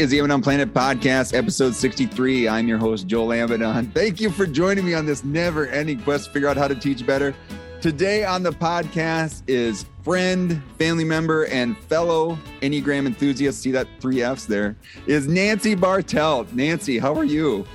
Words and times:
is 0.00 0.08
the 0.08 0.18
Amidon 0.18 0.42
Planet 0.42 0.72
Podcast, 0.72 1.36
episode 1.36 1.74
63. 1.74 2.48
I'm 2.48 2.66
your 2.66 2.78
host, 2.78 3.06
Joel 3.06 3.28
Amidon. 3.34 3.92
Thank 3.92 4.18
you 4.18 4.30
for 4.30 4.46
joining 4.46 4.86
me 4.86 4.94
on 4.94 5.04
this 5.04 5.24
never 5.24 5.66
ending 5.66 6.00
quest 6.00 6.24
to 6.24 6.30
figure 6.30 6.48
out 6.48 6.56
how 6.56 6.66
to 6.66 6.74
teach 6.74 7.04
better. 7.04 7.34
Today 7.82 8.24
on 8.24 8.42
the 8.42 8.50
podcast 8.50 9.42
is 9.46 9.84
friend, 10.02 10.62
family 10.78 11.04
member, 11.04 11.44
and 11.48 11.76
fellow 11.76 12.38
Enneagram 12.62 13.04
enthusiast. 13.04 13.60
See 13.60 13.72
that 13.72 13.86
three 14.00 14.22
F's 14.22 14.46
there? 14.46 14.74
Is 15.06 15.28
Nancy 15.28 15.76
Bartelt. 15.76 16.50
Nancy, 16.54 16.98
how 16.98 17.14
are 17.14 17.24
you? 17.24 17.66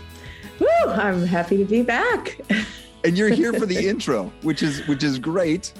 Woo, 0.59 0.67
I'm 0.87 1.27
happy 1.27 1.57
to 1.57 1.65
be 1.65 1.83
back. 1.83 2.41
and 3.03 3.15
you're 3.15 3.29
here 3.29 3.53
for 3.53 3.67
the 3.67 3.77
intro, 3.87 4.33
which 4.41 4.63
is 4.63 4.79
which 4.87 5.03
is 5.03 5.19
great. 5.19 5.73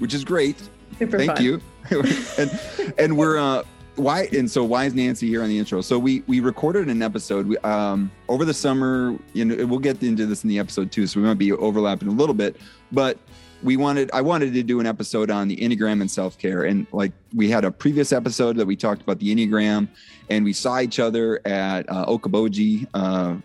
Which 0.00 0.12
is 0.12 0.24
great. 0.24 0.60
Super 0.98 1.18
Thank 1.18 1.36
fun. 1.36 1.44
you. 1.44 1.60
and 2.36 2.94
and 2.98 3.16
we're 3.16 3.38
uh 3.38 3.62
why 3.98 4.28
and 4.32 4.50
so 4.50 4.64
why 4.64 4.84
is 4.84 4.94
Nancy 4.94 5.28
here 5.28 5.42
on 5.42 5.48
the 5.48 5.58
intro? 5.58 5.80
So 5.80 5.98
we 5.98 6.22
we 6.26 6.40
recorded 6.40 6.88
an 6.88 7.02
episode 7.02 7.46
we, 7.46 7.58
um 7.58 8.10
over 8.28 8.44
the 8.44 8.54
summer. 8.54 9.16
You 9.32 9.44
know, 9.44 9.66
we'll 9.66 9.78
get 9.78 10.02
into 10.02 10.26
this 10.26 10.44
in 10.44 10.48
the 10.48 10.58
episode 10.58 10.90
too, 10.92 11.06
so 11.06 11.20
we 11.20 11.26
might 11.26 11.38
be 11.38 11.52
overlapping 11.52 12.08
a 12.08 12.12
little 12.12 12.34
bit, 12.34 12.56
but 12.92 13.18
we 13.62 13.76
wanted 13.76 14.10
I 14.12 14.20
wanted 14.20 14.54
to 14.54 14.62
do 14.62 14.80
an 14.80 14.86
episode 14.86 15.30
on 15.30 15.48
the 15.48 15.56
Enneagram 15.56 16.00
and 16.00 16.10
self 16.10 16.38
care, 16.38 16.64
and 16.64 16.86
like 16.92 17.12
we 17.34 17.50
had 17.50 17.64
a 17.64 17.70
previous 17.70 18.12
episode 18.12 18.56
that 18.56 18.66
we 18.66 18.76
talked 18.76 19.02
about 19.02 19.18
the 19.18 19.34
Enneagram, 19.34 19.88
and 20.30 20.44
we 20.44 20.52
saw 20.52 20.80
each 20.80 20.98
other 20.98 21.40
at 21.46 21.88
uh, 21.90 22.06
Okoboji 22.06 22.86
uh, 22.94 23.36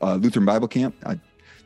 uh, 0.00 0.14
Lutheran 0.16 0.46
Bible 0.46 0.68
Camp. 0.68 0.94
I, 1.04 1.18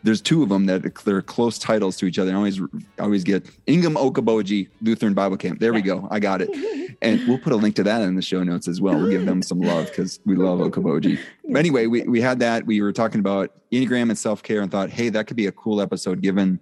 there's 0.06 0.20
two 0.20 0.42
of 0.42 0.48
them 0.48 0.66
that 0.66 0.94
they're 1.04 1.20
close 1.20 1.58
titles 1.58 1.96
to 1.96 2.06
each 2.06 2.18
other. 2.18 2.30
I 2.30 2.34
always 2.34 2.60
I 2.60 3.02
always 3.02 3.24
get 3.24 3.44
Ingham 3.66 3.96
Okoboji 3.96 4.68
Lutheran 4.80 5.14
Bible 5.14 5.36
Camp. 5.36 5.58
There 5.58 5.74
we 5.74 5.82
go. 5.82 6.06
I 6.10 6.20
got 6.20 6.40
it. 6.40 6.50
And 7.02 7.20
we'll 7.28 7.38
put 7.38 7.52
a 7.52 7.56
link 7.56 7.76
to 7.76 7.82
that 7.82 8.00
in 8.00 8.14
the 8.14 8.22
show 8.22 8.42
notes 8.42 8.66
as 8.66 8.80
well. 8.80 8.96
We'll 8.96 9.10
give 9.10 9.26
them 9.26 9.42
some 9.42 9.60
love 9.60 9.84
because 9.84 10.18
we 10.24 10.34
love 10.34 10.60
Okoboji. 10.60 11.18
But 11.48 11.58
anyway, 11.58 11.86
we, 11.86 12.02
we 12.04 12.22
had 12.22 12.38
that. 12.38 12.64
We 12.64 12.80
were 12.80 12.92
talking 12.92 13.20
about 13.20 13.52
Enneagram 13.70 14.08
and 14.08 14.16
self 14.16 14.42
care 14.42 14.62
and 14.62 14.72
thought, 14.72 14.88
hey, 14.88 15.10
that 15.10 15.26
could 15.26 15.36
be 15.36 15.46
a 15.46 15.52
cool 15.52 15.82
episode 15.82 16.22
given 16.22 16.58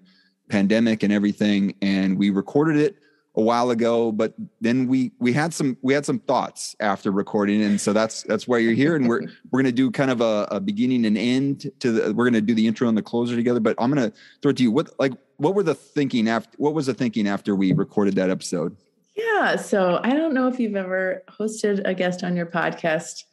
pandemic 0.48 1.04
and 1.04 1.12
everything. 1.12 1.76
And 1.82 2.18
we 2.18 2.30
recorded 2.30 2.76
it 2.76 2.96
a 3.36 3.40
while 3.40 3.70
ago, 3.70 4.12
but 4.12 4.34
then 4.60 4.86
we 4.86 5.12
we 5.18 5.32
had 5.32 5.52
some 5.52 5.76
we 5.82 5.92
had 5.92 6.06
some 6.06 6.20
thoughts 6.20 6.76
after 6.80 7.10
recording, 7.10 7.62
and 7.62 7.80
so 7.80 7.92
that's 7.92 8.22
that's 8.24 8.46
why 8.46 8.58
you're 8.58 8.74
here. 8.74 8.94
And 8.96 9.08
we're 9.08 9.22
we're 9.50 9.60
gonna 9.60 9.72
do 9.72 9.90
kind 9.90 10.10
of 10.10 10.20
a, 10.20 10.46
a 10.50 10.60
beginning 10.60 11.04
and 11.04 11.18
end 11.18 11.70
to 11.80 11.92
the. 11.92 12.14
We're 12.14 12.26
gonna 12.26 12.40
do 12.40 12.54
the 12.54 12.66
intro 12.66 12.88
and 12.88 12.96
the 12.96 13.02
closer 13.02 13.34
together. 13.34 13.60
But 13.60 13.76
I'm 13.78 13.90
gonna 13.90 14.12
throw 14.40 14.50
it 14.50 14.56
to 14.58 14.62
you. 14.62 14.70
What 14.70 14.90
like 14.98 15.12
what 15.36 15.54
were 15.54 15.62
the 15.62 15.74
thinking 15.74 16.28
after? 16.28 16.56
What 16.58 16.74
was 16.74 16.86
the 16.86 16.94
thinking 16.94 17.26
after 17.26 17.56
we 17.56 17.72
recorded 17.72 18.14
that 18.16 18.30
episode? 18.30 18.76
Yeah. 19.16 19.56
So 19.56 20.00
I 20.02 20.10
don't 20.10 20.34
know 20.34 20.48
if 20.48 20.60
you've 20.60 20.76
ever 20.76 21.22
hosted 21.28 21.82
a 21.84 21.94
guest 21.94 22.24
on 22.24 22.36
your 22.36 22.46
podcast 22.46 23.24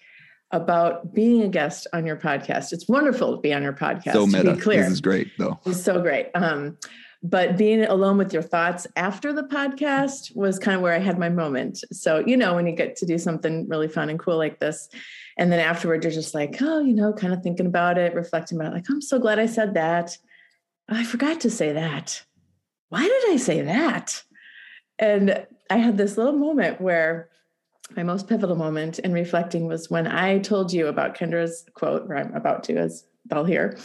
about 0.52 1.14
being 1.14 1.44
a 1.44 1.48
guest 1.48 1.88
on 1.94 2.06
your 2.06 2.18
podcast. 2.18 2.74
It's 2.74 2.88
wonderful 2.88 3.36
to 3.36 3.42
be 3.42 3.54
on 3.54 3.64
your 3.64 3.74
podcast. 3.74 4.14
So 4.14 4.26
to 4.26 4.32
meta. 4.32 4.54
Be 4.56 4.62
clear. 4.62 4.84
This 4.84 4.94
is 4.94 5.02
great 5.02 5.32
though. 5.38 5.60
It's 5.66 5.82
so 5.82 6.02
great. 6.02 6.30
Um, 6.36 6.78
but 7.24 7.56
being 7.58 7.84
alone 7.84 8.18
with 8.18 8.34
your 8.34 8.42
thoughts 8.42 8.88
after 8.96 9.32
the 9.32 9.44
podcast 9.44 10.36
was 10.36 10.58
kind 10.58 10.76
of 10.76 10.82
where 10.82 10.94
I 10.94 11.00
had 11.00 11.20
my 11.20 11.30
moment. 11.30 11.84
So, 11.92 12.24
you 12.26 12.36
know, 12.36 12.56
when 12.56 12.66
you 12.66 12.76
get 12.76 12.96
to 12.98 13.06
do 13.06 13.18
something 13.20 13.68
really 13.70 13.88
fun 13.88 14.10
and 14.10 14.18
cool 14.18 14.38
like 14.38 14.60
this, 14.60 14.90
and 15.38 15.52
then 15.52 15.60
afterward, 15.60 16.04
you're 16.04 16.12
just 16.12 16.34
like, 16.34 16.58
oh, 16.62 16.80
you 16.80 16.94
know, 16.94 17.14
kind 17.14 17.34
of 17.34 17.44
thinking 17.44 17.68
about 17.68 17.98
it, 17.98 18.16
reflecting 18.16 18.60
about 18.60 18.72
it, 18.72 18.76
like, 18.76 18.90
I'm 18.90 19.02
so 19.02 19.20
glad 19.20 19.40
I 19.40 19.46
said 19.46 19.76
that. 19.76 20.18
I 20.90 21.04
forgot 21.04 21.42
to 21.42 21.50
say 21.50 21.74
that. 21.74 22.24
Why 22.90 23.04
did 23.04 23.34
I 23.34 23.38
say 23.38 23.62
that? 23.62 24.24
And 25.00 25.46
I 25.70 25.78
had 25.78 25.98
this 25.98 26.18
little 26.18 26.34
moment 26.34 26.82
where 26.82 27.30
my 27.96 28.04
most 28.04 28.28
pivotal 28.28 28.56
moment 28.56 29.00
in 29.00 29.14
reflecting 29.14 29.68
was 29.68 29.90
when 29.90 30.08
I 30.08 30.40
told 30.40 30.74
you 30.74 30.88
about 30.88 31.16
Kendra's 31.16 31.66
quote, 31.74 32.10
or 32.10 32.18
I'm 32.18 32.34
about 32.34 32.64
to, 32.66 32.78
as 32.78 33.06
they'll 33.26 33.46
hear. 33.46 33.78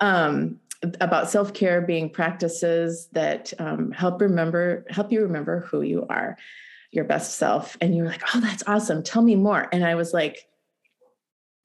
Um, 0.00 0.58
about 1.00 1.30
self-care 1.30 1.80
being 1.80 2.10
practices 2.10 3.08
that 3.12 3.52
um, 3.58 3.92
help 3.92 4.20
remember 4.20 4.84
help 4.90 5.12
you 5.12 5.22
remember 5.22 5.60
who 5.60 5.82
you 5.82 6.06
are 6.08 6.36
your 6.92 7.04
best 7.04 7.36
self. 7.36 7.76
And 7.80 7.96
you 7.96 8.02
were 8.02 8.08
like 8.08 8.22
oh 8.34 8.40
that's 8.40 8.62
awesome. 8.66 9.02
Tell 9.02 9.22
me 9.22 9.34
more. 9.34 9.68
And 9.72 9.84
i 9.84 9.94
was 9.94 10.12
like 10.12 10.46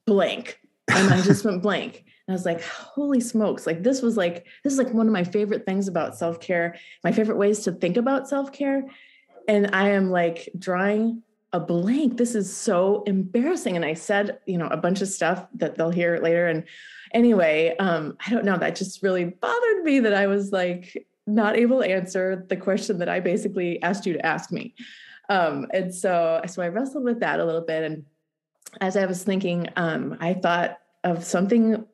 blank. 0.05 0.59
And 0.87 1.13
i 1.13 1.21
just 1.21 1.45
went 1.45 1.61
blank. 1.61 2.05
And 2.27 2.33
i 2.33 2.33
was 2.33 2.45
like 2.45 2.63
holy 2.63 3.19
smokes. 3.19 3.67
Like 3.67 3.83
this 3.83 4.01
was 4.01 4.17
like 4.17 4.45
this 4.63 4.73
is 4.73 4.79
like 4.79 4.93
one 4.93 5.07
of 5.07 5.13
my 5.13 5.23
favorite 5.23 5.65
things 5.65 5.87
about 5.87 6.17
self-care 6.17 6.75
my 7.03 7.11
favorite 7.11 7.37
ways 7.37 7.59
to 7.61 7.71
think 7.71 7.97
about 7.97 8.27
self-care. 8.27 8.85
And 9.47 9.75
i 9.75 9.89
am 9.89 10.09
like 10.09 10.49
drawing 10.57 11.23
a 11.53 11.59
blank. 11.59 12.17
This 12.17 12.35
is 12.35 12.55
so 12.55 13.03
embarrassing. 13.03 13.75
And 13.75 13.85
i 13.85 13.93
said 13.93 14.39
you 14.45 14.57
know 14.57 14.67
a 14.67 14.77
bunch 14.77 15.01
of 15.01 15.07
stuff 15.09 15.45
that 15.55 15.75
they'll 15.75 15.91
hear 15.91 16.17
later. 16.19 16.47
And 16.47 16.63
anyway, 17.13 17.75
um, 17.77 18.17
I 18.25 18.29
don't 18.29 18.45
know. 18.45 18.57
That 18.57 18.75
just 18.75 19.03
really 19.03 19.25
bothered 19.25 19.83
me 19.83 19.99
that 20.01 20.13
I 20.13 20.27
was 20.27 20.51
like 20.51 21.07
not 21.25 21.57
able 21.57 21.81
to 21.81 21.89
answer 21.89 22.45
the 22.47 22.55
question 22.55 22.99
that 22.99 23.09
I 23.09 23.19
basically 23.19 23.81
asked 23.81 24.05
you 24.05 24.13
to 24.13 24.25
ask 24.25 24.51
me. 24.51 24.73
Um, 25.29 25.67
and 25.73 25.93
so, 25.93 26.41
so 26.47 26.61
I 26.61 26.69
wrestled 26.69 27.03
with 27.03 27.19
that 27.19 27.39
a 27.39 27.45
little 27.45 27.61
bit. 27.61 27.83
And 27.83 28.05
as 28.79 28.95
I 28.95 29.05
was 29.05 29.23
thinking, 29.23 29.67
um, 29.75 30.17
I 30.21 30.33
thought 30.33 30.79
of 31.03 31.25
something 31.25 31.85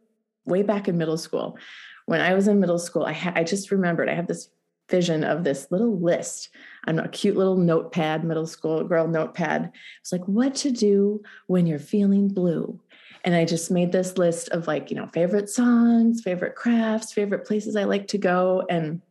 way 0.45 0.61
back 0.61 0.87
in 0.87 0.97
middle 0.97 1.17
school. 1.17 1.57
When 2.05 2.21
I 2.21 2.33
was 2.33 2.47
in 2.47 2.59
middle 2.59 2.79
school, 2.79 3.05
I, 3.05 3.13
ha- 3.13 3.33
I 3.35 3.43
just 3.43 3.71
remembered 3.71 4.09
I 4.09 4.13
had 4.13 4.27
this 4.27 4.49
vision 4.89 5.23
of 5.23 5.43
this 5.43 5.67
little 5.71 5.97
list 5.99 6.49
on 6.85 6.99
a 6.99 7.07
cute 7.07 7.37
little 7.37 7.57
notepad, 7.57 8.23
middle 8.23 8.45
school 8.45 8.83
girl 8.83 9.07
notepad. 9.07 9.71
It's 10.01 10.11
like 10.11 10.25
what 10.27 10.53
to 10.55 10.71
do 10.71 11.23
when 11.47 11.65
you're 11.65 11.79
feeling 11.79 12.27
blue 12.27 12.79
and 13.23 13.35
I 13.35 13.45
just 13.45 13.71
made 13.71 13.91
this 13.91 14.17
list 14.17 14.49
of 14.49 14.67
like, 14.67 14.91
you 14.91 14.97
know, 14.97 15.07
favorite 15.07 15.49
songs, 15.49 16.21
favorite 16.21 16.55
crafts, 16.55 17.13
favorite 17.13 17.45
places 17.45 17.75
I 17.75 17.85
like 17.85 18.07
to 18.07 18.17
go. 18.17 18.65
And 18.69 19.01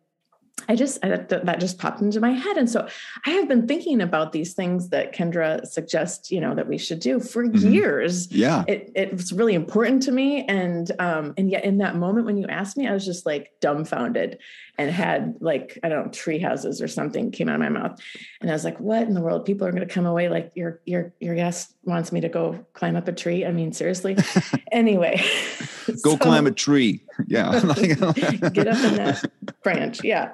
I 0.68 0.76
just, 0.76 1.04
I, 1.04 1.08
that 1.08 1.58
just 1.58 1.78
popped 1.78 2.02
into 2.02 2.20
my 2.20 2.30
head. 2.30 2.56
And 2.56 2.70
so 2.70 2.86
I 3.26 3.30
have 3.30 3.48
been 3.48 3.66
thinking 3.66 4.00
about 4.00 4.32
these 4.32 4.54
things 4.54 4.90
that 4.90 5.12
Kendra 5.12 5.66
suggests, 5.66 6.30
you 6.30 6.40
know, 6.40 6.54
that 6.54 6.68
we 6.68 6.78
should 6.78 7.00
do 7.00 7.18
for 7.18 7.44
mm-hmm. 7.44 7.72
years. 7.72 8.30
Yeah. 8.30 8.64
It, 8.68 8.92
it 8.94 9.12
was 9.12 9.32
really 9.32 9.54
important 9.54 10.02
to 10.04 10.12
me. 10.12 10.44
And, 10.44 10.92
um, 11.00 11.34
and 11.36 11.50
yet 11.50 11.64
in 11.64 11.78
that 11.78 11.96
moment 11.96 12.26
when 12.26 12.36
you 12.36 12.46
asked 12.46 12.76
me, 12.76 12.86
I 12.86 12.92
was 12.92 13.04
just 13.04 13.26
like 13.26 13.50
dumbfounded 13.60 14.38
and 14.78 14.90
had 14.90 15.36
like, 15.40 15.78
I 15.82 15.88
don't 15.88 16.06
know, 16.06 16.12
tree 16.12 16.38
houses 16.38 16.80
or 16.80 16.88
something 16.88 17.30
came 17.30 17.48
out 17.48 17.56
of 17.56 17.60
my 17.60 17.68
mouth. 17.68 18.00
And 18.40 18.50
I 18.50 18.54
was 18.54 18.64
like, 18.64 18.80
what 18.80 19.02
in 19.02 19.14
the 19.14 19.20
world? 19.20 19.44
People 19.44 19.66
are 19.66 19.70
going 19.70 19.86
to 19.86 19.92
come 19.92 20.06
away 20.06 20.28
like 20.28 20.52
your, 20.54 20.80
your, 20.86 21.12
your 21.20 21.34
guest 21.34 21.74
wants 21.84 22.10
me 22.10 22.20
to 22.22 22.28
go 22.28 22.64
climb 22.72 22.96
up 22.96 23.06
a 23.06 23.12
tree. 23.12 23.44
I 23.44 23.52
mean, 23.52 23.72
seriously. 23.72 24.16
anyway. 24.72 25.22
Go 25.86 25.94
so, 26.12 26.16
climb 26.16 26.46
a 26.46 26.50
tree. 26.50 27.04
Yeah. 27.26 27.60
get 27.74 28.02
up 28.02 28.16
in 28.18 28.96
that 28.96 29.30
branch. 29.62 30.02
Yeah. 30.02 30.32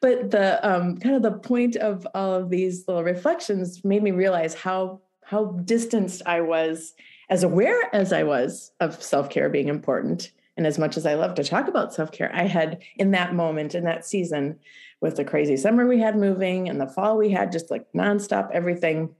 But 0.00 0.32
the 0.32 0.58
um, 0.68 0.98
kind 0.98 1.14
of 1.14 1.22
the 1.22 1.32
point 1.32 1.76
of 1.76 2.06
all 2.14 2.34
of 2.34 2.50
these 2.50 2.86
little 2.88 3.04
reflections 3.04 3.84
made 3.84 4.02
me 4.02 4.10
realize 4.10 4.54
how 4.54 5.00
how 5.24 5.44
distanced 5.64 6.22
I 6.24 6.40
was, 6.40 6.94
as 7.28 7.42
aware 7.42 7.94
as 7.94 8.14
I 8.14 8.22
was 8.22 8.72
of 8.80 9.02
self-care 9.02 9.50
being 9.50 9.68
important. 9.68 10.32
And 10.58 10.66
as 10.66 10.76
much 10.76 10.96
as 10.96 11.06
I 11.06 11.14
love 11.14 11.36
to 11.36 11.44
talk 11.44 11.68
about 11.68 11.94
self-care, 11.94 12.30
I 12.34 12.42
had 12.42 12.82
in 12.96 13.12
that 13.12 13.32
moment, 13.32 13.76
in 13.76 13.84
that 13.84 14.04
season, 14.04 14.58
with 15.00 15.14
the 15.14 15.24
crazy 15.24 15.56
summer 15.56 15.86
we 15.86 16.00
had 16.00 16.16
moving 16.16 16.68
and 16.68 16.80
the 16.80 16.88
fall 16.88 17.16
we 17.16 17.30
had 17.30 17.52
just 17.52 17.70
like 17.70 17.86
nonstop 17.94 18.50
everything. 18.50 19.14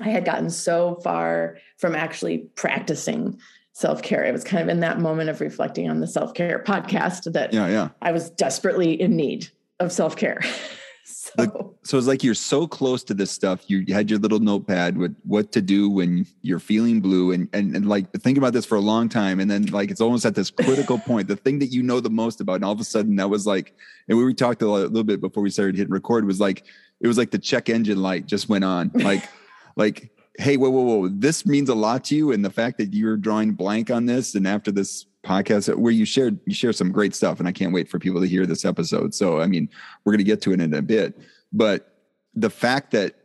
I 0.00 0.08
had 0.08 0.24
gotten 0.24 0.50
so 0.50 0.96
far 0.96 1.58
from 1.78 1.94
actually 1.94 2.38
practicing 2.56 3.38
self 3.72 4.02
care. 4.02 4.24
It 4.24 4.32
was 4.32 4.42
kind 4.42 4.62
of 4.64 4.68
in 4.68 4.80
that 4.80 4.98
moment 4.98 5.30
of 5.30 5.40
reflecting 5.40 5.88
on 5.88 6.00
the 6.00 6.08
self 6.08 6.34
care 6.34 6.64
podcast 6.66 7.32
that 7.32 7.52
yeah, 7.52 7.68
yeah. 7.68 7.88
I 8.02 8.10
was 8.10 8.30
desperately 8.30 9.00
in 9.00 9.14
need 9.14 9.48
of 9.78 9.92
self 9.92 10.16
care. 10.16 10.40
so. 11.06 11.76
So 11.86 11.98
it's 11.98 12.06
like 12.06 12.24
you're 12.24 12.34
so 12.34 12.66
close 12.66 13.04
to 13.04 13.14
this 13.14 13.30
stuff. 13.30 13.68
You 13.68 13.84
had 13.92 14.08
your 14.08 14.18
little 14.18 14.38
notepad 14.38 14.96
with 14.96 15.14
what 15.24 15.52
to 15.52 15.60
do 15.60 15.90
when 15.90 16.26
you're 16.40 16.58
feeling 16.58 17.00
blue, 17.00 17.32
and 17.32 17.48
and, 17.52 17.76
and 17.76 17.86
like 17.86 18.10
think 18.12 18.38
about 18.38 18.54
this 18.54 18.64
for 18.64 18.76
a 18.76 18.80
long 18.80 19.10
time, 19.10 19.38
and 19.38 19.50
then 19.50 19.66
like 19.66 19.90
it's 19.90 20.00
almost 20.00 20.24
at 20.24 20.34
this 20.34 20.50
critical 20.50 20.98
point, 21.06 21.28
the 21.28 21.36
thing 21.36 21.58
that 21.58 21.66
you 21.66 21.82
know 21.82 22.00
the 22.00 22.08
most 22.08 22.40
about, 22.40 22.54
and 22.54 22.64
all 22.64 22.72
of 22.72 22.80
a 22.80 22.84
sudden 22.84 23.16
that 23.16 23.28
was 23.28 23.46
like, 23.46 23.74
and 24.08 24.16
we 24.16 24.32
talked 24.32 24.62
a 24.62 24.66
little 24.66 25.04
bit 25.04 25.20
before 25.20 25.42
we 25.42 25.50
started 25.50 25.76
hitting 25.76 25.92
record 25.92 26.24
was 26.24 26.40
like 26.40 26.64
it 27.00 27.06
was 27.06 27.18
like 27.18 27.30
the 27.30 27.38
check 27.38 27.68
engine 27.68 28.00
light 28.00 28.24
just 28.24 28.48
went 28.48 28.64
on, 28.64 28.90
like 28.94 29.28
like 29.76 30.10
hey, 30.38 30.56
whoa, 30.56 30.70
whoa, 30.70 30.82
whoa, 30.82 31.08
this 31.08 31.46
means 31.46 31.68
a 31.68 31.74
lot 31.74 32.04
to 32.04 32.16
you. 32.16 32.32
And 32.32 32.44
the 32.44 32.50
fact 32.50 32.78
that 32.78 32.92
you're 32.92 33.16
drawing 33.16 33.52
blank 33.52 33.90
on 33.90 34.06
this 34.06 34.34
and 34.34 34.48
after 34.48 34.72
this 34.72 35.06
podcast 35.24 35.74
where 35.76 35.92
you 35.92 36.04
shared, 36.04 36.38
you 36.46 36.54
share 36.54 36.72
some 36.72 36.92
great 36.92 37.14
stuff. 37.14 37.38
And 37.38 37.48
I 37.48 37.52
can't 37.52 37.72
wait 37.72 37.88
for 37.88 37.98
people 37.98 38.20
to 38.20 38.26
hear 38.26 38.46
this 38.46 38.64
episode. 38.64 39.14
So, 39.14 39.40
I 39.40 39.46
mean, 39.46 39.68
we're 40.04 40.12
going 40.12 40.18
to 40.18 40.24
get 40.24 40.42
to 40.42 40.52
it 40.52 40.60
in 40.60 40.74
a 40.74 40.82
bit, 40.82 41.18
but 41.52 41.98
the 42.34 42.50
fact 42.50 42.90
that, 42.92 43.16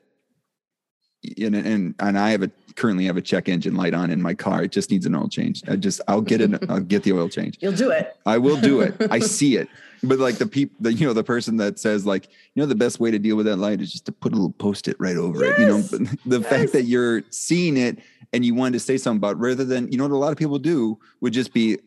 and, 1.38 1.56
and, 1.56 1.96
and 2.00 2.18
I 2.18 2.30
have 2.30 2.44
a 2.44 2.51
currently 2.75 3.06
have 3.06 3.18
a 3.18 3.22
check 3.22 3.50
engine 3.50 3.75
light 3.75 3.94
on 3.94 4.10
in 4.10 4.22
my 4.22 4.34
car. 4.34 4.63
It 4.63 4.72
just 4.72 4.90
needs 4.90 5.06
an 5.06 5.13
oil 5.13 5.28
change. 5.28 5.62
I 5.68 5.75
just, 5.75 6.00
I'll 6.07 6.22
get 6.22 6.40
it. 6.40 6.69
I'll 6.69 6.80
get 6.80 7.04
the 7.04 7.12
oil 7.12 7.28
change. 7.28 7.57
You'll 7.60 7.74
do 7.74 7.92
it. 7.92 8.16
I 8.25 8.38
will 8.38 8.56
do 8.56 8.80
it. 8.80 8.96
I 9.12 9.19
see 9.19 9.57
it 9.57 9.68
but 10.04 10.19
like 10.19 10.38
the 10.38 10.46
people 10.46 10.75
the 10.80 10.94
you 10.94 11.06
know 11.06 11.13
the 11.13 11.24
person 11.24 11.57
that 11.57 11.80
says 11.80 12.06
like 12.06 12.30
you 12.54 12.62
know 12.62 12.66
the 12.66 12.75
best 12.75 13.00
way 13.00 13.12
to 13.12 13.19
deal 13.19 13.36
with 13.36 13.46
that 13.46 13.57
light 13.57 13.81
is 13.81 13.92
just 13.92 14.06
to 14.06 14.12
put 14.12 14.31
a 14.31 14.36
little 14.36 14.51
post 14.51 14.88
it 14.88 14.96
right 15.00 15.18
over 15.18 15.46
yes. 15.46 15.54
it 15.54 15.62
you 15.62 15.68
know 15.68 15.81
the 16.25 16.40
yes. 16.40 16.50
fact 16.50 16.72
that 16.74 16.84
you're 16.84 17.24
seeing 17.30 17.78
it 17.78 18.00
and 18.34 18.46
you 18.46 18.54
wanted 18.54 18.74
to 18.74 18.80
say 18.80 18.98
something 18.98 19.18
about 19.18 19.40
rather 19.40 19.66
than 19.66 19.92
you 19.92 19.98
know 19.98 20.06
what 20.06 20.12
a 20.12 20.18
lot 20.18 20.31
of 20.31 20.38
people 20.38 20.60
do 20.60 20.98
would 21.22 21.34
just 21.34 21.54
be 21.54 21.78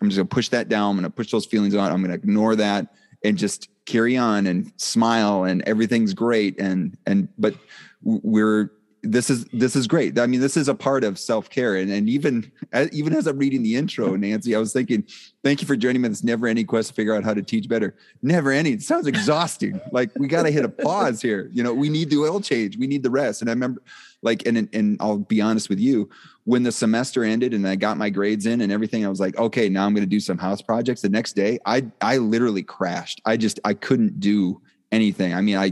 i'm 0.00 0.08
just 0.08 0.16
going 0.16 0.28
to 0.28 0.34
push 0.34 0.48
that 0.48 0.68
down. 0.68 0.90
I'm 0.90 0.96
going 0.96 1.04
to 1.04 1.10
push 1.10 1.30
those 1.30 1.46
feelings 1.46 1.74
out. 1.74 1.92
I'm 1.92 1.98
going 2.02 2.10
to 2.10 2.14
ignore 2.14 2.56
that 2.56 2.94
and 3.24 3.36
just 3.36 3.68
carry 3.86 4.16
on 4.16 4.46
and 4.46 4.72
smile 4.76 5.44
and 5.44 5.62
everything's 5.66 6.14
great. 6.14 6.58
And 6.58 6.96
and 7.06 7.28
but 7.38 7.54
we're 8.02 8.72
this 9.02 9.30
is 9.30 9.44
this 9.46 9.76
is 9.76 9.86
great. 9.86 10.18
I 10.18 10.26
mean, 10.26 10.40
this 10.40 10.56
is 10.56 10.68
a 10.68 10.74
part 10.74 11.04
of 11.04 11.18
self 11.18 11.48
care, 11.48 11.76
and 11.76 11.90
and 11.90 12.08
even 12.08 12.50
uh, 12.72 12.86
even 12.92 13.14
as 13.14 13.26
I'm 13.26 13.38
reading 13.38 13.62
the 13.62 13.76
intro, 13.76 14.14
Nancy, 14.16 14.54
I 14.54 14.58
was 14.58 14.72
thinking, 14.72 15.04
thank 15.42 15.60
you 15.60 15.66
for 15.66 15.76
joining 15.76 16.02
me. 16.02 16.08
This 16.08 16.22
never 16.22 16.46
ending 16.46 16.66
quest 16.66 16.88
to 16.88 16.94
figure 16.94 17.14
out 17.14 17.24
how 17.24 17.34
to 17.34 17.42
teach 17.42 17.68
better. 17.68 17.94
Never 18.22 18.50
ending. 18.50 18.74
It 18.74 18.82
sounds 18.82 19.06
exhausting. 19.06 19.80
like 19.92 20.10
we 20.18 20.28
got 20.28 20.42
to 20.42 20.50
hit 20.50 20.64
a 20.64 20.68
pause 20.68 21.22
here. 21.22 21.48
You 21.52 21.62
know, 21.62 21.72
we 21.72 21.88
need 21.88 22.10
the 22.10 22.18
oil 22.18 22.40
change. 22.40 22.76
We 22.76 22.86
need 22.86 23.02
the 23.02 23.10
rest. 23.10 23.40
And 23.40 23.50
I 23.50 23.52
remember, 23.52 23.82
like, 24.22 24.46
and 24.46 24.68
and 24.72 24.96
I'll 25.00 25.18
be 25.18 25.40
honest 25.40 25.68
with 25.68 25.80
you, 25.80 26.08
when 26.44 26.62
the 26.62 26.72
semester 26.72 27.24
ended 27.24 27.54
and 27.54 27.66
I 27.66 27.76
got 27.76 27.96
my 27.96 28.10
grades 28.10 28.46
in 28.46 28.60
and 28.60 28.70
everything, 28.70 29.06
I 29.06 29.08
was 29.08 29.20
like, 29.20 29.38
okay, 29.38 29.68
now 29.68 29.86
I'm 29.86 29.94
going 29.94 30.04
to 30.04 30.10
do 30.10 30.20
some 30.20 30.38
house 30.38 30.60
projects. 30.60 31.00
The 31.00 31.08
next 31.08 31.32
day, 31.32 31.58
I 31.64 31.86
I 32.00 32.18
literally 32.18 32.62
crashed. 32.62 33.22
I 33.24 33.36
just 33.36 33.60
I 33.64 33.74
couldn't 33.74 34.20
do 34.20 34.60
anything. 34.92 35.34
I 35.34 35.40
mean, 35.40 35.56
I, 35.56 35.66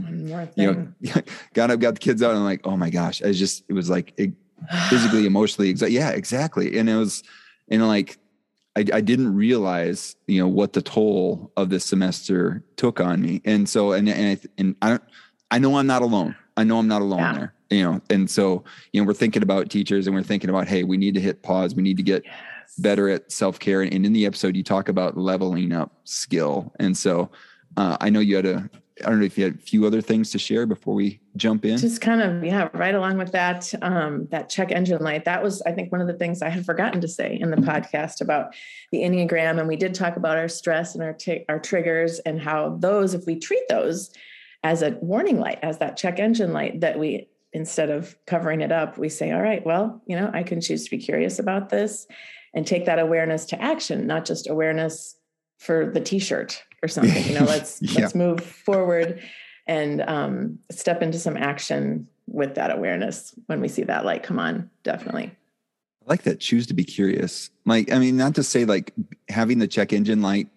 you 0.55 0.93
know, 1.01 1.21
got 1.53 1.71
up, 1.71 1.79
got 1.79 1.95
the 1.95 1.99
kids 1.99 2.23
out, 2.23 2.31
and 2.31 2.39
I'm 2.39 2.45
like, 2.45 2.61
oh 2.65 2.77
my 2.77 2.89
gosh, 2.89 3.21
I 3.21 3.31
just, 3.31 3.63
it 3.67 3.73
was 3.73 3.89
like 3.89 4.13
it, 4.17 4.31
physically, 4.89 5.25
emotionally, 5.27 5.73
exa- 5.73 5.91
yeah, 5.91 6.09
exactly. 6.09 6.77
And 6.77 6.89
it 6.89 6.95
was, 6.95 7.23
and 7.69 7.85
like, 7.87 8.17
I, 8.75 8.85
I 8.93 9.01
didn't 9.01 9.35
realize, 9.35 10.15
you 10.27 10.39
know, 10.39 10.47
what 10.47 10.73
the 10.73 10.81
toll 10.81 11.51
of 11.57 11.69
this 11.69 11.85
semester 11.85 12.63
took 12.77 12.99
on 12.99 13.21
me. 13.21 13.41
And 13.43 13.67
so, 13.67 13.91
and, 13.91 14.07
and, 14.07 14.39
I, 14.39 14.47
and 14.57 14.75
I 14.81 14.89
don't, 14.89 15.03
I 15.51 15.59
know 15.59 15.77
I'm 15.77 15.87
not 15.87 16.01
alone. 16.01 16.35
I 16.55 16.63
know 16.63 16.77
I'm 16.77 16.87
not 16.87 17.01
alone 17.01 17.19
yeah. 17.19 17.33
there, 17.33 17.53
you 17.71 17.83
know? 17.83 18.01
And 18.09 18.29
so, 18.29 18.63
you 18.93 19.01
know, 19.01 19.07
we're 19.07 19.13
thinking 19.13 19.43
about 19.43 19.69
teachers 19.69 20.07
and 20.07 20.15
we're 20.15 20.23
thinking 20.23 20.49
about, 20.49 20.67
Hey, 20.67 20.83
we 20.83 20.97
need 20.97 21.15
to 21.15 21.21
hit 21.21 21.41
pause. 21.41 21.73
We 21.73 21.81
need 21.81 21.97
to 21.97 22.03
get 22.03 22.23
yes. 22.25 22.33
better 22.77 23.09
at 23.09 23.31
self-care. 23.31 23.81
And 23.81 24.05
in 24.05 24.13
the 24.13 24.25
episode, 24.25 24.55
you 24.55 24.63
talk 24.63 24.87
about 24.87 25.17
leveling 25.17 25.71
up 25.71 25.91
skill. 26.03 26.71
And 26.79 26.95
so, 26.95 27.31
uh, 27.75 27.97
I 27.99 28.09
know 28.09 28.19
you 28.19 28.35
had 28.35 28.45
a, 28.45 28.69
I 29.05 29.09
don't 29.09 29.19
know 29.19 29.25
if 29.25 29.37
you 29.37 29.45
had 29.45 29.55
a 29.55 29.57
few 29.57 29.85
other 29.85 30.01
things 30.01 30.31
to 30.31 30.39
share 30.39 30.65
before 30.65 30.93
we 30.93 31.19
jump 31.35 31.65
in. 31.65 31.77
Just 31.77 32.01
kind 32.01 32.21
of, 32.21 32.43
yeah, 32.43 32.69
right 32.73 32.95
along 32.95 33.17
with 33.17 33.31
that, 33.31 33.73
um, 33.81 34.27
that 34.31 34.49
check 34.49 34.71
engine 34.71 35.01
light. 35.01 35.25
That 35.25 35.41
was, 35.41 35.61
I 35.63 35.71
think, 35.71 35.91
one 35.91 36.01
of 36.01 36.07
the 36.07 36.13
things 36.13 36.41
I 36.41 36.49
had 36.49 36.65
forgotten 36.65 37.01
to 37.01 37.07
say 37.07 37.37
in 37.39 37.51
the 37.51 37.57
podcast 37.57 38.21
about 38.21 38.55
the 38.91 38.99
Enneagram. 38.99 39.59
And 39.59 39.67
we 39.67 39.75
did 39.75 39.93
talk 39.93 40.17
about 40.17 40.37
our 40.37 40.47
stress 40.47 40.95
and 40.95 41.03
our, 41.03 41.13
t- 41.13 41.45
our 41.49 41.59
triggers 41.59 42.19
and 42.19 42.41
how 42.41 42.77
those, 42.79 43.13
if 43.13 43.25
we 43.25 43.39
treat 43.39 43.67
those 43.69 44.11
as 44.63 44.81
a 44.81 44.97
warning 45.01 45.39
light, 45.39 45.59
as 45.61 45.77
that 45.77 45.97
check 45.97 46.19
engine 46.19 46.51
light, 46.51 46.81
that 46.81 46.99
we, 46.99 47.27
instead 47.53 47.89
of 47.89 48.15
covering 48.27 48.61
it 48.61 48.71
up, 48.71 48.97
we 48.97 49.09
say, 49.09 49.31
all 49.31 49.41
right, 49.41 49.65
well, 49.65 50.01
you 50.05 50.15
know, 50.15 50.29
I 50.33 50.43
can 50.43 50.61
choose 50.61 50.83
to 50.83 50.91
be 50.91 50.97
curious 50.97 51.39
about 51.39 51.69
this 51.69 52.05
and 52.53 52.65
take 52.65 52.85
that 52.85 52.99
awareness 52.99 53.45
to 53.45 53.61
action, 53.61 54.07
not 54.07 54.25
just 54.25 54.49
awareness 54.49 55.15
for 55.57 55.89
the 55.91 56.01
t-shirt 56.01 56.63
or 56.81 56.87
something 56.87 57.25
you 57.25 57.39
know 57.39 57.45
let's 57.45 57.81
yeah. 57.81 58.01
let's 58.01 58.15
move 58.15 58.41
forward 58.41 59.21
and 59.67 60.01
um, 60.01 60.57
step 60.71 61.03
into 61.03 61.19
some 61.19 61.37
action 61.37 62.07
with 62.25 62.55
that 62.55 62.71
awareness 62.71 63.33
when 63.45 63.61
we 63.61 63.67
see 63.67 63.83
that 63.83 64.05
light 64.05 64.23
come 64.23 64.39
on 64.39 64.69
definitely. 64.83 65.31
I 66.01 66.09
like 66.09 66.23
that. 66.23 66.39
Choose 66.39 66.65
to 66.67 66.73
be 66.73 66.83
curious. 66.83 67.51
Like 67.65 67.91
i 67.91 67.99
mean 67.99 68.17
not 68.17 68.35
to 68.35 68.43
say 68.43 68.65
like 68.65 68.93
having 69.29 69.59
the 69.59 69.67
check 69.67 69.93
engine 69.93 70.21
light 70.21 70.47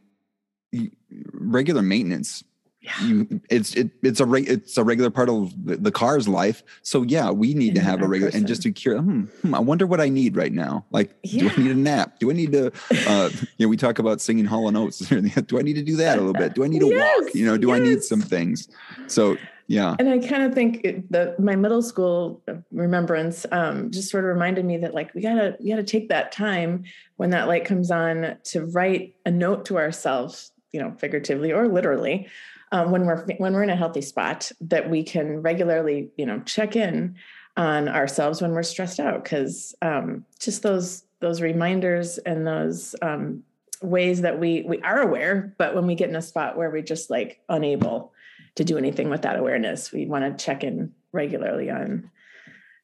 regular 1.32 1.82
maintenance 1.82 2.42
yeah. 2.82 3.04
you 3.04 3.40
it's 3.48 3.74
it, 3.74 3.90
it's 4.02 4.20
a 4.20 4.32
it's 4.34 4.76
a 4.76 4.82
regular 4.82 5.10
part 5.10 5.28
of 5.28 5.52
the, 5.64 5.76
the 5.76 5.92
car's 5.92 6.26
life 6.26 6.62
so 6.82 7.02
yeah 7.02 7.30
we 7.30 7.54
need 7.54 7.74
to 7.76 7.80
have 7.80 8.02
a 8.02 8.08
regular 8.08 8.28
person. 8.28 8.40
and 8.40 8.48
just 8.48 8.62
to 8.62 8.72
cure 8.72 9.00
hmm, 9.00 9.22
hmm, 9.22 9.54
i 9.54 9.58
wonder 9.58 9.86
what 9.86 10.00
i 10.00 10.08
need 10.08 10.36
right 10.36 10.52
now 10.52 10.84
like 10.90 11.14
yeah. 11.22 11.42
do 11.42 11.50
i 11.50 11.56
need 11.62 11.70
a 11.70 11.74
nap 11.74 12.18
do 12.18 12.30
i 12.30 12.34
need 12.34 12.50
to 12.50 12.66
uh 13.08 13.30
you 13.56 13.64
know 13.64 13.68
we 13.68 13.76
talk 13.76 13.98
about 13.98 14.20
singing 14.20 14.44
Hall 14.44 14.66
and 14.68 14.76
Oates 14.76 14.98
do 15.46 15.58
i 15.58 15.62
need 15.62 15.74
to 15.74 15.82
do 15.82 15.96
that 15.96 16.18
a 16.18 16.20
little 16.20 16.32
bit 16.34 16.54
do 16.54 16.64
i 16.64 16.66
need 16.66 16.80
to 16.80 16.88
yes, 16.88 17.20
walk 17.20 17.34
you 17.34 17.46
know 17.46 17.56
do 17.56 17.68
yes. 17.68 17.76
i 17.76 17.78
need 17.78 18.02
some 18.02 18.20
things 18.20 18.68
so 19.06 19.36
yeah 19.68 19.94
and 20.00 20.08
i 20.08 20.18
kind 20.18 20.42
of 20.42 20.52
think 20.52 21.08
that 21.10 21.38
my 21.38 21.54
middle 21.54 21.82
school 21.82 22.42
remembrance 22.72 23.46
um, 23.52 23.92
just 23.92 24.10
sort 24.10 24.24
of 24.24 24.28
reminded 24.28 24.64
me 24.64 24.76
that 24.78 24.92
like 24.92 25.14
we 25.14 25.20
gotta 25.20 25.56
we 25.60 25.70
gotta 25.70 25.84
take 25.84 26.08
that 26.08 26.32
time 26.32 26.82
when 27.16 27.30
that 27.30 27.46
light 27.46 27.64
comes 27.64 27.92
on 27.92 28.36
to 28.42 28.66
write 28.66 29.14
a 29.24 29.30
note 29.30 29.64
to 29.66 29.78
ourselves 29.78 30.50
you 30.72 30.80
know 30.80 30.90
figuratively 30.98 31.52
or 31.52 31.68
literally 31.68 32.26
um, 32.72 32.90
when 32.90 33.04
we're 33.04 33.24
when 33.36 33.52
we're 33.52 33.62
in 33.62 33.70
a 33.70 33.76
healthy 33.76 34.00
spot 34.00 34.50
that 34.62 34.90
we 34.90 35.04
can 35.04 35.42
regularly 35.42 36.10
you 36.16 36.26
know 36.26 36.40
check 36.40 36.74
in 36.74 37.14
on 37.56 37.88
ourselves 37.88 38.40
when 38.40 38.52
we're 38.52 38.62
stressed 38.62 38.98
out 38.98 39.22
because 39.22 39.74
um, 39.82 40.24
just 40.40 40.62
those 40.62 41.04
those 41.20 41.40
reminders 41.40 42.18
and 42.18 42.46
those 42.46 42.96
um, 43.02 43.44
ways 43.82 44.22
that 44.22 44.40
we 44.40 44.62
we 44.62 44.80
are 44.80 45.00
aware 45.00 45.54
but 45.58 45.74
when 45.74 45.86
we 45.86 45.94
get 45.94 46.08
in 46.08 46.16
a 46.16 46.22
spot 46.22 46.56
where 46.56 46.70
we're 46.70 46.82
just 46.82 47.10
like 47.10 47.40
unable 47.50 48.12
to 48.54 48.64
do 48.64 48.76
anything 48.76 49.08
with 49.08 49.22
that 49.22 49.38
awareness 49.38 49.92
we 49.92 50.06
want 50.06 50.24
to 50.24 50.44
check 50.44 50.64
in 50.64 50.92
regularly 51.12 51.70
on 51.70 52.10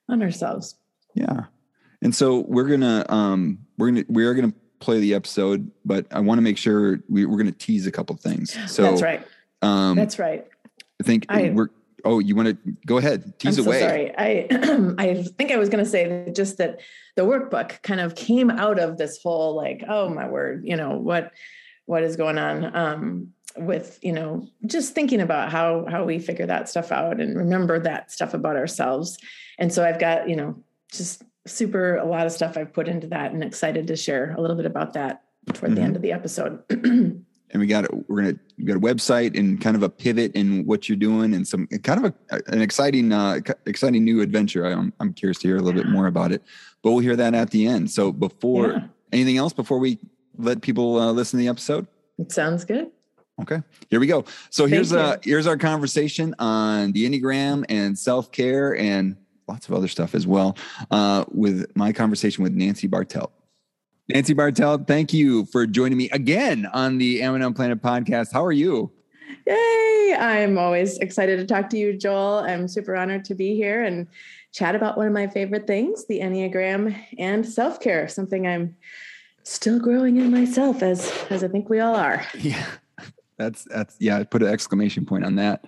on 0.08 0.22
ourselves. 0.22 0.76
Yeah. 1.14 1.44
And 2.02 2.14
so 2.14 2.40
we're 2.40 2.68
gonna 2.68 3.06
um 3.08 3.58
we're 3.78 3.90
gonna 3.90 4.04
we 4.08 4.26
are 4.26 4.34
gonna 4.34 4.52
play 4.80 5.00
the 5.00 5.12
episode 5.12 5.68
but 5.84 6.06
i 6.12 6.20
want 6.20 6.38
to 6.38 6.42
make 6.42 6.56
sure 6.56 7.00
we, 7.08 7.26
we're 7.26 7.36
gonna 7.36 7.50
tease 7.50 7.86
a 7.86 7.90
couple 7.90 8.14
things. 8.16 8.56
So 8.70 8.82
that's 8.82 9.02
right 9.02 9.26
um, 9.62 9.96
That's 9.96 10.18
right. 10.18 10.46
I 11.00 11.04
think 11.04 11.26
I, 11.28 11.50
we're. 11.50 11.68
Oh, 12.04 12.20
you 12.20 12.36
want 12.36 12.48
to 12.48 12.72
go 12.86 12.98
ahead? 12.98 13.38
Tease 13.38 13.58
I'm 13.58 13.66
away. 13.66 13.80
So 13.80 13.88
sorry, 13.88 14.14
I 14.16 14.46
I 14.98 15.22
think 15.36 15.50
I 15.50 15.56
was 15.56 15.68
going 15.68 15.84
to 15.84 15.90
say 15.90 16.30
just 16.32 16.58
that 16.58 16.80
the 17.16 17.22
workbook 17.22 17.82
kind 17.82 18.00
of 18.00 18.14
came 18.14 18.50
out 18.50 18.78
of 18.78 18.98
this 18.98 19.20
whole 19.22 19.54
like, 19.54 19.82
oh 19.88 20.08
my 20.08 20.28
word, 20.28 20.62
you 20.64 20.76
know 20.76 20.96
what 20.96 21.32
what 21.86 22.02
is 22.02 22.16
going 22.16 22.38
on 22.38 22.76
um, 22.76 23.32
with 23.56 23.98
you 24.02 24.12
know 24.12 24.46
just 24.66 24.94
thinking 24.94 25.20
about 25.20 25.50
how 25.50 25.86
how 25.88 26.04
we 26.04 26.18
figure 26.18 26.46
that 26.46 26.68
stuff 26.68 26.92
out 26.92 27.20
and 27.20 27.36
remember 27.36 27.78
that 27.80 28.12
stuff 28.12 28.32
about 28.32 28.56
ourselves. 28.56 29.18
And 29.58 29.72
so 29.72 29.84
I've 29.84 29.98
got 29.98 30.28
you 30.28 30.36
know 30.36 30.62
just 30.92 31.24
super 31.46 31.96
a 31.96 32.04
lot 32.04 32.26
of 32.26 32.32
stuff 32.32 32.56
I've 32.56 32.72
put 32.72 32.88
into 32.88 33.08
that 33.08 33.32
and 33.32 33.42
excited 33.42 33.88
to 33.88 33.96
share 33.96 34.34
a 34.36 34.40
little 34.40 34.56
bit 34.56 34.66
about 34.66 34.92
that 34.92 35.22
toward 35.52 35.72
mm-hmm. 35.72 35.74
the 35.74 35.82
end 35.82 35.96
of 35.96 36.02
the 36.02 36.12
episode. 36.12 36.62
and 37.50 37.60
we 37.60 37.66
got 37.66 37.86
we're 38.08 38.22
gonna 38.22 38.38
we 38.58 38.64
got 38.64 38.76
a 38.76 38.80
website 38.80 39.38
and 39.38 39.60
kind 39.60 39.76
of 39.76 39.82
a 39.82 39.88
pivot 39.88 40.32
in 40.34 40.64
what 40.66 40.88
you're 40.88 40.96
doing 40.96 41.34
and 41.34 41.46
some 41.46 41.66
kind 41.82 42.04
of 42.04 42.14
a, 42.30 42.40
an 42.48 42.60
exciting 42.60 43.12
uh, 43.12 43.40
exciting 43.66 44.04
new 44.04 44.20
adventure. 44.20 44.66
I'm 44.66 44.92
I'm 45.00 45.12
curious 45.12 45.38
to 45.38 45.48
hear 45.48 45.56
a 45.56 45.60
little 45.60 45.80
bit 45.80 45.90
more 45.90 46.06
about 46.06 46.32
it, 46.32 46.42
but 46.82 46.92
we'll 46.92 47.00
hear 47.00 47.16
that 47.16 47.34
at 47.34 47.50
the 47.50 47.66
end. 47.66 47.90
So 47.90 48.12
before 48.12 48.72
yeah. 48.72 48.80
anything 49.12 49.36
else, 49.36 49.52
before 49.52 49.78
we 49.78 49.98
let 50.36 50.62
people 50.62 50.98
uh, 50.98 51.12
listen 51.12 51.38
to 51.38 51.44
the 51.44 51.48
episode, 51.48 51.86
it 52.18 52.32
sounds 52.32 52.64
good. 52.64 52.90
Okay, 53.40 53.62
here 53.88 54.00
we 54.00 54.06
go. 54.06 54.24
So 54.50 54.64
Thank 54.64 54.74
here's 54.74 54.92
uh 54.92 55.16
here's 55.22 55.46
our 55.46 55.56
conversation 55.56 56.34
on 56.38 56.92
the 56.92 57.08
Enneagram 57.08 57.64
and 57.68 57.98
self 57.98 58.32
care 58.32 58.76
and 58.76 59.16
lots 59.48 59.68
of 59.68 59.74
other 59.74 59.88
stuff 59.88 60.14
as 60.14 60.26
well 60.26 60.56
uh, 60.90 61.24
with 61.32 61.74
my 61.74 61.92
conversation 61.92 62.44
with 62.44 62.52
Nancy 62.52 62.86
Bartelt. 62.86 63.30
Nancy 64.10 64.34
Bartelt, 64.34 64.86
thank 64.86 65.12
you 65.12 65.44
for 65.46 65.66
joining 65.66 65.98
me 65.98 66.08
again 66.10 66.64
on 66.72 66.96
the 66.96 67.20
Amidon 67.20 67.54
Planet 67.54 67.82
podcast. 67.82 68.32
How 68.32 68.42
are 68.42 68.52
you? 68.52 68.90
Yay! 69.46 70.16
I'm 70.18 70.56
always 70.56 70.96
excited 70.98 71.36
to 71.36 71.44
talk 71.44 71.68
to 71.70 71.76
you, 71.76 71.92
Joel. 71.92 72.38
I'm 72.38 72.68
super 72.68 72.96
honored 72.96 73.26
to 73.26 73.34
be 73.34 73.54
here 73.54 73.84
and 73.84 74.06
chat 74.50 74.74
about 74.74 74.96
one 74.96 75.06
of 75.06 75.12
my 75.12 75.26
favorite 75.26 75.66
things, 75.66 76.06
the 76.06 76.20
Enneagram 76.20 76.98
and 77.18 77.46
self-care, 77.46 78.08
something 78.08 78.46
I'm 78.46 78.74
still 79.42 79.78
growing 79.78 80.16
in 80.16 80.30
myself 80.30 80.82
as 80.82 81.12
as 81.28 81.44
I 81.44 81.48
think 81.48 81.68
we 81.68 81.80
all 81.80 81.94
are. 81.94 82.24
Yeah. 82.38 82.64
That's 83.36 83.64
that's 83.64 83.94
yeah, 84.00 84.24
put 84.24 84.42
an 84.42 84.48
exclamation 84.48 85.04
point 85.04 85.24
on 85.24 85.36
that. 85.36 85.66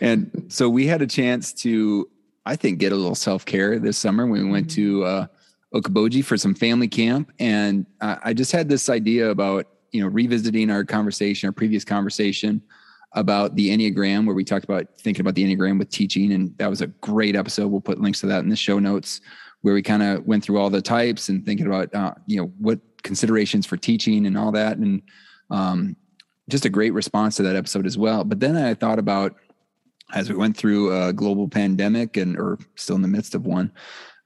And 0.00 0.46
so 0.48 0.68
we 0.68 0.86
had 0.86 1.02
a 1.02 1.06
chance 1.06 1.52
to 1.62 2.08
I 2.46 2.56
think 2.56 2.78
get 2.78 2.90
a 2.90 2.96
little 2.96 3.14
self-care 3.14 3.78
this 3.78 3.98
summer. 3.98 4.26
We 4.26 4.42
went 4.42 4.68
mm-hmm. 4.68 4.74
to 4.74 5.04
uh 5.04 5.26
Okoboji 5.74 6.24
for 6.24 6.36
some 6.36 6.54
family 6.54 6.88
camp, 6.88 7.32
and 7.38 7.86
uh, 8.00 8.16
I 8.22 8.34
just 8.34 8.52
had 8.52 8.68
this 8.68 8.88
idea 8.88 9.30
about 9.30 9.66
you 9.90 10.02
know 10.02 10.08
revisiting 10.08 10.70
our 10.70 10.84
conversation, 10.84 11.46
our 11.46 11.52
previous 11.52 11.84
conversation 11.84 12.62
about 13.14 13.54
the 13.56 13.70
Enneagram, 13.70 14.26
where 14.26 14.34
we 14.34 14.44
talked 14.44 14.64
about 14.64 14.86
thinking 14.98 15.20
about 15.20 15.34
the 15.34 15.44
Enneagram 15.44 15.78
with 15.78 15.90
teaching, 15.90 16.32
and 16.32 16.56
that 16.58 16.68
was 16.68 16.82
a 16.82 16.86
great 16.86 17.36
episode. 17.36 17.68
We'll 17.68 17.80
put 17.80 18.00
links 18.00 18.20
to 18.20 18.26
that 18.26 18.42
in 18.42 18.48
the 18.48 18.56
show 18.56 18.78
notes, 18.78 19.20
where 19.62 19.74
we 19.74 19.82
kind 19.82 20.02
of 20.02 20.26
went 20.26 20.44
through 20.44 20.58
all 20.58 20.70
the 20.70 20.82
types 20.82 21.28
and 21.28 21.44
thinking 21.44 21.66
about 21.66 21.94
uh, 21.94 22.14
you 22.26 22.38
know 22.40 22.52
what 22.58 22.80
considerations 23.02 23.66
for 23.66 23.76
teaching 23.76 24.26
and 24.26 24.36
all 24.36 24.52
that, 24.52 24.76
and 24.76 25.02
um, 25.50 25.96
just 26.48 26.66
a 26.66 26.70
great 26.70 26.92
response 26.92 27.36
to 27.36 27.42
that 27.44 27.56
episode 27.56 27.86
as 27.86 27.96
well. 27.96 28.24
But 28.24 28.40
then 28.40 28.56
I 28.56 28.74
thought 28.74 28.98
about 28.98 29.36
as 30.14 30.28
we 30.28 30.36
went 30.36 30.56
through 30.56 30.94
a 30.94 31.12
global 31.12 31.48
pandemic 31.48 32.18
and 32.18 32.36
or 32.36 32.58
still 32.74 32.96
in 32.96 33.02
the 33.02 33.08
midst 33.08 33.34
of 33.34 33.46
one 33.46 33.72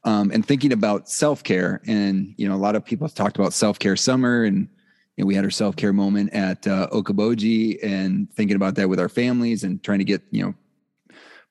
um, 0.07 0.31
and 0.31 0.47
thinking 0.47 0.73
about 0.73 1.11
self 1.11 1.43
care. 1.43 1.83
And 1.87 2.33
you 2.39 2.49
know, 2.49 2.55
a 2.55 2.57
lot 2.57 2.77
of 2.77 2.85
people 2.85 3.07
have 3.07 3.15
talked 3.15 3.37
about 3.37 3.53
self 3.53 3.79
care 3.79 3.97
summer, 3.97 4.45
and 4.45 4.69
you 5.17 5.25
know, 5.25 5.27
we 5.27 5.35
had 5.35 5.45
our 5.45 5.51
self 5.51 5.77
care 5.77 5.93
moment 5.93 6.33
at 6.33 6.67
uh, 6.67 6.89
Okoboji, 6.93 7.79
and 7.83 8.33
thinking 8.33 8.57
about 8.57 8.77
that 8.77 8.89
with 8.89 9.01
our 9.01 9.11
families 9.11 9.65
and 9.65 9.83
trying 9.83 9.99
to 9.99 10.05
get 10.05 10.23
you 10.31 10.45
know 10.45 10.55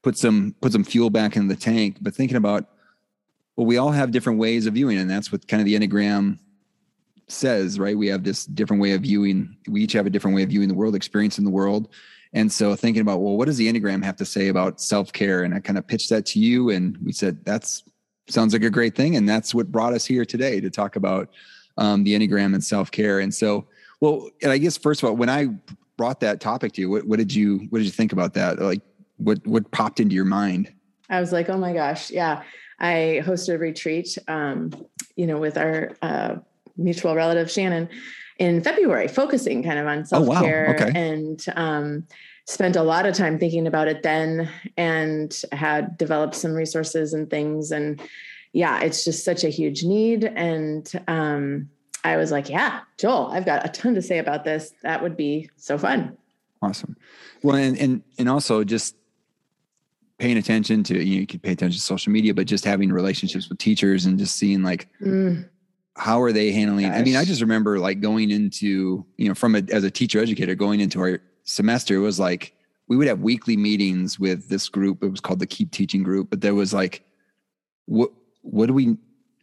put 0.02 0.18
some 0.18 0.56
put 0.62 0.72
some 0.72 0.86
fuel 0.86 1.12
back 1.12 1.36
in 1.36 1.48
the 1.48 1.56
tank. 1.56 1.98
But 2.02 2.16
thinking 2.16 2.38
about 2.38 2.70
well, 3.58 3.68
we 3.68 3.78
all 3.78 3.92
have 3.92 4.12
different 4.12 4.40
ways 4.40 4.66
of 4.66 4.74
viewing, 4.74 4.98
and 4.98 5.10
that's 5.10 5.32
what 5.32 5.48
kind 5.48 5.62
of 5.62 5.66
the 5.66 5.76
Enneagram 5.76 6.40
says, 7.28 7.78
right? 7.78 7.98
We 7.98 8.08
have 8.08 8.24
this 8.24 8.46
different 8.46 8.82
way 8.82 8.94
of 8.94 9.02
viewing. 9.02 9.58
We 9.68 9.82
each 9.84 9.94
have 9.94 10.06
a 10.06 10.10
different 10.10 10.36
way 10.36 10.44
of 10.44 10.50
viewing 10.50 10.70
the 10.70 10.76
world, 10.76 10.96
experiencing 10.96 11.44
the 11.44 11.52
world. 11.52 11.90
And 12.34 12.52
so 12.52 12.76
thinking 12.76 13.02
about, 13.02 13.22
well, 13.22 13.38
what 13.38 13.46
does 13.46 13.58
the 13.58 13.72
Enneagram 13.72 14.04
have 14.04 14.18
to 14.18 14.26
say 14.26 14.50
about 14.50 14.82
self-care? 14.82 15.44
And 15.44 15.56
I 15.56 15.60
kind 15.60 15.80
of 15.80 15.88
pitched 15.88 16.10
that 16.10 16.26
to 16.28 16.40
you 16.40 16.70
and 16.70 16.98
we 17.04 17.14
said, 17.14 17.44
that's 17.46 17.84
sounds 18.28 18.54
like 18.54 18.64
a 18.64 18.70
great 18.70 18.96
thing. 18.96 19.16
And 19.16 19.28
that's 19.28 19.54
what 19.54 19.72
brought 19.72 19.94
us 19.94 20.06
here 20.06 20.26
today 20.26 20.60
to 20.60 20.70
talk 20.70 20.96
about 20.96 21.30
um, 21.78 22.04
the 22.04 22.18
Enneagram 22.18 22.54
and 22.54 22.64
self-care. 22.64 23.20
And 23.20 23.34
so, 23.34 23.68
well, 24.02 24.30
and 24.42 24.52
I 24.52 24.58
guess 24.58 24.78
first 24.78 25.04
of 25.04 25.10
all, 25.10 25.16
when 25.16 25.30
I 25.30 25.50
brought 25.98 26.20
that 26.22 26.40
topic 26.40 26.74
to 26.74 26.82
you, 26.82 26.90
what, 26.90 27.06
what 27.06 27.20
did 27.20 27.34
you, 27.34 27.68
what 27.70 27.80
did 27.80 27.86
you 27.86 27.92
think 27.92 28.14
about 28.14 28.34
that? 28.34 28.60
Like 28.60 28.82
what, 29.18 29.46
what 29.46 29.70
popped 29.72 30.00
into 30.00 30.16
your 30.16 30.26
mind? 30.26 30.74
I 31.10 31.20
was 31.20 31.32
like, 31.32 31.50
oh 31.50 31.58
my 31.58 31.74
gosh. 31.74 32.12
Yeah. 32.12 32.44
I 32.80 33.22
hosted 33.24 33.56
a 33.56 33.58
retreat, 33.58 34.18
um, 34.28 34.72
you 35.16 35.28
know, 35.28 35.38
with 35.38 35.58
our, 35.58 35.96
uh, 36.02 36.36
mutual 36.78 37.16
relative 37.16 37.50
Shannon 37.50 37.90
in 38.38 38.62
February, 38.62 39.08
focusing 39.08 39.64
kind 39.64 39.80
of 39.80 39.88
on 39.88 40.06
self 40.06 40.28
care 40.40 40.76
oh, 40.78 40.84
wow. 40.84 40.90
okay. 40.90 41.00
and 41.00 41.46
um, 41.56 42.08
spent 42.46 42.76
a 42.76 42.84
lot 42.84 43.06
of 43.06 43.16
time 43.16 43.40
thinking 43.40 43.68
about 43.68 43.88
it 43.88 44.04
then 44.04 44.50
and 44.78 45.42
had 45.52 45.98
developed 45.98 46.36
some 46.36 46.54
resources 46.54 47.14
and 47.14 47.30
things. 47.30 47.72
And 47.72 48.02
yeah, 48.54 48.82
it's 48.82 49.04
just 49.04 49.26
such 49.26 49.44
a 49.44 49.50
huge 49.50 49.84
need. 49.84 50.24
And 50.24 50.90
um, 51.08 51.70
I 52.04 52.18
was 52.18 52.32
like, 52.32 52.48
yeah, 52.48 52.82
Joel, 52.98 53.28
I've 53.32 53.46
got 53.46 53.66
a 53.66 53.70
ton 53.70 53.96
to 53.96 54.02
say 54.02 54.20
about 54.20 54.44
this. 54.44 54.74
That 54.84 55.02
would 55.02 55.18
be 55.18 55.50
so 55.58 55.78
fun. 55.78 56.18
Awesome. 56.62 56.96
Well, 57.44 57.56
and 57.58 57.78
and 57.78 58.04
and 58.18 58.30
also 58.30 58.64
just 58.64 58.96
paying 60.18 60.38
attention 60.38 60.84
to 60.84 60.94
you, 60.94 61.16
know, 61.16 61.20
you 61.22 61.28
could 61.28 61.44
pay 61.44 61.52
attention 61.52 61.78
to 61.78 61.82
social 61.82 62.12
media, 62.12 62.34
but 62.34 62.48
just 62.48 62.64
having 62.64 62.92
relationships 62.92 63.50
with 63.50 63.58
teachers 63.58 64.06
and 64.06 64.18
just 64.18 64.36
seeing 64.36 64.64
like 64.64 64.88
mm 65.02 65.48
how 65.98 66.22
are 66.22 66.34
they 66.34 66.52
handling 66.52 66.86
Gosh. 66.86 67.00
i 67.00 67.04
mean 67.04 67.16
i 67.16 67.24
just 67.24 67.40
remember 67.40 67.80
like 67.80 68.02
going 68.02 68.30
into 68.30 69.06
you 69.16 69.30
know 69.30 69.34
from 69.34 69.56
a 69.56 69.64
as 69.72 69.86
a 69.86 69.90
teacher 69.90 70.20
educator 70.20 70.54
going 70.54 70.82
into 70.82 71.00
our 71.00 71.22
semester 71.46 71.96
it 71.96 72.00
was 72.00 72.20
like 72.20 72.54
we 72.88 72.98
would 72.98 73.08
have 73.08 73.22
weekly 73.22 73.58
meetings 73.58 74.20
with 74.20 74.48
this 74.48 74.70
group. 74.70 75.04
It 75.04 75.10
was 75.10 75.20
called 75.20 75.40
the 75.40 75.48
keep 75.48 75.72
teaching 75.72 76.04
group 76.04 76.30
but 76.30 76.42
there 76.42 76.54
was 76.54 76.74
like 76.74 77.04
what 77.86 78.12
what 78.42 78.68
do 78.68 78.74
we 78.74 78.98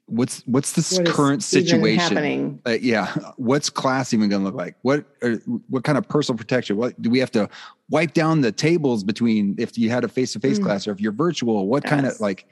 what's 0.06 0.42
what's 0.47 0.73
this 0.73 0.99
what 0.99 1.06
current 1.06 1.42
situation? 1.42 2.61
uh, 2.66 2.76
yeah. 2.80 3.12
What's 3.37 3.71
class 3.71 4.12
even 4.12 4.28
going 4.28 4.42
to 4.42 4.47
look 4.47 4.54
like? 4.54 4.76
What 4.82 5.04
are, 5.23 5.35
what 5.68 5.85
kind 5.85 5.99
of 5.99 6.09
personal 6.09 6.37
protection? 6.37 6.76
What 6.76 7.00
do 7.00 7.11
we 7.11 7.18
have 7.18 7.30
to 7.32 7.49
wipe 7.90 8.12
down 8.12 8.40
the 8.40 8.52
tables 8.52 9.04
between 9.04 9.54
if 9.59 9.76
you 9.78 9.90
had 9.90 10.04
a 10.04 10.09
face-to-face 10.09 10.59
mm. 10.59 10.64
class 10.64 10.87
or 10.87 10.92
if 10.92 11.00
you're 11.00 11.12
virtual? 11.12 11.66
What 11.66 11.85
yes. 11.85 11.90
kind 11.90 12.06
of 12.06 12.21
like 12.21 12.47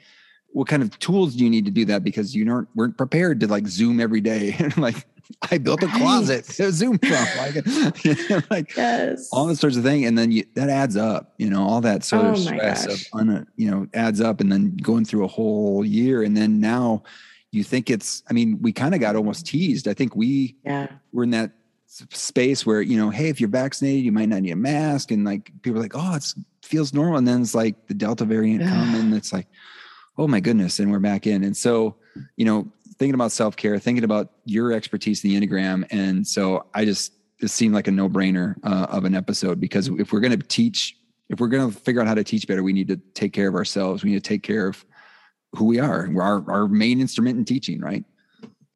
what 0.53 0.67
kind 0.67 0.83
of 0.83 0.97
tools 0.99 1.35
do 1.35 1.43
you 1.43 1.49
need 1.49 1.65
to 1.65 1.71
do 1.71 1.85
that? 1.85 2.03
Because 2.03 2.35
you 2.35 2.45
weren't 2.45 2.67
weren't 2.75 2.97
prepared 2.97 3.39
to 3.41 3.47
like 3.47 3.67
zoom 3.67 3.99
every 3.99 4.21
day. 4.21 4.55
And 4.59 4.77
like 4.77 5.05
I 5.49 5.57
built 5.57 5.81
a 5.83 5.87
closet 5.87 6.45
to 6.45 6.71
zoom 6.71 6.97
from 6.99 7.25
like, 7.37 7.55
you 8.03 8.15
know, 8.29 8.41
like 8.49 8.75
yes. 8.75 9.29
all 9.31 9.47
this 9.47 9.59
sorts 9.59 9.77
of 9.77 9.83
thing. 9.83 10.05
And 10.05 10.17
then 10.17 10.31
you, 10.31 10.45
that 10.55 10.69
adds 10.69 10.97
up 10.97 11.33
you 11.37 11.49
know 11.49 11.63
all 11.63 11.81
that 11.81 12.03
sort 12.03 12.25
oh 12.25 12.31
of 12.31 12.39
stress 12.39 12.85
gosh. 12.85 13.09
of 13.13 13.19
un, 13.19 13.47
you 13.55 13.69
know 13.69 13.87
adds 13.93 14.21
up 14.21 14.41
and 14.41 14.51
then 14.51 14.75
going 14.77 15.05
through 15.05 15.23
a 15.23 15.27
whole 15.27 15.85
year. 15.85 16.23
And 16.23 16.35
then 16.35 16.59
now 16.59 17.03
you 17.51 17.63
think 17.63 17.89
it's 17.89 18.23
I 18.29 18.33
mean 18.33 18.59
we 18.61 18.71
kind 18.71 18.93
of 18.93 19.01
got 19.01 19.15
almost 19.15 19.45
teased. 19.45 19.87
I 19.87 19.93
think 19.93 20.15
we 20.15 20.57
yeah. 20.65 20.87
we're 21.11 21.23
in 21.23 21.31
that 21.31 21.51
space 21.87 22.65
where 22.65 22.81
you 22.81 22.97
know 22.97 23.09
hey 23.09 23.27
if 23.27 23.41
you're 23.41 23.49
vaccinated 23.49 24.05
you 24.05 24.13
might 24.13 24.29
not 24.29 24.41
need 24.41 24.51
a 24.51 24.55
mask. 24.55 25.11
And 25.11 25.25
like 25.25 25.51
people 25.61 25.79
are 25.79 25.83
like 25.83 25.95
oh 25.95 26.15
it 26.15 26.33
feels 26.61 26.93
normal. 26.93 27.17
And 27.17 27.27
then 27.27 27.41
it's 27.41 27.55
like 27.55 27.87
the 27.87 27.93
delta 27.93 28.25
variant 28.25 28.63
come 28.63 28.95
and 28.95 29.13
it's 29.13 29.33
like 29.33 29.47
oh 30.17 30.27
my 30.27 30.39
goodness, 30.39 30.79
and 30.79 30.91
we're 30.91 30.99
back 30.99 31.27
in. 31.27 31.43
And 31.43 31.55
so, 31.55 31.95
you 32.35 32.45
know, 32.45 32.71
thinking 32.97 33.15
about 33.15 33.31
self 33.31 33.55
care, 33.55 33.79
thinking 33.79 34.03
about 34.03 34.31
your 34.45 34.71
expertise 34.71 35.23
in 35.23 35.31
the 35.31 35.47
Enneagram. 35.47 35.87
And 35.91 36.25
so 36.25 36.67
I 36.73 36.85
just, 36.85 37.13
it 37.39 37.49
seemed 37.49 37.73
like 37.73 37.87
a 37.87 37.91
no 37.91 38.07
brainer 38.07 38.55
uh, 38.63 38.87
of 38.89 39.05
an 39.05 39.15
episode 39.15 39.59
because 39.59 39.87
if 39.87 40.13
we're 40.13 40.19
going 40.19 40.37
to 40.37 40.47
teach, 40.47 40.95
if 41.29 41.39
we're 41.39 41.47
going 41.47 41.71
to 41.71 41.75
figure 41.75 42.01
out 42.01 42.07
how 42.07 42.13
to 42.13 42.23
teach 42.23 42.47
better, 42.47 42.61
we 42.61 42.73
need 42.73 42.87
to 42.89 42.97
take 43.15 43.33
care 43.33 43.47
of 43.47 43.55
ourselves. 43.55 44.03
We 44.03 44.11
need 44.11 44.23
to 44.23 44.29
take 44.29 44.43
care 44.43 44.67
of 44.67 44.85
who 45.55 45.65
we 45.65 45.79
are. 45.79 46.09
We're 46.11 46.21
our, 46.21 46.51
our 46.51 46.67
main 46.67 47.01
instrument 47.01 47.37
in 47.37 47.45
teaching, 47.45 47.81
right? 47.81 48.05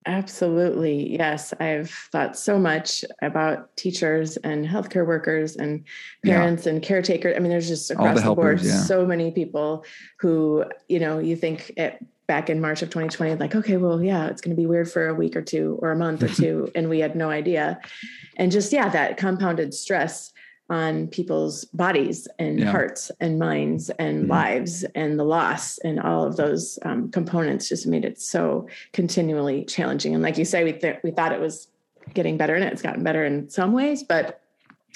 Absolutely. 0.07 1.17
Yes. 1.17 1.53
I've 1.59 1.89
thought 2.11 2.37
so 2.37 2.59
much 2.59 3.03
about 3.21 3.75
teachers 3.75 4.37
and 4.37 4.65
healthcare 4.67 5.05
workers 5.05 5.55
and 5.55 5.83
parents 6.23 6.65
yeah. 6.65 6.73
and 6.73 6.83
caretakers. 6.83 7.35
I 7.35 7.39
mean, 7.39 7.49
there's 7.49 7.67
just 7.67 7.89
across 7.89 8.21
the, 8.21 8.29
the, 8.29 8.35
board 8.35 8.61
yeah. 8.61 8.81
so 8.83 9.05
many 9.05 9.31
people 9.31 9.83
who, 10.19 10.65
you 10.87 10.99
know, 10.99 11.17
you 11.17 11.35
think 11.35 11.71
it 11.77 12.05
back 12.27 12.49
in 12.49 12.61
March 12.61 12.81
of 12.81 12.89
2020, 12.89 13.35
like, 13.35 13.55
okay, 13.55 13.77
well, 13.77 14.01
yeah, 14.01 14.27
it's 14.27 14.41
going 14.41 14.55
to 14.55 14.59
be 14.59 14.65
weird 14.65 14.91
for 14.91 15.07
a 15.07 15.13
week 15.13 15.35
or 15.35 15.41
two 15.41 15.77
or 15.81 15.91
a 15.91 15.95
month 15.95 16.23
or 16.23 16.27
two. 16.41 16.71
and 16.75 16.89
we 16.89 16.99
had 16.99 17.15
no 17.15 17.29
idea. 17.29 17.79
And 18.37 18.51
just, 18.51 18.73
yeah, 18.73 18.89
that 18.89 19.17
compounded 19.17 19.73
stress 19.73 20.33
on 20.69 21.07
people's 21.07 21.65
bodies 21.65 22.27
and 22.39 22.59
yeah. 22.59 22.71
hearts 22.71 23.11
and 23.19 23.37
minds 23.37 23.91
and 23.99 24.23
mm-hmm. 24.23 24.31
lives 24.31 24.83
and 24.95 25.19
the 25.19 25.23
loss 25.23 25.77
and 25.79 25.99
all 25.99 26.25
of 26.25 26.37
those 26.37 26.79
um, 26.83 27.11
components 27.11 27.69
just 27.69 27.85
made 27.85 28.03
it 28.03 28.19
so 28.19 28.67
continually 28.91 29.63
challenging. 29.65 30.13
And 30.13 30.23
like 30.23 30.37
you 30.37 30.45
say, 30.45 30.63
we 30.63 30.73
th- 30.73 30.99
we 31.03 31.11
thought 31.11 31.31
it 31.31 31.39
was 31.39 31.67
getting 32.13 32.37
better 32.37 32.55
and 32.55 32.63
it's 32.63 32.81
gotten 32.81 33.03
better 33.03 33.25
in 33.25 33.49
some 33.49 33.73
ways, 33.73 34.03
but 34.03 34.41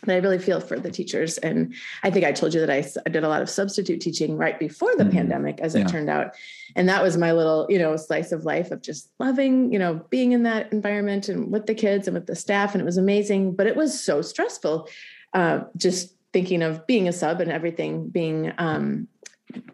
I 0.08 0.16
really 0.16 0.40
feel 0.40 0.62
for 0.62 0.80
the 0.80 0.90
teachers. 0.90 1.38
And 1.40 1.74
I 2.04 2.10
think 2.10 2.26
I 2.26 2.32
told 2.32 2.54
you 2.54 2.62
that 2.62 2.70
I, 2.70 2.86
I 3.06 3.10
did 3.10 3.24
a 3.24 3.30
lot 3.30 3.42
of 3.42 3.50
substitute 3.50 4.00
teaching 4.00 4.38
right 4.38 4.58
before 4.58 4.96
the 4.96 5.04
mm-hmm. 5.04 5.12
pandemic, 5.12 5.60
as 5.60 5.76
yeah. 5.76 5.82
it 5.82 5.90
turned 5.90 6.10
out. 6.10 6.36
And 6.76 6.88
that 6.88 7.04
was 7.04 7.18
my 7.18 7.34
little, 7.34 7.68
you 7.70 7.78
know, 7.78 7.96
slice 7.98 8.32
of 8.32 8.46
life 8.46 8.72
of 8.72 8.82
just 8.82 9.12
loving, 9.20 9.74
you 9.74 9.80
know, 9.80 9.96
being 10.10 10.32
in 10.32 10.44
that 10.44 10.72
environment 10.72 11.28
and 11.28 11.52
with 11.52 11.66
the 11.66 11.76
kids 11.76 12.08
and 12.08 12.16
with 12.16 12.28
the 12.28 12.36
staff. 12.36 12.74
And 12.74 12.82
it 12.82 12.86
was 12.86 12.98
amazing, 12.98 13.56
but 13.56 13.68
it 13.68 13.76
was 13.76 14.00
so 14.00 14.22
stressful 14.22 14.88
uh, 15.34 15.62
just 15.78 16.16
thinking 16.34 16.62
of 16.62 16.86
being 16.86 17.08
a 17.08 17.14
sub 17.14 17.42
and 17.42 17.52
everything 17.52 18.08
being 18.10 18.54
um, 18.58 19.08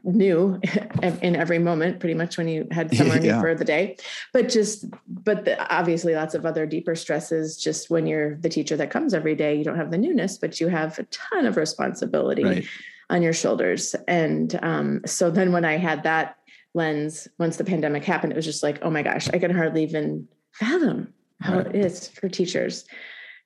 new 0.03 0.59
in 1.21 1.35
every 1.35 1.59
moment 1.59 1.99
pretty 1.99 2.13
much 2.13 2.37
when 2.37 2.47
you 2.47 2.67
had 2.71 2.95
somewhere 2.95 3.19
new 3.19 3.39
for 3.39 3.53
the 3.55 3.65
day 3.65 3.97
but 4.33 4.47
just 4.47 4.85
but 5.07 5.45
the, 5.45 5.73
obviously 5.73 6.15
lots 6.15 6.33
of 6.33 6.45
other 6.45 6.65
deeper 6.65 6.95
stresses 6.95 7.57
just 7.57 7.89
when 7.89 8.07
you're 8.07 8.35
the 8.37 8.49
teacher 8.49 8.77
that 8.77 8.89
comes 8.89 9.13
every 9.13 9.35
day 9.35 9.55
you 9.55 9.63
don't 9.63 9.77
have 9.77 9.91
the 9.91 9.97
newness 9.97 10.37
but 10.37 10.59
you 10.59 10.67
have 10.67 10.97
a 10.99 11.03
ton 11.03 11.45
of 11.45 11.57
responsibility 11.57 12.43
right. 12.43 12.65
on 13.09 13.21
your 13.21 13.33
shoulders 13.33 13.95
and 14.07 14.57
um, 14.63 15.01
so 15.05 15.29
then 15.29 15.51
when 15.51 15.65
i 15.65 15.77
had 15.77 16.03
that 16.03 16.37
lens 16.73 17.27
once 17.37 17.57
the 17.57 17.63
pandemic 17.65 18.03
happened 18.03 18.31
it 18.31 18.35
was 18.35 18.45
just 18.45 18.63
like 18.63 18.79
oh 18.81 18.89
my 18.89 19.01
gosh 19.01 19.29
i 19.29 19.37
can 19.37 19.53
hardly 19.53 19.83
even 19.83 20.27
fathom 20.51 21.13
how 21.41 21.57
right. 21.57 21.67
it 21.67 21.75
is 21.75 22.07
for 22.07 22.29
teachers 22.29 22.85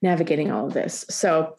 navigating 0.01 0.51
all 0.51 0.67
of 0.67 0.73
this 0.73 1.05
so 1.09 1.55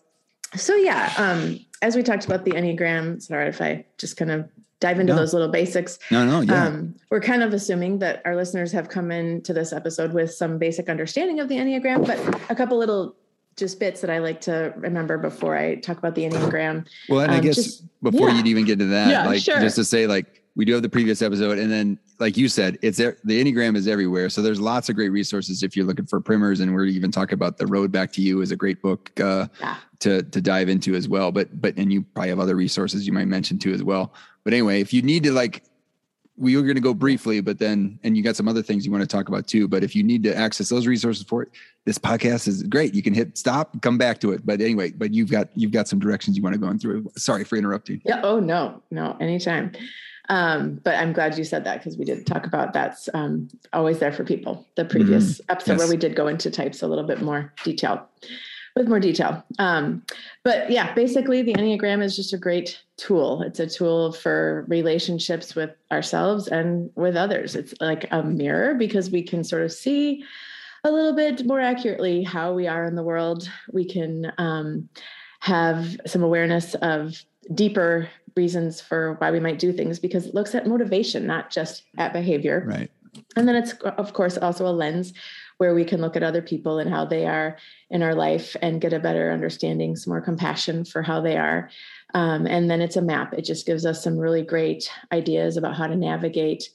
so 0.56 0.74
yeah, 0.74 1.12
um, 1.16 1.58
as 1.82 1.96
we 1.96 2.02
talked 2.02 2.24
about 2.24 2.44
the 2.44 2.52
Enneagram, 2.52 3.22
sorry 3.22 3.48
if 3.48 3.60
I 3.60 3.84
just 3.98 4.16
kind 4.16 4.30
of 4.30 4.48
dive 4.80 4.98
into 4.98 5.12
no. 5.12 5.18
those 5.18 5.32
little 5.32 5.48
basics. 5.48 5.98
No, 6.10 6.24
no, 6.24 6.40
yeah. 6.40 6.66
Um, 6.66 6.94
we're 7.10 7.20
kind 7.20 7.42
of 7.42 7.52
assuming 7.52 7.98
that 7.98 8.22
our 8.24 8.34
listeners 8.34 8.72
have 8.72 8.88
come 8.88 9.10
into 9.10 9.52
this 9.52 9.72
episode 9.72 10.12
with 10.12 10.32
some 10.32 10.58
basic 10.58 10.88
understanding 10.88 11.38
of 11.38 11.48
the 11.48 11.56
Enneagram, 11.56 12.06
but 12.06 12.18
a 12.50 12.54
couple 12.54 12.78
little 12.78 13.14
just 13.56 13.78
bits 13.78 14.00
that 14.00 14.10
I 14.10 14.18
like 14.18 14.40
to 14.42 14.72
remember 14.76 15.18
before 15.18 15.56
I 15.56 15.76
talk 15.76 15.98
about 15.98 16.14
the 16.14 16.22
Enneagram. 16.22 16.86
Well, 17.08 17.20
and 17.20 17.30
um, 17.30 17.36
I 17.36 17.40
guess 17.40 17.56
just, 17.56 18.02
before 18.02 18.30
yeah. 18.30 18.36
you'd 18.38 18.46
even 18.46 18.64
get 18.64 18.78
to 18.78 18.86
that, 18.86 19.10
yeah, 19.10 19.26
like 19.26 19.42
sure. 19.42 19.60
just 19.60 19.76
to 19.76 19.84
say, 19.84 20.06
like 20.06 20.39
we 20.56 20.64
do 20.64 20.72
have 20.72 20.82
the 20.82 20.88
previous 20.88 21.22
episode, 21.22 21.58
and 21.58 21.70
then 21.70 21.98
like 22.18 22.36
you 22.36 22.48
said, 22.48 22.78
it's 22.82 22.98
the 22.98 23.14
Enneagram 23.24 23.76
is 23.76 23.88
everywhere. 23.88 24.28
So 24.28 24.42
there's 24.42 24.60
lots 24.60 24.88
of 24.88 24.96
great 24.96 25.08
resources 25.08 25.62
if 25.62 25.76
you're 25.76 25.86
looking 25.86 26.06
for 26.06 26.20
primers, 26.20 26.60
and 26.60 26.74
we're 26.74 26.84
even 26.84 27.10
talking 27.10 27.34
about 27.34 27.56
the 27.56 27.66
Road 27.66 27.90
Back 27.90 28.12
to 28.12 28.20
You 28.20 28.42
is 28.42 28.50
a 28.50 28.56
great 28.56 28.82
book 28.82 29.18
uh, 29.20 29.46
yeah. 29.60 29.76
to 30.00 30.22
to 30.22 30.40
dive 30.40 30.68
into 30.68 30.94
as 30.94 31.08
well. 31.08 31.32
But 31.32 31.60
but 31.60 31.76
and 31.76 31.92
you 31.92 32.02
probably 32.02 32.30
have 32.30 32.40
other 32.40 32.56
resources 32.56 33.06
you 33.06 33.12
might 33.12 33.26
mention 33.28 33.58
too 33.58 33.72
as 33.72 33.82
well. 33.82 34.12
But 34.44 34.52
anyway, 34.52 34.80
if 34.80 34.92
you 34.92 35.02
need 35.02 35.22
to 35.24 35.32
like, 35.32 35.62
we 36.36 36.56
are 36.56 36.62
going 36.62 36.74
to 36.74 36.80
go 36.80 36.94
briefly, 36.94 37.40
but 37.40 37.58
then 37.58 37.98
and 38.02 38.16
you 38.16 38.22
got 38.22 38.36
some 38.36 38.48
other 38.48 38.62
things 38.62 38.84
you 38.84 38.92
want 38.92 39.02
to 39.02 39.08
talk 39.08 39.28
about 39.28 39.46
too. 39.46 39.68
But 39.68 39.84
if 39.84 39.94
you 39.94 40.02
need 40.02 40.22
to 40.24 40.36
access 40.36 40.68
those 40.68 40.86
resources 40.86 41.24
for 41.24 41.42
it, 41.42 41.50
this 41.86 41.98
podcast 41.98 42.48
is 42.48 42.62
great. 42.64 42.94
You 42.94 43.02
can 43.02 43.14
hit 43.14 43.38
stop, 43.38 43.80
come 43.82 43.98
back 43.98 44.20
to 44.20 44.32
it. 44.32 44.44
But 44.44 44.60
anyway, 44.60 44.90
but 44.90 45.14
you've 45.14 45.30
got 45.30 45.48
you've 45.54 45.72
got 45.72 45.88
some 45.88 46.00
directions 46.00 46.36
you 46.36 46.42
want 46.42 46.54
to 46.54 46.60
go 46.60 46.76
through. 46.76 47.10
Sorry 47.16 47.44
for 47.44 47.56
interrupting. 47.56 48.02
Yeah. 48.04 48.20
Oh 48.22 48.40
no, 48.40 48.82
no, 48.90 49.16
anytime. 49.20 49.72
Um, 50.30 50.80
but 50.84 50.94
I'm 50.94 51.12
glad 51.12 51.36
you 51.36 51.42
said 51.42 51.64
that 51.64 51.78
because 51.78 51.98
we 51.98 52.04
did 52.04 52.24
talk 52.24 52.46
about 52.46 52.72
that's 52.72 53.08
um, 53.14 53.48
always 53.72 53.98
there 53.98 54.12
for 54.12 54.24
people. 54.24 54.64
The 54.76 54.84
previous 54.84 55.40
mm-hmm. 55.40 55.50
episode 55.50 55.72
yes. 55.72 55.78
where 55.80 55.88
we 55.88 55.96
did 55.96 56.14
go 56.14 56.28
into 56.28 56.50
types 56.50 56.82
a 56.82 56.86
little 56.86 57.04
bit 57.04 57.20
more 57.20 57.52
detail, 57.64 58.08
with 58.76 58.88
more 58.88 59.00
detail. 59.00 59.44
Um, 59.58 60.04
but 60.44 60.70
yeah, 60.70 60.94
basically, 60.94 61.42
the 61.42 61.54
Enneagram 61.54 62.00
is 62.00 62.14
just 62.14 62.32
a 62.32 62.38
great 62.38 62.80
tool. 62.96 63.42
It's 63.42 63.58
a 63.58 63.66
tool 63.66 64.12
for 64.12 64.64
relationships 64.68 65.56
with 65.56 65.70
ourselves 65.90 66.46
and 66.46 66.90
with 66.94 67.16
others. 67.16 67.56
It's 67.56 67.74
like 67.80 68.06
a 68.12 68.22
mirror 68.22 68.74
because 68.74 69.10
we 69.10 69.24
can 69.24 69.42
sort 69.42 69.62
of 69.62 69.72
see 69.72 70.22
a 70.84 70.92
little 70.92 71.12
bit 71.12 71.44
more 71.44 71.60
accurately 71.60 72.22
how 72.22 72.54
we 72.54 72.68
are 72.68 72.84
in 72.84 72.94
the 72.94 73.02
world. 73.02 73.50
We 73.72 73.84
can 73.84 74.32
um, 74.38 74.88
have 75.40 75.96
some 76.06 76.22
awareness 76.22 76.76
of 76.76 77.24
deeper 77.52 78.08
reasons 78.36 78.80
for 78.80 79.14
why 79.14 79.30
we 79.30 79.40
might 79.40 79.58
do 79.58 79.72
things 79.72 79.98
because 79.98 80.26
it 80.26 80.34
looks 80.34 80.54
at 80.54 80.66
motivation, 80.66 81.26
not 81.26 81.50
just 81.50 81.84
at 81.98 82.12
behavior. 82.12 82.64
Right. 82.66 82.90
And 83.36 83.48
then 83.48 83.56
it's, 83.56 83.72
of 83.72 84.12
course, 84.12 84.38
also 84.38 84.66
a 84.66 84.70
lens 84.70 85.12
where 85.58 85.74
we 85.74 85.84
can 85.84 86.00
look 86.00 86.16
at 86.16 86.22
other 86.22 86.40
people 86.40 86.78
and 86.78 86.88
how 86.88 87.04
they 87.04 87.26
are 87.26 87.58
in 87.90 88.02
our 88.02 88.14
life 88.14 88.56
and 88.62 88.80
get 88.80 88.92
a 88.92 88.98
better 88.98 89.30
understanding, 89.30 89.96
some 89.96 90.12
more 90.12 90.20
compassion 90.20 90.84
for 90.84 91.02
how 91.02 91.20
they 91.20 91.36
are. 91.36 91.70
Um, 92.14 92.46
and 92.46 92.70
then 92.70 92.80
it's 92.80 92.96
a 92.96 93.02
map. 93.02 93.34
It 93.34 93.42
just 93.42 93.66
gives 93.66 93.84
us 93.84 94.02
some 94.02 94.16
really 94.16 94.42
great 94.42 94.90
ideas 95.12 95.56
about 95.56 95.76
how 95.76 95.86
to 95.86 95.96
navigate 95.96 96.70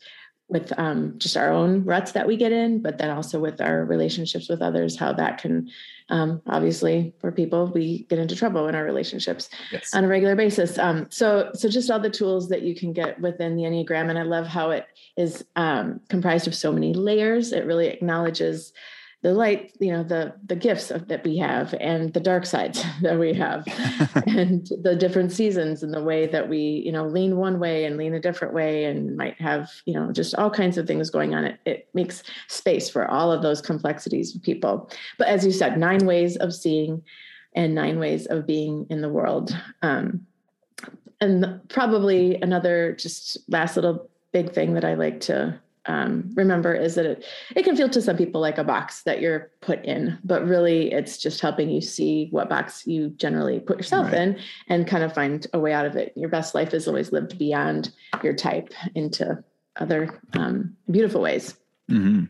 with 0.47 0.71
um, 0.77 1.15
just 1.17 1.35
our 1.35 1.49
own 1.51 1.83
ruts 1.83 2.11
that 2.11 2.27
we 2.27 2.37
get 2.37 2.51
in, 2.51 2.81
but 2.81 2.97
then 2.97 3.09
also 3.09 3.39
with 3.39 3.59
our 3.59 3.83
relationships 3.83 4.47
with 4.47 4.61
others, 4.61 4.97
how 4.97 5.11
that 5.11 5.39
can 5.39 5.69
um, 6.09 6.39
obviously 6.45 7.15
for 7.19 7.31
people 7.31 7.71
we 7.73 8.03
get 8.09 8.19
into 8.19 8.35
trouble 8.35 8.67
in 8.67 8.75
our 8.75 8.83
relationships 8.83 9.49
yes. 9.71 9.91
on 9.95 10.03
a 10.03 10.07
regular 10.07 10.35
basis. 10.35 10.77
Um, 10.77 11.07
so 11.09 11.49
so 11.53 11.67
just 11.67 11.89
all 11.89 11.99
the 11.99 12.11
tools 12.11 12.47
that 12.49 12.61
you 12.61 12.75
can 12.75 12.93
get 12.93 13.19
within 13.19 13.55
the 13.55 13.63
Enneagram, 13.63 14.09
and 14.09 14.19
I 14.19 14.23
love 14.23 14.45
how 14.45 14.69
it 14.69 14.85
is 15.17 15.43
um, 15.55 15.99
comprised 16.09 16.47
of 16.47 16.53
so 16.53 16.71
many 16.71 16.93
layers. 16.93 17.51
It 17.51 17.65
really 17.65 17.87
acknowledges 17.87 18.71
the 19.25 19.33
light 19.33 19.75
you 19.79 19.91
know 19.91 20.03
the 20.03 20.31
the 20.45 20.55
gifts 20.55 20.91
of, 20.91 21.07
that 21.07 21.23
we 21.23 21.35
have 21.35 21.73
and 21.81 22.13
the 22.13 22.19
dark 22.19 22.45
sides 22.45 22.85
that 23.01 23.17
we 23.17 23.33
have 23.33 23.65
and 24.27 24.69
the 24.83 24.95
different 24.95 25.31
seasons 25.31 25.81
and 25.81 25.91
the 25.91 26.03
way 26.03 26.27
that 26.27 26.47
we 26.47 26.59
you 26.85 26.91
know 26.91 27.07
lean 27.07 27.35
one 27.35 27.59
way 27.59 27.85
and 27.85 27.97
lean 27.97 28.13
a 28.13 28.19
different 28.19 28.53
way 28.53 28.85
and 28.85 29.17
might 29.17 29.41
have 29.41 29.71
you 29.85 29.95
know 29.95 30.11
just 30.11 30.35
all 30.35 30.51
kinds 30.51 30.77
of 30.77 30.85
things 30.85 31.09
going 31.09 31.33
on. 31.33 31.43
It, 31.43 31.59
it 31.65 31.89
makes 31.95 32.21
space 32.49 32.87
for 32.87 33.09
all 33.09 33.31
of 33.31 33.41
those 33.41 33.61
complexities 33.61 34.35
of 34.35 34.43
people. 34.43 34.91
But 35.17 35.27
as 35.27 35.43
you 35.43 35.51
said 35.51 35.79
nine 35.79 36.05
ways 36.05 36.37
of 36.37 36.53
seeing 36.53 37.01
and 37.55 37.73
nine 37.73 37.97
ways 37.97 38.27
of 38.27 38.45
being 38.45 38.85
in 38.91 39.01
the 39.01 39.09
world. 39.09 39.57
Um, 39.81 40.27
and 41.19 41.67
probably 41.69 42.35
another 42.41 42.93
just 42.93 43.39
last 43.49 43.75
little 43.75 44.07
big 44.33 44.51
thing 44.51 44.73
that 44.73 44.83
i 44.83 44.95
like 44.95 45.21
to 45.21 45.57
um, 45.87 46.31
remember 46.33 46.73
is 46.73 46.95
that 46.95 47.05
it, 47.05 47.25
it 47.55 47.63
can 47.63 47.75
feel 47.75 47.89
to 47.89 48.01
some 48.01 48.17
people 48.17 48.41
like 48.41 48.57
a 48.57 48.63
box 48.63 49.03
that 49.03 49.21
you're 49.21 49.51
put 49.61 49.83
in, 49.85 50.17
but 50.23 50.45
really 50.45 50.91
it's 50.91 51.17
just 51.17 51.41
helping 51.41 51.69
you 51.69 51.81
see 51.81 52.27
what 52.31 52.49
box 52.49 52.87
you 52.87 53.09
generally 53.09 53.59
put 53.59 53.77
yourself 53.77 54.05
right. 54.07 54.21
in 54.21 54.39
and 54.67 54.87
kind 54.87 55.03
of 55.03 55.13
find 55.13 55.47
a 55.53 55.59
way 55.59 55.73
out 55.73 55.85
of 55.85 55.95
it. 55.95 56.13
Your 56.15 56.29
best 56.29 56.55
life 56.55 56.73
is 56.73 56.87
always 56.87 57.11
lived 57.11 57.37
beyond 57.37 57.91
your 58.23 58.33
type 58.33 58.73
into 58.95 59.43
other 59.75 60.21
um, 60.33 60.75
beautiful 60.89 61.21
ways. 61.21 61.55
Mm-hmm. 61.89 62.25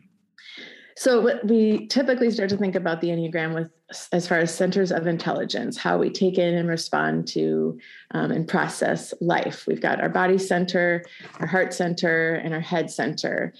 So 0.98 1.38
we 1.44 1.86
typically 1.88 2.30
start 2.30 2.48
to 2.50 2.56
think 2.56 2.74
about 2.74 3.02
the 3.02 3.08
Enneagram 3.08 3.54
with 3.54 3.70
as 4.12 4.26
far 4.26 4.38
as 4.38 4.52
centers 4.52 4.90
of 4.90 5.06
intelligence, 5.06 5.76
how 5.76 5.98
we 5.98 6.08
take 6.08 6.38
in 6.38 6.54
and 6.54 6.68
respond 6.68 7.28
to 7.28 7.78
um, 8.12 8.32
and 8.32 8.48
process 8.48 9.12
life. 9.20 9.66
We've 9.66 9.80
got 9.80 10.00
our 10.00 10.08
body 10.08 10.38
center, 10.38 11.04
our 11.38 11.46
heart 11.46 11.74
center, 11.74 12.36
and 12.36 12.54
our 12.54 12.60
head 12.60 12.90
center. 12.90 13.52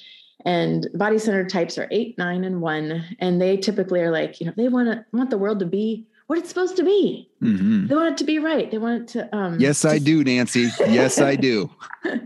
And 0.47 0.89
body 0.95 1.19
center 1.19 1.45
types 1.45 1.77
are 1.77 1.89
eight, 1.91 2.17
nine, 2.17 2.43
and 2.45 2.63
one. 2.63 3.05
And 3.19 3.41
they 3.41 3.59
typically 3.59 4.01
are 4.01 4.11
like, 4.11 4.41
you 4.41 4.47
know, 4.47 4.55
they 4.57 4.69
want 4.69 4.89
to 4.89 5.05
want 5.13 5.29
the 5.29 5.39
world 5.39 5.59
to 5.61 5.67
be 5.67 6.07
what 6.27 6.39
it's 6.39 6.49
supposed 6.49 6.77
to 6.77 6.85
be. 6.85 7.31
Mm-hmm. 7.43 7.87
They 7.87 7.95
want 7.95 8.13
it 8.13 8.19
to 8.19 8.25
be 8.25 8.39
right. 8.39 8.71
They 8.71 8.79
want 8.79 9.03
it 9.03 9.09
to. 9.09 9.37
Um, 9.37 9.61
yes, 9.61 9.85
I 9.85 9.99
do, 9.99 10.25
Nancy. 10.25 10.71
Yes, 10.81 11.21
I 11.21 11.37
do. 11.37 11.71
I 12.05 12.19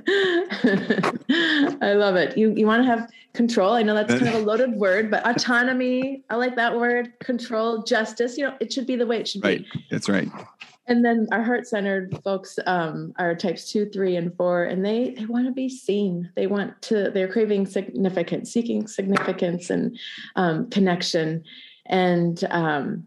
love 1.94 2.16
it. 2.16 2.36
You 2.36 2.54
you 2.54 2.66
want 2.66 2.82
to 2.82 2.86
have 2.86 3.08
control. 3.34 3.74
I 3.74 3.82
know 3.82 3.94
that's 3.94 4.12
kind 4.12 4.28
of 4.28 4.34
a 4.34 4.38
loaded 4.46 4.72
word, 4.72 5.10
but 5.10 5.26
autonomy. 5.26 6.22
I 6.30 6.36
like 6.36 6.56
that 6.56 6.76
word. 6.76 7.12
Control, 7.20 7.82
justice. 7.82 8.38
You 8.38 8.46
know, 8.46 8.56
it 8.60 8.72
should 8.72 8.86
be 8.86 8.96
the 8.96 9.06
way 9.06 9.20
it 9.20 9.28
should 9.28 9.44
right. 9.44 9.58
be. 9.58 9.78
Right. 9.78 9.84
That's 9.90 10.08
right. 10.08 10.28
And 10.86 11.04
then 11.04 11.28
our 11.30 11.42
heart-centered 11.42 12.18
folks 12.24 12.58
um, 12.66 13.12
are 13.16 13.36
types 13.36 13.70
two, 13.70 13.88
three, 13.90 14.16
and 14.16 14.34
four, 14.36 14.64
and 14.64 14.84
they 14.84 15.14
they 15.16 15.26
want 15.26 15.46
to 15.46 15.52
be 15.52 15.68
seen. 15.68 16.30
They 16.34 16.46
want 16.46 16.80
to. 16.82 17.10
They're 17.10 17.30
craving 17.30 17.66
significance, 17.66 18.50
seeking 18.50 18.88
significance 18.88 19.70
and 19.70 19.96
um, 20.36 20.70
connection, 20.70 21.44
and 21.86 22.42
um, 22.50 23.06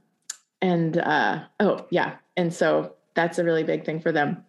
and 0.63 0.97
uh, 0.97 1.43
oh 1.59 1.85
yeah. 1.91 2.15
And 2.37 2.51
so 2.51 2.95
that's 3.13 3.37
a 3.37 3.43
really 3.43 3.63
big 3.63 3.85
thing 3.85 3.99
for 3.99 4.11
them. 4.11 4.43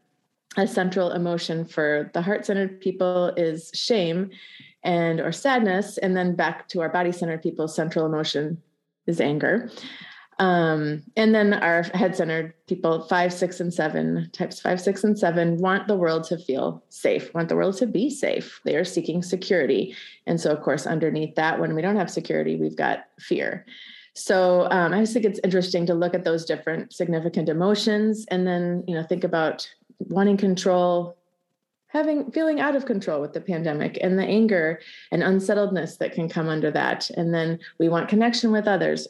A 0.56 0.66
central 0.66 1.10
emotion 1.10 1.66
for 1.66 2.10
the 2.14 2.22
heart-centered 2.22 2.80
people 2.80 3.32
is 3.36 3.70
shame 3.74 4.30
and 4.84 5.20
or 5.20 5.32
sadness. 5.32 5.98
And 5.98 6.16
then 6.16 6.36
back 6.36 6.68
to 6.68 6.80
our 6.80 6.88
body-centered 6.88 7.42
people 7.42 7.66
central 7.68 8.06
emotion 8.06 8.62
is 9.06 9.20
anger. 9.20 9.70
Um, 10.38 11.02
and 11.16 11.34
then 11.34 11.54
our 11.54 11.82
head-centered 11.82 12.54
people 12.66 13.02
five 13.08 13.32
six 13.32 13.60
and 13.60 13.72
seven 13.72 14.30
types 14.32 14.60
five 14.60 14.80
six 14.80 15.04
and 15.04 15.18
seven 15.18 15.58
want 15.58 15.86
the 15.86 15.96
world 15.96 16.24
to 16.24 16.38
feel 16.38 16.82
safe 16.88 17.32
want 17.34 17.48
the 17.48 17.56
world 17.56 17.76
to 17.78 17.86
be 17.86 18.10
safe. 18.10 18.60
They 18.64 18.76
are 18.76 18.84
seeking 18.84 19.22
security. 19.22 19.94
And 20.26 20.40
so 20.40 20.50
of 20.50 20.62
course 20.62 20.86
underneath 20.86 21.34
that 21.36 21.60
when 21.60 21.74
we 21.74 21.82
don't 21.82 22.00
have 22.02 22.10
security 22.10 22.56
we've 22.56 22.76
got 22.86 22.98
fear 23.20 23.64
so 24.14 24.68
um, 24.70 24.94
I 24.94 25.00
just 25.00 25.12
think 25.12 25.24
it's 25.24 25.40
interesting 25.42 25.86
to 25.86 25.94
look 25.94 26.14
at 26.14 26.24
those 26.24 26.44
different 26.44 26.92
significant 26.92 27.48
emotions 27.48 28.24
and 28.30 28.46
then, 28.46 28.84
you 28.86 28.94
know, 28.94 29.02
think 29.02 29.24
about 29.24 29.68
wanting 29.98 30.36
control, 30.36 31.16
having 31.88 32.30
feeling 32.30 32.60
out 32.60 32.76
of 32.76 32.86
control 32.86 33.20
with 33.20 33.32
the 33.32 33.40
pandemic 33.40 33.98
and 34.00 34.16
the 34.16 34.24
anger 34.24 34.80
and 35.10 35.22
unsettledness 35.22 35.96
that 35.96 36.14
can 36.14 36.28
come 36.28 36.48
under 36.48 36.70
that. 36.70 37.10
And 37.10 37.34
then 37.34 37.58
we 37.78 37.88
want 37.88 38.08
connection 38.08 38.52
with 38.52 38.68
others. 38.68 39.08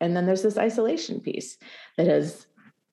And 0.00 0.14
then 0.14 0.26
there's 0.26 0.42
this 0.42 0.58
isolation 0.58 1.20
piece 1.20 1.56
that 1.96 2.06
has 2.06 2.46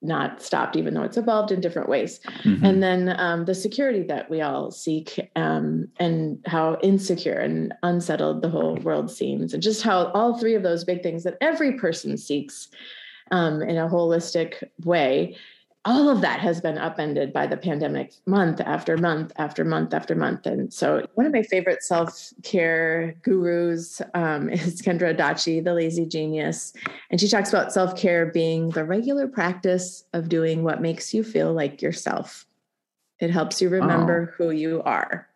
not 0.04 0.42
stopped, 0.42 0.76
even 0.76 0.94
though 0.94 1.02
it's 1.02 1.16
evolved 1.16 1.50
in 1.50 1.60
different 1.60 1.88
ways. 1.88 2.20
Mm-hmm. 2.42 2.64
And 2.64 2.82
then 2.82 3.16
um, 3.18 3.44
the 3.44 3.54
security 3.54 4.02
that 4.04 4.30
we 4.30 4.40
all 4.40 4.70
seek, 4.70 5.30
um, 5.36 5.88
and 5.98 6.38
how 6.46 6.78
insecure 6.82 7.40
and 7.40 7.72
unsettled 7.82 8.42
the 8.42 8.50
whole 8.50 8.76
world 8.76 9.10
seems, 9.10 9.54
and 9.54 9.62
just 9.62 9.82
how 9.82 10.06
all 10.12 10.38
three 10.38 10.54
of 10.54 10.62
those 10.62 10.84
big 10.84 11.02
things 11.02 11.24
that 11.24 11.38
every 11.40 11.72
person 11.78 12.16
seeks 12.16 12.68
um, 13.30 13.62
in 13.62 13.76
a 13.76 13.88
holistic 13.88 14.62
way 14.84 15.36
all 15.86 16.08
of 16.08 16.22
that 16.22 16.40
has 16.40 16.60
been 16.60 16.78
upended 16.78 17.32
by 17.32 17.46
the 17.46 17.56
pandemic 17.56 18.14
month 18.26 18.60
after 18.60 18.96
month 18.96 19.32
after 19.36 19.64
month 19.64 19.92
after 19.92 20.14
month. 20.14 20.46
And 20.46 20.72
so, 20.72 21.06
one 21.14 21.26
of 21.26 21.32
my 21.32 21.42
favorite 21.42 21.82
self 21.82 22.32
care 22.42 23.14
gurus 23.22 24.00
um, 24.14 24.48
is 24.50 24.80
Kendra 24.80 25.14
Adachi, 25.14 25.62
the 25.62 25.74
lazy 25.74 26.06
genius. 26.06 26.72
And 27.10 27.20
she 27.20 27.28
talks 27.28 27.50
about 27.50 27.72
self 27.72 27.96
care 27.96 28.26
being 28.26 28.70
the 28.70 28.84
regular 28.84 29.28
practice 29.28 30.04
of 30.14 30.28
doing 30.28 30.62
what 30.62 30.80
makes 30.80 31.12
you 31.12 31.22
feel 31.22 31.52
like 31.52 31.82
yourself. 31.82 32.46
It 33.20 33.30
helps 33.30 33.60
you 33.60 33.68
remember 33.68 34.30
oh. 34.32 34.34
who 34.36 34.50
you 34.50 34.82
are. 34.82 35.28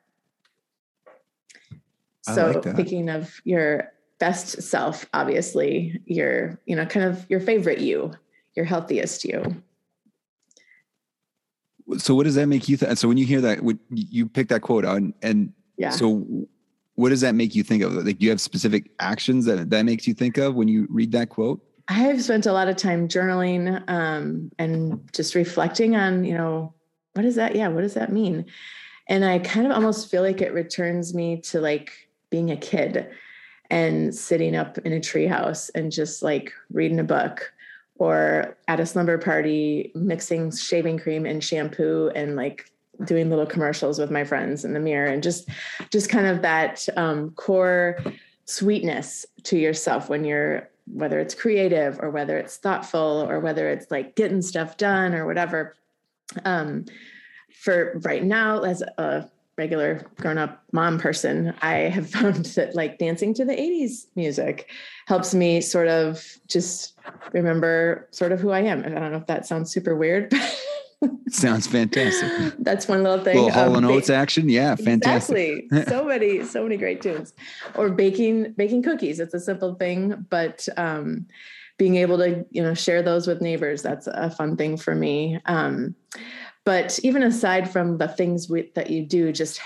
So, 2.22 2.50
like 2.50 2.76
thinking 2.76 3.08
of 3.10 3.40
your 3.44 3.92
best 4.18 4.62
self, 4.62 5.06
obviously, 5.14 6.00
your, 6.06 6.58
you 6.66 6.76
know, 6.76 6.84
kind 6.84 7.06
of 7.06 7.24
your 7.30 7.40
favorite 7.40 7.78
you, 7.78 8.12
your 8.54 8.64
healthiest 8.64 9.24
you 9.24 9.62
so 11.96 12.14
what 12.14 12.24
does 12.24 12.34
that 12.34 12.46
make 12.46 12.68
you 12.68 12.76
think? 12.76 12.98
So 12.98 13.08
when 13.08 13.16
you 13.16 13.24
hear 13.24 13.40
that, 13.40 13.62
would 13.62 13.78
you 13.90 14.28
pick 14.28 14.48
that 14.48 14.60
quote 14.60 14.84
out 14.84 14.98
and, 14.98 15.14
and 15.22 15.52
yeah. 15.76 15.90
so 15.90 16.46
what 16.96 17.10
does 17.10 17.20
that 17.20 17.34
make 17.34 17.54
you 17.54 17.62
think 17.62 17.82
of? 17.82 17.92
Like, 17.94 18.18
do 18.18 18.24
you 18.24 18.30
have 18.30 18.40
specific 18.40 18.90
actions 18.98 19.44
that 19.44 19.70
that 19.70 19.82
makes 19.84 20.06
you 20.06 20.14
think 20.14 20.36
of 20.36 20.54
when 20.54 20.68
you 20.68 20.86
read 20.90 21.12
that 21.12 21.28
quote? 21.28 21.60
I've 21.86 22.22
spent 22.22 22.46
a 22.46 22.52
lot 22.52 22.68
of 22.68 22.76
time 22.76 23.08
journaling 23.08 23.82
um, 23.88 24.50
and 24.58 25.08
just 25.12 25.34
reflecting 25.34 25.96
on, 25.96 26.24
you 26.24 26.36
know, 26.36 26.74
what 27.14 27.22
does 27.22 27.36
that? 27.36 27.56
Yeah, 27.56 27.68
what 27.68 27.80
does 27.80 27.94
that 27.94 28.12
mean? 28.12 28.44
And 29.08 29.24
I 29.24 29.38
kind 29.38 29.66
of 29.66 29.72
almost 29.72 30.10
feel 30.10 30.22
like 30.22 30.42
it 30.42 30.52
returns 30.52 31.14
me 31.14 31.40
to 31.42 31.60
like 31.60 31.92
being 32.30 32.50
a 32.50 32.56
kid 32.56 33.08
and 33.70 34.14
sitting 34.14 34.54
up 34.54 34.78
in 34.78 34.92
a 34.92 35.00
treehouse 35.00 35.70
and 35.74 35.90
just 35.90 36.22
like 36.22 36.52
reading 36.70 37.00
a 37.00 37.04
book 37.04 37.52
or 37.98 38.56
at 38.68 38.80
a 38.80 38.86
slumber 38.86 39.18
party 39.18 39.92
mixing 39.94 40.50
shaving 40.50 40.98
cream 40.98 41.26
and 41.26 41.42
shampoo 41.42 42.10
and 42.14 42.36
like 42.36 42.70
doing 43.04 43.28
little 43.28 43.46
commercials 43.46 43.98
with 43.98 44.10
my 44.10 44.24
friends 44.24 44.64
in 44.64 44.72
the 44.72 44.80
mirror 44.80 45.06
and 45.06 45.22
just 45.22 45.48
just 45.90 46.08
kind 46.08 46.26
of 46.26 46.42
that 46.42 46.88
um, 46.96 47.30
core 47.32 47.98
sweetness 48.44 49.26
to 49.44 49.58
yourself 49.58 50.08
when 50.08 50.24
you're 50.24 50.68
whether 50.92 51.20
it's 51.20 51.34
creative 51.34 51.98
or 52.00 52.10
whether 52.10 52.38
it's 52.38 52.56
thoughtful 52.56 53.26
or 53.28 53.40
whether 53.40 53.68
it's 53.68 53.90
like 53.90 54.16
getting 54.16 54.40
stuff 54.40 54.76
done 54.76 55.14
or 55.14 55.26
whatever. 55.26 55.76
Um, 56.44 56.86
for 57.52 58.00
right 58.04 58.22
now 58.22 58.62
as 58.62 58.82
a 58.82 59.28
regular 59.58 60.06
grown 60.20 60.38
up 60.38 60.62
mom 60.72 60.98
person, 60.98 61.52
I 61.60 61.74
have 61.74 62.08
found 62.16 62.46
that 62.46 62.74
like 62.74 62.98
dancing 62.98 63.34
to 63.34 63.44
the 63.44 63.54
80s 63.54 64.06
music 64.14 64.70
helps 65.06 65.34
me 65.34 65.60
sort 65.60 65.88
of 65.88 66.24
just 66.46 66.98
remember 67.32 68.08
sort 68.12 68.32
of 68.32 68.40
who 68.40 68.50
I 68.50 68.60
am. 68.60 68.80
I 68.80 68.88
don't 68.88 69.12
know 69.12 69.18
if 69.18 69.26
that 69.26 69.46
sounds 69.46 69.70
super 69.70 69.96
weird. 69.96 70.32
but 71.00 71.10
sounds 71.28 71.66
fantastic. 71.66 72.54
That's 72.58 72.88
one 72.88 73.02
little 73.02 73.22
thing. 73.22 73.36
Little 73.36 73.50
Hall 73.50 73.76
and 73.76 73.84
Oates 73.84 74.10
action. 74.10 74.48
Yeah. 74.48 74.74
Fantastic. 74.76 75.64
Exactly. 75.64 75.92
so 75.92 76.04
many, 76.04 76.44
so 76.44 76.62
many 76.62 76.76
great 76.76 77.02
tunes 77.02 77.34
or 77.74 77.90
baking, 77.90 78.52
baking 78.52 78.82
cookies. 78.82 79.20
It's 79.20 79.34
a 79.34 79.40
simple 79.40 79.74
thing, 79.74 80.26
but, 80.30 80.68
um, 80.76 81.26
being 81.78 81.94
able 81.94 82.18
to, 82.18 82.44
you 82.50 82.60
know, 82.60 82.74
share 82.74 83.02
those 83.02 83.28
with 83.28 83.40
neighbors, 83.40 83.82
that's 83.82 84.08
a 84.08 84.30
fun 84.30 84.56
thing 84.56 84.76
for 84.76 84.96
me. 84.96 85.40
Um, 85.46 85.94
but 86.68 87.00
even 87.02 87.22
aside 87.22 87.72
from 87.72 87.96
the 87.96 88.06
things 88.06 88.50
we, 88.50 88.70
that 88.74 88.90
you 88.90 89.02
do 89.02 89.32
just 89.32 89.58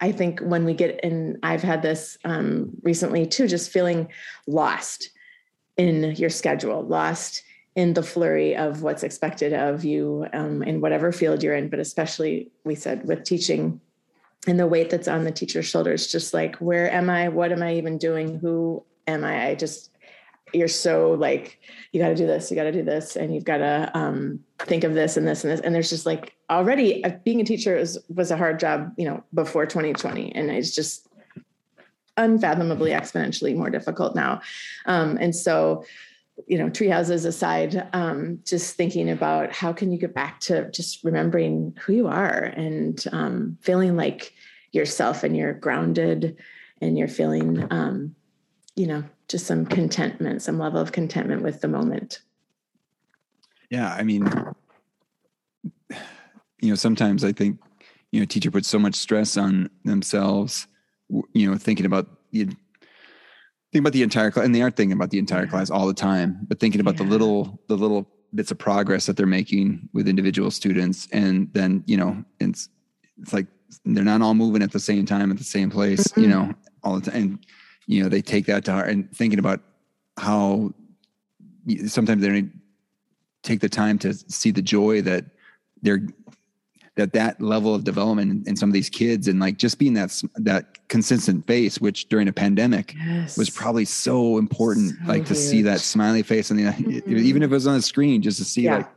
I 0.00 0.12
think 0.12 0.40
when 0.40 0.64
we 0.64 0.72
get 0.72 0.98
in, 1.04 1.38
I've 1.42 1.62
had 1.62 1.82
this 1.82 2.16
um, 2.24 2.70
recently 2.82 3.26
too, 3.26 3.46
just 3.46 3.70
feeling 3.70 4.08
lost 4.46 5.10
in 5.76 6.14
your 6.14 6.30
schedule, 6.30 6.82
lost 6.82 7.42
in 7.76 7.92
the 7.92 8.02
flurry 8.02 8.56
of 8.56 8.82
what's 8.82 9.02
expected 9.02 9.52
of 9.52 9.84
you 9.84 10.26
um, 10.32 10.62
in 10.62 10.80
whatever 10.80 11.12
field 11.12 11.42
you're 11.42 11.54
in, 11.54 11.68
but 11.68 11.80
especially 11.80 12.50
we 12.64 12.74
said 12.74 13.06
with 13.06 13.24
teaching 13.24 13.78
and 14.46 14.58
the 14.58 14.66
weight 14.66 14.88
that's 14.88 15.06
on 15.06 15.24
the 15.24 15.30
teacher's 15.30 15.66
shoulders, 15.66 16.10
just 16.10 16.32
like, 16.32 16.56
where 16.56 16.90
am 16.90 17.10
I? 17.10 17.28
What 17.28 17.52
am 17.52 17.62
I 17.62 17.74
even 17.74 17.98
doing? 17.98 18.38
Who 18.38 18.82
am 19.06 19.22
I? 19.22 19.48
I 19.48 19.54
just, 19.54 19.90
you're 20.54 20.66
so 20.66 21.10
like, 21.10 21.60
you 21.92 22.00
got 22.00 22.08
to 22.08 22.14
do 22.14 22.26
this, 22.26 22.50
you 22.50 22.56
got 22.56 22.62
to 22.62 22.72
do 22.72 22.84
this, 22.84 23.16
and 23.16 23.34
you've 23.34 23.44
got 23.44 23.58
to 23.58 23.90
um, 23.92 24.40
think 24.58 24.84
of 24.84 24.94
this 24.94 25.16
and 25.16 25.26
this 25.26 25.44
and 25.44 25.52
this. 25.52 25.60
And 25.60 25.74
there's 25.74 25.90
just 25.90 26.06
like 26.06 26.34
already 26.50 27.04
uh, 27.04 27.12
being 27.24 27.40
a 27.40 27.44
teacher 27.44 27.76
was, 27.76 27.98
was 28.08 28.30
a 28.30 28.36
hard 28.36 28.58
job, 28.58 28.92
you 28.96 29.04
know, 29.04 29.22
before 29.34 29.66
2020. 29.66 30.34
And 30.34 30.50
it's 30.50 30.74
just 30.74 31.06
unfathomably 32.16 32.90
exponentially 32.90 33.56
more 33.56 33.70
difficult 33.70 34.14
now. 34.14 34.40
Um, 34.86 35.16
and 35.20 35.34
so, 35.34 35.84
you 36.46 36.58
know, 36.58 36.68
tree 36.68 36.88
houses 36.88 37.24
aside, 37.24 37.88
um, 37.92 38.40
just 38.44 38.76
thinking 38.76 39.10
about 39.10 39.52
how 39.52 39.72
can 39.72 39.90
you 39.92 39.98
get 39.98 40.14
back 40.14 40.40
to 40.40 40.70
just 40.70 41.02
remembering 41.04 41.76
who 41.80 41.92
you 41.92 42.08
are 42.08 42.44
and 42.44 43.04
um, 43.12 43.58
feeling 43.60 43.96
like 43.96 44.34
yourself 44.72 45.22
and 45.24 45.36
you're 45.36 45.54
grounded 45.54 46.36
and 46.80 46.98
you're 46.98 47.08
feeling, 47.08 47.66
um, 47.70 48.14
you 48.76 48.86
know, 48.86 49.02
just 49.28 49.46
some 49.46 49.66
contentment, 49.66 50.42
some 50.42 50.58
level 50.58 50.80
of 50.80 50.92
contentment 50.92 51.42
with 51.42 51.60
the 51.60 51.68
moment. 51.68 52.20
Yeah, 53.70 53.92
I 53.92 54.02
mean, 54.02 54.30
you 56.60 56.70
know, 56.70 56.74
sometimes 56.74 57.24
I 57.24 57.32
think, 57.32 57.58
you 58.12 58.20
know, 58.20 58.26
teacher 58.26 58.50
puts 58.50 58.68
so 58.68 58.78
much 58.78 58.94
stress 58.94 59.36
on 59.36 59.70
themselves, 59.84 60.66
you 61.32 61.50
know, 61.50 61.56
thinking 61.56 61.86
about 61.86 62.06
the 62.32 62.48
think 63.72 63.82
about 63.82 63.92
the 63.92 64.02
entire 64.02 64.30
class 64.30 64.44
and 64.44 64.54
they 64.54 64.62
aren't 64.62 64.76
thinking 64.76 64.96
about 64.96 65.10
the 65.10 65.18
entire 65.18 65.46
class 65.46 65.70
all 65.70 65.86
the 65.86 65.94
time 65.94 66.38
but 66.48 66.58
thinking 66.58 66.80
about 66.80 66.94
yeah. 66.94 67.04
the 67.04 67.10
little 67.10 67.60
the 67.68 67.76
little 67.76 68.08
bits 68.34 68.50
of 68.50 68.58
progress 68.58 69.06
that 69.06 69.16
they're 69.16 69.26
making 69.26 69.88
with 69.92 70.08
individual 70.08 70.50
students 70.50 71.08
and 71.12 71.52
then 71.52 71.82
you 71.86 71.96
know 71.96 72.24
it's 72.40 72.68
it's 73.20 73.32
like 73.32 73.46
they're 73.84 74.04
not 74.04 74.22
all 74.22 74.34
moving 74.34 74.62
at 74.62 74.72
the 74.72 74.80
same 74.80 75.04
time 75.04 75.30
at 75.30 75.38
the 75.38 75.44
same 75.44 75.70
place 75.70 76.08
mm-hmm. 76.08 76.22
you 76.22 76.28
know 76.28 76.52
all 76.82 76.98
the 76.98 77.10
time 77.10 77.20
and 77.20 77.46
you 77.86 78.02
know 78.02 78.08
they 78.08 78.22
take 78.22 78.46
that 78.46 78.64
to 78.64 78.72
heart 78.72 78.88
and 78.88 79.10
thinking 79.14 79.38
about 79.38 79.60
how 80.18 80.72
sometimes 81.86 82.22
they 82.22 82.44
take 83.48 83.60
the 83.60 83.68
time 83.68 83.98
to 83.98 84.12
see 84.14 84.50
the 84.50 84.62
joy 84.62 85.00
that 85.02 85.24
they're 85.82 86.06
that 86.96 87.12
that 87.12 87.40
level 87.40 87.74
of 87.74 87.84
development 87.84 88.46
in, 88.48 88.56
some 88.56 88.68
of 88.68 88.72
these 88.72 88.90
kids 88.90 89.28
and 89.28 89.38
like 89.38 89.56
just 89.56 89.78
being 89.78 89.94
that 89.94 90.10
that 90.34 90.88
consistent 90.88 91.46
face 91.46 91.80
which 91.80 92.08
during 92.08 92.28
a 92.28 92.32
pandemic 92.32 92.94
yes. 93.06 93.38
was 93.38 93.48
probably 93.48 93.84
so 93.84 94.36
important 94.36 94.90
so 94.90 95.06
like 95.06 95.18
huge. 95.18 95.28
to 95.28 95.34
see 95.34 95.62
that 95.62 95.80
smiley 95.80 96.22
face 96.22 96.50
and 96.50 96.60
mm-hmm. 96.60 97.16
even 97.16 97.42
if 97.42 97.50
it 97.50 97.54
was 97.54 97.66
on 97.66 97.74
the 97.74 97.82
screen 97.82 98.20
just 98.20 98.38
to 98.38 98.44
see 98.44 98.62
yeah. 98.62 98.78
like 98.78 98.88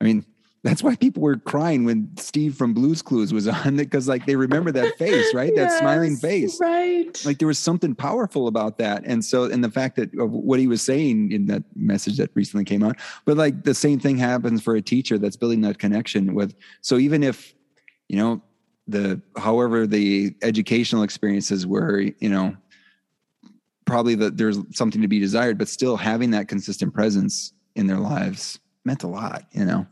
i 0.00 0.04
mean 0.04 0.24
that's 0.64 0.82
why 0.82 0.96
people 0.96 1.22
were 1.22 1.36
crying 1.36 1.84
when 1.84 2.08
Steve 2.16 2.56
from 2.56 2.72
Blues 2.72 3.02
Clues 3.02 3.34
was 3.34 3.46
on 3.46 3.74
it 3.74 3.76
because 3.90 4.08
like 4.08 4.24
they 4.24 4.34
remember 4.34 4.72
that 4.72 4.96
face, 4.96 5.32
right? 5.34 5.52
yes, 5.54 5.72
that 5.72 5.78
smiling 5.78 6.16
face, 6.16 6.58
right? 6.58 7.24
Like 7.24 7.38
there 7.38 7.46
was 7.46 7.58
something 7.58 7.94
powerful 7.94 8.48
about 8.48 8.78
that, 8.78 9.02
and 9.04 9.22
so 9.22 9.44
and 9.44 9.62
the 9.62 9.70
fact 9.70 9.96
that 9.96 10.18
of 10.18 10.30
what 10.30 10.58
he 10.58 10.66
was 10.66 10.80
saying 10.80 11.32
in 11.32 11.46
that 11.46 11.62
message 11.76 12.16
that 12.16 12.30
recently 12.34 12.64
came 12.64 12.82
out, 12.82 12.96
but 13.26 13.36
like 13.36 13.64
the 13.64 13.74
same 13.74 14.00
thing 14.00 14.16
happens 14.16 14.62
for 14.62 14.74
a 14.74 14.80
teacher 14.80 15.18
that's 15.18 15.36
building 15.36 15.60
that 15.60 15.78
connection 15.78 16.34
with. 16.34 16.54
So 16.80 16.96
even 16.96 17.22
if 17.22 17.54
you 18.08 18.16
know 18.16 18.40
the 18.88 19.20
however 19.36 19.86
the 19.86 20.34
educational 20.40 21.02
experiences 21.02 21.66
were, 21.66 22.00
you 22.00 22.30
know 22.30 22.56
probably 23.84 24.14
that 24.14 24.38
there's 24.38 24.56
something 24.72 25.02
to 25.02 25.08
be 25.08 25.20
desired, 25.20 25.58
but 25.58 25.68
still 25.68 25.98
having 25.98 26.30
that 26.30 26.48
consistent 26.48 26.94
presence 26.94 27.52
in 27.76 27.86
their 27.86 27.98
lives 27.98 28.58
meant 28.86 29.02
a 29.02 29.06
lot, 29.06 29.44
you 29.52 29.66
know 29.66 29.86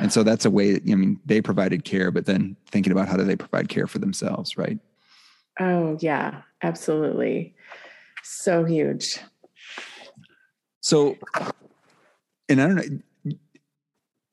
and 0.00 0.12
so 0.12 0.22
that's 0.22 0.44
a 0.44 0.50
way 0.50 0.72
that, 0.72 0.82
I 0.90 0.94
mean, 0.94 1.20
they 1.24 1.40
provided 1.40 1.84
care, 1.84 2.10
but 2.10 2.26
then 2.26 2.56
thinking 2.66 2.92
about 2.92 3.08
how 3.08 3.16
do 3.16 3.24
they 3.24 3.36
provide 3.36 3.68
care 3.68 3.86
for 3.86 3.98
themselves, 3.98 4.56
right? 4.56 4.78
Oh, 5.60 5.98
yeah, 6.00 6.42
absolutely. 6.62 7.54
So 8.22 8.64
huge. 8.64 9.18
So, 10.80 11.16
and 12.48 12.60
I 12.60 12.66
don't 12.66 12.76
know, 12.76 13.00
I 13.26 13.36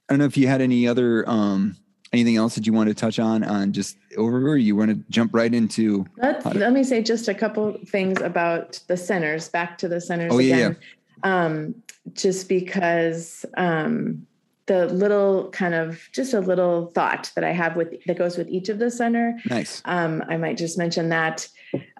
don't 0.09 0.19
know 0.19 0.25
if 0.25 0.37
you 0.37 0.47
had 0.47 0.61
any 0.61 0.87
other, 0.87 1.27
um, 1.29 1.75
anything 2.11 2.37
else 2.37 2.55
that 2.55 2.65
you 2.65 2.73
want 2.73 2.89
to 2.89 2.95
touch 2.95 3.19
on 3.19 3.43
on 3.43 3.71
just 3.71 3.97
over 4.17 4.47
or 4.47 4.57
you 4.57 4.75
want 4.75 4.89
to 4.89 4.95
jump 5.11 5.33
right 5.33 5.53
into 5.53 6.05
let 6.17 6.43
let 6.55 6.73
me 6.73 6.83
say 6.83 7.01
just 7.01 7.27
a 7.27 7.33
couple 7.33 7.77
things 7.85 8.19
about 8.21 8.79
the 8.87 8.97
centers 8.97 9.49
back 9.49 9.77
to 9.77 9.87
the 9.87 10.01
centers 10.01 10.31
oh, 10.33 10.39
again 10.39 10.75
yeah. 11.23 11.45
um 11.45 11.75
just 12.13 12.49
because 12.49 13.45
um 13.57 14.25
the 14.69 14.85
little 14.85 15.49
kind 15.49 15.73
of 15.73 16.07
just 16.13 16.31
a 16.35 16.39
little 16.39 16.91
thought 16.91 17.31
that 17.33 17.43
I 17.43 17.51
have 17.51 17.75
with 17.75 18.05
that 18.05 18.19
goes 18.19 18.37
with 18.37 18.47
each 18.49 18.69
of 18.69 18.77
the 18.77 18.91
center. 18.91 19.35
Nice. 19.49 19.81
Um, 19.85 20.23
I 20.29 20.37
might 20.37 20.57
just 20.57 20.77
mention 20.77 21.09
that 21.09 21.47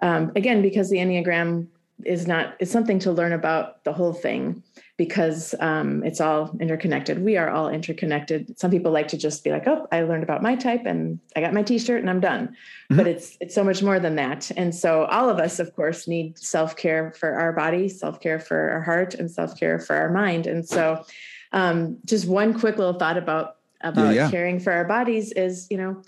um, 0.02 0.30
again 0.36 0.62
because 0.62 0.88
the 0.88 0.98
Enneagram 0.98 1.66
is 2.04 2.28
not 2.28 2.54
is 2.60 2.70
something 2.70 3.00
to 3.00 3.10
learn 3.10 3.32
about 3.32 3.82
the 3.82 3.92
whole 3.92 4.12
thing 4.12 4.62
because 4.96 5.52
um, 5.58 6.04
it's 6.04 6.20
all 6.20 6.56
interconnected. 6.60 7.24
We 7.24 7.36
are 7.36 7.50
all 7.50 7.68
interconnected. 7.68 8.56
Some 8.56 8.70
people 8.70 8.92
like 8.92 9.08
to 9.08 9.16
just 9.16 9.42
be 9.42 9.50
like, 9.50 9.66
"Oh, 9.66 9.88
I 9.90 10.02
learned 10.02 10.22
about 10.22 10.40
my 10.40 10.54
type 10.54 10.86
and 10.86 11.18
I 11.34 11.40
got 11.40 11.52
my 11.52 11.64
T-shirt 11.64 12.00
and 12.00 12.08
I'm 12.08 12.20
done." 12.20 12.46
Mm-hmm. 12.46 12.96
But 12.98 13.08
it's 13.08 13.36
it's 13.40 13.54
so 13.54 13.64
much 13.64 13.82
more 13.82 13.98
than 13.98 14.14
that. 14.14 14.48
And 14.56 14.72
so 14.72 15.06
all 15.06 15.28
of 15.28 15.40
us, 15.40 15.58
of 15.58 15.74
course, 15.74 16.06
need 16.06 16.38
self 16.38 16.76
care 16.76 17.12
for 17.18 17.34
our 17.34 17.52
body, 17.52 17.88
self 17.88 18.20
care 18.20 18.38
for 18.38 18.70
our 18.70 18.80
heart, 18.80 19.14
and 19.14 19.28
self 19.28 19.58
care 19.58 19.80
for 19.80 19.96
our 19.96 20.10
mind. 20.10 20.46
And 20.46 20.64
so 20.64 21.04
um, 21.52 21.98
just 22.04 22.26
one 22.26 22.58
quick 22.58 22.78
little 22.78 22.94
thought 22.94 23.16
about 23.16 23.56
about 23.82 24.14
yeah, 24.14 24.24
yeah. 24.24 24.30
caring 24.30 24.60
for 24.60 24.72
our 24.72 24.84
bodies 24.84 25.32
is 25.32 25.66
you 25.70 25.76
know 25.76 26.02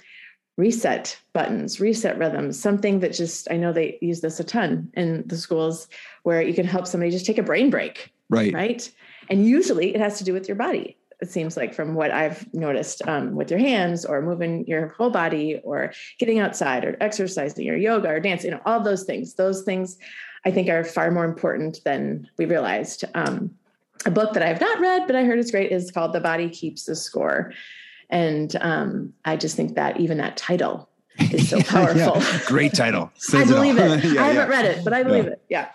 reset 0.58 1.18
buttons 1.32 1.80
reset 1.80 2.18
rhythms 2.18 2.60
something 2.60 3.00
that 3.00 3.12
just 3.14 3.50
i 3.50 3.56
know 3.56 3.72
they 3.72 3.98
use 4.02 4.20
this 4.20 4.38
a 4.38 4.44
ton 4.44 4.90
in 4.94 5.26
the 5.26 5.36
schools 5.36 5.88
where 6.24 6.42
you 6.42 6.52
can 6.52 6.66
help 6.66 6.86
somebody 6.86 7.10
just 7.10 7.24
take 7.24 7.38
a 7.38 7.42
brain 7.42 7.70
break 7.70 8.12
right. 8.28 8.52
right? 8.52 8.90
And 9.30 9.46
usually 9.46 9.94
it 9.94 10.00
has 10.00 10.18
to 10.18 10.24
do 10.24 10.32
with 10.32 10.48
your 10.48 10.56
body 10.56 10.96
it 11.22 11.30
seems 11.30 11.56
like 11.56 11.72
from 11.72 11.94
what 11.94 12.10
i've 12.10 12.52
noticed 12.52 13.00
um, 13.08 13.34
with 13.34 13.50
your 13.50 13.60
hands 13.60 14.04
or 14.04 14.20
moving 14.20 14.66
your 14.66 14.88
whole 14.88 15.10
body 15.10 15.58
or 15.64 15.92
getting 16.18 16.38
outside 16.38 16.84
or 16.84 16.96
exercising 17.00 17.70
or 17.70 17.76
yoga 17.76 18.08
or 18.08 18.20
dancing 18.20 18.50
you 18.50 18.56
know 18.56 18.62
all 18.66 18.80
those 18.80 19.04
things. 19.04 19.34
Those 19.34 19.62
things 19.62 19.96
i 20.44 20.50
think 20.50 20.68
are 20.68 20.84
far 20.84 21.10
more 21.10 21.24
important 21.24 21.80
than 21.84 22.28
we 22.36 22.44
realized 22.44 23.04
um, 23.14 23.50
a 24.04 24.10
book 24.10 24.32
that 24.34 24.42
I've 24.42 24.60
not 24.60 24.80
read, 24.80 25.06
but 25.06 25.16
I 25.16 25.24
heard 25.24 25.38
it's 25.38 25.50
great, 25.50 25.72
is 25.72 25.90
called 25.90 26.12
The 26.12 26.20
Body 26.20 26.48
Keeps 26.48 26.84
the 26.84 26.96
Score. 26.96 27.52
And 28.10 28.54
um, 28.60 29.14
I 29.24 29.36
just 29.36 29.56
think 29.56 29.74
that 29.74 29.98
even 29.98 30.18
that 30.18 30.36
title 30.36 30.88
is 31.32 31.48
so 31.48 31.60
powerful. 31.62 31.98
yeah. 31.98 32.40
Great 32.46 32.72
title. 32.72 33.10
I 33.34 33.44
believe 33.44 33.76
it. 33.78 34.04
it. 34.04 34.04
yeah, 34.14 34.22
I 34.22 34.26
haven't 34.28 34.50
yeah. 34.50 34.56
read 34.56 34.64
it, 34.64 34.84
but 34.84 34.92
I 34.92 35.02
believe 35.02 35.26
it. 35.26 35.42
Yeah. 35.48 35.68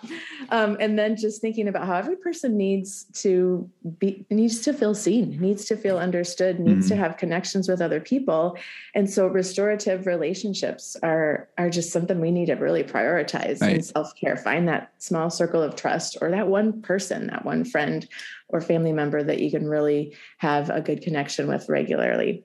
Um, 0.50 0.78
and 0.80 0.98
then 0.98 1.16
just 1.16 1.42
thinking 1.42 1.68
about 1.68 1.86
how 1.86 1.96
every 1.96 2.16
person 2.16 2.58
needs 2.58 3.06
to 3.22 3.70
be 4.00 4.26
needs 4.30 4.62
to 4.62 4.74
feel 4.74 4.96
seen, 4.96 5.40
needs 5.40 5.66
to 5.66 5.78
feel 5.78 5.98
understood, 6.00 6.60
needs 6.60 6.86
mm. 6.86 6.90
to 6.90 6.96
have 6.96 7.18
connections 7.18 7.68
with 7.68 7.82
other 7.82 8.00
people. 8.00 8.58
And 8.96 9.10
so 9.10 9.28
restorative 9.28 10.08
relationships 10.08 10.96
are 11.04 11.50
are 11.58 11.70
just 11.70 11.92
something 11.92 12.20
we 12.20 12.32
need 12.32 12.48
to 12.48 12.56
really 12.56 12.84
prioritize 12.84 13.62
right. 13.62 13.76
in 13.76 13.84
self-care. 13.84 14.38
Find 14.38 14.68
that 14.68 14.92
small 14.98 15.30
circle 15.30 15.62
of 15.62 15.76
trust 15.76 16.18
or 16.22 16.32
that 16.32 16.48
one 16.48 16.82
person, 16.82 17.28
that 17.28 17.46
one 17.46 17.64
friend 17.64 18.08
or 18.50 18.62
family 18.62 18.94
member 18.94 19.22
that 19.24 19.40
you 19.40 19.52
can 19.52 19.68
really 19.68 20.16
have 20.38 20.70
a 20.70 20.82
good 20.82 21.02
connection 21.02 21.48
with 21.48 21.68
regularly. 21.70 22.44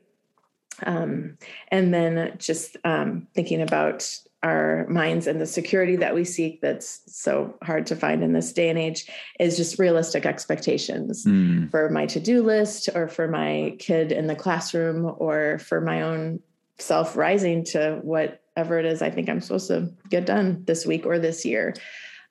Um, 0.85 1.37
and 1.69 1.93
then 1.93 2.35
just 2.39 2.77
um, 2.85 3.27
thinking 3.35 3.61
about 3.61 4.19
our 4.43 4.87
minds 4.89 5.29
and 5.29 5.41
the 5.41 5.47
security 5.47 5.95
that 5.97 6.15
we 6.15 6.25
seek 6.25 6.61
that's 6.61 7.03
so 7.07 7.55
hard 7.63 7.87
to 7.87 7.97
find 7.97 8.25
in 8.25 8.33
this 8.33 8.53
day 8.53 8.69
and 8.69 8.79
age 8.79 9.09
is 9.39 9.57
just 9.57 9.79
realistic 9.79 10.27
expectations 10.27 11.25
mm. 11.25 11.71
for 11.71 11.89
my 11.91 12.07
to-do 12.07 12.43
list 12.43 12.89
or 12.95 13.07
for 13.07 13.29
my 13.29 13.77
kid 13.79 14.11
in 14.11 14.27
the 14.27 14.35
classroom 14.35 15.15
or 15.19 15.61
for 15.61 15.81
my 15.81 16.03
own 16.03 16.41
self 16.79 17.17
rising 17.17 17.63
to 17.63 18.01
whatever 18.03 18.79
it 18.79 18.85
is 18.85 19.01
I 19.01 19.11
think 19.11 19.29
I'm 19.29 19.41
supposed 19.41 19.69
to 19.69 19.93
get 20.09 20.27
done 20.27 20.65
this 20.67 20.85
week 20.85 21.07
or 21.07 21.19
this 21.19 21.45
year. 21.45 21.75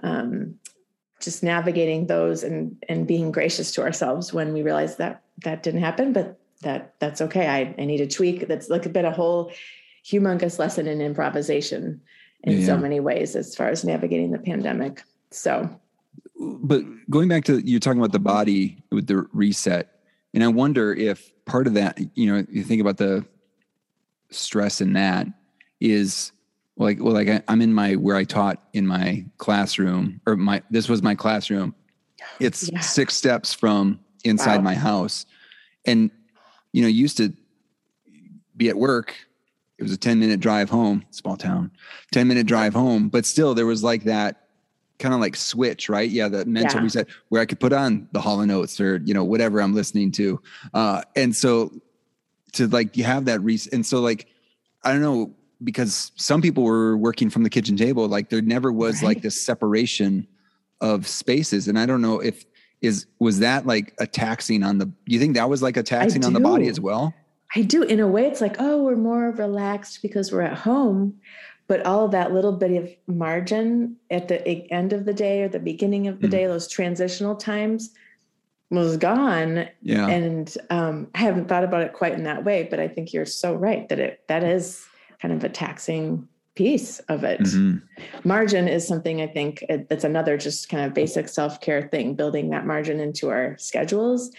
Um, 0.02 0.56
just 1.22 1.44
navigating 1.44 2.08
those 2.08 2.44
and 2.44 2.84
and 2.90 3.08
being 3.08 3.32
gracious 3.32 3.72
to 3.74 3.84
ourselves 3.84 4.34
when 4.34 4.54
we 4.54 4.64
realize 4.64 4.98
that 4.98 5.22
that 5.44 5.62
didn't 5.62 5.82
happen, 5.82 6.14
but 6.14 6.41
that 6.62 6.96
that's 7.00 7.22
okay. 7.22 7.48
I, 7.48 7.76
I 7.82 7.86
need 7.86 8.02
a 8.02 8.08
tweak. 8.08 8.48
That's 8.48 8.70
like 8.70 8.92
been 8.92 9.06
a 9.06 9.12
whole 9.12 9.52
humongous 10.06 10.60
lesson 10.60 10.88
in 10.88 11.02
improvisation 11.02 12.02
in 12.44 12.60
yeah. 12.60 12.66
so 12.66 12.78
many 12.78 13.00
ways 13.00 13.36
as 13.36 13.56
far 13.56 13.70
as 13.70 13.84
navigating 13.84 14.32
the 14.32 14.40
pandemic. 14.40 15.04
So, 15.32 15.70
but 16.40 16.84
going 17.10 17.28
back 17.28 17.44
to 17.46 17.60
you're 17.60 17.80
talking 17.80 18.00
about 18.00 18.12
the 18.12 18.20
body 18.20 18.84
with 18.92 19.08
the 19.08 19.28
reset, 19.34 20.02
and 20.34 20.44
I 20.44 20.48
wonder 20.48 20.94
if 20.94 21.32
part 21.46 21.68
of 21.68 21.74
that, 21.76 22.00
you 22.16 22.32
know, 22.32 22.46
you 22.50 22.64
think 22.64 22.82
about 22.82 22.98
the 22.98 23.26
stress 24.32 24.82
in 24.82 24.94
that 24.94 25.28
is 25.80 26.32
like 26.78 27.00
well 27.02 27.14
like 27.14 27.28
I, 27.28 27.44
i'm 27.48 27.62
in 27.62 27.74
my 27.74 27.96
where 27.96 28.16
i 28.16 28.24
taught 28.24 28.64
in 28.74 28.88
my 28.88 29.26
classroom 29.38 30.22
or 30.26 30.38
my 30.38 30.64
this 30.70 30.88
was 30.88 31.04
my 31.04 31.16
classroom 31.16 31.76
it's 32.40 32.70
Yeah. 32.72 32.80
six 32.80 33.16
steps 33.16 33.54
from 33.54 34.00
inside 34.24 34.58
Wow. 34.58 34.62
my 34.62 34.76
house 34.76 35.26
and 35.86 36.12
you 36.74 36.82
know 36.82 36.88
used 36.88 37.18
to 37.18 37.34
be 38.56 38.70
at 38.70 38.78
work. 38.78 39.16
It 39.80 39.84
was 39.84 39.92
a 39.94 39.98
10 39.98 40.20
minute 40.20 40.40
drive 40.40 40.70
home 40.70 41.04
small 41.10 41.36
town 41.38 41.72
10 42.12 42.28
minute 42.28 42.46
drive 42.46 42.72
home 42.76 43.10
but 43.10 43.26
still 43.26 43.56
there 43.56 43.66
was 43.66 43.84
like 43.84 44.04
that 44.04 44.48
kind 45.00 45.12
of 45.16 45.20
like 45.20 45.36
switch 45.36 45.90
right? 45.90 46.08
Yeah 46.08 46.28
the 46.28 46.46
mental 46.46 46.78
Yeah. 46.80 46.84
reset 46.84 47.08
where 47.30 47.42
i 47.42 47.46
could 47.48 47.60
put 47.60 47.74
on 47.74 48.08
the 48.12 48.22
Hall 48.22 48.42
and 48.42 48.52
Oates 48.52 48.80
or 48.80 48.98
you 49.04 49.16
know 49.16 49.24
whatever 49.24 49.60
i'm 49.60 49.74
listening 49.74 50.12
to. 50.12 50.40
Uh 50.76 51.02
and 51.16 51.36
so 51.36 51.72
to 52.54 52.68
like 52.68 52.96
you 52.96 53.04
have 53.06 53.26
that 53.26 53.42
reason 53.42 53.74
and 53.74 53.84
so 53.86 54.02
like 54.02 54.28
i 54.84 54.92
don't 54.92 55.02
know 55.02 55.34
because 55.64 56.12
some 56.16 56.42
people 56.44 56.64
were 56.64 56.96
working 56.96 57.32
from 57.32 57.42
the 57.42 57.50
kitchen 57.50 57.76
table 57.76 58.08
like 58.08 58.30
there 58.30 58.42
never 58.44 58.72
was 58.72 59.02
like 59.02 59.22
this 59.24 59.40
separation 59.44 60.28
of 60.80 61.08
spaces. 61.08 61.68
And 61.68 61.80
i 61.80 61.88
don't 61.88 62.02
know 62.04 62.20
if 62.20 62.46
is 62.82 63.06
was 63.20 63.40
that 63.40 63.66
like 63.66 63.94
a 64.00 64.08
taxing 64.08 64.64
on 64.64 64.78
the 64.80 64.92
you 65.06 65.20
think 65.20 65.36
that 65.36 65.50
was 65.50 65.62
like 65.62 65.78
a 65.78 65.84
taxing 65.84 66.26
on 66.26 66.34
the 66.34 66.40
body 66.40 66.68
as 66.68 66.80
well 66.80 67.14
I 67.54 67.64
do. 67.64 67.84
In 67.84 68.00
a 68.00 68.08
way, 68.08 68.28
it's 68.28 68.40
like, 68.40 68.56
oh, 68.60 68.82
we're 68.82 68.96
more 68.96 69.32
relaxed 69.32 70.02
because 70.02 70.32
we're 70.32 70.40
at 70.40 70.58
home. 70.58 71.20
But 71.68 71.86
all 71.86 72.06
of 72.06 72.12
that 72.12 72.32
little 72.32 72.54
bit 72.54 72.72
of 72.82 72.90
margin 73.14 73.98
at 74.10 74.30
the 74.30 74.48
end 74.72 74.94
of 74.94 75.04
the 75.04 75.14
day 75.14 75.42
or 75.44 75.50
the 75.50 75.60
beginning 75.60 76.08
of 76.08 76.22
the 76.22 76.28
Mhm. 76.28 76.32
day, 76.32 76.46
those 76.46 76.70
transitional 76.70 77.36
times 77.36 77.92
was 78.70 78.96
gone. 78.96 79.68
yeah 79.82 80.08
And 80.08 80.58
um, 80.70 81.08
I 81.14 81.20
haven't 81.20 81.50
thought 81.50 81.66
about 81.66 81.82
it 81.84 81.92
quite 81.92 82.14
in 82.14 82.24
that 82.24 82.46
way, 82.46 82.68
but 82.70 82.80
I 82.80 82.88
think 82.88 83.12
you're 83.12 83.26
so 83.26 83.54
right 83.54 83.88
that 83.90 84.00
it 84.00 84.22
that 84.28 84.46
is 84.46 84.86
kind 85.22 85.34
of 85.34 85.44
a 85.44 85.50
taxing 85.50 86.28
piece 86.62 87.00
of 87.10 87.24
it. 87.24 87.40
Mhm. 87.42 87.82
Margin 88.24 88.68
is 88.68 88.88
something 88.88 89.20
I 89.22 89.28
think 89.28 89.64
it- 89.68 89.90
that's 89.90 90.04
another 90.04 90.38
just 90.38 90.70
kind 90.70 90.86
of 90.86 90.94
basic 90.94 91.28
self 91.28 91.60
care 91.60 91.82
thing, 91.92 92.14
building 92.16 92.50
that 92.52 92.68
margin 92.68 93.00
into 93.00 93.30
our 93.30 93.56
schedules 93.58 94.32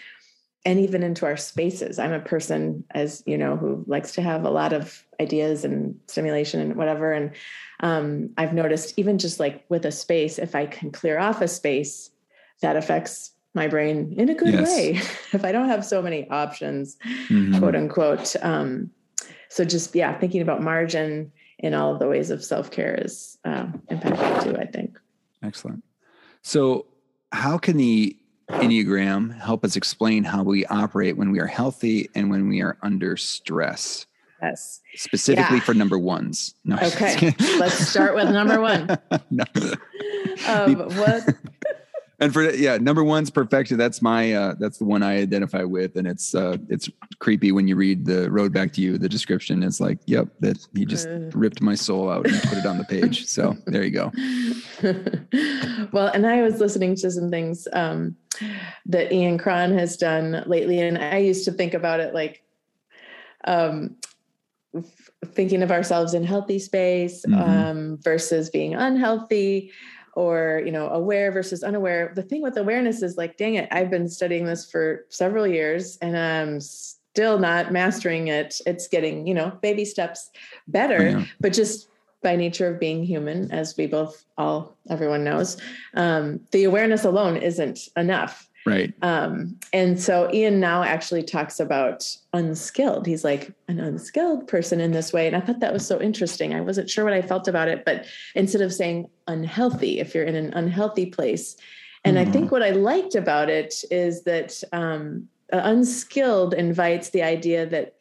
and 0.65 0.79
even 0.79 1.03
into 1.03 1.27
our 1.27 1.37
spaces. 1.37 1.99
I'm 1.99 2.13
a 2.13 2.21
person, 2.21 2.85
as 2.93 3.25
you 3.27 3.37
know, 3.37 3.57
who 3.57 3.83
likes 3.89 4.13
to 4.13 4.23
have 4.23 4.45
a 4.45 4.51
lot 4.51 4.73
of 4.73 5.05
ideas 5.21 5.65
and 5.65 5.97
stimulation 6.07 6.61
and 6.61 6.77
whatever. 6.77 7.13
And 7.13 7.33
um, 7.81 8.31
I've 8.39 8.55
noticed 8.55 8.95
even 8.97 9.19
just 9.19 9.41
like 9.41 9.65
with 9.69 9.85
a 9.85 9.91
space, 9.91 10.39
if 10.39 10.55
I 10.55 10.67
can 10.67 10.93
clear 10.93 11.19
off 11.19 11.43
a 11.43 11.49
space, 11.49 12.11
that 12.61 12.77
affects 12.77 13.33
my 13.55 13.67
brain 13.67 14.15
in 14.17 14.29
a 14.29 14.35
good 14.35 14.55
Yes. 14.55 14.69
way. 14.77 14.91
if 15.33 15.45
I 15.45 15.51
don't 15.51 15.69
have 15.69 15.85
so 15.85 16.01
many 16.01 16.31
options, 16.31 16.97
Mhm. 17.29 17.59
quote 17.59 17.75
unquote. 17.75 18.37
Um, 18.43 18.91
so 19.49 19.65
just 19.65 19.97
yeah, 19.97 20.17
thinking 20.21 20.41
about 20.43 20.63
margin 20.63 21.33
in 21.63 21.73
all 21.75 21.93
of 21.95 21.99
the 22.01 22.09
ways 22.09 22.31
of 22.31 22.45
self 22.45 22.71
care 22.71 22.95
is 22.95 23.39
uh, 23.45 23.67
impactful 23.91 24.45
too. 24.45 24.57
I 24.57 24.67
think. 24.67 24.99
Excellent. 25.43 25.83
So, 26.43 26.87
how 27.33 27.57
can 27.59 27.77
the 27.77 28.17
Enneagram 28.51 29.39
help 29.41 29.65
us 29.65 29.77
explain 29.77 30.25
how 30.25 30.43
we 30.43 30.67
operate 30.67 31.17
when 31.17 31.31
we 31.33 31.41
are 31.41 31.47
healthy 31.47 32.11
and 32.15 32.29
when 32.31 32.49
we 32.49 32.61
are 32.61 32.77
under 32.83 33.17
stress, 33.17 34.07
Yes. 34.43 34.81
specifically 34.95 35.57
Yeah. 35.59 35.63
for 35.63 35.73
number 35.75 35.99
ones? 35.99 36.55
No, 36.65 36.77
Okay. 36.77 37.35
Let's 37.59 37.89
start 37.89 38.15
with 38.15 38.29
number 38.31 38.61
one. 38.61 38.89
No. 39.31 39.45
Um, 40.49 40.75
what? 40.99 41.29
And 42.23 42.33
for 42.33 42.49
yeah, 42.55 42.79
number 42.79 43.03
one's 43.03 43.31
perfection. 43.31 43.77
That's 43.77 44.01
my 44.01 44.33
uh, 44.33 44.55
that's 44.57 44.79
the 44.79 44.85
one 44.85 45.03
I 45.03 45.17
identify 45.17 45.65
with, 45.65 45.97
and 45.97 46.07
it's 46.07 46.37
uh, 46.37 46.57
it's 46.69 46.89
creepy 47.19 47.51
when 47.51 47.67
you 47.67 47.75
read 47.75 48.07
the 48.07 48.31
road 48.31 48.53
back 48.53 48.73
to 48.75 48.81
you. 48.81 48.97
The 48.97 49.09
description 49.09 49.65
It's 49.65 49.81
like, 49.81 49.99
yep, 50.07 50.29
that 50.39 50.65
he 50.73 50.87
just 50.87 51.09
ripped 51.35 51.61
my 51.61 51.75
soul 51.75 52.09
out 52.09 52.29
and 52.29 52.41
put 52.43 52.59
it 52.59 52.67
on 52.67 52.79
the 52.79 52.85
page. 52.85 53.27
So 53.33 53.57
there 53.67 53.83
you 53.83 53.91
go. 53.91 54.13
well, 55.93 56.09
and 56.09 56.27
I 56.27 56.43
was 56.43 56.61
listening 56.61 56.95
to 56.97 57.11
some 57.11 57.31
things 57.31 57.67
um, 57.73 58.15
that 58.87 59.11
Ian 59.11 59.39
Cron 59.39 59.77
has 59.77 59.97
done 59.97 60.45
lately, 60.47 60.79
and 60.79 60.99
I 60.99 61.17
used 61.17 61.45
to 61.47 61.53
think 61.53 61.75
about 61.75 61.99
it 61.99 62.15
like 62.15 62.45
um, 63.45 63.97
thinking 65.27 65.63
of 65.63 65.73
ourselves 65.73 66.15
in 66.15 66.25
healthy 66.25 66.59
space 66.59 67.25
Mhm. 67.27 67.41
um, 67.41 67.99
versus 68.03 68.51
being 68.51 68.75
unhealthy, 68.75 69.73
or 70.15 70.63
you 70.65 70.73
know, 70.73 70.89
aware 70.89 71.33
versus 71.33 71.63
unaware. 71.63 72.13
The 72.15 72.23
thing 72.23 72.43
with 72.43 72.57
awareness 72.57 73.03
is 73.03 73.17
like, 73.17 73.37
dang 73.37 73.55
it, 73.55 73.69
I've 73.71 73.91
been 73.91 74.09
studying 74.09 74.47
this 74.47 74.71
for 74.71 75.07
several 75.09 75.47
years, 75.47 75.99
and 76.03 76.17
I'm 76.17 76.61
still 76.61 77.39
not 77.39 77.73
mastering 77.73 78.29
it. 78.29 78.61
It's 78.67 78.89
getting 78.89 79.27
you 79.27 79.35
know 79.35 79.59
baby 79.63 79.85
steps 79.85 80.31
better 80.69 81.11
Yeah. 81.11 81.25
but 81.41 81.53
just 81.53 81.89
by 82.23 82.37
nature 82.37 82.69
of 82.69 82.79
being 82.79 83.03
human, 83.05 83.51
as 83.51 83.77
we 83.77 83.87
both 83.87 84.25
all 84.39 84.77
everyone 84.89 85.25
knows, 85.25 85.57
um, 85.95 86.41
the 86.53 86.65
awareness 86.65 87.05
alone 87.05 87.37
isn't 87.37 87.89
enough. 87.97 88.49
Right. 88.65 88.95
Um, 89.03 89.59
and 89.73 90.01
so 90.01 90.33
Ian 90.33 90.61
now 90.61 90.83
actually 90.85 91.25
talks 91.25 91.59
about 91.59 92.17
unskilled. 92.33 93.07
He's 93.07 93.25
like 93.25 93.53
an 93.69 93.81
unskilled 93.81 94.47
person 94.47 94.81
in 94.81 94.93
this 94.93 95.13
way. 95.13 95.27
And 95.27 95.35
I 95.35 95.41
thought 95.41 95.61
that 95.61 95.73
was 95.73 95.87
so 95.87 96.01
interesting. 96.01 96.55
I 96.55 96.61
wasn't 96.61 96.89
sure 96.89 97.05
what 97.05 97.13
I 97.13 97.23
felt 97.23 97.49
about 97.49 97.69
it, 97.69 97.85
but 97.85 98.07
instead 98.35 98.61
of 98.61 98.73
saying 98.73 99.09
unhealthy, 99.27 99.99
if 99.99 100.15
you're 100.15 100.25
in 100.25 100.37
an 100.37 100.53
unhealthy 100.55 101.07
place. 101.07 101.57
And 102.05 102.19
I 102.19 102.25
Mhm. 102.25 102.33
think 102.33 102.53
what 102.53 102.63
I 102.63 102.71
liked 102.71 103.15
about 103.15 103.49
it 103.51 103.75
is 103.91 104.23
that 104.25 104.63
um, 104.73 105.29
unskilled 105.53 106.55
invites 106.55 107.11
the 107.11 107.23
idea 107.23 107.67
that 107.67 107.95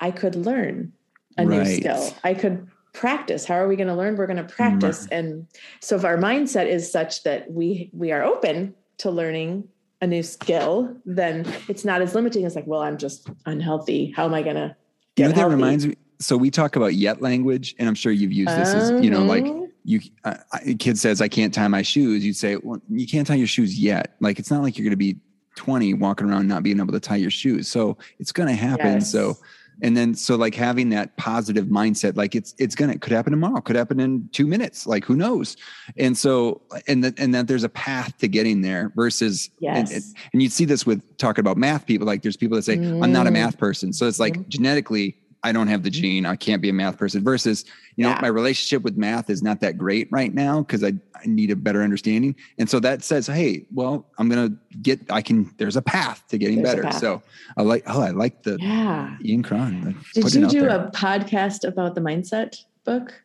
I 0.00 0.10
could 0.10 0.34
learn 0.34 0.92
a 1.38 1.44
new 1.44 1.64
skill. 1.64 2.14
I 2.24 2.34
could 2.34 2.66
practice. 2.92 3.44
How 3.44 3.56
are 3.56 3.68
we 3.68 3.76
going 3.76 3.88
to 3.88 3.94
learn? 3.94 4.16
We're 4.16 4.26
going 4.26 4.38
to 4.38 4.44
practice. 4.44 5.06
And 5.10 5.46
so 5.80 5.96
if 5.96 6.04
our 6.04 6.16
mindset 6.16 6.66
is 6.66 6.90
such 6.90 7.22
that 7.24 7.50
we 7.50 7.90
we 7.92 8.10
are 8.12 8.22
open 8.24 8.74
to 8.98 9.10
learning 9.10 9.68
a 10.00 10.06
new 10.06 10.22
skill, 10.22 10.94
then 11.06 11.46
it's 11.68 11.84
not 11.84 12.02
as 12.02 12.14
limiting 12.14 12.44
as 12.44 12.54
like, 12.54 12.66
well, 12.66 12.82
I'm 12.82 12.98
just 12.98 13.28
unhealthy. 13.46 14.12
How 14.14 14.24
am 14.26 14.34
I 14.34 14.42
going 14.42 14.56
to 14.56 14.76
You 15.16 15.24
know 15.24 15.28
that 15.30 15.36
healthy? 15.36 15.54
reminds 15.54 15.86
me? 15.86 15.94
So 16.18 16.36
we 16.36 16.50
talk 16.50 16.76
about 16.76 16.94
yet 16.94 17.20
language, 17.20 17.74
and 17.78 17.88
I'm 17.88 17.94
sure 17.94 18.10
you've 18.12 18.32
used 18.32 18.56
this 18.56 18.74
as 18.74 18.92
you 19.02 19.10
know, 19.10 19.22
like 19.24 19.44
Mhm. 19.44 19.68
you 19.84 20.00
uh, 20.24 20.36
a 20.64 20.74
kid 20.74 20.98
says 20.98 21.20
i 21.20 21.28
can't 21.28 21.54
tie 21.54 21.68
my 21.68 21.80
shoes 21.82 22.24
you'd 22.24 22.34
say 22.36 22.56
well 22.56 22.80
you 22.90 23.06
can't 23.06 23.24
tie 23.26 23.34
your 23.36 23.46
shoes 23.46 23.78
yet 23.78 24.16
like 24.20 24.40
it's 24.40 24.50
not 24.50 24.60
like 24.62 24.76
you're 24.76 24.82
going 24.82 24.90
to 24.90 24.96
be 24.96 25.16
20 25.54 25.94
walking 25.94 26.28
around 26.28 26.48
not 26.48 26.64
being 26.64 26.80
able 26.80 26.92
to 26.92 26.98
tie 26.98 27.14
your 27.16 27.30
shoes 27.30 27.68
so 27.68 27.96
it's 28.18 28.32
going 28.32 28.48
to 28.48 28.54
happen 28.54 28.94
Yes. 28.94 29.12
so 29.12 29.36
and 29.82 29.96
then 29.96 30.14
so 30.14 30.36
like 30.36 30.54
having 30.54 30.88
that 30.90 31.16
positive 31.16 31.66
mindset 31.66 32.16
like 32.16 32.34
it's 32.34 32.54
it's 32.58 32.74
gonna 32.74 32.92
it 32.92 33.00
could 33.00 33.12
happen 33.12 33.30
tomorrow 33.30 33.60
could 33.60 33.76
happen 33.76 34.00
in 34.00 34.28
two 34.32 34.46
minutes 34.46 34.86
like 34.86 35.04
who 35.04 35.14
knows 35.16 35.56
and 35.98 36.16
so 36.16 36.62
and 36.88 37.04
that 37.04 37.18
and 37.18 37.34
that 37.34 37.46
there's 37.46 37.64
a 37.64 37.68
path 37.68 38.16
to 38.18 38.26
getting 38.28 38.62
there 38.62 38.90
versus 38.96 39.50
and, 39.62 39.88
Yes. 39.88 39.92
and, 39.92 40.04
and 40.32 40.42
you'd 40.42 40.52
see 40.52 40.64
this 40.64 40.86
with 40.86 41.02
talking 41.18 41.40
about 41.42 41.56
math 41.56 41.84
people 41.86 42.06
like 42.06 42.22
there's 42.22 42.36
people 42.36 42.56
that 42.56 42.62
say 42.62 42.74
i'm 42.74 43.12
not 43.12 43.26
a 43.26 43.30
Mm. 43.30 43.34
math 43.34 43.58
person 43.58 43.92
so 43.92 44.06
it's 44.06 44.18
like 44.20 44.34
Mhm. 44.38 44.48
genetically 44.48 45.16
i 45.46 45.52
don't 45.52 45.68
have 45.68 45.82
the 45.82 45.90
gene 45.90 46.26
i 46.26 46.36
can't 46.36 46.60
be 46.60 46.68
a 46.68 46.72
math 46.72 46.96
person 46.98 47.22
versus 47.22 47.64
you 47.96 48.04
know 48.04 48.10
Yeah. 48.10 48.18
my 48.20 48.28
relationship 48.28 48.82
with 48.82 48.96
math 48.96 49.30
is 49.30 49.42
not 49.42 49.60
that 49.60 49.78
great 49.78 50.08
right 50.10 50.32
now 50.34 50.60
because 50.60 50.82
I, 50.84 50.92
I 51.14 51.26
need 51.26 51.50
a 51.50 51.56
better 51.56 51.82
understanding 51.82 52.34
and 52.58 52.68
so 52.68 52.80
that 52.80 53.02
says 53.04 53.26
hey 53.26 53.66
well 53.72 54.06
i'm 54.18 54.28
gonna 54.28 54.52
get 54.82 55.00
i 55.10 55.22
can 55.22 55.50
there's 55.58 55.76
a 55.76 55.82
path 55.82 56.24
to 56.28 56.38
getting 56.38 56.62
There's 56.62 56.76
better 56.76 56.92
so 56.98 57.22
i 57.56 57.62
like 57.62 57.84
oh 57.86 58.02
i 58.02 58.10
like 58.10 58.42
the 58.42 58.58
yeah. 58.60 59.16
ian 59.24 59.42
cron 59.42 59.96
Did 60.14 60.34
you 60.34 60.46
do 60.48 60.60
there. 60.60 60.70
a 60.70 60.90
podcast 60.90 61.66
about 61.66 61.94
the 61.94 62.00
mindset 62.00 62.56
book? 62.84 63.22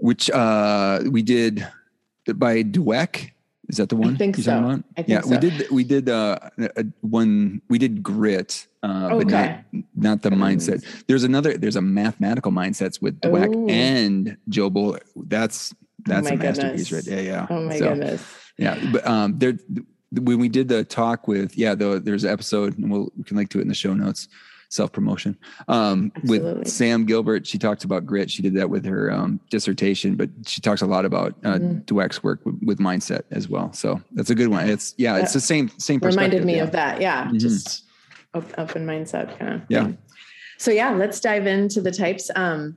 which 0.00 0.30
uh 0.30 1.00
we 1.10 1.22
did 1.22 1.66
by 2.36 2.62
Dweck. 2.62 3.30
Is 3.68 3.76
that 3.76 3.88
the 3.90 3.96
one? 3.96 4.14
I 4.14 4.16
think 4.16 4.36
you're 4.36 4.44
so. 4.44 4.58
about? 4.58 4.82
I 4.96 5.02
think 5.02 5.08
yeah, 5.08 5.20
we 5.26 5.36
did. 5.36 5.70
We 5.70 5.84
did 5.84 6.08
uh, 6.08 6.38
a, 6.58 6.84
one. 7.02 7.60
We 7.68 7.78
did 7.78 8.02
grit, 8.02 8.66
uh, 8.82 9.10
but 9.10 9.26
Okay. 9.26 9.60
not 9.72 9.84
not 9.94 10.22
the 10.22 10.30
Good 10.30 10.38
mindset. 10.38 11.04
There's 11.06 11.24
another. 11.24 11.56
There's 11.58 11.76
a 11.76 11.82
mathematical 11.82 12.50
mindsets 12.50 13.02
with 13.02 13.20
Dweck 13.20 13.54
Ooh. 13.54 13.68
and 13.68 14.36
Jo 14.48 14.70
Boaler. 14.70 15.00
That's 15.16 15.74
that's 16.06 16.28
my 16.28 16.34
a 16.34 16.36
masterpiece, 16.38 16.88
goodness. 16.88 17.08
right? 17.08 17.16
Yeah, 17.16 17.22
yeah. 17.22 17.46
Oh 17.50 17.60
my 17.62 17.78
So, 17.78 17.88
goodness. 17.90 18.24
Yeah, 18.56 18.78
but 18.90 19.06
um, 19.06 19.38
there 19.38 19.54
when 20.12 20.38
we 20.38 20.48
did 20.48 20.68
the 20.68 20.84
talk 20.84 21.28
with 21.28 21.56
yeah, 21.56 21.74
the, 21.74 22.00
there's 22.00 22.24
an 22.24 22.30
episode, 22.32 22.78
and 22.78 22.90
we'll 22.90 23.12
we 23.16 23.24
can 23.24 23.36
link 23.36 23.50
to 23.50 23.58
it 23.58 23.62
in 23.62 23.68
the 23.68 23.74
show 23.74 23.92
notes. 23.92 24.28
Self 24.70 24.92
promotion 24.92 25.38
um, 25.68 26.12
with 26.24 26.68
Sam 26.68 27.06
Gilbert. 27.06 27.46
She 27.46 27.56
talks 27.58 27.84
about 27.84 28.04
grit. 28.04 28.30
She 28.30 28.42
did 28.42 28.52
that 28.56 28.68
with 28.68 28.84
her 28.84 29.10
um, 29.10 29.40
dissertation, 29.48 30.14
but 30.14 30.28
she 30.46 30.60
talks 30.60 30.82
a 30.82 30.86
lot 30.86 31.06
about 31.06 31.34
uh, 31.42 31.54
Mhm. 31.54 31.84
Dweck's 31.86 32.22
work 32.22 32.44
with, 32.44 32.56
with 32.62 32.78
mindset 32.78 33.22
as 33.30 33.48
well. 33.48 33.72
So 33.72 34.02
that's 34.12 34.28
a 34.28 34.34
good 34.34 34.48
one. 34.48 34.68
It's 34.68 34.94
yeah, 34.98 35.16
it's 35.16 35.32
the 35.32 35.40
same 35.40 35.70
same. 35.78 36.00
reminded 36.00 36.44
me 36.44 36.56
yeah. 36.56 36.64
of 36.64 36.72
that. 36.72 37.00
Yeah, 37.00 37.28
Mhm. 37.28 37.40
just 37.40 37.84
open 38.34 38.86
mindset 38.86 39.38
kind 39.38 39.54
of. 39.54 39.62
Yeah. 39.70 39.84
thing. 39.84 39.98
So 40.58 40.70
yeah, 40.70 40.90
let's 40.90 41.18
dive 41.18 41.46
into 41.46 41.80
the 41.80 41.90
types. 41.90 42.30
Um, 42.36 42.76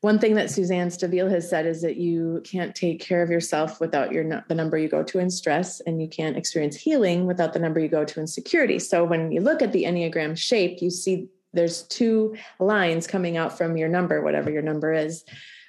one 0.00 0.18
thing 0.18 0.34
that 0.34 0.50
Suzanne 0.50 0.88
Stabile 0.88 1.30
has 1.30 1.48
said 1.48 1.66
is 1.66 1.82
that 1.82 1.96
you 1.96 2.40
can't 2.44 2.74
take 2.74 3.00
care 3.00 3.22
of 3.22 3.30
yourself 3.30 3.80
without 3.80 4.12
your 4.12 4.44
the 4.48 4.54
number 4.54 4.78
you 4.78 4.88
go 4.88 5.02
to 5.02 5.18
in 5.18 5.28
stress, 5.28 5.80
and 5.80 6.00
you 6.00 6.08
can't 6.08 6.36
experience 6.36 6.76
healing 6.76 7.26
without 7.26 7.52
the 7.52 7.58
number 7.58 7.80
you 7.80 7.88
go 7.88 8.04
to 8.04 8.20
in 8.20 8.26
security. 8.26 8.78
So 8.78 9.04
when 9.04 9.32
you 9.32 9.40
look 9.40 9.60
at 9.60 9.72
the 9.72 9.84
Enneagram 9.84 10.36
shape, 10.38 10.80
you 10.80 10.90
see 10.90 11.28
there's 11.52 11.82
two 11.82 12.36
lines 12.60 13.06
coming 13.06 13.36
out 13.36 13.58
from 13.58 13.76
your 13.76 13.88
number, 13.88 14.22
whatever 14.22 14.50
your 14.50 14.62
number 14.62 14.92
is. 14.92 15.24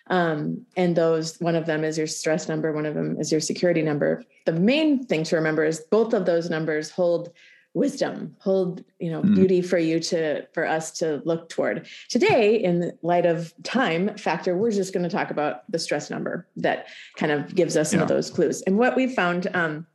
Um, 0.07 0.65
and 0.75 0.95
those, 0.95 1.37
one 1.39 1.55
of 1.55 1.65
them 1.65 1.83
is 1.83 1.97
your 1.97 2.07
stress 2.07 2.47
number, 2.47 2.71
one 2.71 2.85
of 2.85 2.95
them 2.95 3.17
is 3.19 3.31
your 3.31 3.41
security 3.41 3.81
number. 3.81 4.23
The 4.45 4.53
main 4.53 5.05
thing 5.05 5.23
to 5.25 5.35
remember 5.35 5.63
is 5.63 5.83
both 5.91 6.13
of 6.13 6.25
those 6.25 6.49
numbers 6.49 6.89
hold 6.89 7.31
wisdom 7.73 8.36
hold 8.39 8.84
you 8.99 9.12
know 9.12 9.21
mm. 9.21 9.36
beauty 9.36 9.62
for 9.62 9.77
you 9.77 9.99
to 9.99 10.45
for 10.53 10.65
us 10.65 10.91
to 10.91 11.21
look 11.23 11.49
toward 11.49 11.88
today 12.10 12.55
in 12.55 12.91
light 13.03 13.25
of 13.25 13.53
time 13.63 14.15
factor 14.17 14.58
we're 14.58 14.71
just 14.71 14.91
going 14.91 15.03
to 15.03 15.10
talk 15.10 15.29
about 15.29 15.69
the 15.71 15.77
stress 15.77 16.10
number 16.10 16.47
that 16.55 16.88
kind 17.15 17.32
of 17.32 17.53
gives 17.53 17.77
us 17.77 17.91
some 17.91 17.99
yeah. 17.99 18.03
of 18.03 18.10
those 18.10 18.29
clues 18.32 18.62
and 18.63 18.77
what 18.77 18.95
we 18.95 19.08
found 19.08 19.47
um, 19.53 19.86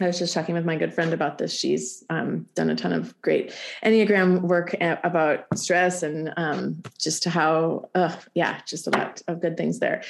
I 0.00 0.06
was 0.06 0.18
just 0.18 0.32
talking 0.32 0.54
with 0.54 0.64
my 0.64 0.76
good 0.76 0.94
friend 0.94 1.12
about 1.12 1.38
this. 1.38 1.52
She's 1.52 2.04
um, 2.08 2.46
done 2.54 2.70
a 2.70 2.76
ton 2.76 2.92
of 2.92 3.20
great 3.20 3.52
Enneagram 3.84 4.42
work 4.42 4.74
about 4.80 5.46
stress 5.58 6.02
and 6.02 6.32
um, 6.36 6.82
just 6.98 7.24
how, 7.24 7.88
uh, 7.94 8.14
yeah, 8.34 8.60
just 8.66 8.86
a 8.86 8.90
lot 8.90 9.22
of 9.26 9.40
good 9.40 9.56
things 9.56 9.80
there. 9.80 10.02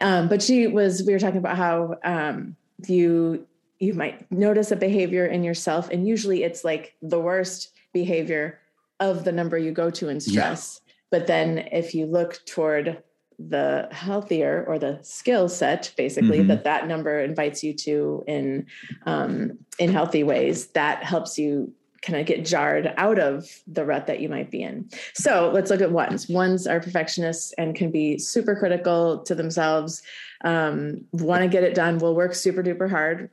Um, 0.00 0.28
but 0.28 0.42
she 0.42 0.66
was, 0.66 1.02
we 1.06 1.12
were 1.12 1.18
talking 1.18 1.38
about 1.38 1.56
how 1.56 1.96
um, 2.04 2.56
you 2.86 3.46
you 3.78 3.94
might 3.94 4.30
notice 4.30 4.70
a 4.70 4.76
behavior 4.76 5.26
in 5.26 5.44
yourself, 5.44 5.90
and 5.90 6.06
usually 6.06 6.42
it's 6.42 6.64
like 6.64 6.94
the 7.02 7.20
worst 7.20 7.70
behavior 7.92 8.60
of 9.00 9.24
the 9.24 9.32
number 9.32 9.58
you 9.58 9.72
go 9.72 9.90
to 9.90 10.08
in 10.08 10.20
stress. 10.20 10.80
Yeah. 10.86 10.92
But 11.10 11.26
then 11.26 11.58
if 11.70 11.94
you 11.94 12.06
look 12.06 12.44
toward 12.46 13.02
the 13.38 13.88
healthier 13.90 14.64
or 14.66 14.78
the 14.78 14.98
skill 15.02 15.48
set 15.48 15.92
basically 15.96 16.38
mm-hmm. 16.38 16.48
that 16.48 16.64
that 16.64 16.86
number 16.86 17.18
invites 17.20 17.64
you 17.64 17.72
to 17.72 18.22
in 18.26 18.66
um, 19.06 19.58
in 19.78 19.92
healthy 19.92 20.22
ways 20.22 20.68
that 20.68 21.02
helps 21.02 21.38
you 21.38 21.72
kind 22.02 22.20
of 22.20 22.26
get 22.26 22.44
jarred 22.44 22.92
out 22.96 23.18
of 23.18 23.48
the 23.66 23.84
rut 23.84 24.06
that 24.06 24.20
you 24.20 24.28
might 24.28 24.50
be 24.50 24.62
in 24.62 24.88
so 25.14 25.50
let's 25.52 25.70
look 25.70 25.80
at 25.80 25.90
ones 25.90 26.28
ones 26.28 26.66
are 26.66 26.78
perfectionists 26.78 27.52
and 27.58 27.74
can 27.74 27.90
be 27.90 28.18
super 28.18 28.54
critical 28.54 29.20
to 29.22 29.34
themselves 29.34 30.02
um, 30.44 31.00
want 31.12 31.42
to 31.42 31.48
get 31.48 31.64
it 31.64 31.74
done 31.74 31.98
will 31.98 32.14
work 32.14 32.34
super 32.34 32.62
duper 32.62 32.88
hard 32.88 33.30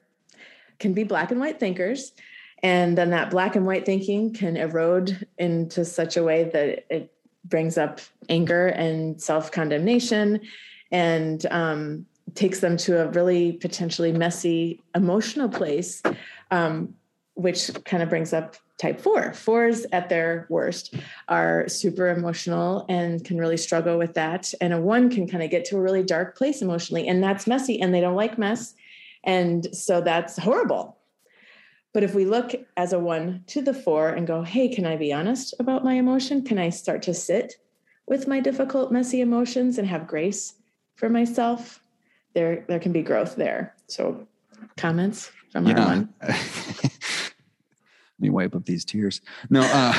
can 0.82 0.94
be 0.94 1.06
black 1.06 1.32
and 1.32 1.40
white 1.40 1.62
thinkers 1.62 2.12
and 2.64 2.98
then 2.98 3.10
that 3.10 3.32
black 3.32 3.56
and 3.56 3.66
white 3.66 3.86
thinking 3.86 4.34
can 4.34 4.56
erode 4.56 5.26
into 5.38 5.84
such 5.84 6.16
a 6.18 6.24
way 6.24 6.44
that 6.46 6.86
it 6.90 7.12
brings 7.46 7.78
up 7.78 8.00
anger 8.30 8.68
and 8.68 9.20
self 9.22 9.52
condemnation 9.52 10.42
and 10.92 11.46
um, 11.48 12.06
takes 12.36 12.60
them 12.60 12.78
to 12.78 13.02
a 13.02 13.08
really 13.10 13.54
potentially 13.54 14.12
messy 14.12 14.84
emotional 14.94 15.50
place, 15.50 16.04
um, 16.52 16.94
which 17.34 17.72
kind 17.86 18.04
of 18.04 18.10
brings 18.10 18.32
up 18.32 18.56
type 18.78 19.02
four. 19.02 19.34
Fours 19.34 19.86
at 19.92 20.10
their 20.10 20.46
worst 20.50 20.96
are 21.28 21.68
super 21.68 22.10
emotional 22.10 22.86
and 22.90 23.24
can 23.26 23.38
really 23.38 23.58
struggle 23.58 23.98
with 23.98 24.14
that. 24.14 24.54
And 24.62 24.74
a 24.74 24.80
one 24.80 25.10
can 25.10 25.28
kind 25.28 25.44
of 25.44 25.50
get 25.50 25.66
to 25.66 25.78
a 25.78 25.82
really 25.82 26.04
dark 26.04 26.38
place 26.38 26.62
emotionally, 26.62 27.08
and 27.08 27.24
that's 27.24 27.48
messy, 27.48 27.82
and 27.82 27.94
they 27.94 28.02
don't 28.02 28.16
like 28.16 28.38
mess. 28.38 28.76
And 29.24 29.76
so 29.76 30.02
that's 30.02 30.38
horrible. 30.38 30.98
But 31.94 32.04
if 32.04 32.16
we 32.16 32.26
look 32.26 32.54
as 32.78 32.94
a 32.94 33.00
one 33.00 33.44
to 33.48 33.62
the 33.62 33.74
four 33.74 34.10
and 34.10 34.26
go, 34.26 34.44
hey, 34.44 34.70
can 34.70 34.86
I 34.86 34.96
be 34.96 35.12
honest 35.12 35.54
about 35.60 35.84
my 35.84 35.94
emotion? 35.94 36.44
Can 36.44 36.58
I 36.58 36.70
start 36.70 37.02
to 37.04 37.14
sit 37.14 37.56
with 38.08 38.28
my 38.28 38.40
difficult, 38.40 38.92
messy 38.92 39.22
emotions 39.22 39.78
and 39.78 39.88
have 39.88 40.08
grace 40.08 40.56
for 40.96 41.10
myself? 41.10 41.82
There, 42.34 42.64
there 42.68 42.80
can 42.80 42.94
be 42.94 43.02
growth 43.02 43.36
there. 43.36 43.76
So, 43.88 44.26
comments 44.78 45.32
from 45.52 45.68
yeah. 45.68 45.80
our 45.82 45.88
one. 45.88 46.14
Let 46.22 46.36
me 48.20 48.30
wipe 48.30 48.56
up 48.56 48.66
these 48.66 48.86
tears. 48.86 49.20
No, 49.50 49.62
uh, 49.62 49.94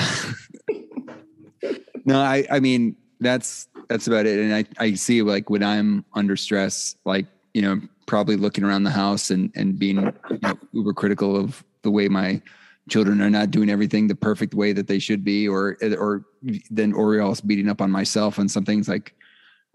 no, 2.05 2.21
I, 2.21 2.47
I 2.51 2.61
mean 2.61 2.97
that's 3.21 3.69
that's 3.89 4.07
about 4.07 4.27
it. 4.27 4.39
And 4.39 4.55
I, 4.55 4.65
I 4.79 4.95
see 4.95 5.23
like 5.23 5.51
when 5.51 5.63
I'm 5.63 6.05
under 6.15 6.37
stress, 6.37 6.97
like 7.05 7.27
you 7.55 7.63
know, 7.63 7.81
probably 8.07 8.37
looking 8.37 8.65
around 8.65 8.85
the 8.85 8.91
house 8.91 9.31
and 9.31 9.51
and 9.55 9.79
being 9.79 9.97
you 10.31 10.39
know, 10.43 10.59
uber 10.73 10.93
critical 10.93 11.37
of 11.37 11.65
the 11.83 11.91
way 11.91 12.09
my 12.09 12.41
children 12.89 13.23
are 13.23 13.31
not 13.31 13.51
doing 13.51 13.71
everything 13.71 14.09
the 14.09 14.15
perfect 14.15 14.55
way 14.55 14.73
that 14.73 14.87
they 14.87 14.99
should 14.99 15.25
be, 15.25 15.49
or 15.49 15.77
or 15.99 16.25
then 16.71 16.93
or 16.93 17.35
beating 17.47 17.69
up 17.69 17.81
on 17.81 17.91
myself 17.91 18.39
on 18.39 18.49
some 18.49 18.65
things 18.65 18.89
like 18.89 19.15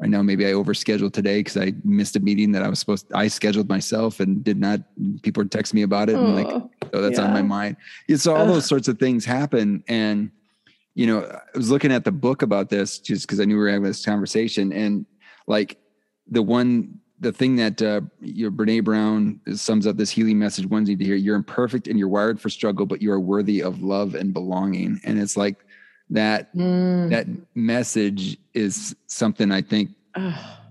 I 0.02 0.06
know 0.06 0.22
maybe 0.22 0.46
I 0.46 0.52
overscheduled 0.52 1.14
today 1.14 1.40
because 1.40 1.58
I 1.58 1.74
missed 1.84 2.16
a 2.16 2.20
meeting 2.20 2.52
that 2.52 2.62
I 2.62 2.70
was 2.70 2.80
supposed 2.80 3.10
to, 3.10 3.18
I 3.18 3.28
scheduled 3.28 3.68
myself 3.68 4.20
and 4.20 4.44
did 4.44 4.60
not 4.60 4.82
people 5.24 5.42
would 5.42 5.52
text 5.52 5.74
me 5.74 5.82
about 5.82 6.10
it 6.10 6.16
and 6.16 6.36
like 6.36 6.48
oh 6.94 7.02
that's 7.02 7.18
yeah. 7.18 7.26
on 7.26 7.34
my 7.34 7.42
mind. 7.42 7.78
It's 8.08 8.28
all 8.28 8.38
Ugh. 8.38 8.48
those 8.48 8.66
sorts 8.66 8.88
of 8.88 9.00
things 9.00 9.26
happen 9.26 9.84
and 9.88 10.30
you 10.94 11.08
know 11.08 11.24
I 11.24 11.58
was 11.58 11.72
looking 11.72 11.92
at 11.92 12.04
the 12.04 12.12
book 12.12 12.42
about 12.42 12.70
this 12.70 13.00
just 13.00 13.26
because 13.26 13.40
I 13.40 13.46
knew 13.46 13.56
we 13.56 13.62
were 13.62 13.70
having 13.70 13.84
this 13.84 14.06
conversation 14.06 14.72
and 14.72 15.06
like 15.48 15.78
the 16.30 16.44
one 16.44 17.00
the 17.20 17.32
thing 17.32 17.56
that 17.56 17.82
uh, 17.82 18.02
your 18.22 18.52
Brene 18.52 18.84
Brown 18.84 19.40
sums 19.56 19.88
up 19.88 19.98
this 19.98 20.12
healing 20.12 20.38
message 20.38 20.66
ones 20.68 20.90
need 20.90 21.00
to 21.00 21.06
hear: 21.06 21.16
you're 21.16 21.36
imperfect 21.36 21.88
and 21.88 21.98
you're 21.98 22.08
wired 22.08 22.40
for 22.40 22.50
struggle, 22.50 22.86
but 22.86 23.02
you 23.02 23.12
are 23.12 23.20
worthy 23.20 23.62
of 23.62 23.82
love 23.82 24.16
and 24.16 24.34
belonging. 24.34 25.00
And 25.04 25.20
it's 25.20 25.36
like 25.36 25.66
that 26.10 26.56
mm. 26.56 27.10
that 27.10 27.28
message 27.56 28.38
is 28.54 28.96
something 29.08 29.52
I 29.52 29.62
think 29.62 29.90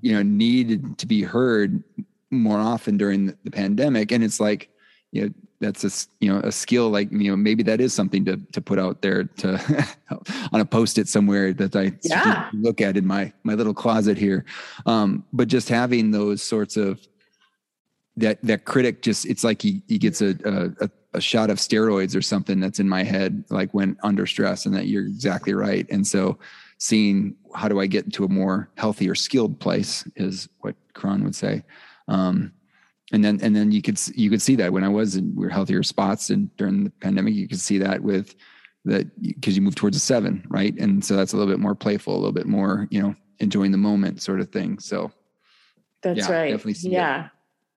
you 0.00 0.12
know 0.12 0.22
needed 0.22 0.98
to 0.98 1.06
be 1.06 1.22
heard 1.22 1.82
more 2.30 2.58
often 2.58 2.96
during 2.96 3.26
the, 3.26 3.36
the 3.44 3.50
pandemic. 3.50 4.12
And 4.12 4.22
it's 4.22 4.40
like 4.40 4.68
you 5.16 5.22
know 5.22 5.34
that's 5.58 5.84
a 5.84 6.08
you 6.20 6.30
know 6.30 6.40
a 6.40 6.52
skill 6.52 6.90
like 6.90 7.10
you 7.10 7.30
know 7.30 7.36
maybe 7.36 7.62
that 7.62 7.80
is 7.80 7.94
something 7.94 8.24
to 8.26 8.36
to 8.52 8.60
put 8.60 8.78
out 8.78 9.00
there 9.00 9.24
to 9.24 9.86
on 10.52 10.60
a 10.60 10.64
post-it 10.64 11.08
somewhere 11.08 11.52
that 11.54 11.74
I 11.74 11.92
yeah. 12.02 12.50
look 12.52 12.80
at 12.80 12.96
in 12.96 13.06
my 13.06 13.32
my 13.42 13.54
little 13.54 13.74
closet 13.74 14.18
here. 14.18 14.44
Um, 14.84 15.24
but 15.32 15.48
just 15.48 15.68
having 15.68 16.10
those 16.10 16.42
sorts 16.42 16.76
of 16.76 17.00
that 18.18 18.42
that 18.42 18.64
critic 18.64 19.02
just 19.02 19.24
it's 19.26 19.44
like 19.44 19.62
he 19.62 19.82
he 19.88 19.98
gets 19.98 20.20
a, 20.20 20.36
a 20.80 20.90
a 21.16 21.20
shot 21.20 21.48
of 21.48 21.56
steroids 21.56 22.14
or 22.14 22.20
something 22.20 22.60
that's 22.60 22.78
in 22.78 22.88
my 22.88 23.02
head 23.02 23.42
like 23.48 23.72
when 23.72 23.96
under 24.02 24.26
stress 24.26 24.66
and 24.66 24.74
that 24.74 24.86
you're 24.86 25.06
exactly 25.06 25.54
right. 25.54 25.86
And 25.90 26.06
so 26.06 26.38
seeing 26.78 27.34
how 27.54 27.68
do 27.68 27.80
I 27.80 27.86
get 27.86 28.04
into 28.04 28.24
a 28.24 28.28
more 28.28 28.68
healthy 28.76 29.08
or 29.08 29.14
skilled 29.14 29.58
place 29.58 30.04
is 30.16 30.48
what 30.60 30.76
Karan 30.94 31.24
would 31.24 31.34
say. 31.34 31.64
Um, 32.06 32.52
and 33.12 33.24
then 33.24 33.38
and 33.42 33.54
then 33.54 33.72
you 33.72 33.82
could 33.82 34.00
you 34.14 34.30
could 34.30 34.42
see 34.42 34.56
that 34.56 34.72
when 34.72 34.84
I 34.84 34.88
was 34.88 35.16
in 35.16 35.34
we 35.34 35.46
are 35.46 35.50
healthier 35.50 35.82
spots 35.82 36.30
and 36.30 36.54
during 36.56 36.84
the 36.84 36.90
pandemic 36.90 37.34
you 37.34 37.48
could 37.48 37.60
see 37.60 37.78
that 37.78 38.02
with 38.02 38.34
that 38.84 39.20
because 39.22 39.56
you 39.56 39.62
move 39.62 39.74
towards 39.74 39.96
a 39.96 40.00
seven 40.00 40.44
right? 40.48 40.74
And 40.78 41.04
so 41.04 41.16
that's 41.16 41.32
a 41.32 41.36
little 41.36 41.52
bit 41.52 41.60
more 41.60 41.74
playful 41.74 42.14
a 42.14 42.18
little 42.18 42.32
bit 42.32 42.46
more 42.46 42.88
you 42.90 43.00
know 43.00 43.14
enjoying 43.38 43.70
the 43.72 43.78
moment 43.78 44.22
sort 44.22 44.40
of 44.40 44.50
thing. 44.50 44.78
So 44.78 45.12
that's 46.02 46.28
yeah, 46.28 46.32
right. 46.32 46.66
yeah 46.82 47.24
it. 47.26 47.30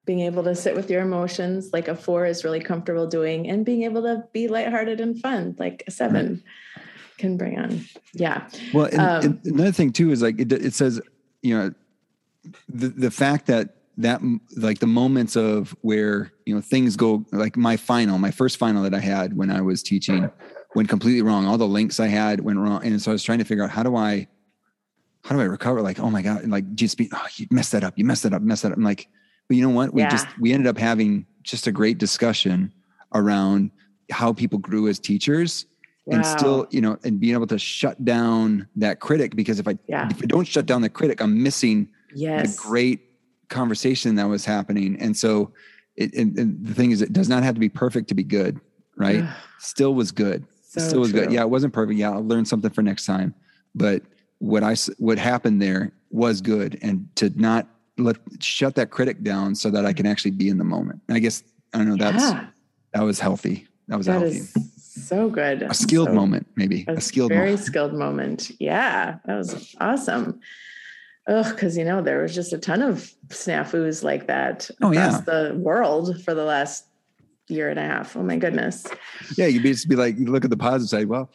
being 0.06 0.22
able 0.22 0.44
to 0.44 0.56
sit 0.56 0.76
with 0.76 0.90
your 0.90 1.02
emotions 1.02 1.72
like 1.74 1.88
a 1.88 1.96
four 1.96 2.26
is 2.26 2.44
really 2.44 2.60
comfortable 2.60 3.08
doing 3.08 3.50
and 3.50 3.66
being 3.66 3.84
able 3.84 4.02
to 4.04 4.24
be 4.34 4.48
lighthearted 4.48 5.00
and 5.00 5.20
fun 5.20 5.56
like 5.60 5.84
a 5.88 5.92
seven 5.92 6.44
right. 6.76 6.86
can 7.18 7.38
bring 7.38 7.60
on. 7.60 7.86
Yeah. 8.14 8.48
Well 8.74 8.86
and, 8.86 9.00
um, 9.00 9.24
and 9.24 9.46
another 9.46 9.72
thing 9.72 9.92
too 9.92 10.12
is 10.12 10.22
like 10.22 10.40
it, 10.40 10.52
it 10.52 10.74
says 10.74 11.00
you 11.44 11.56
know 11.56 11.74
the 12.68 12.90
the 12.90 13.12
fact 13.12 13.46
that 13.48 13.76
that 14.00 14.22
like 14.56 14.80
the 14.80 14.88
moments 14.88 15.36
of 15.36 15.76
where 15.82 16.32
you 16.46 16.56
know 16.56 16.62
things 16.62 16.96
go 16.96 17.26
like 17.32 17.58
my 17.58 17.78
final 17.78 18.18
my 18.18 18.32
first 18.32 18.58
final 18.58 18.82
that 18.82 18.94
i 18.94 19.00
had 19.00 19.36
when 19.36 19.52
i 19.52 19.62
was 19.62 19.84
teaching 19.84 20.32
went 20.74 20.88
completely 20.88 21.22
wrong 21.22 21.46
all 21.46 21.58
the 21.58 21.68
links 21.68 22.00
i 22.00 22.08
had 22.08 22.40
went 22.40 22.58
wrong 22.58 22.84
and 22.84 23.02
so 23.02 23.12
i 23.12 23.14
was 23.14 23.24
trying 23.24 23.40
to 23.40 23.46
figure 23.46 23.64
out 23.64 23.70
how 23.70 23.84
do 23.84 23.96
i 23.96 24.26
how 25.26 25.36
do 25.36 25.42
i 25.42 25.46
recover 25.46 25.82
like 25.82 26.00
oh 26.00 26.10
my 26.10 26.22
god 26.22 26.42
and 26.42 26.52
like 26.52 26.74
just 26.76 26.98
be 26.98 27.10
oh, 27.14 27.28
you 27.36 27.46
messed 27.52 27.74
that 27.74 27.84
up 27.84 27.98
you 27.98 28.06
messed 28.06 28.24
that 28.24 28.34
up 28.34 28.42
messed 28.42 28.64
that 28.64 28.72
up 28.72 28.78
i'm 28.78 28.84
like 28.84 29.10
but 29.48 29.58
you 29.58 29.68
know 29.68 29.74
what 29.74 29.94
we 29.94 30.02
yeah. 30.02 30.10
just 30.10 30.28
we 30.40 30.54
ended 30.54 30.68
up 30.68 30.78
having 30.78 31.26
just 31.44 31.68
a 31.68 31.72
great 31.72 31.98
discussion 31.98 32.74
around 33.14 33.70
how 34.12 34.32
people 34.32 34.60
grew 34.60 34.88
as 34.88 34.98
teachers 34.98 35.66
wow. 36.06 36.16
and 36.16 36.26
still 36.26 36.68
you 36.72 36.80
know 36.80 36.98
and 37.04 37.20
being 37.20 37.34
able 37.34 37.48
to 37.48 37.60
shut 37.60 38.04
down 38.06 38.66
that 38.78 39.02
critic 39.02 39.36
because 39.36 39.60
if 39.60 39.68
i 39.68 39.78
yeah. 39.88 40.08
if 40.10 40.24
i 40.24 40.26
don't 40.26 40.48
shut 40.48 40.66
down 40.66 40.82
the 40.82 40.90
critic 40.90 41.22
i'm 41.22 41.44
missing 41.44 41.90
yes. 42.16 42.56
the 42.56 42.62
great 42.62 43.09
conversation 43.50 44.16
that 44.16 44.28
was 44.28 44.46
happening. 44.46 44.98
And 45.00 45.16
so 45.16 45.52
it, 45.96 46.14
and, 46.14 46.38
and 46.38 46.66
the 46.66 46.74
thing 46.74 46.92
is, 46.92 47.02
it 47.02 47.12
does 47.14 47.28
not 47.28 47.44
have 47.44 47.56
to 47.56 47.60
be 47.60 47.70
perfect 47.70 48.08
to 48.10 48.16
be 48.16 48.24
good, 48.24 48.60
right? 48.96 49.24
Still 49.60 49.94
was 49.94 50.12
good. 50.12 50.46
So 50.70 50.80
Still 50.82 51.00
was 51.02 51.12
true. 51.12 51.22
good. 51.22 51.32
Yeah, 51.32 51.42
it 51.42 51.50
wasn't 51.50 51.74
perfect. 51.74 52.00
Yeah, 52.00 52.12
I'll 52.12 52.26
learn 52.26 52.46
something 52.46 52.72
for 52.72 52.82
next 52.82 53.06
time. 53.06 53.34
But 53.76 54.04
what 54.38 54.64
I 54.64 54.76
what 54.98 55.18
happened 55.18 55.62
there 55.62 55.92
was 56.12 56.42
good, 56.42 56.80
and 56.82 57.08
to 57.16 57.30
not 57.36 57.68
let 57.98 58.18
shut 58.40 58.76
that 58.76 58.92
critic 58.92 59.24
down 59.24 59.56
so 59.56 59.70
that 59.72 59.86
I 59.86 59.94
can 59.94 60.06
actually 60.06 60.32
be 60.32 60.48
in 60.48 60.58
the 60.58 60.64
moment. 60.64 61.02
And 61.08 61.18
I 61.18 61.20
guess 61.20 61.44
I 61.74 61.80
don't 61.80 61.90
know. 61.90 61.98
That's 61.98 62.24
yeah. 62.24 62.48
that 62.94 63.02
was 63.02 63.20
healthy. 63.20 63.68
That 63.88 63.98
was 63.98 64.06
that 64.06 64.22
healthy. 64.22 64.42
so 64.78 65.30
good. 65.30 65.64
A 65.64 65.74
skilled 65.74 66.10
so, 66.10 66.14
moment, 66.14 66.48
maybe 66.56 66.86
a, 66.88 66.94
a 66.94 67.02
skilled, 67.02 67.30
very 67.30 67.48
moment. 67.48 67.66
skilled 67.66 67.94
moment. 67.94 68.52
Yeah, 68.60 69.18
that 69.26 69.36
was 69.36 69.76
awesome. 69.82 70.40
Ugh, 71.30 71.46
because 71.54 71.78
you 71.78 71.86
know 71.86 72.02
there 72.02 72.22
was 72.22 72.34
just 72.34 72.54
a 72.54 72.58
ton 72.58 72.82
of 72.82 73.14
snafus 73.28 74.04
like 74.04 74.28
that 74.28 74.70
oh, 74.82 74.92
across 74.92 75.14
yeah. 75.14 75.22
the 75.22 75.56
world 75.56 76.22
for 76.24 76.34
the 76.34 76.44
last 76.44 76.86
year 77.48 77.70
and 77.70 77.80
a 77.80 77.84
half. 77.84 78.18
Oh 78.18 78.24
my 78.24 78.36
goodness. 78.36 78.88
Yeah, 79.38 79.46
you'd 79.46 79.64
be, 79.64 79.72
just 79.72 79.88
be 79.88 79.96
like, 79.96 80.18
you 80.18 80.26
look 80.26 80.44
at 80.44 80.50
the 80.50 80.58
positive 80.58 80.90
side. 80.90 81.08
Well, 81.08 81.30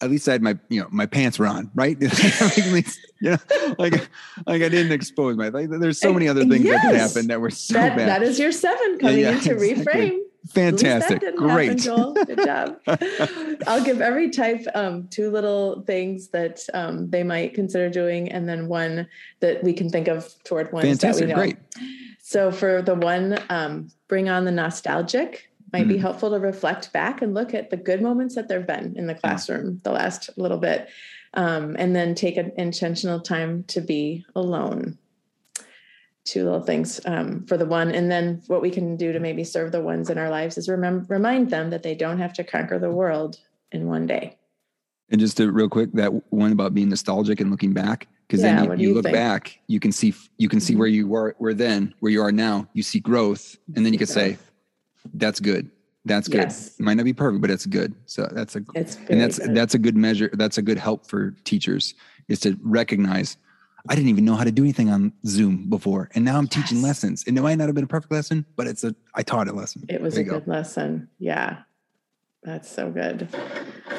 at 0.00 0.10
least 0.10 0.28
I 0.28 0.32
had 0.32 0.42
my, 0.42 0.56
you 0.68 0.80
know, 0.80 0.88
my 0.90 1.06
pants 1.06 1.38
were 1.38 1.46
on, 1.46 1.70
right? 1.74 2.00
like, 2.40 2.56
least, 2.66 3.00
you 3.20 3.30
know, 3.30 3.74
like, 3.78 4.08
like 4.46 4.62
I 4.62 4.68
didn't 4.68 4.92
expose 4.92 5.36
my, 5.36 5.48
like, 5.48 5.68
there's 5.70 5.98
so 6.00 6.12
many 6.12 6.28
other 6.28 6.44
things 6.44 6.64
yes, 6.64 6.82
that 6.82 6.90
could 6.90 7.00
happen 7.00 7.26
that 7.28 7.40
were 7.40 7.50
so 7.50 7.74
that, 7.74 7.96
bad. 7.96 8.08
That 8.08 8.22
is 8.22 8.38
your 8.38 8.52
seven 8.52 8.98
coming 8.98 9.20
yeah, 9.20 9.32
yeah, 9.32 9.40
to 9.40 9.52
exactly. 9.64 10.10
reframe. 10.10 10.18
Fantastic. 10.48 11.36
Great. 11.36 11.68
Happen, 11.68 11.78
Joel. 11.78 12.12
Good 12.14 12.44
job. 12.44 12.80
I'll 13.66 13.84
give 13.84 14.00
every 14.00 14.30
type 14.30 14.66
um, 14.74 15.08
two 15.08 15.30
little 15.30 15.82
things 15.82 16.28
that 16.28 16.60
um, 16.74 17.10
they 17.10 17.22
might 17.22 17.54
consider 17.54 17.90
doing, 17.90 18.30
and 18.30 18.48
then 18.48 18.68
one 18.68 19.06
that 19.40 19.62
we 19.62 19.72
can 19.72 19.90
think 19.90 20.08
of 20.08 20.32
toward 20.44 20.72
one. 20.72 20.82
Fantastic. 20.82 21.28
That 21.28 21.36
we 21.36 21.48
know. 21.48 21.54
Great. 21.54 21.58
So 22.20 22.50
for 22.50 22.82
the 22.82 22.94
one, 22.94 23.38
um, 23.50 23.90
bring 24.08 24.28
on 24.28 24.44
the 24.44 24.52
nostalgic 24.52 25.48
might 25.72 25.86
mm. 25.86 25.88
be 25.88 25.98
helpful 25.98 26.30
to 26.30 26.38
reflect 26.38 26.92
back 26.92 27.22
and 27.22 27.34
look 27.34 27.54
at 27.54 27.70
the 27.70 27.76
good 27.76 28.00
moments 28.00 28.34
that 28.34 28.48
there've 28.48 28.66
been 28.66 28.94
in 28.96 29.06
the 29.06 29.14
classroom 29.14 29.80
the 29.84 29.92
last 29.92 30.30
little 30.36 30.58
bit 30.58 30.88
um, 31.34 31.76
and 31.78 31.94
then 31.94 32.14
take 32.14 32.36
an 32.36 32.52
intentional 32.56 33.20
time 33.20 33.64
to 33.64 33.80
be 33.80 34.24
alone 34.34 34.96
two 36.28 36.44
little 36.44 36.62
things 36.62 37.00
um, 37.06 37.44
for 37.46 37.56
the 37.56 37.66
one 37.66 37.90
and 37.90 38.10
then 38.10 38.42
what 38.46 38.62
we 38.62 38.70
can 38.70 38.96
do 38.96 39.12
to 39.12 39.20
maybe 39.20 39.44
serve 39.44 39.72
the 39.72 39.80
ones 39.80 40.10
in 40.10 40.18
our 40.18 40.30
lives 40.30 40.58
is 40.58 40.68
remember 40.68 41.06
remind 41.08 41.50
them 41.50 41.70
that 41.70 41.82
they 41.82 41.94
don't 41.94 42.18
have 42.18 42.32
to 42.32 42.44
conquer 42.44 42.78
the 42.78 42.90
world 42.90 43.38
in 43.72 43.86
one 43.86 44.06
day 44.06 44.36
and 45.10 45.20
just 45.20 45.36
to 45.36 45.50
real 45.50 45.68
quick 45.68 45.92
that 45.92 46.10
one 46.32 46.52
about 46.52 46.74
being 46.74 46.88
nostalgic 46.88 47.40
and 47.40 47.50
looking 47.50 47.72
back 47.72 48.08
because 48.26 48.42
yeah, 48.42 48.66
then 48.66 48.78
you, 48.78 48.88
you 48.88 48.94
look 48.94 49.04
think? 49.04 49.14
back 49.14 49.58
you 49.66 49.80
can 49.80 49.92
see 49.92 50.14
you 50.36 50.48
can 50.48 50.60
see 50.60 50.72
mm-hmm. 50.74 50.80
where 50.80 50.88
you 50.88 51.06
were 51.06 51.34
where 51.38 51.54
then 51.54 51.94
where 52.00 52.12
you 52.12 52.20
are 52.20 52.32
now 52.32 52.68
you 52.74 52.82
see 52.82 53.00
growth 53.00 53.56
and 53.74 53.84
then 53.84 53.92
you 53.92 53.98
can 53.98 54.06
say 54.06 54.36
that's 55.14 55.40
good. 55.40 55.70
That's 56.04 56.28
good. 56.28 56.42
Yes. 56.42 56.78
It 56.78 56.82
might 56.82 56.94
not 56.94 57.04
be 57.04 57.12
perfect, 57.12 57.42
but 57.42 57.50
it's 57.50 57.66
good. 57.66 57.94
So 58.06 58.28
that's 58.32 58.56
a 58.56 58.64
and 58.74 59.20
that's 59.20 59.38
good. 59.38 59.54
that's 59.54 59.74
a 59.74 59.78
good 59.78 59.96
measure. 59.96 60.30
That's 60.32 60.58
a 60.58 60.62
good 60.62 60.78
help 60.78 61.06
for 61.06 61.32
teachers 61.44 61.94
is 62.28 62.40
to 62.40 62.58
recognize 62.62 63.36
I 63.88 63.94
didn't 63.94 64.10
even 64.10 64.24
know 64.24 64.34
how 64.34 64.44
to 64.44 64.52
do 64.52 64.62
anything 64.62 64.90
on 64.90 65.12
Zoom 65.26 65.68
before, 65.68 66.10
and 66.14 66.24
now 66.24 66.38
I'm 66.38 66.44
yes. 66.44 66.54
teaching 66.54 66.82
lessons. 66.82 67.24
And 67.26 67.36
it 67.38 67.42
might 67.42 67.56
not 67.56 67.66
have 67.68 67.74
been 67.74 67.84
a 67.84 67.88
perfect 67.88 68.12
lesson, 68.12 68.44
but 68.56 68.66
it's 68.66 68.84
a 68.84 68.94
I 69.14 69.22
taught 69.22 69.48
a 69.48 69.52
lesson. 69.52 69.84
It 69.88 70.00
was 70.00 70.16
a 70.16 70.24
good 70.24 70.44
go. 70.46 70.52
lesson. 70.52 71.08
Yeah, 71.18 71.58
that's 72.42 72.70
so 72.70 72.90
good. 72.90 73.28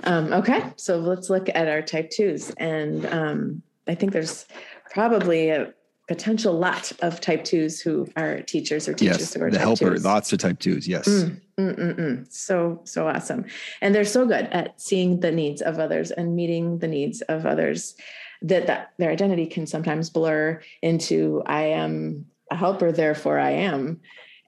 Um, 0.03 0.31
okay, 0.33 0.63
so 0.75 0.97
let's 0.97 1.29
look 1.29 1.49
at 1.49 1.67
our 1.67 1.81
type 1.81 2.09
twos, 2.09 2.51
and 2.57 3.05
um, 3.07 3.63
I 3.87 3.95
think 3.95 4.13
there's 4.13 4.45
probably 4.91 5.49
a 5.49 5.73
potential 6.09 6.53
lot 6.53 6.91
of 7.03 7.21
type 7.21 7.43
twos 7.43 7.79
who 7.79 8.07
are 8.15 8.41
teachers 8.41 8.87
or 8.87 8.93
teachers 8.93 9.19
yes, 9.19 9.33
who 9.35 9.43
are 9.43 9.51
the 9.51 9.59
helper 9.59 9.91
twos. 9.91 10.03
lots 10.03 10.33
of 10.33 10.39
type 10.39 10.57
twos 10.57 10.87
yes 10.87 11.07
mm, 11.07 11.39
mm, 11.59 11.77
mm, 11.77 11.99
mm, 11.99 12.33
so 12.33 12.81
so 12.83 13.07
awesome 13.07 13.45
and 13.81 13.93
they're 13.93 14.03
so 14.03 14.25
good 14.25 14.47
at 14.51 14.81
seeing 14.81 15.19
the 15.19 15.31
needs 15.31 15.61
of 15.61 15.77
others 15.77 16.09
and 16.09 16.35
meeting 16.35 16.79
the 16.79 16.87
needs 16.87 17.21
of 17.21 17.45
others 17.45 17.93
that, 18.41 18.67
that 18.67 18.93
their 18.97 19.11
identity 19.11 19.45
can 19.45 19.67
sometimes 19.67 20.09
blur 20.09 20.61
into 20.81 21.43
i 21.45 21.61
am 21.61 22.25
a 22.51 22.55
helper 22.55 22.91
therefore 22.91 23.39
i 23.39 23.51
am. 23.51 23.99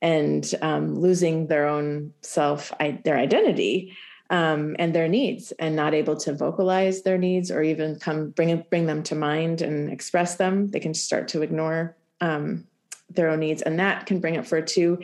And 0.03 0.51
um, 0.63 0.95
losing 0.95 1.45
their 1.45 1.67
own 1.67 2.11
self 2.21 2.73
I, 2.79 2.99
their 3.03 3.17
identity 3.17 3.95
um, 4.31 4.75
and 4.79 4.95
their 4.95 5.07
needs 5.07 5.51
and 5.59 5.75
not 5.75 5.93
able 5.93 6.15
to 6.21 6.33
vocalize 6.33 7.03
their 7.03 7.19
needs 7.19 7.51
or 7.51 7.61
even 7.61 7.99
come 7.99 8.29
bring 8.31 8.65
bring 8.71 8.87
them 8.87 9.03
to 9.03 9.15
mind 9.15 9.61
and 9.61 9.91
express 9.91 10.37
them 10.37 10.69
they 10.69 10.79
can 10.79 10.95
start 10.95 11.27
to 11.27 11.43
ignore 11.43 11.95
um, 12.21 12.65
their 13.09 13.29
own 13.29 13.41
needs. 13.41 13.61
And 13.61 13.79
that 13.79 14.05
can 14.05 14.19
bring 14.19 14.37
up 14.37 14.47
for 14.47 14.61
two 14.61 14.99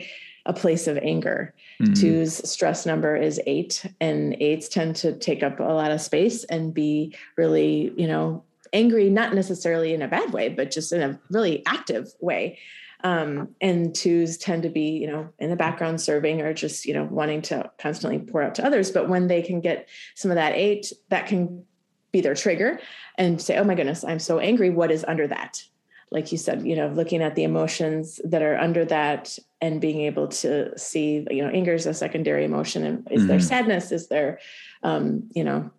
a 0.46 0.52
place 0.52 0.86
of 0.86 0.96
anger. 0.98 1.54
Mm-hmm. 1.80 1.92
two's 1.92 2.50
stress 2.50 2.86
number 2.86 3.14
is 3.14 3.40
eight 3.46 3.86
and 4.00 4.34
eights 4.40 4.68
tend 4.68 4.96
to 4.96 5.12
take 5.12 5.44
up 5.44 5.60
a 5.60 5.62
lot 5.62 5.92
of 5.92 6.00
space 6.00 6.42
and 6.42 6.74
be 6.74 7.14
really 7.36 7.92
you 7.96 8.08
know 8.08 8.42
angry 8.72 9.10
not 9.10 9.34
necessarily 9.34 9.94
in 9.94 10.02
a 10.02 10.08
bad 10.08 10.32
way 10.32 10.48
but 10.48 10.70
just 10.70 10.92
in 10.92 11.02
a 11.02 11.20
really 11.30 11.62
active 11.66 12.12
way 12.20 12.58
um, 13.04 13.54
and 13.60 13.94
twos 13.94 14.36
tend 14.36 14.64
to 14.64 14.68
be, 14.68 14.90
you 14.90 15.06
know, 15.06 15.28
in 15.38 15.50
the 15.50 15.56
background 15.56 16.00
serving 16.00 16.40
or 16.40 16.52
just, 16.52 16.84
you 16.84 16.94
know, 16.94 17.04
wanting 17.04 17.42
to 17.42 17.70
constantly 17.78 18.18
pour 18.18 18.42
out 18.42 18.56
to 18.56 18.66
others. 18.66 18.90
But 18.90 19.08
when 19.08 19.28
they 19.28 19.40
can 19.40 19.60
get 19.60 19.88
some 20.16 20.30
of 20.30 20.34
that 20.34 20.54
eight, 20.54 20.92
that 21.08 21.26
can 21.26 21.64
be 22.10 22.20
their 22.20 22.34
trigger 22.34 22.80
and 23.16 23.40
say, 23.40 23.56
oh 23.56 23.64
my 23.64 23.74
goodness, 23.74 24.04
I'm 24.04 24.18
so 24.18 24.40
angry. 24.40 24.70
What 24.70 24.90
is 24.90 25.04
under 25.06 25.28
that? 25.28 25.62
Like 26.10 26.32
you 26.32 26.38
said, 26.38 26.66
you 26.66 26.74
know, 26.74 26.88
looking 26.88 27.22
at 27.22 27.34
the 27.34 27.44
emotions 27.44 28.18
that 28.24 28.42
are 28.42 28.56
under 28.56 28.84
that 28.86 29.38
and 29.60 29.80
being 29.80 30.00
able 30.00 30.28
to 30.28 30.76
see, 30.78 31.26
you 31.30 31.42
know, 31.42 31.50
anger 31.50 31.74
is 31.74 31.86
a 31.86 31.92
secondary 31.92 32.44
emotion. 32.44 32.82
And 32.82 33.08
is 33.10 33.20
mm-hmm. 33.20 33.28
there 33.28 33.40
sadness? 33.40 33.92
Is 33.92 34.08
there, 34.08 34.40
um, 34.82 35.28
you 35.34 35.44
know, 35.44 35.70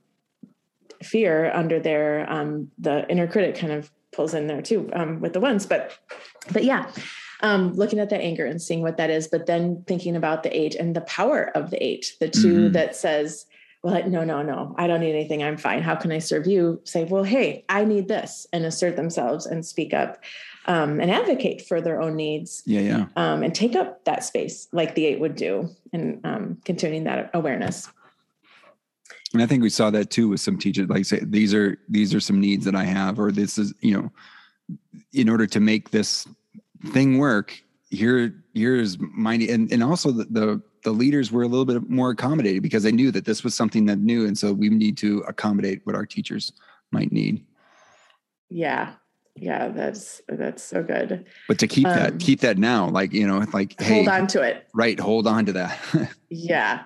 fear 1.04 1.52
under 1.54 1.80
their 1.80 2.30
Um, 2.32 2.72
the 2.78 3.08
inner 3.10 3.28
critic 3.28 3.56
kind 3.56 3.74
of 3.74 3.92
pulls 4.12 4.34
in 4.34 4.48
there 4.48 4.62
too 4.62 4.90
um, 4.94 5.20
with 5.20 5.34
the 5.34 5.40
ones. 5.40 5.66
But 5.66 5.98
but 6.52 6.64
yeah, 6.64 6.92
um, 7.42 7.74
looking 7.74 8.00
at 8.00 8.10
the 8.10 8.18
anger 8.18 8.46
and 8.46 8.62
seeing 8.62 8.82
what 8.82 8.98
that 8.98 9.10
is, 9.10 9.28
but 9.28 9.46
then 9.46 9.84
thinking 9.88 10.16
about 10.16 10.44
the 10.44 10.58
eight 10.58 10.76
and 10.76 10.96
the 10.96 11.02
power 11.02 11.52
of 11.56 11.70
the 11.70 11.82
eight, 11.84 12.16
the 12.20 12.30
2 12.30 12.40
mm-hmm. 12.40 12.72
that 12.74 12.96
says, 12.96 13.46
well, 13.82 14.10
no, 14.10 14.26
no, 14.26 14.42
no, 14.42 14.76
I 14.78 14.88
don't 14.88 15.00
need 15.00 15.16
anything. 15.16 15.42
I'm 15.42 15.56
fine. 15.56 15.82
How 15.82 15.96
can 15.96 16.12
I 16.12 16.20
serve 16.20 16.48
you? 16.48 16.82
Say, 16.84 17.06
well, 17.06 17.24
hey, 17.24 17.64
I 17.70 17.86
need 17.86 18.10
this 18.10 18.46
and 18.52 18.66
assert 18.66 18.98
themselves 18.98 19.46
and 19.46 19.66
speak 19.66 19.94
up 19.94 20.22
um, 20.66 21.00
and 21.00 21.10
advocate 21.10 21.66
for 21.66 21.80
their 21.80 22.02
own 22.02 22.18
needs. 22.18 22.62
Yeah, 22.66 22.82
yeah. 22.82 23.06
Um, 23.16 23.42
and 23.42 23.56
take 23.56 23.78
up 23.78 24.04
that 24.04 24.26
space 24.26 24.68
like 24.74 24.96
the 24.96 25.06
eight 25.06 25.22
would 25.22 25.36
do 25.36 25.70
and 25.94 26.20
um, 26.26 26.58
continuing 26.66 27.06
that 27.06 27.30
awareness. 27.34 27.88
And 29.34 29.44
I 29.44 29.46
think 29.46 29.62
we 29.62 29.70
saw 29.70 29.90
that 29.92 30.10
too 30.10 30.28
with 30.28 30.40
some 30.40 30.58
teachers, 30.58 30.90
like 30.90 31.06
say, 31.06 31.20
these 31.22 31.54
are, 31.54 31.78
these 31.88 32.16
are 32.16 32.20
some 32.20 32.40
needs 32.40 32.66
that 32.66 32.76
I 32.76 32.84
have, 32.84 33.20
or 33.20 33.32
this 33.32 33.58
is, 33.58 33.74
you 33.82 33.94
know, 33.96 34.12
in 35.14 35.30
order 35.30 35.46
to 35.46 35.60
make 35.60 35.92
this 35.92 36.28
thing 36.92 37.18
work 37.18 37.62
here 37.90 38.44
here's 38.54 38.98
my 39.00 39.34
and 39.34 39.72
and 39.72 39.84
also 39.84 40.12
the, 40.12 40.26
the, 40.26 40.62
the 40.84 40.92
leaders 40.92 41.32
were 41.32 41.44
a 41.44 41.48
little 41.48 41.66
bit 41.66 41.90
more 41.90 42.12
accommodated 42.12 42.62
because 42.62 42.84
they 42.84 42.92
knew 42.92 43.12
that 43.12 43.26
this 43.26 43.44
was 43.44 43.56
something 43.56 43.86
that 43.86 43.98
new 43.98 44.26
and 44.26 44.38
so 44.38 44.54
we 44.54 44.70
need 44.70 44.98
to 44.98 45.20
accommodate 45.28 45.82
what 45.86 45.96
our 45.96 46.06
teachers 46.06 46.54
might 46.92 47.12
need. 47.12 47.44
Yeah. 48.50 48.94
Yeah 49.36 49.70
that's 49.70 50.22
that's 50.28 50.64
so 50.64 50.84
good. 50.84 51.26
But 51.48 51.60
to 51.60 51.68
keep 51.68 51.88
um, 51.88 51.96
that 51.96 52.20
keep 52.20 52.42
that 52.42 52.58
now 52.58 52.90
like 52.90 53.12
you 53.14 53.26
know 53.26 53.40
like 53.54 53.80
hold 53.82 54.06
hey, 54.06 54.08
on 54.08 54.28
to 54.28 54.42
it. 54.42 54.68
right 54.74 55.00
hold 55.00 55.28
on 55.28 55.46
to 55.46 55.54
that. 55.54 55.80
Yeah 56.30 56.84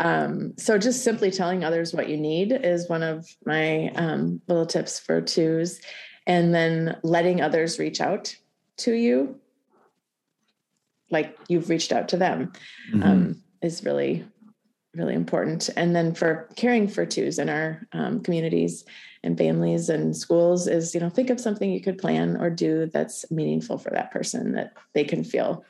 um, 0.00 0.54
so 0.56 0.78
just 0.78 1.04
simply 1.04 1.30
telling 1.30 1.64
others 1.64 1.94
what 1.94 2.08
you 2.08 2.16
need 2.16 2.52
is 2.52 2.88
one 2.88 3.02
of 3.02 3.26
my 3.44 3.88
um, 3.90 4.40
little 4.48 4.66
tips 4.66 4.98
for 4.98 5.20
twos. 5.20 5.80
And 6.26 6.54
then 6.54 6.98
letting 7.02 7.40
others 7.40 7.78
reach 7.78 8.00
out 8.00 8.36
to 8.78 8.92
you 8.92 9.40
like 11.10 11.36
you've 11.48 11.68
reached 11.68 11.92
out 11.92 12.08
to 12.08 12.16
them 12.16 12.52
mm-hmm. 12.90 13.02
um, 13.02 13.42
is 13.60 13.84
really 13.84 14.24
really 14.94 15.14
important. 15.14 15.70
And 15.74 15.96
then 15.96 16.14
for 16.14 16.50
caring 16.54 16.86
for 16.86 17.06
twos 17.06 17.38
in 17.38 17.48
our 17.48 17.86
um, 17.92 18.20
communities 18.20 18.84
and 19.24 19.38
families 19.38 19.88
and 19.88 20.14
schools 20.14 20.66
is 20.66 20.94
you 20.94 21.00
know 21.00 21.08
think 21.08 21.30
of 21.30 21.40
something 21.40 21.70
you 21.70 21.80
could 21.80 21.98
plan 21.98 22.36
or 22.36 22.50
do 22.50 22.86
that's 22.92 23.30
meaningful 23.30 23.78
for 23.78 23.90
that 23.90 24.10
person 24.10 24.52
that 24.52 24.74
they 24.94 25.04
can 25.04 25.24
feel 25.24 25.64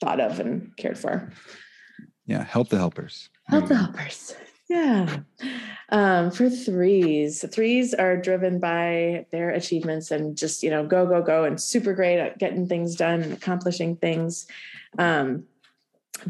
thought 0.00 0.20
of 0.20 0.38
and 0.38 0.76
cared 0.76 0.98
for. 0.98 1.32
Yeah 2.26 2.44
help 2.44 2.68
the 2.68 2.76
helpers 2.76 3.30
help 3.48 3.66
the 3.66 3.76
helpers 3.76 4.34
yeah. 4.68 5.20
Um, 5.90 6.30
for 6.30 6.50
threes, 6.50 7.44
threes 7.50 7.94
are 7.94 8.16
driven 8.16 8.60
by 8.60 9.26
their 9.32 9.50
achievements 9.50 10.10
and 10.10 10.36
just, 10.36 10.62
you 10.62 10.68
know, 10.68 10.86
go, 10.86 11.06
go, 11.06 11.22
go, 11.22 11.44
and 11.44 11.60
super 11.60 11.94
great 11.94 12.18
at 12.18 12.38
getting 12.38 12.68
things 12.68 12.94
done 12.94 13.22
and 13.22 13.32
accomplishing 13.32 13.96
things. 13.96 14.46
Um, 14.98 15.44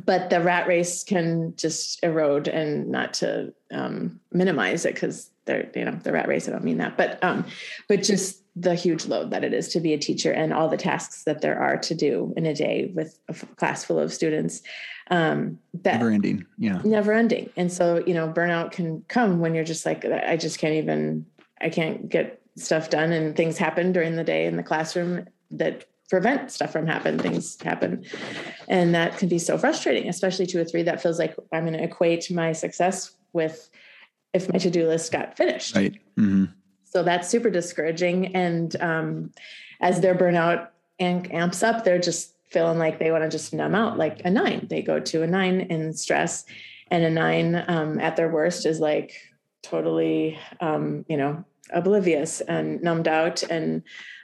but 0.05 0.31
the 0.31 0.41
rat 0.41 0.69
race 0.69 1.03
can 1.03 1.55
just 1.57 2.03
erode 2.05 2.47
and 2.47 2.89
not 2.89 3.15
to 3.15 3.53
um, 3.73 4.21
minimize 4.33 4.85
it 4.85 4.95
because 4.95 5.31
they're, 5.49 5.69
you 5.75 5.85
know, 5.85 5.99
the 6.05 6.13
rat 6.13 6.29
race, 6.29 6.49
I 6.49 6.53
don't 6.53 6.63
mean 6.63 6.79
that, 6.79 6.97
but, 6.97 7.23
um, 7.25 7.45
but 7.89 8.05
just 8.05 8.45
the 8.61 8.75
huge 8.75 9.07
load 9.07 9.31
that 9.31 9.45
it 9.45 9.53
is 9.53 9.69
to 9.69 9.81
be 9.81 9.93
a 9.93 9.99
teacher 9.99 10.33
and 10.33 10.53
all 10.53 10.69
the 10.69 10.77
tasks 10.77 11.25
that 11.25 11.41
there 11.41 11.59
are 11.59 11.77
to 11.77 11.95
do 11.95 12.33
in 12.37 12.45
a 12.47 12.55
day 12.55 12.91
with 12.95 13.19
a 13.29 13.35
class 13.57 13.85
full 13.85 13.99
of 13.99 14.13
students 14.13 14.63
um 15.11 15.59
that 15.73 15.99
never 15.99 16.11
ending 16.11 16.45
yeah. 16.59 16.81
Never 16.85 17.13
ending. 17.13 17.51
And 17.57 17.73
so 17.73 18.03
you 18.07 18.15
know 18.15 18.29
burnout 18.29 18.73
can 18.73 19.05
come 19.09 19.39
when 19.41 19.55
you're 19.55 19.65
just 19.65 19.87
like 19.87 20.05
i 20.05 20.37
just 20.37 20.59
can't 20.59 20.75
even 20.75 21.25
i 21.61 21.69
can't 21.69 22.09
get 22.09 22.41
stuff 22.57 22.91
done 22.91 23.13
and 23.13 23.37
things 23.37 23.57
happen 23.57 23.93
during 23.93 24.17
the 24.17 24.25
day 24.25 24.47
in 24.47 24.57
the 24.57 24.63
classroom 24.63 25.27
that 25.53 25.87
prevent 26.11 26.51
stuff 26.51 26.73
from 26.73 26.87
happening 26.87 27.21
things 27.21 27.61
happen. 27.63 28.05
And 28.67 28.95
that 28.95 29.19
can 29.19 29.29
be 29.29 29.39
so 29.39 29.57
frustrating 29.57 30.09
especially 30.09 30.47
to 30.47 30.61
a 30.61 30.65
three 30.65 30.83
that 30.83 31.01
feels 31.01 31.19
like 31.19 31.37
i'm 31.53 31.65
going 31.65 31.79
to 31.79 31.83
equate 31.83 32.31
my 32.31 32.53
success 32.53 33.13
with 33.33 33.71
if 34.33 34.53
my 34.53 34.59
to-do 34.59 34.87
list 34.87 35.13
got 35.13 35.37
finished 35.37 35.75
right 35.75 35.95
mm-hmm. 36.17 36.45
so 36.85 37.03
that's 37.03 37.29
super 37.29 37.51
discouraging 37.51 38.35
and 38.35 38.81
um, 38.81 39.33
as 39.81 40.01
their 40.01 40.15
burnout 40.15 40.69
amps 41.01 41.63
up 41.63 41.85
they're 41.85 41.99
just 41.99 42.35
feeling 42.51 42.79
like 42.79 42.99
they 42.99 43.11
want 43.11 43.23
to 43.23 43.29
just 43.29 43.53
numb 43.53 43.75
out 43.75 43.99
like 43.99 44.21
a 44.25 44.31
nine 44.31 44.67
they 44.71 44.83
go 44.83 44.99
to 44.99 45.23
a 45.23 45.27
nine 45.27 45.61
in 45.61 45.93
stress 45.93 46.45
and 46.91 47.05
a 47.05 47.11
nine 47.11 47.65
um, 47.69 48.01
at 48.01 48.17
their 48.17 48.31
worst 48.31 48.67
is 48.67 48.81
like 48.81 49.13
totally, 49.63 50.39
um, 50.61 51.05
you 51.09 51.17
know, 51.17 51.45
oblivious 51.71 52.41
and 52.43 52.83
numbed 52.83 53.09
out 53.09 53.43
and 53.45 53.83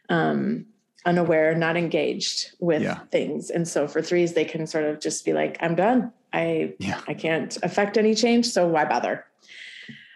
um, 0.08 0.66
unaware, 1.04 1.54
not 1.54 1.76
engaged 1.76 2.52
with 2.60 2.82
Yeah. 2.82 3.00
things. 3.10 3.50
And 3.50 3.68
so 3.68 3.86
for 3.86 4.00
threes, 4.00 4.32
they 4.32 4.44
can 4.44 4.66
sort 4.66 4.84
of 4.84 5.00
just 5.00 5.24
be 5.24 5.32
like, 5.32 5.58
I'm 5.60 5.74
done. 5.74 6.12
I 6.32 6.74
Yeah. 6.78 7.00
I 7.06 7.14
can't 7.14 7.56
affect 7.62 7.98
any 7.98 8.14
change, 8.14 8.46
so 8.46 8.66
why 8.66 8.84
bother? 8.84 9.24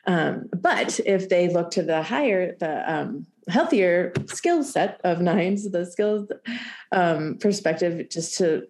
Um, 0.09 0.49
but 0.57 0.99
if 1.05 1.29
they 1.29 1.51
look 1.51 1.71
to 1.73 1.83
the 1.83 2.03
higher, 2.03 2.57
the 2.59 2.93
um, 2.93 3.27
healthier 3.49 4.13
skill 4.27 4.65
set 4.65 5.01
of 5.05 5.21
nines, 5.21 5.71
the 5.71 5.85
skills 5.85 6.33
um, 6.93 7.37
perspective, 7.39 8.09
just 8.11 8.39
to 8.39 8.67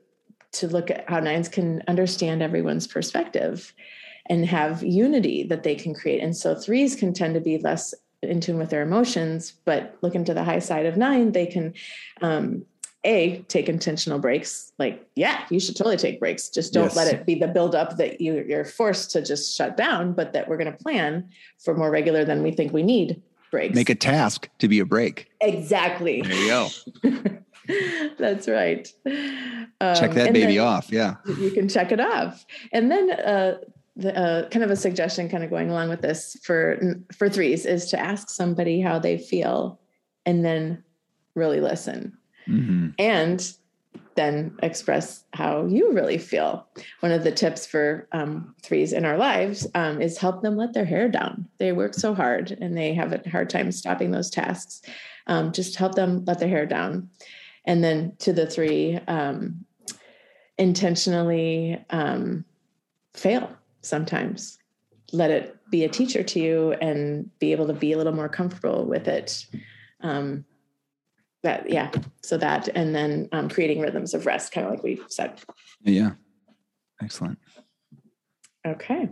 to 0.51 0.67
look 0.67 0.91
at 0.91 1.09
how 1.09 1.21
nines 1.21 1.49
can 1.49 1.83
understand 1.87 2.43
everyone's 2.43 2.87
perspective 2.87 3.73
and 4.27 4.47
have 4.47 4.83
unity 4.83 5.45
that 5.45 5.63
they 5.63 5.75
can 5.75 5.95
create. 5.95 6.23
And 6.23 6.37
so 6.37 6.55
threes 6.55 6.97
can 6.97 7.13
tend 7.13 7.35
to 7.35 7.41
be 7.41 7.59
less 7.59 7.95
in 8.23 8.41
tune 8.41 8.59
with 8.59 8.71
their 8.71 8.83
emotions, 8.83 9.53
but 9.65 9.97
looking 10.01 10.25
to 10.25 10.35
the 10.35 10.43
high 10.43 10.59
side 10.59 10.87
of 10.87 10.97
nine, 10.97 11.33
they 11.33 11.47
can 11.47 11.75
um, 12.21 12.65
a 13.05 13.39
take 13.49 13.69
intentional 13.69 14.19
breaks. 14.19 14.73
Like, 14.79 15.07
yeah, 15.15 15.45
you 15.51 15.61
should 15.61 15.77
totally 15.77 15.97
take 15.97 16.19
breaks. 16.19 16.49
Just 16.49 16.73
don't 16.73 16.85
Yes. 16.87 16.97
let 16.97 17.13
it 17.15 17.25
be 17.27 17.35
the 17.37 17.47
buildup 17.49 17.97
that 17.97 18.21
you, 18.21 18.45
you're 18.47 18.65
forced 18.65 19.11
to 19.13 19.23
just 19.23 19.57
shut 19.57 19.77
down, 19.77 20.13
but 20.13 20.33
that 20.33 20.49
we're 20.49 20.57
going 20.57 20.71
to 20.73 20.83
plan 20.83 21.29
for 21.59 21.77
more 21.77 21.91
regular 21.91 22.25
than 22.25 22.43
we 22.43 22.51
think 22.51 22.73
we 22.73 22.83
need 22.83 23.23
breaks. 23.51 23.75
Make 23.75 23.89
a 23.89 23.95
task 23.95 24.49
to 24.59 24.69
be 24.69 24.81
a 24.81 24.85
break. 24.85 25.31
exactly. 25.41 26.23
There 26.23 26.35
you 26.35 26.49
go. 26.49 26.69
That's 28.19 28.49
right. 28.49 28.85
Check 29.07 30.11
Um, 30.11 30.15
that 30.15 30.33
baby 30.33 30.59
off. 30.59 30.91
Yeah. 30.91 31.17
you 31.39 31.51
can 31.51 31.69
check 31.69 31.93
it 31.93 32.01
off 32.01 32.45
and 32.73 32.91
then 32.91 33.11
uh, 33.13 33.59
the, 33.97 34.17
uh, 34.19 34.49
kind 34.49 34.65
of 34.65 34.71
a 34.71 34.77
suggestion 34.77 35.29
kind 35.29 35.45
of 35.45 35.51
going 35.51 35.71
along 35.71 35.89
with 35.91 36.01
this 36.01 36.37
for 36.43 36.79
for 37.13 37.29
threes 37.29 37.67
is 37.67 37.87
to 37.91 37.99
ask 37.99 38.31
somebody 38.31 38.81
how 38.81 38.99
they 38.99 39.19
feel 39.19 39.79
and 40.25 40.45
then 40.45 40.83
really 41.35 41.61
listen 41.61 42.17
Mhm. 42.49 42.95
and 42.99 43.53
then 44.15 44.57
express 44.65 45.25
how 45.33 45.65
you 45.67 45.93
really 45.93 46.19
feel. 46.19 46.67
One 47.01 47.13
of 47.13 47.23
the 47.23 47.31
tips 47.31 47.67
for 47.67 48.09
um, 48.11 48.55
threes 48.63 48.93
in 48.93 49.05
our 49.05 49.17
lives 49.17 49.67
um, 49.77 50.01
is 50.03 50.19
help 50.19 50.43
them 50.43 50.57
let 50.57 50.73
their 50.73 50.85
hair 50.85 51.09
down. 51.09 51.47
They 51.59 51.71
work 51.71 51.95
so 51.95 52.15
hard 52.15 52.51
and 52.61 52.77
they 52.77 52.95
have 52.95 53.13
a 53.13 53.29
hard 53.31 53.49
time 53.49 53.71
stopping 53.71 54.11
those 54.11 54.29
tasks. 54.29 54.83
Um, 55.29 55.53
just 55.53 55.77
help 55.77 55.95
them 55.95 56.25
let 56.27 56.41
their 56.41 56.49
hair 56.49 56.67
down. 56.67 57.11
And 57.65 57.85
then 57.85 58.15
to 58.19 58.33
the 58.33 58.47
three 58.47 58.99
um, 59.07 59.65
intentionally 60.59 61.85
um, 61.91 62.45
fail 63.15 63.51
sometimes. 63.83 64.59
Let 65.13 65.31
it 65.31 65.57
be 65.71 65.85
a 65.85 65.89
teacher 65.89 66.23
to 66.23 66.41
you 66.41 66.73
and 66.73 67.31
be 67.39 67.53
able 67.53 67.69
to 67.69 67.73
be 67.73 67.93
a 67.93 67.97
little 67.97 68.13
more 68.13 68.29
comfortable 68.29 68.85
with 68.85 69.07
it. 69.07 69.47
Um, 70.01 70.45
that 71.43 71.71
yeah. 71.71 71.91
So 72.23 72.37
that 72.39 72.69
and 72.75 72.95
then 72.95 73.29
um, 73.33 73.49
creating 73.49 73.81
rhythms 73.81 74.15
of 74.15 74.27
rest 74.27 74.53
kind 74.53 74.67
of 74.67 74.73
like 74.73 74.83
we 74.83 75.01
said. 75.09 75.41
Yeah. 75.83 76.13
Excellent. 77.03 77.39
okay. 78.67 79.09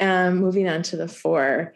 Um, 0.00 0.36
moving 0.36 0.68
on 0.68 0.82
to 0.84 0.96
the 0.96 1.08
four. 1.08 1.74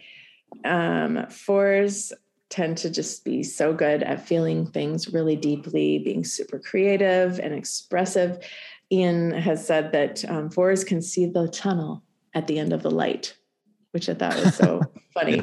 Um, 0.65 1.27
fours 1.29 2.13
tend 2.51 2.79
to 2.79 2.91
just 2.91 3.25
be 3.25 3.43
so 3.43 3.75
good 3.75 4.03
at 4.03 4.27
feeling 4.27 4.67
things 4.67 5.13
really 5.13 5.37
deeply 5.37 5.99
being 5.99 6.25
super 6.25 6.59
creative 6.59 7.39
and 7.41 7.53
expressive. 7.53 8.39
Ian 8.91 9.33
has 9.33 9.67
said 9.67 9.93
that 9.93 10.25
um, 10.31 10.51
fours 10.51 10.85
can 10.85 11.03
see 11.03 11.27
the 11.27 11.49
tunnel 11.49 12.03
at 12.33 12.47
the 12.47 12.59
end 12.59 12.73
of 12.73 12.83
the 12.83 12.91
light 12.91 13.35
which 13.93 14.09
i 14.09 14.15
thought 14.15 14.37
was 14.37 14.55
so 14.55 14.81
funny. 15.15 15.41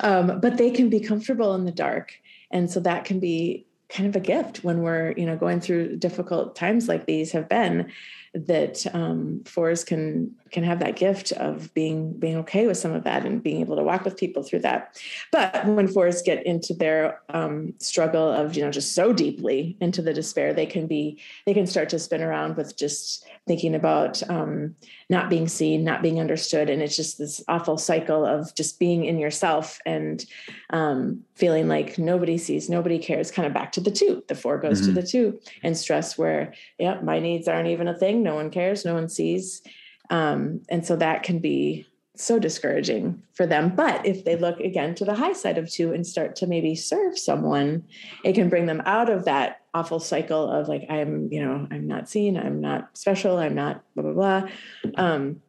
Um, 0.00 0.40
but 0.40 0.56
they 0.56 0.70
can 0.70 0.88
be 0.88 1.00
comfortable 1.00 1.54
in 1.54 1.64
the 1.64 1.72
dark 1.72 2.14
and 2.50 2.70
so 2.70 2.80
that 2.80 3.04
can 3.04 3.20
be 3.20 3.66
kind 3.88 4.08
of 4.08 4.16
a 4.16 4.20
gift 4.20 4.64
when 4.64 4.82
we're 4.82 5.12
you 5.12 5.26
know 5.26 5.36
going 5.36 5.60
through 5.60 5.96
difficult 5.96 6.56
times 6.56 6.88
like 6.88 7.06
these 7.06 7.32
have 7.32 7.48
been 7.48 7.90
that 8.34 8.84
um, 8.94 9.42
fours 9.44 9.84
can 9.84 10.34
can 10.50 10.62
have 10.64 10.78
that 10.80 10.96
gift 10.96 11.32
of 11.32 11.72
being 11.74 12.12
being 12.18 12.36
okay 12.36 12.66
with 12.66 12.76
some 12.76 12.92
of 12.92 13.04
that 13.04 13.24
and 13.24 13.42
being 13.42 13.60
able 13.60 13.76
to 13.76 13.82
walk 13.82 14.04
with 14.04 14.16
people 14.16 14.42
through 14.42 14.60
that. 14.60 15.00
But 15.32 15.66
when 15.66 15.88
fours 15.88 16.22
get 16.22 16.44
into 16.44 16.74
their 16.74 17.20
um, 17.30 17.74
struggle 17.78 18.28
of 18.28 18.56
you 18.56 18.64
know 18.64 18.70
just 18.70 18.94
so 18.94 19.12
deeply 19.12 19.76
into 19.80 20.02
the 20.02 20.12
despair 20.12 20.52
they 20.52 20.66
can 20.66 20.86
be 20.86 21.20
they 21.46 21.54
can 21.54 21.66
start 21.66 21.88
to 21.90 21.98
spin 21.98 22.22
around 22.22 22.56
with 22.56 22.76
just 22.76 23.24
thinking 23.46 23.74
about 23.74 24.22
um, 24.30 24.74
not 25.08 25.30
being 25.30 25.46
seen 25.48 25.84
not 25.84 26.02
being 26.02 26.18
understood. 26.20 26.70
And 26.70 26.82
it's 26.82 26.96
just 26.96 27.18
this 27.18 27.42
awful 27.48 27.78
cycle 27.78 28.24
of 28.26 28.54
just 28.54 28.78
being 28.80 29.04
in 29.04 29.18
yourself 29.18 29.78
and 29.86 30.24
um, 30.70 31.22
feeling 31.34 31.68
like 31.68 31.98
nobody 31.98 32.36
sees 32.38 32.68
nobody 32.68 32.98
cares 32.98 33.30
kind 33.30 33.46
of 33.46 33.54
back 33.54 33.70
to 33.72 33.80
the 33.80 33.90
two. 33.92 34.24
The 34.26 34.34
four 34.34 34.58
goes 34.58 34.82
Mhm. 34.82 34.86
to 34.86 34.92
the 34.92 35.06
two 35.06 35.40
and 35.62 35.76
stress 35.76 36.18
where 36.18 36.52
yeah 36.78 37.00
my 37.00 37.20
needs 37.20 37.46
aren't 37.46 37.68
even 37.68 37.86
a 37.86 37.96
thing 37.96 38.23
no 38.24 38.34
one 38.34 38.50
cares 38.50 38.84
no 38.84 38.94
one 38.94 39.08
sees. 39.08 39.62
Um, 40.10 40.62
and 40.68 40.84
so 40.84 40.96
that 40.96 41.22
can 41.22 41.38
be 41.38 41.86
so 42.16 42.38
discouraging 42.38 43.22
for 43.32 43.46
them. 43.46 43.74
But 43.74 44.04
if 44.06 44.24
they 44.24 44.36
look 44.36 44.60
again 44.60 44.94
to 44.96 45.04
the 45.04 45.14
high 45.14 45.32
side 45.32 45.58
of 45.58 45.70
two 45.70 45.92
and 45.92 46.06
start 46.06 46.36
to 46.36 46.46
maybe 46.46 46.74
serve 46.74 47.18
someone 47.18 47.84
it 48.24 48.34
can 48.34 48.48
bring 48.48 48.66
them 48.66 48.82
out 48.86 49.10
of 49.10 49.24
that 49.24 49.60
awful 49.74 49.98
cycle 49.98 50.48
of 50.48 50.68
like 50.68 50.86
i'm 50.88 51.28
you 51.32 51.44
know 51.44 51.66
i'm 51.72 51.88
not 51.88 52.08
seen 52.08 52.36
i'm 52.36 52.60
not 52.60 52.96
special 52.96 53.38
i'm 53.38 53.54
not 53.54 53.82
blah 53.94 54.04
blah 54.04 54.12
blah. 54.12 54.50
Um, 54.94 55.42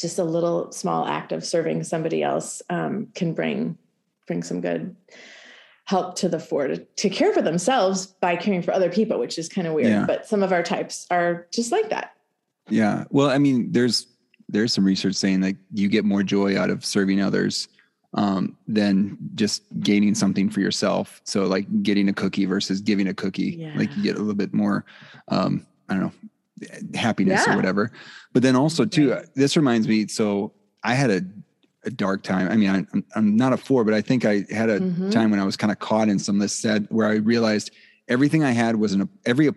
just 0.00 0.18
a 0.18 0.24
little 0.24 0.72
small 0.72 1.06
act 1.06 1.32
of 1.32 1.44
serving 1.44 1.84
somebody 1.84 2.22
else 2.22 2.62
um, 2.68 3.08
can 3.14 3.32
bring 3.32 3.78
bring 4.26 4.42
some 4.42 4.60
good 4.60 4.96
help 5.86 6.16
to 6.16 6.28
the 6.28 6.38
four 6.40 6.66
to, 6.66 6.78
to 6.78 7.10
care 7.10 7.32
for 7.32 7.42
themselves 7.42 8.06
by 8.06 8.36
caring 8.36 8.62
for 8.62 8.72
other 8.72 8.88
people 8.90 9.18
which 9.18 9.38
is 9.38 9.48
kind 9.48 9.66
of 9.66 9.74
weird 9.74 9.88
Yeah. 9.88 10.06
but 10.06 10.26
some 10.26 10.42
of 10.42 10.52
our 10.52 10.62
types 10.62 11.06
are 11.10 11.46
just 11.52 11.70
like 11.72 11.90
that 11.90 12.12
Yeah. 12.70 13.04
Well, 13.10 13.28
I 13.28 13.36
mean, 13.38 13.70
there's 13.72 14.06
there's 14.48 14.72
some 14.72 14.84
research 14.84 15.14
saying 15.16 15.40
that 15.40 15.56
you 15.72 15.88
get 15.88 16.04
more 16.04 16.22
joy 16.22 16.58
out 16.58 16.70
of 16.70 16.84
serving 16.84 17.20
others 17.20 17.68
um, 18.14 18.56
than 18.68 19.18
just 19.34 19.62
gaining 19.80 20.14
something 20.14 20.48
for 20.48 20.60
yourself. 20.60 21.20
So 21.24 21.44
like 21.46 21.66
getting 21.82 22.08
a 22.08 22.12
cookie 22.12 22.44
versus 22.46 22.80
giving 22.80 23.08
a 23.08 23.14
cookie, 23.14 23.56
Yeah. 23.58 23.72
like 23.76 23.94
you 23.96 24.02
get 24.02 24.16
a 24.16 24.18
little 24.20 24.34
bit 24.34 24.54
more, 24.54 24.84
um, 25.28 25.66
I 25.88 25.94
don't 25.94 26.02
know, 26.04 26.12
happiness 26.94 27.42
Yeah. 27.46 27.52
or 27.52 27.56
whatever. 27.56 27.90
But 28.32 28.42
then 28.42 28.54
also 28.56 28.84
too, 28.84 29.10
Right. 29.12 29.26
this 29.34 29.56
reminds 29.56 29.88
me. 29.88 30.06
So 30.06 30.52
I 30.84 30.94
had 30.94 31.10
a, 31.10 31.22
a 31.86 31.90
dark 31.90 32.22
time. 32.22 32.48
I 32.50 32.56
mean, 32.56 32.70
I, 32.70 32.78
I'm, 32.92 33.04
I'm 33.14 33.36
not 33.36 33.52
a 33.52 33.56
four, 33.56 33.84
but 33.84 33.94
I 33.94 34.00
think 34.00 34.24
I 34.24 34.44
had 34.50 34.68
a 34.70 34.80
Mhm. 34.80 35.10
time 35.10 35.30
when 35.30 35.40
I 35.40 35.44
was 35.44 35.56
kind 35.56 35.70
of 35.70 35.78
caught 35.78 36.08
in 36.08 36.18
some 36.18 36.36
of 36.36 36.40
this 36.42 36.54
sad, 36.54 36.86
where 36.90 37.06
I 37.08 37.14
realized 37.16 37.70
everything 38.08 38.42
I 38.44 38.52
had 38.52 38.76
was 38.76 38.92
an 38.92 39.08
every 39.26 39.50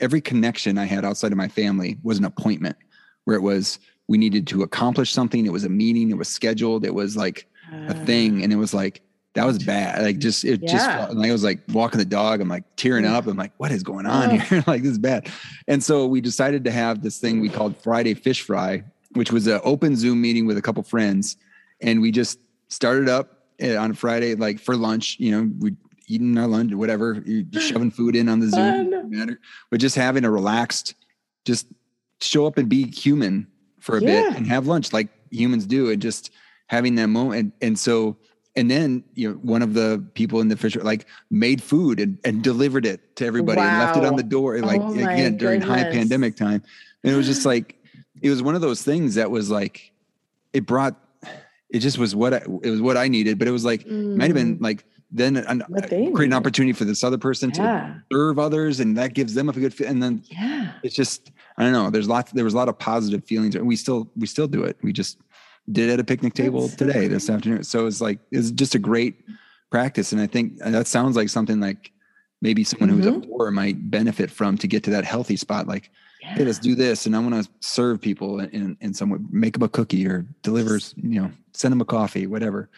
every 0.00 0.20
connection 0.20 0.76
I 0.78 0.84
had 0.84 1.04
outside 1.04 1.30
of 1.32 1.38
my 1.38 1.48
family 1.48 1.98
was 2.02 2.18
an 2.18 2.24
appointment 2.24 2.76
where 3.24 3.36
it 3.36 3.42
was 3.42 3.78
we 4.08 4.18
needed 4.18 4.46
to 4.48 4.62
accomplish 4.62 5.12
something. 5.12 5.46
It 5.46 5.52
was 5.52 5.64
a 5.64 5.68
meeting. 5.68 6.10
It 6.10 6.18
was 6.18 6.28
scheduled. 6.28 6.84
It 6.84 6.94
was 6.94 7.16
like 7.16 7.46
a 7.88 7.94
thing, 7.94 8.42
and 8.42 8.52
it 8.52 8.56
was 8.56 8.74
like 8.74 9.00
that 9.34 9.46
was 9.46 9.58
bad. 9.62 10.02
Like 10.02 10.18
just 10.18 10.44
it 10.44 10.62
just 10.62 10.86
felt 10.86 11.14
like 11.16 11.28
I 11.28 11.32
was 11.32 11.42
like 11.44 11.60
walking 11.72 11.98
the 11.98 12.04
dog. 12.04 12.40
I'm 12.40 12.48
like 12.48 12.64
tearing 12.76 13.04
Yeah. 13.04 13.16
up. 13.18 13.26
I'm 13.26 13.36
like, 13.36 13.52
what 13.56 13.72
is 13.72 13.82
going 13.82 14.06
on 14.06 14.30
Oh. 14.32 14.36
here? 14.38 14.64
like 14.66 14.82
this 14.82 14.92
is 14.92 14.98
bad. 14.98 15.28
And 15.68 15.82
so 15.82 16.06
we 16.06 16.20
decided 16.20 16.64
to 16.64 16.70
have 16.70 17.02
this 17.02 17.18
thing 17.18 17.40
we 17.40 17.48
called 17.48 17.76
Friday 17.82 18.14
Fish 18.14 18.42
Fry, 18.42 18.84
which 19.14 19.32
was 19.32 19.46
an 19.48 19.60
open 19.64 19.96
Zoom 19.96 20.20
meeting 20.20 20.46
with 20.46 20.56
a 20.56 20.62
couple 20.62 20.82
friends, 20.84 21.36
and 21.84 22.00
we 22.00 22.10
just 22.10 22.40
started 22.68 23.08
up 23.08 23.44
uh, 23.62 23.76
on 23.76 23.92
Friday 23.94 24.34
like 24.34 24.58
for 24.58 24.74
lunch. 24.76 25.16
You 25.20 25.30
know, 25.30 25.50
we 25.60 25.76
eating 26.08 26.36
our 26.36 26.48
lunch, 26.48 26.72
whatever, 26.74 27.22
shoving 27.52 27.90
food 27.98 28.16
in 28.16 28.28
on 28.28 28.40
the 28.40 28.48
Zoom, 28.48 29.10
matter. 29.10 29.38
But 29.70 29.78
just 29.80 29.94
having 29.96 30.24
a 30.24 30.30
relaxed, 30.30 30.94
just 31.44 31.66
show 32.20 32.46
up 32.46 32.58
and 32.58 32.68
be 32.68 32.90
human 32.90 33.46
for 33.80 33.98
a 33.98 34.02
Yeah. 34.02 34.22
bit 34.24 34.36
and 34.36 34.46
have 34.48 34.66
lunch 34.66 34.92
like 34.92 35.08
humans 35.30 35.66
do, 35.66 35.90
and 35.90 36.02
just 36.02 36.30
having 36.66 36.94
that 36.96 37.08
moment. 37.08 37.40
And, 37.40 37.52
and 37.60 37.78
so, 37.78 38.16
and 38.56 38.70
then 38.70 39.04
you 39.14 39.30
know, 39.30 39.34
one 39.42 39.62
of 39.62 39.74
the 39.74 40.04
people 40.14 40.40
in 40.40 40.48
the 40.48 40.56
fisher 40.56 40.80
like 40.80 41.06
made 41.30 41.62
food 41.62 42.00
and, 42.00 42.18
and 42.24 42.42
delivered 42.42 42.86
it 42.86 43.16
to 43.16 43.26
everybody 43.26 43.60
and 43.60 43.78
left 43.78 43.96
it 43.96 44.04
on 44.04 44.16
the 44.16 44.22
door. 44.22 44.58
Like 44.60 44.80
Oh 44.82 44.92
again 44.94 45.36
during 45.36 45.60
high 45.60 45.84
pandemic 45.84 46.36
time, 46.36 46.62
and 47.02 47.12
it 47.12 47.16
was 47.16 47.26
just 47.26 47.44
like 47.44 47.76
it 48.22 48.30
was 48.30 48.42
one 48.42 48.54
of 48.54 48.60
those 48.62 48.82
things 48.82 49.16
that 49.16 49.30
was 49.30 49.50
like 49.50 49.92
it 50.52 50.66
brought. 50.66 50.98
It 51.74 51.80
just 51.80 51.98
was 51.98 52.14
what 52.14 52.32
I, 52.32 52.42
it 52.62 52.70
was 52.70 52.80
what 52.80 52.96
I 52.96 53.08
needed, 53.08 53.36
but 53.36 53.48
it 53.48 53.50
was 53.50 53.64
like 53.64 53.84
might 53.86 54.26
have 54.26 54.34
been 54.34 54.58
like 54.60 54.84
then 55.10 55.36
an, 55.36 55.64
What 55.66 55.84
uh, 55.84 55.88
create 55.88 56.28
an 56.28 56.32
opportunity 56.32 56.72
for 56.72 56.84
this 56.84 57.02
other 57.02 57.18
person 57.18 57.50
to 57.52 58.02
serve 58.12 58.38
others, 58.38 58.78
and 58.78 58.96
that 58.96 59.12
gives 59.12 59.34
them 59.34 59.48
a 59.48 59.52
good 59.52 59.74
fit. 59.74 59.88
And 59.88 60.00
then 60.00 60.22
yeah 60.30 60.72
it's 60.84 60.94
just 60.94 61.32
I 61.56 61.64
don't 61.64 61.72
know. 61.72 61.90
There's 61.90 62.08
lots. 62.08 62.30
There 62.30 62.44
was 62.44 62.54
a 62.54 62.56
lot 62.56 62.68
of 62.68 62.78
positive 62.78 63.24
feelings, 63.24 63.56
and 63.56 63.66
we 63.66 63.74
still 63.74 64.08
we 64.16 64.28
still 64.28 64.46
do 64.46 64.62
it. 64.62 64.76
We 64.82 64.92
just 64.92 65.18
did 65.72 65.88
it 65.88 65.94
at 65.94 66.00
a 66.00 66.04
picnic 66.04 66.34
table 66.34 66.62
That's 66.62 66.78
so 66.78 66.86
today 66.86 67.08
this 67.08 67.28
afternoon. 67.28 67.64
So 67.64 67.86
it's 67.86 68.00
like 68.00 68.20
it's 68.30 68.52
just 68.52 68.76
a 68.76 68.78
great 68.78 69.24
practice, 69.70 70.12
and 70.12 70.20
I 70.20 70.28
think 70.28 70.58
that 70.58 70.86
sounds 70.86 71.16
like 71.16 71.28
something 71.28 71.58
like 71.58 71.90
maybe 72.44 72.62
someone 72.62 72.90
who's 72.90 73.06
Mhm. 73.06 73.24
a 73.24 73.26
four 73.26 73.50
might 73.50 73.90
benefit 73.90 74.30
from 74.30 74.56
to 74.58 74.66
get 74.68 74.84
to 74.84 74.90
that 74.90 75.04
healthy 75.04 75.34
spot. 75.36 75.66
Like, 75.66 75.90
Yeah. 76.20 76.34
hey, 76.36 76.44
let's 76.44 76.58
do 76.58 76.74
this, 76.74 77.06
and 77.06 77.16
I 77.16 77.18
want 77.18 77.34
to 77.42 77.50
serve 77.60 78.00
people 78.02 78.38
in, 78.40 78.50
in 78.50 78.76
in 78.82 78.94
some 78.94 79.08
way, 79.10 79.18
make 79.30 79.54
them 79.54 79.62
a 79.62 79.68
cookie 79.68 80.06
or 80.06 80.26
delivers, 80.42 80.94
you 80.96 81.20
know, 81.20 81.30
send 81.54 81.72
them 81.72 81.80
a 81.80 81.84
coffee, 81.86 82.26
whatever. 82.26 82.68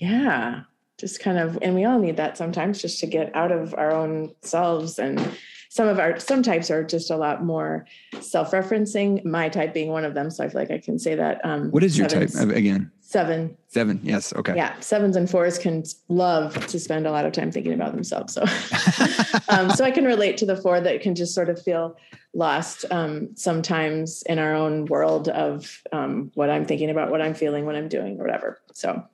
Yeah. 0.00 0.62
Just 0.98 1.20
kind 1.20 1.38
of, 1.38 1.58
and 1.62 1.74
we 1.74 1.84
all 1.84 1.98
need 1.98 2.16
that 2.16 2.36
sometimes 2.38 2.80
just 2.80 3.00
to 3.00 3.06
get 3.06 3.34
out 3.36 3.52
of 3.52 3.74
our 3.76 3.92
own 3.92 4.32
selves. 4.42 4.98
And 4.98 5.20
some 5.68 5.88
of 5.88 5.98
our, 5.98 6.18
some 6.20 6.42
types 6.42 6.70
are 6.70 6.84
just 6.84 7.10
a 7.10 7.16
lot 7.16 7.44
more 7.44 7.86
self 8.20 8.52
referencing, 8.52 9.24
my 9.24 9.48
type 9.48 9.74
being 9.74 9.90
one 9.90 10.04
of 10.04 10.14
them. 10.14 10.30
So 10.30 10.44
I 10.44 10.48
feel 10.48 10.60
like 10.60 10.70
I 10.70 10.78
can 10.78 10.98
say 10.98 11.14
that. 11.16 11.40
Um, 11.44 11.70
What 11.70 11.82
is 11.82 11.98
your 11.98 12.06
type 12.08 12.30
again? 12.34 12.90
Seven. 13.12 13.54
Seven. 13.68 14.00
Yes. 14.02 14.32
Okay. 14.32 14.56
Yeah. 14.56 14.80
Sevens 14.80 15.16
and 15.16 15.28
fours 15.28 15.58
can 15.58 15.84
love 16.08 16.66
to 16.68 16.80
spend 16.80 17.06
a 17.06 17.10
lot 17.10 17.26
of 17.26 17.32
time 17.32 17.52
thinking 17.52 17.74
about 17.74 17.92
themselves. 17.92 18.32
So, 18.32 18.40
um, 19.50 19.68
so 19.68 19.84
I 19.84 19.90
can 19.90 20.06
relate 20.06 20.38
to 20.38 20.46
the 20.46 20.56
four 20.56 20.80
that 20.80 21.02
can 21.02 21.14
just 21.14 21.34
sort 21.34 21.50
of 21.50 21.60
feel 21.60 21.94
lost 22.32 22.86
um, 22.90 23.28
sometimes 23.36 24.22
in 24.22 24.38
our 24.38 24.54
own 24.54 24.86
world 24.86 25.28
of 25.28 25.82
um, 25.92 26.30
what 26.36 26.48
I'm 26.48 26.64
thinking 26.64 26.88
about, 26.88 27.10
what 27.10 27.20
I'm 27.20 27.34
feeling, 27.34 27.66
what 27.66 27.76
I'm 27.76 27.88
doing, 27.88 28.18
or 28.18 28.24
whatever. 28.24 28.62
So, 28.72 29.04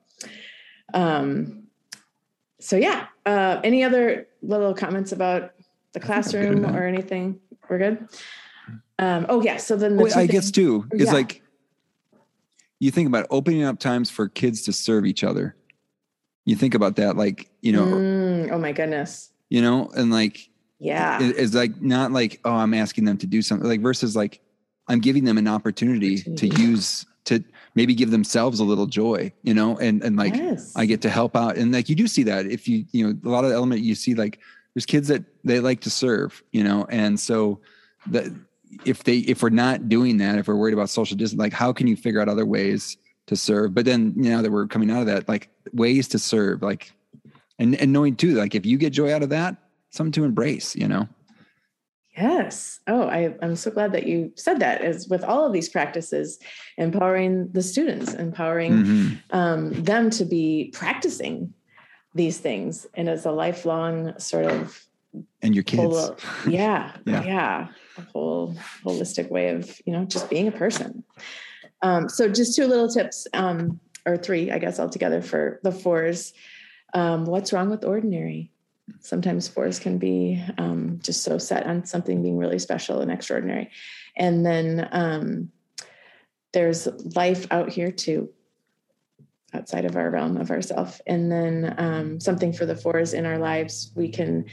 um, 0.93 1.63
so 2.61 2.77
yeah. 2.77 3.07
Uh, 3.25 3.59
any 3.65 3.83
other 3.83 4.29
little 4.41 4.73
comments 4.73 5.11
about 5.11 5.51
the 5.91 5.99
I 6.01 6.21
think 6.21 6.37
I'm 6.37 6.53
good 6.53 6.63
classroom 6.63 6.65
or 6.73 6.87
anything? 6.87 7.41
We're 7.69 7.79
good. 7.79 8.07
Um, 8.97 9.25
oh 9.27 9.41
yeah. 9.41 9.57
So 9.57 9.75
then 9.75 9.97
the 9.97 10.05
two 10.05 10.17
I 10.17 10.25
guess 10.25 10.51
too 10.51 10.87
is 10.93 11.07
Yeah. 11.07 11.11
like 11.11 11.43
you 12.79 12.91
think 12.91 13.07
about 13.07 13.27
opening 13.29 13.63
up 13.63 13.79
times 13.79 14.09
for 14.09 14.27
kids 14.29 14.61
to 14.63 14.73
serve 14.73 15.05
each 15.05 15.23
other. 15.23 15.55
You 16.45 16.55
think 16.55 16.73
about 16.73 16.95
that, 16.97 17.15
like 17.17 17.49
you 17.61 17.71
know, 17.73 17.85
Mm, 17.85 18.51
oh 18.51 18.57
my 18.59 18.71
goodness. 18.71 19.31
you 19.49 19.61
know, 19.61 19.89
and 19.95 20.11
like 20.11 20.49
Yeah. 20.79 21.21
it- 21.21 21.35
it's 21.37 21.53
like 21.53 21.81
not 21.81 22.11
like 22.11 22.39
oh, 22.45 22.53
I'm 22.53 22.73
asking 22.73 23.05
them 23.05 23.17
to 23.17 23.27
do 23.27 23.41
something, 23.41 23.67
like 23.67 23.81
versus 23.81 24.15
like 24.15 24.41
I'm 24.87 24.99
giving 24.99 25.23
them 25.25 25.37
an 25.37 25.47
opportunity, 25.47 26.17
to 26.21 26.47
use 26.47 27.05
to 27.25 27.43
maybe 27.75 27.93
give 27.93 28.09
themselves 28.09 28.59
a 28.59 28.63
little 28.63 28.87
joy, 28.87 29.31
you 29.43 29.53
know, 29.53 29.77
and 29.77 30.01
and 30.03 30.15
like 30.15 30.35
yes. 30.35 30.73
I 30.75 30.85
get 30.85 31.01
to 31.03 31.09
help 31.09 31.35
out. 31.35 31.57
And 31.57 31.71
like 31.71 31.89
you 31.89 31.95
do 31.95 32.07
see 32.07 32.23
that 32.23 32.47
if 32.47 32.67
you, 32.67 32.85
you 32.91 33.05
know, 33.05 33.19
a 33.23 33.29
lot 33.29 33.43
of 33.43 33.51
the 33.51 33.55
element 33.55 33.81
you 33.81 33.93
see 33.93 34.15
like 34.15 34.39
there's 34.73 34.85
kids 34.85 35.07
that 35.09 35.23
they 35.43 35.59
like 35.59 35.81
to 35.81 35.89
serve, 35.89 36.41
you 36.51 36.63
know, 36.63 36.85
and 36.89 37.19
so 37.19 37.59
that 38.07 38.31
if 38.85 39.03
they 39.03 39.17
if 39.19 39.41
we're 39.43 39.49
not 39.49 39.89
doing 39.89 40.17
that, 40.17 40.37
if 40.37 40.47
we're 40.47 40.55
worried 40.55 40.73
about 40.73 40.89
social 40.89 41.17
distance, 41.17 41.39
like 41.39 41.53
how 41.53 41.73
can 41.73 41.87
you 41.87 41.95
figure 41.95 42.21
out 42.21 42.29
other 42.29 42.45
ways 42.45 42.97
to 43.27 43.35
serve? 43.35 43.73
But 43.73 43.85
then 43.85 44.13
you 44.15 44.29
now 44.29 44.41
that 44.41 44.51
we're 44.51 44.67
coming 44.67 44.91
out 44.91 45.01
of 45.01 45.05
that, 45.07 45.27
like 45.27 45.49
ways 45.73 46.07
to 46.09 46.19
serve, 46.19 46.61
like 46.61 46.91
and 47.57 47.75
and 47.75 47.91
knowing 47.91 48.15
too, 48.15 48.35
like 48.35 48.55
if 48.55 48.65
you 48.65 48.77
get 48.77 48.91
joy 48.93 49.13
out 49.13 49.23
of 49.23 49.29
that, 49.29 49.55
something 49.89 50.11
to 50.13 50.23
embrace, 50.23 50.75
you 50.75 50.87
know. 50.87 51.07
Yes. 52.17 52.81
Oh, 52.87 53.03
I, 53.03 53.33
I'm 53.41 53.55
so 53.55 53.71
glad 53.71 53.93
that 53.93 54.05
you 54.05 54.33
said 54.35 54.59
that. 54.59 54.83
Is 54.83 55.07
with 55.07 55.23
all 55.23 55.45
of 55.45 55.53
these 55.53 55.69
practices, 55.69 56.39
empowering 56.77 57.49
the 57.53 57.61
students, 57.61 58.13
empowering 58.13 58.83
Mhm. 58.83 59.17
um, 59.31 59.83
them 59.83 60.09
to 60.11 60.25
be 60.25 60.71
practicing 60.73 61.53
these 62.15 62.39
things, 62.39 62.87
and 62.95 63.07
as 63.07 63.25
a 63.25 63.31
lifelong 63.31 64.17
sort 64.19 64.45
of 64.45 64.85
And 65.41 65.55
your 65.55 65.63
kids. 65.63 65.81
whole, 65.81 66.17
yeah, 66.47 66.95
Yeah. 67.05 67.23
yeah, 67.23 67.67
a 67.97 68.01
whole 68.13 68.55
holistic 68.83 69.29
way 69.29 69.49
of 69.49 69.79
you 69.85 69.93
know 69.93 70.05
just 70.05 70.29
being 70.29 70.47
a 70.47 70.51
person. 70.51 71.03
Um, 71.81 72.09
so 72.09 72.27
just 72.27 72.55
two 72.55 72.67
little 72.67 72.89
tips, 72.89 73.27
um, 73.33 73.79
or 74.05 74.17
three, 74.17 74.51
I 74.51 74.59
guess, 74.59 74.79
altogether 74.79 75.21
for 75.21 75.59
the 75.63 75.71
fours. 75.71 76.33
Um, 76.93 77.25
what's 77.25 77.53
wrong 77.53 77.69
with 77.69 77.85
ordinary? 77.85 78.51
Sometimes 78.99 79.47
fours 79.47 79.79
can 79.79 79.97
be 79.97 80.43
um, 80.57 80.99
just 81.01 81.23
so 81.23 81.37
set 81.37 81.65
on 81.65 81.85
something 81.85 82.21
being 82.21 82.37
really 82.37 82.59
special 82.59 83.01
and 83.01 83.11
extraordinary, 83.11 83.69
and 84.17 84.45
then 84.45 84.89
um, 84.91 85.51
there's 86.53 86.87
life 87.15 87.47
out 87.51 87.69
here 87.69 87.91
too 87.91 88.29
outside 89.53 89.85
of 89.85 89.95
our 89.95 90.11
realm 90.11 90.37
of 90.37 90.51
ourself 90.51 91.01
and 91.07 91.31
then 91.31 91.73
um, 91.79 92.19
something 92.19 92.53
for 92.53 92.67
the 92.67 92.75
fours 92.75 93.13
in 93.13 93.25
our 93.25 93.39
lives 93.39 93.91
we 93.95 94.07
can 94.07 94.45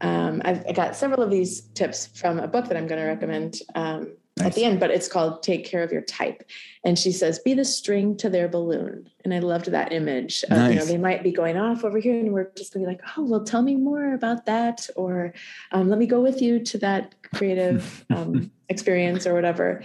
um, 0.00 0.42
I've, 0.44 0.64
I 0.66 0.72
got 0.72 0.96
several 0.96 1.22
of 1.22 1.30
these 1.30 1.60
tips 1.60 2.06
from 2.06 2.38
a 2.38 2.48
book 2.48 2.68
that 2.68 2.76
I'm 2.76 2.86
going 2.86 3.00
to 3.00 3.06
recommend 3.06 3.60
um, 3.74 4.12
at 4.40 4.54
the 4.54 4.64
end, 4.64 4.78
but 4.78 4.90
it's 4.90 5.08
called 5.08 5.42
Take 5.42 5.64
Care 5.64 5.82
of 5.82 5.90
Your 5.90 6.02
Type. 6.02 6.48
And 6.84 6.98
she 6.98 7.10
says, 7.10 7.40
Be 7.40 7.54
the 7.54 7.64
string 7.64 8.16
to 8.18 8.30
their 8.30 8.48
balloon. 8.48 9.10
And 9.24 9.34
I 9.34 9.40
loved 9.40 9.66
that 9.66 9.92
image. 9.92 10.44
Of, 10.44 10.50
You 10.50 10.56
know, 10.56 10.74
Nice. 10.74 10.86
they 10.86 10.98
might 10.98 11.22
be 11.22 11.32
going 11.32 11.56
off 11.56 11.84
over 11.84 11.98
here, 11.98 12.18
and 12.18 12.32
we're 12.32 12.50
just 12.56 12.72
going 12.72 12.84
to 12.84 12.90
be 12.90 12.96
like, 12.96 13.04
Oh, 13.16 13.24
well, 13.24 13.44
tell 13.44 13.62
me 13.62 13.76
more 13.76 14.14
about 14.14 14.46
that. 14.46 14.88
Or 14.96 15.34
um, 15.72 15.88
let 15.88 15.98
me 15.98 16.06
go 16.06 16.20
with 16.20 16.40
you 16.40 16.60
to 16.64 16.78
that 16.78 17.14
creative 17.34 18.04
um, 18.10 18.50
experience 18.68 19.26
or 19.26 19.34
whatever. 19.34 19.82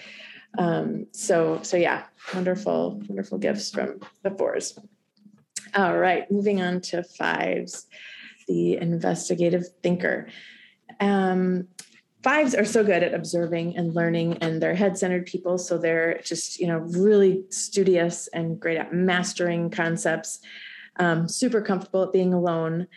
Um, 0.58 1.08
so, 1.12 1.60
so 1.64 1.78
yeah, 1.78 2.04
wonderful, 2.36 3.02
wonderful 3.08 3.40
gifts 3.40 3.72
from 3.72 4.02
the 4.22 4.30
fours. 4.30 4.78
All 5.76 5.98
right, 5.98 6.30
moving 6.30 6.62
on 6.62 6.82
to 6.82 7.02
fives 7.02 7.88
the 8.48 8.78
investigative 8.78 9.66
thinker. 9.82 10.28
Um, 11.00 11.68
fives 12.24 12.56
are 12.56 12.66
so 12.66 12.84
good 12.84 13.04
at 13.04 13.14
observing 13.14 13.78
and 13.78 13.94
learning, 13.94 14.38
and 14.38 14.62
they're 14.62 14.76
head 14.76 14.98
centered 14.98 15.26
people. 15.26 15.58
So 15.58 15.78
they're 15.78 16.20
just, 16.24 16.60
you 16.60 16.68
know, 16.68 16.80
really 16.80 17.44
studious 17.50 18.28
and 18.28 18.60
great 18.60 18.78
at 18.78 18.94
mastering 18.94 19.70
concepts, 19.70 20.40
um, 20.98 21.28
super 21.28 21.62
comfortable 21.62 22.04
at 22.04 22.14
being 22.14 22.34
alone. 22.34 22.88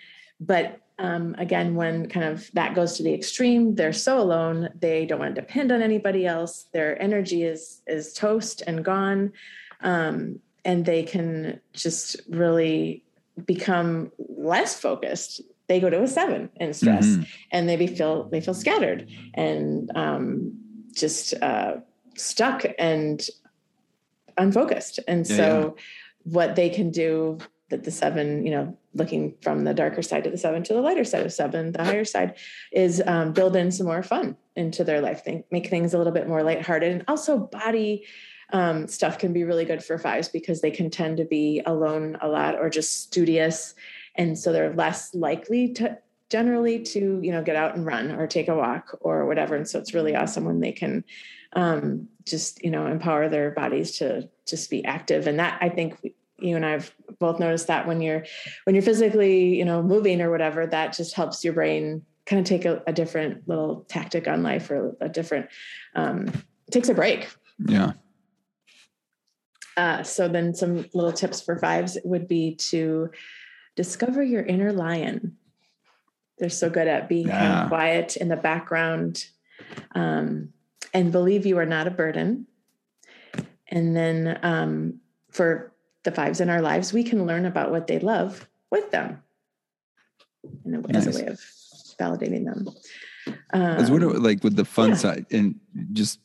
But 0.41 0.81
um, 0.99 1.35
again, 1.39 1.75
when 1.75 2.09
kind 2.09 2.27
of 2.27 2.51
that 2.53 2.75
goes 2.75 2.97
to 2.97 3.03
the 3.03 3.13
extreme, 3.13 3.75
they're 3.75 3.93
so 3.93 4.19
alone, 4.19 4.71
they 4.79 5.05
don't 5.05 5.19
want 5.19 5.35
to 5.35 5.41
depend 5.41 5.71
on 5.73 5.83
anybody 5.83 6.27
else. 6.27 6.69
Their 6.73 7.01
energy 7.01 7.43
is 7.43 7.83
is 7.87 8.13
toast 8.13 8.63
and 8.67 8.85
gone. 8.85 9.33
Um, 9.83 10.41
and 10.65 10.85
they 10.85 11.05
can 11.05 11.61
just 11.73 12.17
really 12.29 13.05
become 13.45 14.11
less 14.18 14.78
focused 14.80 15.41
they 15.68 15.80
go 15.80 15.91
to 15.91 16.01
a 16.03 16.07
seven 16.07 16.49
in 16.57 16.72
stress 16.72 17.05
Mhm. 17.07 17.26
and 17.51 17.68
they 17.68 17.87
feel 17.89 18.28
they 18.30 18.41
feel 18.41 18.55
scattered 18.55 19.09
and 19.34 19.91
um, 19.97 20.53
just 20.95 21.34
uh, 21.43 21.76
stuck 22.14 22.64
and 22.78 23.28
unfocused 24.39 25.01
and 25.09 25.28
Yeah, 25.28 25.37
so 25.37 25.76
what 26.24 26.57
they 26.57 26.68
can 26.70 26.91
do 26.91 27.39
that 27.70 27.82
the 27.84 27.91
seven 27.91 28.45
you 28.47 28.51
know 28.53 28.76
looking 28.95 29.34
from 29.43 29.64
the 29.64 29.74
darker 29.74 30.03
side 30.03 30.24
of 30.26 30.32
the 30.32 30.39
seven 30.39 30.62
to 30.64 30.72
the 30.72 30.80
lighter 30.80 31.05
side 31.05 31.24
of 31.26 31.32
seven 31.32 31.72
the 31.72 31.82
higher 31.84 32.05
side 32.05 32.34
is 32.72 33.03
um, 33.07 33.32
build 33.32 33.57
in 33.57 33.70
some 33.72 33.87
more 33.87 34.03
fun 34.03 34.37
into 34.55 34.84
their 34.84 35.01
life 35.01 35.24
think 35.24 35.45
make 35.51 35.68
things 35.68 35.93
a 35.95 35.99
little 35.99 36.12
bit 36.12 36.28
more 36.28 36.43
lighthearted 36.43 36.93
and 36.93 37.05
also 37.09 37.39
body 37.39 38.05
um, 38.53 38.87
stuff 38.87 39.19
can 39.19 39.33
be 39.33 39.45
really 39.45 39.65
good 39.65 39.83
for 39.83 39.99
fives 39.99 40.29
because 40.29 40.61
they 40.61 40.71
can 40.71 40.91
tend 40.91 41.17
to 41.17 41.25
be 41.25 41.63
alone 41.67 42.17
a 42.21 42.29
lot 42.29 42.57
or 42.57 42.71
just 42.71 43.03
studious. 43.03 43.75
And 44.15 44.39
so 44.39 44.53
they're 44.53 44.75
less 44.75 45.15
likely 45.15 45.73
to 45.75 45.99
generally 46.29 46.83
to 46.83 47.21
you 47.23 47.31
know 47.31 47.43
get 47.43 47.55
out 47.55 47.77
and 47.77 47.87
run 47.87 48.11
or 48.11 48.27
take 48.27 48.49
a 48.49 48.57
walk 48.57 48.97
or 49.01 49.27
whatever. 49.27 49.57
And 49.57 49.69
so 49.69 49.79
it's 49.79 49.95
really 49.95 50.17
awesome 50.17 50.45
when 50.45 50.61
they 50.61 50.73
can 50.73 51.05
um, 51.53 52.09
just 52.25 52.63
you 52.63 52.71
know 52.71 52.87
empower 52.87 53.29
their 53.29 53.51
bodies 53.51 53.99
to 53.99 54.29
just 54.47 54.71
be 54.71 54.85
active. 54.85 55.27
And 55.27 55.39
that 55.39 55.59
i 55.61 55.69
think 55.69 56.13
you 56.39 56.55
and 56.55 56.67
i've 56.67 56.95
both 57.19 57.41
noticed 57.41 57.67
that 57.69 57.87
when 57.87 58.03
you're 58.03 58.23
when 58.65 58.75
you're 58.75 58.83
physically 58.83 59.57
you 59.57 59.65
know 59.65 59.83
moving 59.83 60.21
or 60.21 60.31
whatever 60.31 60.67
that 60.67 60.93
just 60.93 61.15
helps 61.15 61.43
your 61.43 61.55
brain 61.55 62.05
kind 62.27 62.41
of 62.41 62.47
take 62.47 62.65
a, 62.65 62.83
a 62.87 62.93
different 62.93 63.49
little 63.49 63.87
tactic 63.89 64.29
on 64.29 64.43
life 64.43 64.71
or 64.71 64.97
a 65.01 65.09
different 65.09 65.49
um, 65.95 66.31
takes 66.71 66.89
a 66.89 66.95
break. 66.95 67.29
Yeah. 67.67 67.93
Uh, 69.77 70.03
so 70.03 70.29
then 70.29 70.55
some 70.55 70.87
little 70.95 71.12
tips 71.12 71.41
for 71.41 71.59
fives 71.59 71.99
would 72.05 72.27
be 72.27 72.55
to 72.55 73.11
discover 73.74 74.22
your 74.22 74.43
inner 74.43 74.72
lion. 74.72 75.37
They're 76.39 76.49
so 76.51 76.68
good 76.68 76.89
at 76.89 77.09
being 77.09 77.29
kind 77.29 77.62
of 77.62 77.68
quiet 77.68 78.16
in 78.16 78.29
the 78.29 78.37
background 78.37 79.24
um, 79.95 80.51
and 80.93 81.12
believe 81.12 81.47
you 81.47 81.59
are 81.59 81.66
not 81.66 81.87
a 81.87 81.91
burden. 81.91 82.47
And 83.68 83.97
then 83.97 84.39
um, 84.43 85.01
for 85.31 85.72
the 86.05 86.12
fives 86.12 86.41
in 86.41 86.51
our 86.51 86.61
lives, 86.61 86.93
we 86.93 87.05
can 87.05 87.27
learn 87.27 87.47
about 87.47 87.70
what 87.70 87.87
they 87.87 87.99
love 87.99 88.49
with 88.70 88.91
them 88.91 89.22
in 90.64 90.74
a, 90.74 90.97
as 90.97 91.07
Nice. 91.07 91.16
a 91.16 91.24
way 91.24 91.27
of 91.29 91.41
validating 91.99 92.45
them. 92.45 92.68
As 93.53 93.91
what 93.91 94.03
Um, 94.03 94.22
like 94.22 94.45
with 94.45 94.57
the 94.57 94.64
fun 94.64 94.91
yeah. 94.91 94.97
side 94.97 95.27
and 95.31 95.59
just 95.93 96.20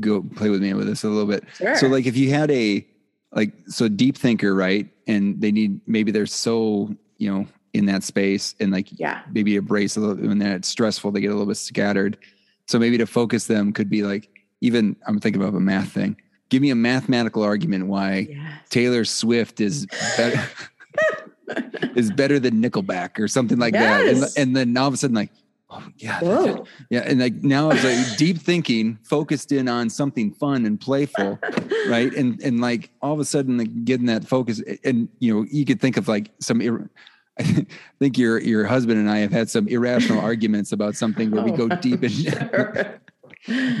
go 0.00 0.22
play 0.36 0.48
with 0.50 0.62
me 0.62 0.72
with 0.74 0.86
this 0.86 1.04
a 1.04 1.08
little 1.08 1.28
bit. 1.28 1.44
sure. 1.56 1.76
So 1.76 1.86
like 1.88 2.06
if 2.06 2.16
you 2.16 2.30
had 2.30 2.50
a 2.50 2.86
like 3.32 3.52
so 3.66 3.88
deep 3.88 4.16
thinker, 4.16 4.54
right? 4.54 4.88
And 5.06 5.40
they 5.40 5.52
need 5.52 5.80
maybe 5.86 6.10
they're 6.12 6.26
so, 6.26 6.94
you 7.18 7.30
know, 7.32 7.46
in 7.72 7.86
that 7.86 8.02
space 8.02 8.54
and 8.60 8.70
like 8.70 8.88
yeah. 8.98 9.22
maybe 9.32 9.56
a 9.56 9.62
brace 9.62 9.96
a 9.96 10.00
little 10.00 10.16
when 10.28 10.38
they're 10.38 10.62
stressful, 10.62 11.10
they 11.12 11.20
get 11.20 11.28
a 11.28 11.34
little 11.34 11.46
bit 11.46 11.56
scattered. 11.56 12.18
So 12.66 12.78
maybe 12.78 12.98
to 12.98 13.06
focus 13.06 13.46
them 13.46 13.72
could 13.72 13.88
be 13.90 14.02
like 14.02 14.28
even 14.60 14.96
I'm 15.06 15.18
thinking 15.20 15.42
about 15.42 15.56
a 15.56 15.60
math 15.60 15.92
thing. 15.92 16.16
Give 16.48 16.60
me 16.62 16.70
a 16.70 16.74
mathematical 16.74 17.42
argument 17.42 17.86
why 17.86 18.28
Yes. 18.30 18.60
Taylor 18.68 19.04
Swift 19.04 19.60
is 19.60 19.86
better. 20.16 20.42
is 21.96 22.10
better 22.10 22.38
than 22.38 22.62
Nickelback 22.62 23.18
or 23.18 23.28
something 23.28 23.58
like 23.58 23.74
Yes. 23.74 24.20
that. 24.20 24.38
And, 24.38 24.48
and 24.48 24.56
then 24.56 24.76
all 24.76 24.88
of 24.88 24.94
a 24.94 24.96
sudden, 24.96 25.16
like, 25.16 25.30
oh 25.72 25.82
yeah, 25.96 26.56
yeah, 26.90 27.00
and 27.06 27.20
like 27.20 27.34
now 27.42 27.70
it's 27.70 27.82
like 27.84 28.16
deep 28.18 28.38
thinking, 28.38 28.98
focused 29.02 29.52
in 29.52 29.68
on 29.68 29.88
something 29.90 30.32
fun 30.32 30.66
and 30.66 30.78
playful, 30.80 31.38
right? 31.88 32.12
And 32.14 32.40
and 32.42 32.60
like 32.60 32.90
all 33.00 33.12
of 33.14 33.20
a 33.20 33.24
sudden, 33.24 33.58
like 33.58 33.84
getting 33.84 34.06
that 34.06 34.26
focus, 34.26 34.62
and 34.84 35.08
you 35.18 35.34
know, 35.34 35.46
you 35.50 35.64
could 35.64 35.80
think 35.80 35.96
of 35.96 36.08
like 36.08 36.30
some. 36.38 36.60
Ir- 36.60 36.90
I 37.38 37.66
think 37.98 38.18
your 38.18 38.38
your 38.40 38.66
husband 38.66 38.98
and 39.00 39.08
I 39.10 39.18
have 39.18 39.32
had 39.32 39.48
some 39.48 39.66
irrational 39.66 40.20
arguments 40.30 40.70
about 40.72 40.96
something 40.96 41.30
where 41.30 41.42
we 41.42 41.50
Oh, 41.52 41.66
go 41.66 41.68
deep 41.76 42.04
in, 42.04 42.10
sure. 42.10 43.00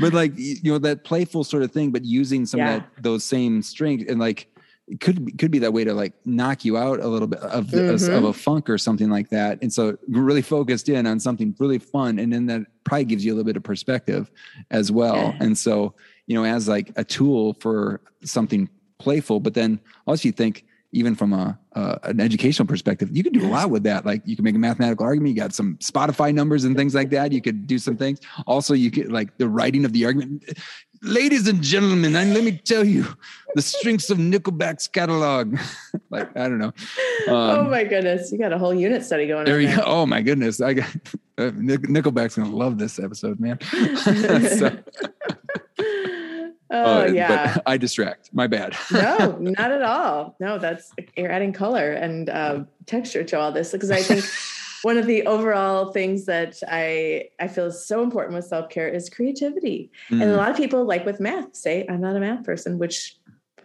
but 0.00 0.14
like 0.14 0.32
you 0.36 0.72
know 0.72 0.78
that 0.78 1.04
playful 1.04 1.44
sort 1.44 1.62
of 1.62 1.70
thing, 1.70 1.90
but 1.92 2.02
using 2.04 2.46
some 2.46 2.60
Yeah. 2.60 2.76
of 2.76 2.82
that 2.82 3.02
those 3.02 3.24
same 3.24 3.60
strengths 3.60 4.10
and 4.10 4.18
like 4.18 4.46
it 4.88 5.00
could 5.00 5.24
be- 5.24 5.32
could 5.32 5.50
be 5.50 5.60
that 5.60 5.72
way 5.72 5.84
to 5.84 5.94
like 5.94 6.12
knock 6.24 6.64
you 6.64 6.76
out 6.76 7.00
a 7.00 7.06
little 7.08 7.28
bit 7.28 7.38
of 7.40 7.70
the, 7.70 7.76
Mhm. 7.78 8.16
of 8.18 8.24
a 8.24 8.32
funk 8.32 8.68
or 8.68 8.76
something 8.78 9.08
like 9.10 9.30
that. 9.30 9.58
And 9.62 9.72
so 9.72 9.96
really 10.08 10.42
focused 10.42 10.88
in 10.88 11.06
on 11.06 11.20
something 11.20 11.54
really 11.58 11.78
fun, 11.78 12.18
and 12.18 12.32
then 12.32 12.46
that 12.46 12.62
probably 12.84 13.04
gives 13.04 13.24
you 13.24 13.32
a 13.32 13.34
little 13.34 13.46
bit 13.46 13.56
of 13.56 13.62
perspective 13.62 14.30
as 14.70 14.90
well. 14.90 15.16
Yeah. 15.16 15.36
And 15.40 15.56
so 15.56 15.94
you 16.26 16.34
know, 16.36 16.44
as 16.44 16.68
like 16.68 16.92
a 16.96 17.04
tool 17.04 17.54
for 17.60 18.00
something 18.24 18.68
playful, 18.98 19.40
but 19.40 19.54
then 19.54 19.80
also 20.06 20.28
you 20.28 20.32
think 20.32 20.64
even 20.92 21.14
from 21.14 21.32
a 21.32 21.58
uh, 21.74 21.96
an 22.02 22.20
educational 22.20 22.66
perspective, 22.66 23.08
you 23.16 23.22
can 23.24 23.32
do 23.32 23.44
a 23.46 23.48
lot 23.48 23.70
with 23.70 23.82
that. 23.84 24.04
Like 24.04 24.20
you 24.26 24.36
can 24.36 24.44
make 24.44 24.54
a 24.54 24.58
mathematical 24.58 25.06
argument. 25.06 25.34
You 25.34 25.40
got 25.42 25.54
some 25.54 25.76
Spotify 25.78 26.34
numbers 26.34 26.64
and 26.64 26.76
things 26.76 26.94
like 26.94 27.08
that. 27.10 27.32
You 27.32 27.40
could 27.40 27.66
do 27.66 27.78
some 27.78 27.96
things. 27.96 28.20
Also, 28.46 28.74
you 28.74 28.90
could 28.90 29.10
like 29.10 29.36
the 29.38 29.48
writing 29.48 29.84
of 29.86 29.92
the 29.94 30.04
argument. 30.04 30.44
Ladies 31.04 31.48
and 31.48 31.60
gentlemen, 31.62 32.14
and 32.14 32.32
let 32.32 32.44
me 32.44 32.52
tell 32.64 32.84
you 32.84 33.04
the 33.56 33.62
strengths 33.62 34.08
of 34.08 34.18
Nickelback's 34.18 34.86
catalog. 34.86 35.58
like 36.10 36.28
I 36.36 36.48
don't 36.48 36.58
know. 36.58 36.72
oh 37.26 37.60
Um, 37.62 37.70
my 37.70 37.82
goodness, 37.82 38.30
you 38.30 38.38
got 38.38 38.52
a 38.52 38.58
whole 38.58 38.72
unit 38.72 39.04
study 39.04 39.26
going 39.26 39.44
there 39.44 39.56
on. 39.56 39.60
you 39.62 39.66
there. 39.68 39.76
go. 39.78 39.82
Oh 39.84 40.06
my 40.06 40.22
goodness. 40.22 40.60
I 40.60 40.74
got 40.74 40.88
uh, 41.38 41.50
Nick, 41.56 41.82
Nickelback's 41.82 42.36
gonna 42.36 42.54
love 42.54 42.78
this 42.78 42.98
episode, 43.00 43.40
man. 43.40 43.58
So, 46.72 46.78
oh 46.78 47.00
uh, 47.02 47.04
yeah. 47.12 47.54
But 47.54 47.62
I 47.66 47.76
distract. 47.76 48.30
My 48.32 48.46
bad. 48.46 48.74
no, 48.92 49.36
not 49.40 49.72
at 49.72 49.82
all. 49.82 50.36
No, 50.40 50.58
that's 50.58 50.92
you're 51.16 51.30
adding 51.32 51.52
color 51.52 51.92
and 51.92 52.30
um, 52.30 52.68
texture 52.86 53.24
to 53.24 53.38
all 53.40 53.50
this 53.52 53.72
because 53.72 53.90
I 53.90 54.00
think 54.02 54.24
one 54.82 54.98
of 54.98 55.06
the 55.06 55.24
overall 55.26 55.92
things 55.92 56.26
that 56.26 56.60
I 56.68 57.28
I 57.40 57.48
feel 57.48 57.66
is 57.66 57.86
so 57.86 58.02
important 58.02 58.34
with 58.34 58.44
self 58.44 58.68
care 58.68 58.88
is 58.88 59.08
creativity. 59.08 59.90
And 60.10 60.22
a 60.22 60.26
Mm, 60.26 60.36
lot 60.36 60.50
of 60.50 60.56
people, 60.56 60.84
like 60.84 61.06
with 61.06 61.20
math, 61.20 61.54
say 61.56 61.86
I'm 61.88 62.00
not 62.00 62.16
a 62.16 62.20
math 62.20 62.44
person, 62.44 62.78
which 62.78 63.16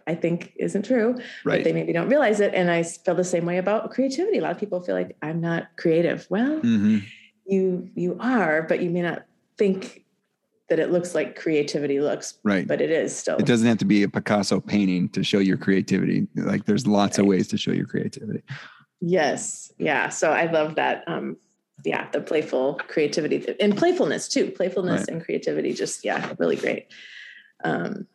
I 0.06 0.14
think 0.14 0.52
isn't 0.56 0.84
true. 0.84 1.14
But 1.14 1.24
right. 1.44 1.64
they 1.64 1.72
maybe 1.72 1.92
don't 1.92 2.08
realize 2.08 2.40
it. 2.40 2.54
And 2.54 2.70
I 2.70 2.82
feel 2.82 3.14
the 3.14 3.24
same 3.24 3.44
way 3.44 3.58
about 3.58 3.90
creativity. 3.90 4.38
A 4.38 4.42
lot 4.42 4.52
of 4.52 4.58
people 4.58 4.80
feel 4.80 4.94
like 4.94 5.16
I'm 5.22 5.40
not 5.40 5.64
creative. 5.76 6.26
Well, 6.30 6.60
Mhm. 6.60 7.02
you 7.46 7.90
you 7.94 8.16
are, 8.20 8.62
but 8.62 8.80
you 8.82 8.90
may 8.90 9.02
not 9.02 9.24
think 9.58 10.04
that 10.68 10.78
it 10.78 10.92
looks 10.92 11.14
like 11.14 11.34
creativity 11.34 11.98
looks, 11.98 12.38
Right. 12.44 12.66
but 12.68 12.80
it 12.82 12.90
is 12.90 13.16
still. 13.16 13.36
it 13.38 13.46
doesn't 13.46 13.66
have 13.66 13.78
to 13.78 13.86
be 13.86 14.02
a 14.02 14.08
Picasso 14.08 14.60
painting 14.60 15.08
to 15.10 15.24
show 15.24 15.38
your 15.38 15.56
creativity. 15.56 16.28
Like 16.36 16.66
there's 16.66 16.86
lots 16.86 17.18
of 17.18 17.24
ways 17.26 17.48
to 17.48 17.56
show 17.58 17.72
your 17.72 17.86
creativity. 17.86 18.42
Yes. 19.00 19.72
Yeah. 19.78 20.08
So 20.08 20.32
I 20.32 20.50
love 20.50 20.74
that. 20.76 21.04
Um, 21.06 21.36
yeah, 21.84 22.10
the 22.10 22.20
playful 22.20 22.80
creativity 22.88 23.54
and 23.60 23.76
playfulness 23.76 24.28
too. 24.28 24.50
Playfulness 24.50 25.02
Right. 25.02 25.08
and 25.10 25.24
creativity, 25.24 25.72
just 25.72 26.04
yeah, 26.04 26.34
really 26.38 26.56
great. 26.56 26.86
Um, 27.62 28.08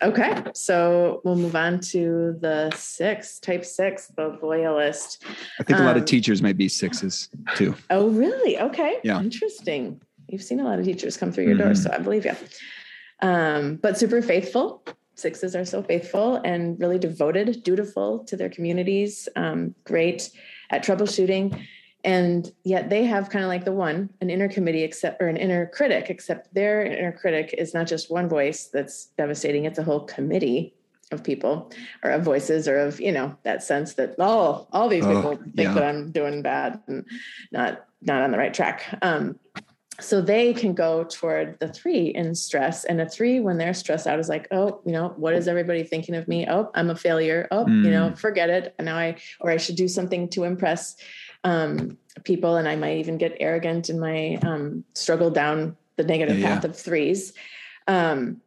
okay, 0.00 0.44
so 0.54 1.20
we'll 1.24 1.34
move 1.34 1.56
on 1.56 1.80
to 1.80 2.36
the 2.40 2.70
six, 2.76 3.40
type 3.40 3.64
six, 3.64 4.06
the 4.16 4.38
loyalist. 4.40 5.24
I 5.58 5.64
think 5.64 5.80
a 5.80 5.82
lot 5.82 5.96
of 5.96 6.02
Um, 6.02 6.06
teachers 6.06 6.40
might 6.40 6.56
be 6.56 6.68
sixes 6.68 7.28
too. 7.56 7.74
Oh, 7.90 8.08
really? 8.10 8.60
Okay. 8.60 8.98
Yeah. 9.02 9.20
Interesting. 9.20 10.00
You've 10.28 10.42
seen 10.42 10.60
a 10.60 10.64
lot 10.64 10.78
of 10.78 10.84
teachers 10.84 11.16
come 11.16 11.32
through 11.32 11.44
your 11.44 11.56
door, 11.58 11.74
so 11.74 11.90
I 11.92 11.98
believe 11.98 12.24
you. 12.24 12.36
Um, 13.22 13.76
but 13.76 13.98
super 13.98 14.22
faithful. 14.22 14.84
Sixes 15.14 15.54
are 15.54 15.64
so 15.64 15.82
faithful 15.82 16.36
and 16.44 16.78
really 16.80 16.98
devoted, 16.98 17.62
dutiful 17.62 18.20
to 18.24 18.36
their 18.36 18.48
communities, 18.48 19.28
um, 19.36 19.74
great 19.84 20.30
at 20.70 20.84
troubleshooting. 20.84 21.66
And 22.02 22.52
yet 22.64 22.90
they 22.90 23.04
have 23.04 23.30
kind 23.30 23.44
of 23.44 23.48
like 23.48 23.64
the 23.64 23.72
one, 23.72 24.10
an 24.20 24.28
inner 24.28 24.48
committee, 24.48 24.82
except 24.82 25.22
or 25.22 25.28
an 25.28 25.38
inner 25.38 25.66
critic, 25.66 26.10
except 26.10 26.52
their 26.52 26.84
inner 26.84 27.12
critic 27.12 27.54
is 27.56 27.72
not 27.72 27.86
just 27.86 28.10
one 28.10 28.28
voice 28.28 28.66
that's 28.66 29.06
devastating, 29.16 29.64
it's 29.64 29.78
a 29.78 29.84
whole 29.84 30.00
committee 30.00 30.74
of 31.12 31.22
people 31.22 31.70
or 32.02 32.10
of 32.10 32.22
voices 32.22 32.66
or 32.68 32.78
of, 32.78 33.00
you 33.00 33.12
know, 33.12 33.36
that 33.44 33.62
sense 33.62 33.94
that 33.94 34.16
oh, 34.18 34.66
all 34.72 34.88
these 34.88 35.04
Oh, 35.04 35.14
people 35.14 35.36
think 35.36 35.68
yeah. 35.68 35.74
that 35.74 35.84
I'm 35.84 36.10
doing 36.12 36.42
bad 36.42 36.80
and 36.86 37.06
not 37.52 37.86
not 38.02 38.22
on 38.22 38.32
the 38.32 38.38
right 38.38 38.52
track. 38.52 38.98
Um, 39.00 39.38
so 40.00 40.20
they 40.20 40.52
can 40.52 40.74
go 40.74 41.04
toward 41.04 41.58
the 41.60 41.68
three 41.68 42.06
in 42.08 42.34
stress 42.34 42.84
and 42.84 43.00
a 43.00 43.08
three 43.08 43.40
when 43.40 43.58
they're 43.58 43.74
stressed 43.74 44.06
out 44.06 44.18
is 44.18 44.28
like 44.28 44.48
oh 44.50 44.80
you 44.84 44.92
know 44.92 45.12
what 45.16 45.34
is 45.34 45.46
everybody 45.46 45.82
thinking 45.84 46.14
of 46.14 46.26
me 46.26 46.46
oh 46.48 46.70
i'm 46.74 46.90
a 46.90 46.96
failure 46.96 47.46
oh 47.50 47.66
you 47.66 47.90
know 47.90 48.10
Mm. 48.10 48.18
forget 48.18 48.50
it 48.50 48.74
and 48.78 48.86
now 48.86 48.96
i 48.96 49.16
or 49.40 49.50
i 49.50 49.56
should 49.56 49.76
do 49.76 49.86
something 49.88 50.28
to 50.30 50.44
impress 50.44 50.96
um, 51.44 51.96
people 52.24 52.56
and 52.56 52.66
i 52.68 52.74
might 52.76 52.98
even 52.98 53.18
get 53.18 53.36
arrogant 53.40 53.88
in 53.90 54.00
my 54.00 54.36
um, 54.42 54.84
struggle 54.94 55.30
down 55.30 55.76
the 55.96 56.04
negative 56.04 56.38
Yeah, 56.38 56.48
yeah. 56.48 56.54
path 56.56 56.64
of 56.64 56.76
threes 56.76 57.32
um, 57.86 58.40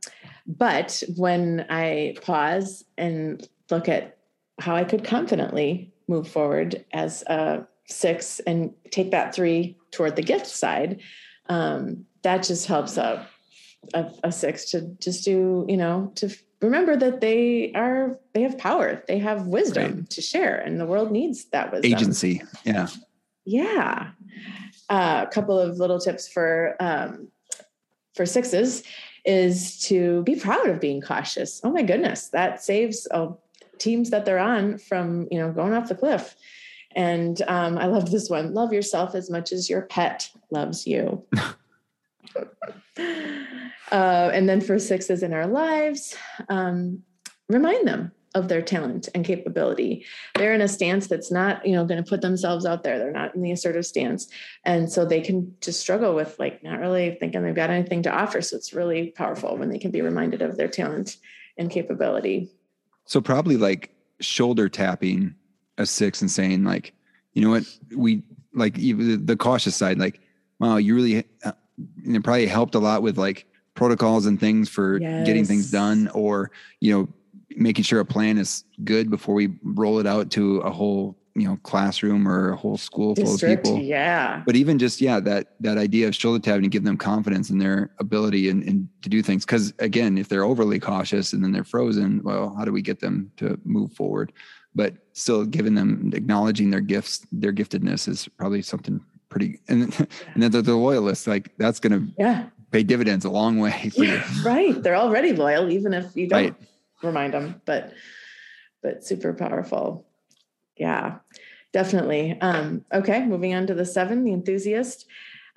but 0.46 1.02
when 1.16 1.66
i 1.70 2.16
pause 2.22 2.84
and 2.98 3.48
look 3.70 3.88
at 3.90 4.18
how 4.60 4.76
i 4.76 4.84
could 4.84 5.04
confidently 5.04 5.94
move 6.08 6.28
forward 6.28 6.84
as 6.94 7.24
a 7.28 7.66
six 7.90 8.40
and 8.42 8.74
take 8.92 9.12
that 9.12 9.34
three 9.34 9.78
toward 9.92 10.16
the 10.18 10.22
gift 10.24 10.48
side 10.48 11.00
um, 11.50 12.06
that 12.24 12.44
just 12.44 12.68
helps 12.68 12.98
a, 12.98 13.28
a, 13.94 14.12
a 14.24 14.32
six 14.32 14.72
to 14.72 14.82
just 15.00 15.24
do 15.24 15.66
you 15.68 15.78
know 15.78 16.12
to 16.16 16.30
remember 16.62 16.96
that 16.96 17.22
they 17.22 17.72
are 17.74 18.20
they 18.34 18.42
have 18.42 18.58
power. 18.58 19.04
They 19.08 19.20
have 19.20 19.48
wisdom 19.48 20.06
to 20.10 20.22
share 20.22 20.58
and 20.58 20.80
the 20.80 20.86
world 20.86 21.12
needs 21.12 21.46
that 21.46 21.72
wisdom. 21.72 21.92
Agency. 21.92 22.44
Yeah. 22.64 22.88
yeah. 23.46 24.12
Uh, 24.90 25.26
a 25.28 25.32
couple 25.32 25.60
of 25.60 25.78
little 25.78 26.00
tips 26.00 26.28
for 26.28 26.76
um, 26.80 27.30
for 28.16 28.26
sixes 28.26 28.84
is 29.26 29.80
to 29.82 30.24
be 30.24 30.36
proud 30.36 30.68
of 30.68 30.80
being 30.80 31.02
cautious. 31.02 31.62
Oh 31.64 31.72
my 31.72 31.84
goodness 31.84 32.30
that 32.30 32.64
saves 32.64 33.08
uh, 33.12 33.28
teams 33.78 34.10
that 34.10 34.26
they're 34.26 34.40
on 34.40 34.78
from 34.78 35.28
you 35.30 35.38
know 35.40 35.52
going 35.52 35.74
off 35.74 35.90
the 35.90 35.96
cliff 35.96 36.36
and 36.96 37.42
um, 37.48 37.78
i 37.78 37.86
love 37.86 38.12
this 38.12 38.30
one. 38.30 38.54
Love 38.54 38.74
yourself 38.74 39.16
as 39.16 39.30
much 39.30 39.52
as 39.52 39.70
your 39.70 39.84
pet 39.84 40.30
loves 40.52 40.88
you. 40.88 41.24
Uh, 43.90 44.30
and 44.34 44.50
then 44.50 44.60
for 44.60 44.78
sixes 44.78 45.24
in 45.24 45.34
our 45.34 45.48
lives 45.48 46.14
um, 46.50 47.02
remind 47.48 47.88
them 47.88 48.12
of 48.36 48.50
their 48.50 48.62
talent 48.62 49.08
and 49.16 49.26
capability. 49.26 50.06
They're 50.36 50.54
in 50.54 50.62
a 50.62 50.68
stance 50.68 51.08
that's 51.08 51.32
not 51.32 51.66
you 51.66 51.74
know 51.74 51.86
going 51.86 52.04
to 52.04 52.08
put 52.08 52.22
themselves 52.22 52.66
out 52.66 52.84
there. 52.84 53.00
They're 53.00 53.12
not 53.12 53.34
in 53.34 53.42
the 53.42 53.52
assertive 53.52 53.86
stance. 53.86 54.28
And 54.66 54.92
so 54.92 55.06
they 55.06 55.22
can 55.22 55.56
just 55.62 55.80
struggle 55.80 56.14
with 56.14 56.38
like 56.38 56.64
not 56.64 56.80
really 56.80 57.18
thinking 57.20 57.44
they've 57.44 57.56
got 57.56 57.70
anything 57.70 58.04
to 58.04 58.12
offer. 58.14 58.42
So 58.42 58.58
it's 58.58 58.74
really 58.74 59.12
powerful 59.12 59.58
when 59.58 59.70
they 59.70 59.80
can 59.80 59.92
be 59.92 60.02
reminded 60.02 60.42
of 60.42 60.58
their 60.58 60.68
talent 60.68 61.18
and 61.58 61.72
capability. 61.72 62.52
So 63.06 63.22
probably 63.22 63.58
like 63.58 63.92
shoulder 64.20 64.68
tapping 64.70 65.34
a 65.78 65.86
six 65.86 66.22
and 66.22 66.30
saying 66.30 66.64
like, 66.64 66.94
you 67.34 67.42
know 67.42 67.50
what, 67.50 67.64
we 67.96 68.24
like 68.54 68.78
even 68.80 69.26
the, 69.26 69.36
cautious 69.36 69.76
side, 69.76 70.00
like, 70.00 70.20
wow, 70.60 70.78
you 70.78 70.96
really, 70.96 71.24
uh, 71.44 71.52
you 72.04 72.14
know, 72.14 72.22
probably 72.22 72.48
helped 72.48 72.76
a 72.76 72.80
lot 72.80 73.04
with 73.04 73.18
like 73.18 73.46
protocols 73.76 74.26
and 74.26 74.40
things 74.40 74.68
for 74.70 75.00
getting 75.00 75.46
things 75.46 75.70
done, 75.70 76.10
or 76.14 76.52
you 76.80 76.94
know, 76.94 77.08
making 77.56 77.84
sure 77.84 78.00
a 78.00 78.06
plan 78.06 78.38
is 78.38 78.64
good 78.84 79.10
before 79.10 79.36
we 79.36 79.54
roll 79.64 80.00
it 80.00 80.08
out 80.08 80.32
to 80.32 80.58
a 80.60 80.72
whole 80.72 81.16
you 81.38 81.48
know 81.48 81.58
classroom 81.62 82.28
or 82.28 82.50
a 82.50 82.56
whole 82.56 82.78
school 82.78 83.14
full 83.14 83.26
district 83.26 83.60
of 83.60 83.64
people. 83.64 83.80
yeah 83.80 84.42
But 84.46 84.56
even 84.56 84.80
just 84.80 85.00
yeah, 85.00 85.20
that 85.20 85.54
that 85.60 85.78
idea 85.78 86.08
of 86.08 86.16
shoulder 86.16 86.40
tapping 86.40 86.64
to 86.64 86.70
give 86.70 86.84
them 86.84 86.98
confidence 86.98 87.52
in 87.52 87.60
their 87.60 87.92
ability 88.00 88.50
and, 88.50 88.64
and 88.64 88.90
to 89.04 89.10
do 89.10 89.22
things. 89.22 89.46
Because 89.46 89.72
again, 89.78 90.18
if 90.18 90.28
they're 90.28 90.44
overly 90.44 90.80
cautious 90.80 91.34
and 91.34 91.44
then 91.44 91.52
they're 91.52 91.64
frozen, 91.64 92.24
well, 92.24 92.56
how 92.58 92.66
do 92.66 92.72
we 92.72 92.82
get 92.82 93.00
them 93.00 93.32
to 93.38 93.60
move 93.64 93.94
forward? 93.94 94.34
But 94.78 94.94
still, 95.14 95.44
giving 95.44 95.74
them 95.76 96.12
acknowledging 96.14 96.70
their 96.70 96.86
gifts, 96.86 97.26
their 97.32 97.52
giftedness 97.52 98.08
is 98.08 98.28
probably 98.38 98.62
something 98.62 99.02
pretty. 99.30 99.60
And 99.68 99.82
and 100.34 100.44
then 100.44 100.52
the, 100.52 100.62
the 100.62 100.76
loyalists, 100.76 101.26
like 101.28 101.52
that's 101.58 101.80
going 101.82 101.94
to 102.00 102.14
yeah 102.18 102.50
pay 102.72 102.84
dividends 102.84 103.24
a 103.26 103.30
long 103.30 103.60
way 103.60 103.92
yeah 103.96 104.22
right 104.44 104.84
they're 104.84 104.96
already 104.98 105.32
loyal 105.32 105.70
even 105.72 105.94
if 105.94 106.16
you 106.16 106.28
don't 106.28 106.44
Right. 106.44 106.56
remind 107.02 107.34
them 107.34 107.62
but 107.66 107.94
but 108.84 109.06
super 109.06 109.34
powerful 109.34 110.06
yeah 110.76 111.20
definitely 111.72 112.38
um 112.42 112.84
okay 112.92 113.26
moving 113.26 113.54
on 113.54 113.68
to 113.68 113.74
the 113.74 113.86
seven 113.86 114.26
the 114.26 114.34
enthusiast 114.34 115.06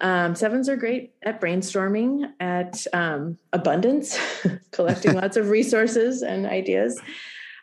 um, 0.00 0.34
sevens 0.34 0.68
are 0.70 0.76
great 0.76 1.12
at 1.22 1.42
brainstorming, 1.42 2.32
at 2.40 2.86
um, 2.94 3.36
abundance, 3.52 4.18
collecting 4.70 5.12
lots 5.14 5.36
of 5.36 5.50
resources 5.50 6.22
and 6.22 6.46
ideas. 6.46 6.98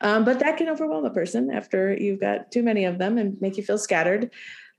Um, 0.02 0.26
but 0.26 0.40
that 0.40 0.58
can 0.58 0.70
overwhelm 0.70 1.06
a 1.06 1.10
person 1.10 1.52
after 1.52 1.94
you've 1.94 2.20
got 2.20 2.52
too 2.52 2.64
many 2.64 2.86
of 2.86 2.98
them 2.98 3.18
and 3.18 3.40
make 3.42 3.58
you 3.58 3.64
feel 3.64 3.78
scattered. 3.78 4.32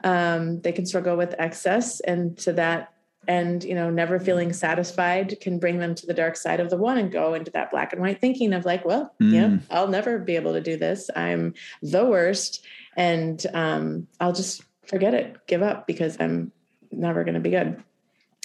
Um, 0.05 0.61
they 0.61 0.73
can 0.73 0.87
struggle 0.87 1.17
with 1.17 1.35
excess, 1.39 2.01
and 2.01 2.39
to 2.39 2.53
that 2.55 2.93
end, 3.27 3.65
you 3.65 3.75
know, 3.75 3.91
never 3.91 4.19
feeling 4.19 4.53
satisfied 4.53 5.39
can 5.41 5.59
bring 5.59 5.79
them 5.79 5.95
to 5.95 6.07
the 6.07 6.15
dark 6.15 6.37
side 6.37 6.61
of 6.61 6.71
the 6.71 6.77
one 6.77 6.99
and 6.99 7.13
go 7.13 7.35
into 7.35 7.51
that 7.51 7.71
black 7.71 7.93
and 7.93 8.01
white 8.01 8.21
thinking 8.21 8.53
of 8.53 8.65
like, 8.65 8.85
well, 8.85 9.13
mm. 9.21 9.33
yeah, 9.33 9.59
I'll 9.71 9.89
never 9.89 10.19
be 10.19 10.37
able 10.37 10.55
to 10.55 10.61
do 10.61 10.77
this. 10.77 11.11
I'm 11.15 11.55
the 11.83 12.07
worst, 12.07 12.65
and 12.97 13.45
um, 13.53 14.07
I'll 14.21 14.33
just 14.33 14.63
forget 14.87 15.15
it, 15.15 15.47
give 15.47 15.63
up 15.63 15.87
because 15.87 16.17
I'm 16.21 16.53
never 16.91 17.25
going 17.25 17.35
to 17.35 17.41
be 17.41 17.51
good. 17.51 17.83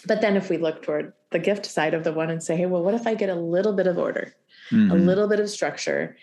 But 0.06 0.22
then 0.22 0.36
if 0.36 0.50
we 0.50 0.58
look 0.58 0.84
toward 0.84 1.14
the 1.30 1.40
gift 1.40 1.66
side 1.66 1.94
of 1.94 2.04
the 2.04 2.12
one 2.12 2.30
and 2.30 2.44
say, 2.44 2.58
hey, 2.58 2.66
well, 2.66 2.84
what 2.84 2.94
if 2.94 3.08
I 3.08 3.16
get 3.16 3.30
a 3.30 3.36
little 3.36 3.74
bit 3.74 3.88
of 3.88 3.98
order, 3.98 4.36
mm-hmm. 4.70 4.92
a 4.92 4.96
little 4.96 5.30
bit 5.30 5.40
of 5.40 5.50
structure, 5.50 6.18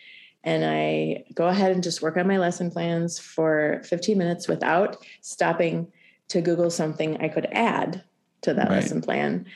and 0.45 0.65
I 0.65 1.25
go 1.35 1.49
ahead 1.49 1.73
and 1.73 1.83
just 1.83 2.03
work 2.03 2.17
on 2.17 2.27
my 2.27 2.39
lesson 2.39 2.71
plans 2.71 3.19
for 3.19 3.83
15 3.85 4.17
minutes 4.17 4.49
without 4.49 4.97
stopping 5.21 5.93
to 6.29 6.41
Google 6.41 6.71
something 6.71 7.21
I 7.21 7.29
could 7.29 7.47
add 7.53 8.05
to 8.43 8.55
that 8.55 8.69
right. 8.69 8.77
lesson 8.77 9.03
plan? 9.03 9.47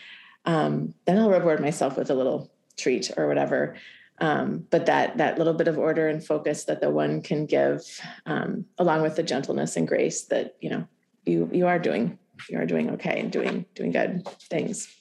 Um, 0.44 0.94
then 1.06 1.18
I'll 1.18 1.30
reward 1.30 1.60
myself 1.60 1.96
with 1.96 2.10
a 2.10 2.14
little 2.14 2.50
treat 2.76 3.10
or 3.16 3.26
whatever. 3.26 3.76
Um, 4.20 4.66
but 4.70 4.86
that 4.86 5.16
that 5.16 5.38
little 5.38 5.54
bit 5.54 5.66
of 5.66 5.78
order 5.78 6.08
and 6.08 6.24
focus 6.24 6.64
that 6.64 6.80
the 6.80 6.90
one 6.90 7.20
can 7.20 7.46
give, 7.46 7.82
um, 8.26 8.64
along 8.78 9.02
with 9.02 9.16
the 9.16 9.24
gentleness 9.24 9.76
and 9.76 9.88
grace 9.88 10.24
that 10.26 10.54
you 10.60 10.70
know 10.70 10.86
you 11.24 11.48
you 11.52 11.66
are 11.66 11.80
doing 11.80 12.18
you 12.48 12.58
are 12.58 12.66
doing 12.66 12.90
okay 12.90 13.18
and 13.18 13.32
doing 13.32 13.66
doing 13.74 13.90
good 13.90 14.28
things. 14.50 14.94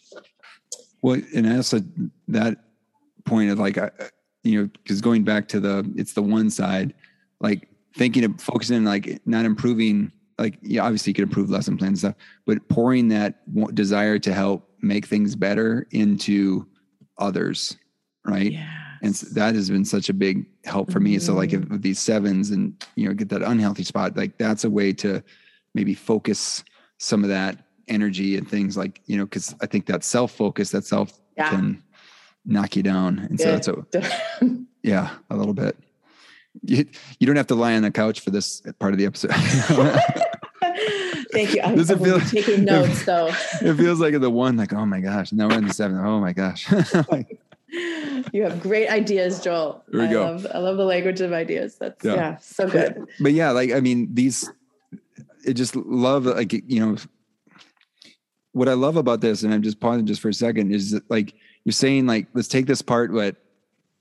Well, 1.03 1.21
and 1.36 1.51
also 1.53 1.81
that 2.29 2.57
point 3.25 3.51
of 3.51 3.59
like, 3.59 3.77
you 4.43 4.61
know, 4.61 4.69
because 4.83 5.01
going 5.01 5.23
back 5.23 5.47
to 5.49 5.59
the, 5.59 5.91
it's 5.95 6.13
the 6.13 6.21
one 6.21 6.49
side, 6.49 6.93
like 7.39 7.69
thinking 7.95 8.23
of 8.23 8.39
focusing 8.41 8.83
like 8.83 9.21
not 9.25 9.45
improving, 9.45 10.11
like, 10.37 10.57
yeah, 10.61 10.83
obviously 10.83 11.11
you 11.11 11.15
could 11.15 11.23
improve 11.23 11.49
lesson 11.49 11.77
plans 11.77 11.99
stuff, 11.99 12.15
but 12.45 12.67
pouring 12.69 13.07
that 13.09 13.41
desire 13.75 14.19
to 14.19 14.33
help 14.33 14.69
make 14.81 15.05
things 15.05 15.35
better 15.35 15.87
into 15.91 16.67
others. 17.17 17.77
Right. 18.25 18.53
Yes. 18.53 18.67
And 19.01 19.15
so 19.15 19.27
that 19.33 19.53
has 19.55 19.69
been 19.69 19.83
such 19.83 20.07
a 20.07 20.13
big 20.13 20.45
help 20.63 20.91
for 20.91 21.01
me. 21.01 21.15
Mm-hmm. 21.15 21.25
So 21.25 21.33
like 21.33 21.51
if, 21.51 21.69
if 21.69 21.81
these 21.81 21.99
sevens 21.99 22.51
and, 22.51 22.81
you 22.95 23.07
know, 23.07 23.13
get 23.13 23.29
that 23.29 23.41
unhealthy 23.41 23.83
spot, 23.83 24.15
like 24.15 24.37
that's 24.37 24.63
a 24.63 24.69
way 24.69 24.93
to 24.93 25.21
maybe 25.73 25.93
focus 25.93 26.63
some 26.99 27.23
of 27.23 27.29
that 27.29 27.57
energy 27.87 28.37
and 28.37 28.49
things 28.49 28.77
like 28.77 29.01
you 29.05 29.17
know 29.17 29.25
because 29.25 29.53
i 29.61 29.65
think 29.65 29.85
that 29.85 30.03
self 30.03 30.31
focus 30.31 30.71
that 30.71 30.85
self 30.85 31.19
yeah. 31.37 31.49
can 31.49 31.83
knock 32.45 32.75
you 32.75 32.83
down. 32.83 33.19
And 33.19 33.39
so 33.39 33.51
that's 33.51 33.67
a 33.67 33.85
yeah 34.83 35.11
a 35.29 35.35
little 35.35 35.53
bit. 35.53 35.77
You, 36.61 36.85
you 37.19 37.27
don't 37.27 37.35
have 37.35 37.47
to 37.47 37.55
lie 37.55 37.73
on 37.73 37.81
the 37.81 37.91
couch 37.91 38.19
for 38.19 38.29
this 38.29 38.61
part 38.79 38.93
of 38.93 38.99
the 38.99 39.05
episode. 39.05 39.31
Thank 41.31 41.55
you. 41.55 41.61
I, 41.63 41.73
Does 41.73 41.89
it 41.89 41.99
feel, 41.99 42.19
taking 42.19 42.65
notes 42.65 43.05
though. 43.05 43.27
it 43.27 43.75
feels 43.75 43.99
like 43.99 44.19
the 44.19 44.29
one 44.29 44.55
like 44.55 44.71
oh 44.71 44.85
my 44.85 44.99
gosh 44.99 45.31
now 45.31 45.47
we're 45.47 45.57
in 45.57 45.67
the 45.67 45.73
seven. 45.73 45.97
Oh 45.97 46.19
my 46.19 46.33
gosh. 46.33 46.71
You 48.31 48.43
have 48.43 48.61
great 48.61 48.87
ideas 48.87 49.39
joel. 49.39 49.83
Here 49.91 50.01
we 50.01 50.07
I 50.07 50.11
go. 50.11 50.23
love 50.23 50.47
i 50.53 50.57
love 50.59 50.77
the 50.77 50.85
language 50.85 51.21
of 51.21 51.33
ideas. 51.33 51.77
That's 51.77 52.03
yeah, 52.05 52.13
yeah 52.13 52.37
so 52.37 52.69
good. 52.69 52.95
But, 52.99 53.09
but 53.19 53.33
yeah 53.33 53.51
like 53.51 53.71
i 53.71 53.79
mean 53.79 54.13
these 54.13 54.49
it 55.43 55.53
just 55.53 55.75
love 55.75 56.25
like 56.25 56.53
you 56.53 56.85
know 56.85 56.97
what 58.53 58.69
I 58.69 58.73
love 58.73 58.97
about 58.97 59.19
this, 59.19 59.43
and 59.43 59.53
I'm 59.53 59.63
just 59.63 59.79
pausing 59.79 60.05
just 60.05 60.21
for 60.21 60.29
a 60.29 60.33
second, 60.33 60.73
is 60.73 60.91
that 60.91 61.09
like 61.09 61.33
you're 61.66 61.74
saying 61.74 62.05
like 62.05 62.28
let's 62.34 62.47
take 62.47 62.66
this 62.66 62.82
part, 62.82 63.14
but 63.14 63.38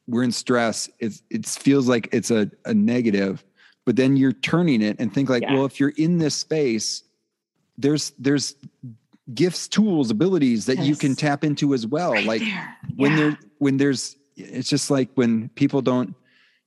we're 0.06 0.22
in 0.22 0.32
stress. 0.32 0.90
It's 0.98 1.22
it 1.30 1.46
feels 1.46 1.88
like 1.88 2.08
it's 2.12 2.30
a, 2.30 2.50
a 2.64 2.74
negative, 2.74 3.44
but 3.84 3.96
then 3.96 4.16
you're 4.16 4.32
turning 4.32 4.82
it 4.82 4.96
and 4.98 5.12
think 5.12 5.28
like, 5.28 5.42
yeah. 5.42 5.54
well, 5.54 5.64
if 5.64 5.78
you're 5.78 5.92
in 5.96 6.18
this 6.18 6.34
space, 6.34 7.04
there's 7.78 8.12
there's 8.18 8.56
gifts, 9.34 9.68
tools, 9.68 10.10
abilities 10.10 10.66
that 10.66 10.78
yes. 10.78 10.86
you 10.86 10.96
can 10.96 11.14
tap 11.14 11.44
into 11.44 11.74
as 11.74 11.86
well. 11.86 12.12
Right 12.12 12.26
like 12.26 12.40
there. 12.40 12.76
when 12.96 13.16
there 13.16 13.38
when 13.58 13.76
there's 13.76 14.16
it's 14.36 14.68
just 14.68 14.90
like 14.90 15.10
when 15.14 15.48
people 15.50 15.82
don't 15.82 16.14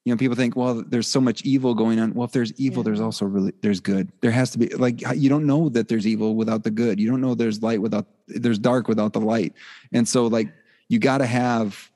you 0.05 0.13
know 0.13 0.17
people 0.17 0.35
think 0.35 0.55
well 0.55 0.83
there's 0.87 1.07
so 1.07 1.19
much 1.19 1.41
evil 1.43 1.73
going 1.73 1.99
on 1.99 2.13
well 2.13 2.25
if 2.25 2.31
there's 2.31 2.53
evil 2.59 2.81
yeah. 2.81 2.85
there's 2.85 3.01
also 3.01 3.25
really 3.25 3.51
there's 3.61 3.79
good 3.79 4.11
there 4.21 4.31
has 4.31 4.51
to 4.51 4.59
be 4.59 4.67
like 4.75 5.01
you 5.15 5.29
don't 5.29 5.47
know 5.47 5.67
that 5.67 5.87
there's 5.87 6.05
evil 6.05 6.35
without 6.35 6.63
the 6.63 6.69
good 6.69 6.99
you 6.99 7.09
don't 7.09 7.21
know 7.21 7.33
there's 7.33 7.63
light 7.63 7.81
without 7.81 8.05
there's 8.27 8.59
dark 8.59 8.87
without 8.87 9.13
the 9.13 9.19
light 9.19 9.51
and 9.93 10.07
so 10.07 10.27
like 10.27 10.53
you 10.89 10.99
got 10.99 11.19
to 11.19 11.25
have 11.25 11.91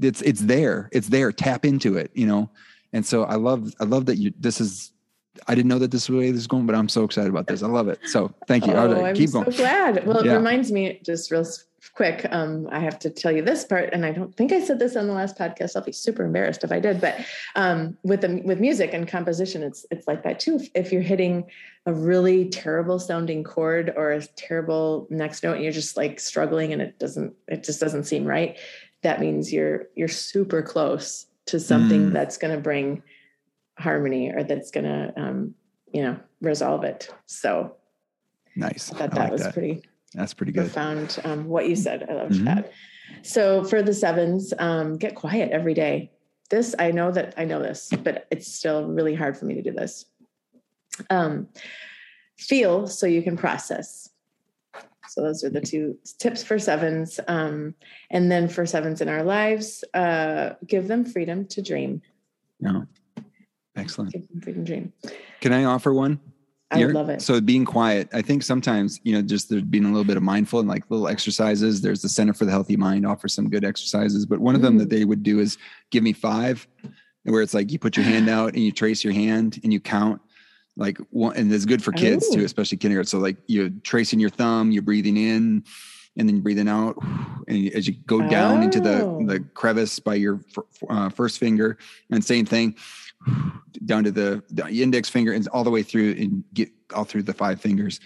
it's 0.00 0.20
it's 0.22 0.40
there 0.40 0.88
it's 0.92 1.08
there 1.08 1.32
tap 1.32 1.64
into 1.64 1.96
it 1.96 2.10
you 2.14 2.26
know 2.26 2.50
and 2.92 3.06
so 3.06 3.24
i 3.24 3.34
love 3.34 3.72
i 3.80 3.84
love 3.84 4.06
that 4.06 4.16
you 4.16 4.32
this 4.38 4.60
is 4.60 4.92
I 5.48 5.54
didn't 5.54 5.68
know 5.68 5.78
that 5.78 5.90
this 5.90 6.10
way 6.10 6.30
this 6.30 6.42
is 6.42 6.46
going, 6.46 6.66
but 6.66 6.74
I'm 6.74 6.88
so 6.88 7.04
excited 7.04 7.30
about 7.30 7.46
this. 7.46 7.62
I 7.62 7.66
love 7.66 7.88
it. 7.88 8.00
So 8.04 8.32
thank 8.46 8.66
you. 8.66 8.74
Oh, 8.74 9.04
I'm 9.04 9.14
keep 9.14 9.30
so 9.30 9.42
going. 9.42 9.56
glad. 9.56 10.06
Well, 10.06 10.24
yeah. 10.24 10.32
it 10.32 10.36
reminds 10.36 10.70
me 10.70 11.00
just 11.02 11.30
real 11.30 11.46
quick. 11.94 12.26
Um, 12.30 12.68
I 12.70 12.78
have 12.78 12.98
to 13.00 13.10
tell 13.10 13.32
you 13.32 13.42
this 13.42 13.64
part, 13.64 13.90
and 13.92 14.06
I 14.06 14.12
don't 14.12 14.34
think 14.36 14.52
I 14.52 14.60
said 14.60 14.78
this 14.78 14.96
on 14.96 15.06
the 15.06 15.12
last 15.12 15.36
podcast. 15.36 15.76
I'll 15.76 15.82
be 15.82 15.92
super 15.92 16.24
embarrassed 16.24 16.64
if 16.64 16.72
I 16.72 16.80
did. 16.80 17.00
But 17.00 17.24
um, 17.56 17.96
with 18.02 18.20
the 18.20 18.40
with 18.44 18.60
music 18.60 18.94
and 18.94 19.06
composition, 19.06 19.62
it's 19.62 19.84
it's 19.90 20.06
like 20.06 20.22
that 20.22 20.40
too. 20.40 20.60
If 20.74 20.92
you're 20.92 21.02
hitting 21.02 21.44
a 21.86 21.92
really 21.92 22.48
terrible 22.48 22.98
sounding 22.98 23.42
chord 23.42 23.92
or 23.96 24.12
a 24.12 24.22
terrible 24.22 25.06
next 25.10 25.42
note, 25.42 25.54
and 25.54 25.64
you're 25.64 25.72
just 25.72 25.96
like 25.96 26.20
struggling, 26.20 26.72
and 26.72 26.80
it 26.80 26.98
doesn't 26.98 27.34
it 27.48 27.64
just 27.64 27.80
doesn't 27.80 28.04
seem 28.04 28.24
right. 28.24 28.58
That 29.02 29.20
means 29.20 29.52
you're 29.52 29.88
you're 29.94 30.08
super 30.08 30.62
close 30.62 31.26
to 31.46 31.58
something 31.58 32.10
mm. 32.10 32.12
that's 32.12 32.38
going 32.38 32.54
to 32.54 32.60
bring 32.60 33.02
harmony 33.78 34.30
or 34.30 34.44
that's 34.44 34.70
going 34.70 34.84
to 34.84 35.12
um, 35.20 35.54
you 35.92 36.02
know 36.02 36.18
resolve 36.40 36.84
it. 36.84 37.10
So 37.26 37.76
nice. 38.54 38.92
I 38.92 38.98
thought 38.98 39.10
that 39.10 39.18
I 39.18 39.22
like 39.24 39.32
was 39.32 39.42
that. 39.42 39.54
pretty 39.54 39.82
that's 40.14 40.34
pretty 40.34 40.52
good. 40.52 40.64
Profound. 40.64 41.18
Um, 41.24 41.48
what 41.48 41.68
you 41.68 41.76
said, 41.76 42.06
I 42.08 42.14
loved 42.14 42.34
mm-hmm. 42.34 42.44
that. 42.44 42.72
So 43.22 43.64
for 43.64 43.82
the 43.82 43.94
sevens, 43.94 44.52
um, 44.58 44.96
get 44.96 45.14
quiet 45.14 45.50
every 45.50 45.74
day. 45.74 46.10
This 46.50 46.74
I 46.78 46.90
know 46.90 47.10
that 47.10 47.34
I 47.36 47.44
know 47.44 47.60
this, 47.60 47.90
but 48.02 48.26
it's 48.30 48.52
still 48.52 48.86
really 48.86 49.14
hard 49.14 49.36
for 49.36 49.46
me 49.46 49.54
to 49.54 49.62
do 49.62 49.72
this. 49.72 50.06
Um, 51.08 51.48
feel 52.38 52.86
so 52.86 53.06
you 53.06 53.22
can 53.22 53.36
process. 53.36 54.10
So 55.08 55.20
those 55.20 55.44
are 55.44 55.50
the 55.50 55.60
two 55.60 55.98
tips 56.18 56.42
for 56.42 56.58
sevens. 56.58 57.20
Um, 57.28 57.74
and 58.10 58.30
then 58.30 58.48
for 58.48 58.64
sevens 58.64 59.00
in 59.00 59.08
our 59.08 59.22
lives, 59.22 59.84
uh, 59.94 60.54
give 60.66 60.88
them 60.88 61.04
freedom 61.04 61.46
to 61.48 61.60
dream. 61.62 62.00
No. 62.60 62.86
Excellent. 63.76 64.12
Give 64.12 64.26
them 64.28 64.40
freedom 64.40 64.64
to 64.64 64.72
dream. 64.72 64.92
Can 65.40 65.52
I 65.52 65.64
offer 65.64 65.92
one? 65.92 66.18
I 66.72 66.84
love 66.84 67.08
it. 67.08 67.22
So 67.22 67.40
being 67.40 67.64
quiet, 67.64 68.08
I 68.12 68.22
think 68.22 68.42
sometimes, 68.42 69.00
you 69.04 69.14
know, 69.14 69.22
just 69.22 69.50
there's 69.50 69.62
being 69.62 69.84
a 69.84 69.88
little 69.88 70.04
bit 70.04 70.16
of 70.16 70.22
mindful 70.22 70.60
and 70.60 70.68
like 70.68 70.84
little 70.90 71.08
exercises. 71.08 71.80
There's 71.80 72.02
the 72.02 72.08
Center 72.08 72.32
for 72.32 72.44
the 72.44 72.50
Healthy 72.50 72.76
Mind 72.76 73.06
offers 73.06 73.34
some 73.34 73.48
good 73.48 73.64
exercises, 73.64 74.26
but 74.26 74.40
one 74.40 74.54
of 74.54 74.62
them 74.62 74.78
that 74.78 74.88
mm. 74.88 74.90
they 74.90 75.04
would 75.04 75.22
do 75.22 75.38
is 75.38 75.58
give 75.90 76.02
me 76.02 76.12
five, 76.12 76.66
where 77.24 77.42
it's 77.42 77.54
like 77.54 77.70
you 77.70 77.78
put 77.78 77.96
your 77.96 78.06
hand 78.06 78.28
out 78.28 78.54
and 78.54 78.62
you 78.62 78.72
trace 78.72 79.04
your 79.04 79.12
hand 79.12 79.60
and 79.62 79.72
you 79.72 79.80
count 79.80 80.20
like 80.76 80.98
one, 81.10 81.36
and 81.36 81.52
it's 81.52 81.64
good 81.64 81.82
for 81.82 81.92
kids 81.92 82.26
Ooh. 82.28 82.36
too, 82.36 82.44
especially 82.44 82.78
kindergarten. 82.78 83.08
So 83.08 83.18
like 83.18 83.36
you're 83.46 83.70
tracing 83.82 84.20
your 84.20 84.30
thumb, 84.30 84.70
you're 84.70 84.82
breathing 84.82 85.16
in, 85.16 85.64
and 86.16 86.28
then 86.28 86.36
you're 86.36 86.42
breathing 86.42 86.68
out. 86.68 86.96
And 87.48 87.68
as 87.74 87.86
you 87.86 87.94
go 88.06 88.26
down 88.28 88.60
oh. 88.60 88.62
into 88.62 88.80
the 88.80 89.02
oh. 89.02 89.22
the 89.26 89.40
crevice 89.54 89.98
by 89.98 90.14
your 90.14 90.40
uh, 90.88 91.10
first 91.10 91.38
finger, 91.38 91.78
and 92.10 92.24
same 92.24 92.46
thing 92.46 92.76
down 93.84 94.04
to 94.04 94.10
the, 94.10 94.42
the, 94.50 94.66
index 94.82 95.08
finger 95.08 95.32
and 95.32 95.46
all 95.48 95.64
the 95.64 95.70
way 95.70 95.82
through 95.82 96.12
and 96.12 96.44
get 96.54 96.70
all 96.94 97.04
through 97.04 97.22
the 97.22 97.32
five 97.32 97.60
fingers. 97.60 98.00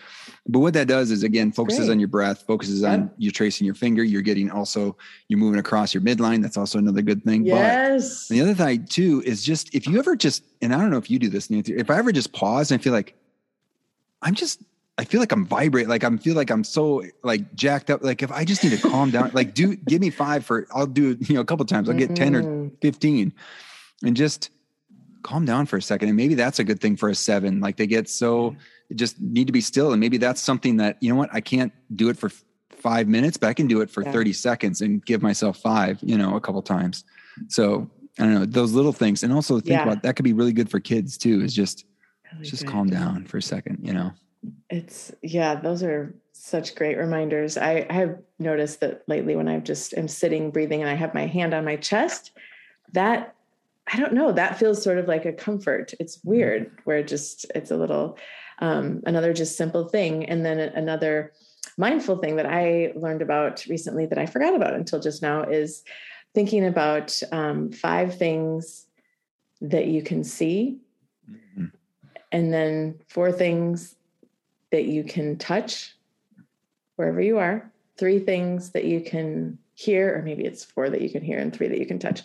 But 0.47 0.61
what 0.61 0.75
that 0.75 0.87
does 0.87 1.11
is 1.11 1.23
again 1.23 1.53
focuses 1.53 1.87
Great. 1.87 1.93
on 1.93 1.99
your 1.99 2.09
breath, 2.09 2.45
focuses 2.47 2.83
yep. 2.83 2.91
on 2.93 3.11
you 3.19 3.31
tracing 3.31 3.65
your 3.65 3.75
finger. 3.75 4.05
You're 4.05 4.23
getting 4.23 4.51
also 4.51 4.97
you're 5.29 5.39
moving 5.39 5.59
across 5.59 5.93
your 5.93 6.03
midline. 6.03 6.43
That's 6.43 6.57
also 6.57 6.79
another 6.79 7.03
good 7.03 7.25
thing. 7.25 7.45
Yes. 7.45 8.29
But 8.29 8.35
the 8.35 8.41
other 8.43 8.55
thing 8.55 8.87
too 8.87 9.23
is 9.27 9.45
just 9.45 9.75
if 9.75 9.87
you 9.87 9.99
ever 9.99 10.15
just 10.15 10.45
and 10.63 10.75
I 10.75 10.79
don't 10.79 10.91
know 10.91 10.99
if 10.99 11.11
you 11.11 11.19
do 11.19 11.29
this, 11.29 11.51
Nancy, 11.51 11.77
if 11.77 11.91
I 11.91 11.99
ever 11.99 12.13
just 12.13 12.33
pause 12.33 12.71
and 12.71 12.81
I 12.81 12.83
feel 12.83 12.93
like 12.93 13.17
I'm 14.23 14.35
just 14.35 14.63
I 14.99 15.05
feel 15.05 15.21
like 15.21 15.33
I'm 15.33 15.45
vibrate, 15.45 15.89
like 15.89 16.05
I'm 16.05 16.17
feel 16.17 16.37
like 16.37 16.51
I'm 16.51 16.65
so 16.65 17.03
like 17.23 17.55
jacked 17.55 17.91
up. 17.91 18.03
Like 18.03 18.23
if 18.23 18.33
I 18.33 18.45
just 18.45 18.65
need 18.65 18.79
to 18.79 18.89
calm 18.89 19.11
down, 19.11 19.31
like 19.35 19.53
do 19.53 19.77
give 19.77 20.01
me 20.01 20.11
five 20.11 20.45
for 20.45 20.67
I'll 20.73 20.87
do 20.87 21.19
you 21.21 21.35
know 21.35 21.41
a 21.41 21.45
couple 21.45 21.67
times. 21.67 21.89
I'll 21.89 21.97
get 21.97 22.11
mm-hmm. 22.11 22.35
10 22.35 22.35
or 22.37 22.43
mm-hmm. 22.43 22.75
15 22.81 23.33
and 24.05 24.17
just 24.17 24.51
calm 25.27 25.45
down 25.45 25.67
for 25.67 25.77
a 25.77 25.83
second. 25.83 26.09
And 26.09 26.17
maybe 26.17 26.35
that's 26.35 26.61
a 26.61 26.65
good 26.65 26.81
thing 26.81 26.97
for 26.97 27.09
a 27.09 27.15
seven. 27.15 27.61
Like 27.61 27.77
they 27.77 27.87
get 27.87 28.09
so 28.09 28.55
just 28.95 29.21
need 29.21 29.49
to 29.49 29.53
be 29.53 29.61
still. 29.61 29.93
And 29.93 30.01
maybe 30.01 30.19
that's 30.19 30.41
something 30.41 30.77
that, 30.77 30.97
you 31.01 31.11
know 31.11 31.17
what, 31.17 31.31
I 31.33 31.41
can't 31.41 31.73
do 31.97 32.09
it 32.09 32.17
for 32.17 32.31
five 32.71 33.09
minutes, 33.09 33.37
but 33.37 33.49
I 33.49 33.55
can 33.55 33.67
do 33.67 33.81
it 33.81 33.91
for 33.91 34.05
yeah. 34.05 34.13
30 34.13 34.33
seconds 34.33 34.81
and 34.83 35.05
give 35.05 35.23
myself 35.23 35.59
five, 35.59 35.99
you 36.01 36.17
know, 36.17 36.37
a 36.37 36.41
couple 36.41 36.63
times. 36.63 37.05
So 37.49 37.91
I 38.19 38.23
don't 38.23 38.35
know, 38.35 38.45
those 38.47 38.73
little 38.73 38.93
things. 38.93 39.25
And 39.25 39.33
also 39.33 39.59
think 39.59 39.71
yeah. 39.71 39.83
about 39.83 40.03
that 40.05 40.15
could 40.15 40.25
be 40.25 40.33
really 40.33 40.53
good 40.53 40.71
for 40.71 40.79
kids 40.79 41.19
too, 41.19 41.43
is 41.43 41.53
just 41.53 41.85
really 42.33 42.45
just 42.49 42.65
good. 42.65 42.71
calm 42.71 42.89
down 42.89 43.25
for 43.25 43.39
a 43.39 43.43
second, 43.43 43.81
you 43.83 43.93
know. 43.93 44.13
It's 44.71 45.13
yeah, 45.23 45.57
those 45.57 45.83
are 45.83 46.15
such 46.33 46.77
great 46.77 46.97
reminders. 46.97 47.59
I, 47.59 47.85
I 47.91 47.95
have 47.95 48.19
noticed 48.39 48.79
that 48.81 49.03
lately 49.09 49.35
when 49.35 49.49
I've 49.49 49.65
just 49.65 49.93
am 49.95 50.07
sitting 50.07 50.53
breathing 50.53 50.83
and 50.83 50.91
I 50.91 50.95
have 50.95 51.15
my 51.15 51.27
hand 51.27 51.53
on 51.53 51.65
my 51.65 51.75
chest, 51.75 52.31
that 52.93 53.36
I 53.87 53.97
don't 53.99 54.15
know, 54.15 54.33
that 54.33 54.59
feels 54.59 54.83
sort 54.83 54.99
of 54.99 55.07
like 55.07 55.25
a 55.25 55.33
comfort. 55.33 55.95
It's 56.01 56.19
weird 56.25 56.71
where 56.85 57.03
just, 57.03 57.47
it's 57.55 57.71
a 57.71 57.77
little, 57.77 58.19
um, 58.59 59.03
another 59.07 59.33
just 59.33 59.57
simple 59.57 59.89
thing. 59.89 60.25
And 60.25 60.45
then 60.45 60.59
another 60.59 61.33
mindful 61.79 62.17
thing 62.17 62.37
that 62.37 62.47
I 62.47 62.93
learned 62.97 63.23
about 63.23 63.65
recently 63.67 64.07
that 64.07 64.19
I 64.19 64.27
forgot 64.27 64.55
about 64.55 64.75
until 64.75 64.99
just 64.99 65.23
now 65.23 65.43
is 65.43 65.85
thinking 66.35 66.67
about 66.67 67.21
um, 67.33 67.71
five 67.71 68.19
things 68.19 68.87
that 69.61 69.87
you 69.87 70.03
can 70.03 70.23
see, 70.25 70.79
mm-hmm. 71.31 71.67
and 72.33 72.53
then 72.53 72.99
four 73.09 73.33
things 73.33 73.95
that 74.71 74.85
you 74.85 75.05
can 75.05 75.39
touch 75.39 75.95
wherever 76.97 77.21
you 77.21 77.39
are, 77.39 77.71
three 77.97 78.19
things 78.19 78.73
that 78.73 78.85
you 78.85 79.01
can 79.01 79.59
hear, 79.75 80.17
or 80.17 80.23
maybe 80.23 80.45
it's 80.45 80.65
four 80.65 80.91
that 80.91 81.01
you 81.01 81.09
can 81.09 81.23
hear 81.23 81.39
and 81.39 81.55
three 81.55 81.69
that 81.69 81.79
you 81.79 81.87
can 81.87 81.99
touch. 81.99 82.23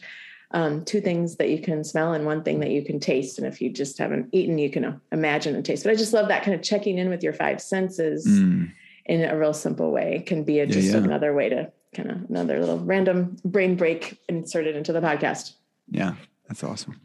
Um, 0.53 0.83
two 0.83 0.99
things 0.99 1.37
that 1.37 1.49
you 1.49 1.61
can 1.61 1.83
smell 1.83 2.13
and 2.13 2.25
one 2.25 2.43
thing 2.43 2.59
that 2.59 2.71
you 2.71 2.83
can 2.83 2.99
taste. 2.99 3.37
And 3.37 3.47
if 3.47 3.61
you 3.61 3.69
just 3.71 3.97
haven't 3.97 4.27
eaten, 4.33 4.57
you 4.57 4.69
can 4.69 4.99
imagine 5.11 5.55
and 5.55 5.65
taste. 5.65 5.83
But 5.83 5.91
I 5.91 5.95
just 5.95 6.11
love 6.11 6.27
that 6.27 6.43
kind 6.43 6.53
of 6.53 6.61
checking 6.61 6.97
in 6.97 7.09
with 7.09 7.23
your 7.23 7.31
five 7.31 7.61
senses 7.61 8.27
mm. 8.27 8.69
in 9.05 9.23
a 9.23 9.37
real 9.37 9.53
simple 9.53 9.91
way. 9.91 10.15
It 10.17 10.25
can 10.25 10.43
be 10.43 10.59
a, 10.59 10.65
just 10.65 10.87
yeah, 10.87 10.97
yeah. 10.97 11.03
another 11.05 11.33
way 11.33 11.47
to 11.49 11.71
kind 11.95 12.11
of 12.11 12.29
another 12.29 12.59
little 12.59 12.79
random 12.79 13.37
brain 13.45 13.75
break 13.75 14.19
inserted 14.27 14.75
into 14.75 14.91
the 14.91 15.01
podcast. 15.01 15.53
Yeah, 15.89 16.15
that's 16.47 16.63
awesome. 16.63 16.99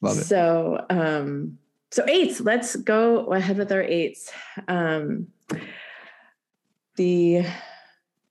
Love 0.00 0.18
it. 0.18 0.24
So, 0.24 0.84
um, 0.90 1.58
so 1.90 2.04
eights. 2.08 2.40
Let's 2.40 2.76
go 2.76 3.26
ahead 3.26 3.58
with 3.58 3.72
our 3.72 3.82
eights. 3.82 4.30
Um, 4.68 5.28
the 6.96 7.44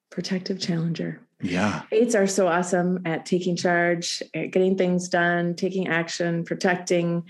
protective 0.10 0.60
challenger. 0.60 1.22
Yeah. 1.42 1.84
Eights 1.92 2.16
are 2.16 2.28
so 2.28 2.48
awesome 2.48 3.02
at 3.06 3.26
taking 3.26 3.56
charge, 3.56 4.24
at 4.34 4.52
getting 4.52 4.78
things 4.78 5.10
done, 5.10 5.56
taking 5.56 5.88
action, 5.88 6.44
protecting, 6.46 7.24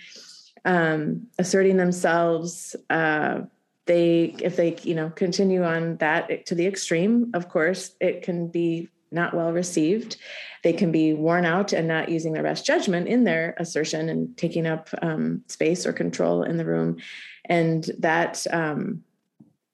um, 0.63 1.27
asserting 1.39 1.77
themselves. 1.77 2.75
Uh, 2.89 3.41
they, 3.85 4.35
if 4.41 4.55
they, 4.55 4.77
you 4.83 4.95
know, 4.95 5.09
continue 5.09 5.63
on 5.63 5.97
that 5.97 6.45
to 6.47 6.55
the 6.55 6.65
extreme, 6.65 7.31
of 7.33 7.49
course, 7.49 7.95
it 7.99 8.21
can 8.21 8.47
be 8.47 8.89
not 9.11 9.33
well 9.33 9.51
received. 9.51 10.17
They 10.63 10.73
can 10.73 10.91
be 10.91 11.13
worn 11.13 11.45
out 11.45 11.73
and 11.73 11.87
not 11.87 12.09
using 12.09 12.33
their 12.33 12.43
best 12.43 12.65
judgment 12.65 13.07
in 13.07 13.23
their 13.23 13.55
assertion 13.57 14.09
and 14.09 14.35
taking 14.37 14.65
up 14.65 14.89
um, 15.01 15.43
space 15.47 15.85
or 15.85 15.93
control 15.93 16.43
in 16.43 16.57
the 16.57 16.65
room, 16.65 16.97
and 17.45 17.89
that 17.99 18.45
um, 18.51 19.03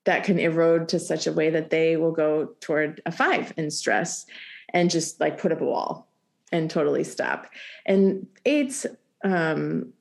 that 0.05 0.23
can 0.23 0.39
erode 0.39 0.89
to 0.89 0.99
such 0.99 1.27
a 1.27 1.31
way 1.31 1.49
that 1.49 1.69
they 1.69 1.95
will 1.95 2.11
go 2.11 2.49
toward 2.59 3.01
a 3.05 3.11
five 3.11 3.53
in 3.57 3.69
stress 3.69 4.25
and 4.73 4.89
just 4.89 5.19
like 5.19 5.37
put 5.37 5.51
up 5.51 5.61
a 5.61 5.65
wall 5.65 6.07
and 6.51 6.69
totally 6.69 7.03
stop. 7.03 7.47
And 7.85 8.27
eights 8.45 8.85
um, 9.23 9.93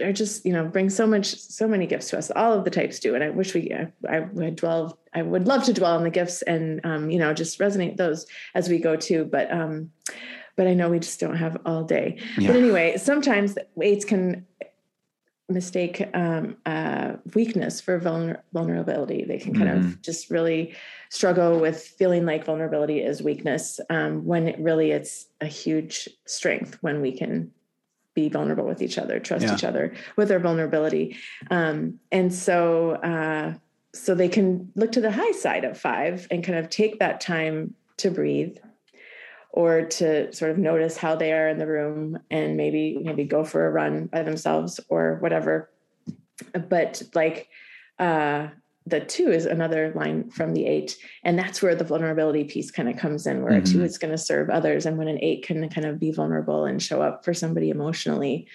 are 0.00 0.12
just 0.12 0.44
you 0.46 0.52
know 0.52 0.64
bring 0.64 0.90
so 0.90 1.06
much 1.06 1.34
so 1.36 1.66
many 1.66 1.86
gifts 1.86 2.10
to 2.10 2.18
us. 2.18 2.30
All 2.30 2.52
of 2.52 2.64
the 2.64 2.70
types 2.70 3.00
do, 3.00 3.14
and 3.14 3.24
I 3.24 3.30
wish 3.30 3.54
we 3.54 3.72
I, 3.72 3.92
I 4.08 4.20
would 4.20 4.56
dwell. 4.56 4.98
I 5.14 5.22
would 5.22 5.46
love 5.46 5.64
to 5.64 5.72
dwell 5.72 5.96
on 5.96 6.04
the 6.04 6.10
gifts 6.10 6.42
and 6.42 6.80
um, 6.84 7.10
you 7.10 7.18
know 7.18 7.34
just 7.34 7.58
resonate 7.58 7.96
those 7.96 8.26
as 8.54 8.68
we 8.68 8.78
go 8.78 8.96
too. 8.96 9.24
But 9.24 9.52
um, 9.52 9.90
but 10.56 10.66
I 10.66 10.74
know 10.74 10.90
we 10.90 10.98
just 10.98 11.20
don't 11.20 11.36
have 11.36 11.56
all 11.66 11.84
day. 11.84 12.18
Yeah. 12.38 12.48
But 12.48 12.56
anyway, 12.56 12.96
sometimes 12.96 13.56
eights 13.80 14.04
can 14.04 14.46
mistake 15.48 16.08
um, 16.14 16.56
uh, 16.66 17.14
weakness 17.34 17.80
for 17.80 17.98
vulner- 17.98 18.40
vulnerability. 18.52 19.24
They 19.24 19.38
can 19.38 19.54
kind 19.54 19.68
mm-hmm. 19.68 19.88
of 19.88 20.02
just 20.02 20.30
really 20.30 20.74
struggle 21.08 21.58
with 21.58 21.82
feeling 21.82 22.26
like 22.26 22.44
vulnerability 22.44 23.00
is 23.00 23.22
weakness 23.22 23.80
um, 23.88 24.24
when 24.24 24.46
it 24.46 24.58
really 24.58 24.90
it's 24.90 25.26
a 25.40 25.46
huge 25.46 26.08
strength 26.26 26.76
when 26.82 27.00
we 27.00 27.16
can 27.16 27.50
be 28.14 28.28
vulnerable 28.28 28.66
with 28.66 28.82
each 28.82 28.98
other, 28.98 29.20
trust 29.20 29.46
yeah. 29.46 29.54
each 29.54 29.64
other 29.64 29.94
with 30.16 30.30
our 30.30 30.40
vulnerability. 30.40 31.16
Um, 31.50 31.98
and 32.12 32.34
so, 32.34 32.92
uh, 32.92 33.54
so 33.94 34.14
they 34.14 34.28
can 34.28 34.70
look 34.74 34.92
to 34.92 35.00
the 35.00 35.12
high 35.12 35.32
side 35.32 35.64
of 35.64 35.78
five 35.78 36.26
and 36.30 36.44
kind 36.44 36.58
of 36.58 36.68
take 36.68 36.98
that 36.98 37.20
time 37.20 37.74
to 37.98 38.10
breathe 38.10 38.58
or 39.50 39.82
to 39.82 40.32
sort 40.32 40.50
of 40.50 40.58
notice 40.58 40.96
how 40.96 41.16
they 41.16 41.32
are 41.32 41.48
in 41.48 41.58
the 41.58 41.66
room 41.66 42.18
and 42.30 42.56
maybe 42.56 42.98
maybe 43.02 43.24
go 43.24 43.44
for 43.44 43.66
a 43.66 43.70
run 43.70 44.06
by 44.06 44.22
themselves 44.22 44.80
or 44.88 45.16
whatever 45.20 45.70
but 46.68 47.02
like 47.14 47.48
uh 47.98 48.48
the 48.86 49.00
two 49.00 49.30
is 49.30 49.44
another 49.44 49.92
line 49.94 50.30
from 50.30 50.54
the 50.54 50.66
eight 50.66 50.96
and 51.22 51.38
that's 51.38 51.60
where 51.60 51.74
the 51.74 51.84
vulnerability 51.84 52.44
piece 52.44 52.70
kind 52.70 52.88
of 52.88 52.96
comes 52.96 53.26
in 53.26 53.42
where 53.42 53.52
mm-hmm. 53.52 53.62
a 53.62 53.66
two 53.66 53.78
mm-hmm. 53.78 53.84
is 53.84 53.98
going 53.98 54.10
to 54.10 54.18
serve 54.18 54.48
others 54.48 54.86
and 54.86 54.96
when 54.96 55.08
an 55.08 55.18
eight 55.22 55.44
can 55.44 55.68
kind 55.68 55.86
of 55.86 55.98
be 55.98 56.10
vulnerable 56.10 56.64
and 56.64 56.82
show 56.82 57.02
up 57.02 57.24
for 57.24 57.34
somebody 57.34 57.70
emotionally 57.70 58.46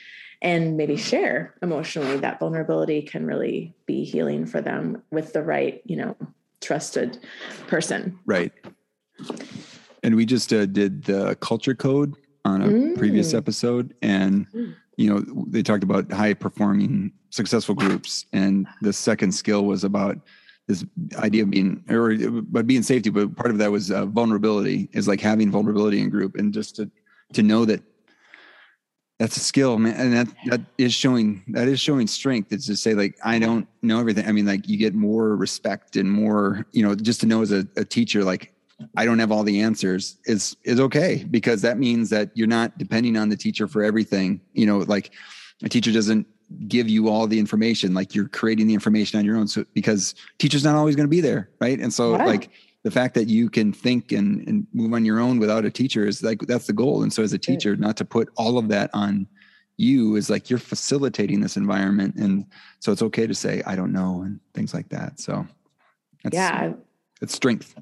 and 0.41 0.75
maybe 0.75 0.97
share 0.97 1.53
emotionally 1.61 2.17
that 2.17 2.39
vulnerability 2.39 3.01
can 3.01 3.25
really 3.25 3.73
be 3.85 4.03
healing 4.03 4.45
for 4.45 4.61
them 4.61 5.01
with 5.11 5.33
the 5.33 5.43
right 5.43 5.81
you 5.85 5.95
know 5.95 6.15
trusted 6.61 7.19
person 7.67 8.17
right 8.25 8.53
and 10.03 10.15
we 10.15 10.25
just 10.25 10.51
uh, 10.53 10.65
did 10.65 11.03
the 11.05 11.35
culture 11.39 11.73
code 11.73 12.15
on 12.45 12.61
a 12.61 12.67
mm. 12.67 12.97
previous 12.97 13.33
episode, 13.33 13.93
and 14.01 14.49
mm. 14.51 14.75
you 14.97 15.09
know 15.09 15.23
they 15.47 15.63
talked 15.63 15.83
about 15.83 16.11
high 16.11 16.33
performing 16.33 17.11
successful 17.29 17.73
groups, 17.73 18.25
and 18.33 18.67
the 18.81 18.93
second 18.93 19.31
skill 19.31 19.65
was 19.65 19.83
about 19.83 20.17
this 20.67 20.85
idea 21.17 21.43
of 21.43 21.49
being 21.49 21.83
or 21.89 22.15
but 22.43 22.67
being 22.67 22.83
safety, 22.83 23.09
but 23.09 23.35
part 23.35 23.51
of 23.51 23.57
that 23.57 23.71
was 23.71 23.91
uh, 23.91 24.05
vulnerability 24.05 24.89
is 24.93 25.07
like 25.07 25.21
having 25.21 25.49
vulnerability 25.49 26.01
in 26.01 26.09
group, 26.09 26.35
and 26.35 26.53
just 26.53 26.75
to 26.75 26.91
to 27.33 27.41
know 27.41 27.65
that 27.65 27.81
that's 29.19 29.37
a 29.37 29.39
skill 29.39 29.77
man 29.77 29.95
and 29.95 30.13
that 30.13 30.27
that 30.47 30.61
is 30.77 30.93
showing 30.93 31.43
that 31.47 31.67
is 31.67 31.79
showing 31.79 32.07
strength 32.07 32.51
it's 32.51 32.65
to 32.65 32.75
say 32.75 32.93
like 32.93 33.15
i 33.23 33.37
don't 33.37 33.67
know 33.81 33.99
everything 33.99 34.27
i 34.27 34.31
mean 34.31 34.45
like 34.45 34.67
you 34.67 34.75
get 34.75 34.95
more 34.95 35.35
respect 35.35 35.95
and 35.95 36.11
more 36.11 36.65
you 36.71 36.83
know 36.83 36.95
just 36.95 37.21
to 37.21 37.27
know 37.27 37.41
as 37.41 37.51
a, 37.51 37.65
a 37.77 37.85
teacher 37.85 38.23
like 38.23 38.52
I 38.95 39.05
don't 39.05 39.19
have 39.19 39.31
all 39.31 39.43
the 39.43 39.61
answers 39.61 40.17
is 40.25 40.55
is 40.63 40.79
okay 40.79 41.25
because 41.29 41.61
that 41.61 41.77
means 41.77 42.09
that 42.09 42.31
you're 42.33 42.47
not 42.47 42.77
depending 42.77 43.17
on 43.17 43.29
the 43.29 43.37
teacher 43.37 43.67
for 43.67 43.83
everything. 43.83 44.41
You 44.53 44.65
know, 44.65 44.79
like 44.79 45.11
a 45.63 45.69
teacher 45.69 45.91
doesn't 45.91 46.27
give 46.67 46.87
you 46.89 47.09
all 47.09 47.27
the 47.27 47.39
information, 47.39 47.93
like 47.93 48.13
you're 48.13 48.27
creating 48.27 48.67
the 48.67 48.73
information 48.73 49.19
on 49.19 49.25
your 49.25 49.37
own. 49.37 49.47
So 49.47 49.65
because 49.73 50.15
teacher's 50.39 50.63
not 50.63 50.75
always 50.75 50.95
going 50.95 51.07
to 51.07 51.11
be 51.11 51.21
there, 51.21 51.49
right? 51.59 51.79
And 51.79 51.93
so 51.93 52.15
yeah. 52.15 52.25
like 52.25 52.49
the 52.83 52.91
fact 52.91 53.15
that 53.15 53.27
you 53.27 53.49
can 53.49 53.71
think 53.71 54.11
and, 54.11 54.47
and 54.47 54.67
move 54.73 54.93
on 54.93 55.05
your 55.05 55.19
own 55.19 55.39
without 55.39 55.65
a 55.65 55.71
teacher 55.71 56.05
is 56.05 56.21
like 56.21 56.41
that's 56.41 56.67
the 56.67 56.73
goal. 56.73 57.03
And 57.03 57.11
so 57.11 57.23
as 57.23 57.33
a 57.33 57.37
teacher, 57.37 57.75
not 57.75 57.97
to 57.97 58.05
put 58.05 58.29
all 58.35 58.57
of 58.57 58.67
that 58.69 58.89
on 58.93 59.27
you 59.77 60.15
is 60.15 60.29
like 60.29 60.49
you're 60.49 60.59
facilitating 60.59 61.39
this 61.41 61.57
environment. 61.57 62.15
And 62.15 62.45
so 62.79 62.91
it's 62.91 63.01
okay 63.01 63.25
to 63.25 63.33
say, 63.33 63.63
I 63.65 63.75
don't 63.75 63.91
know, 63.91 64.21
and 64.21 64.39
things 64.53 64.73
like 64.73 64.89
that. 64.89 65.19
So 65.19 65.47
yeah, 66.31 66.73
it's 67.21 67.33
strength. 67.33 67.75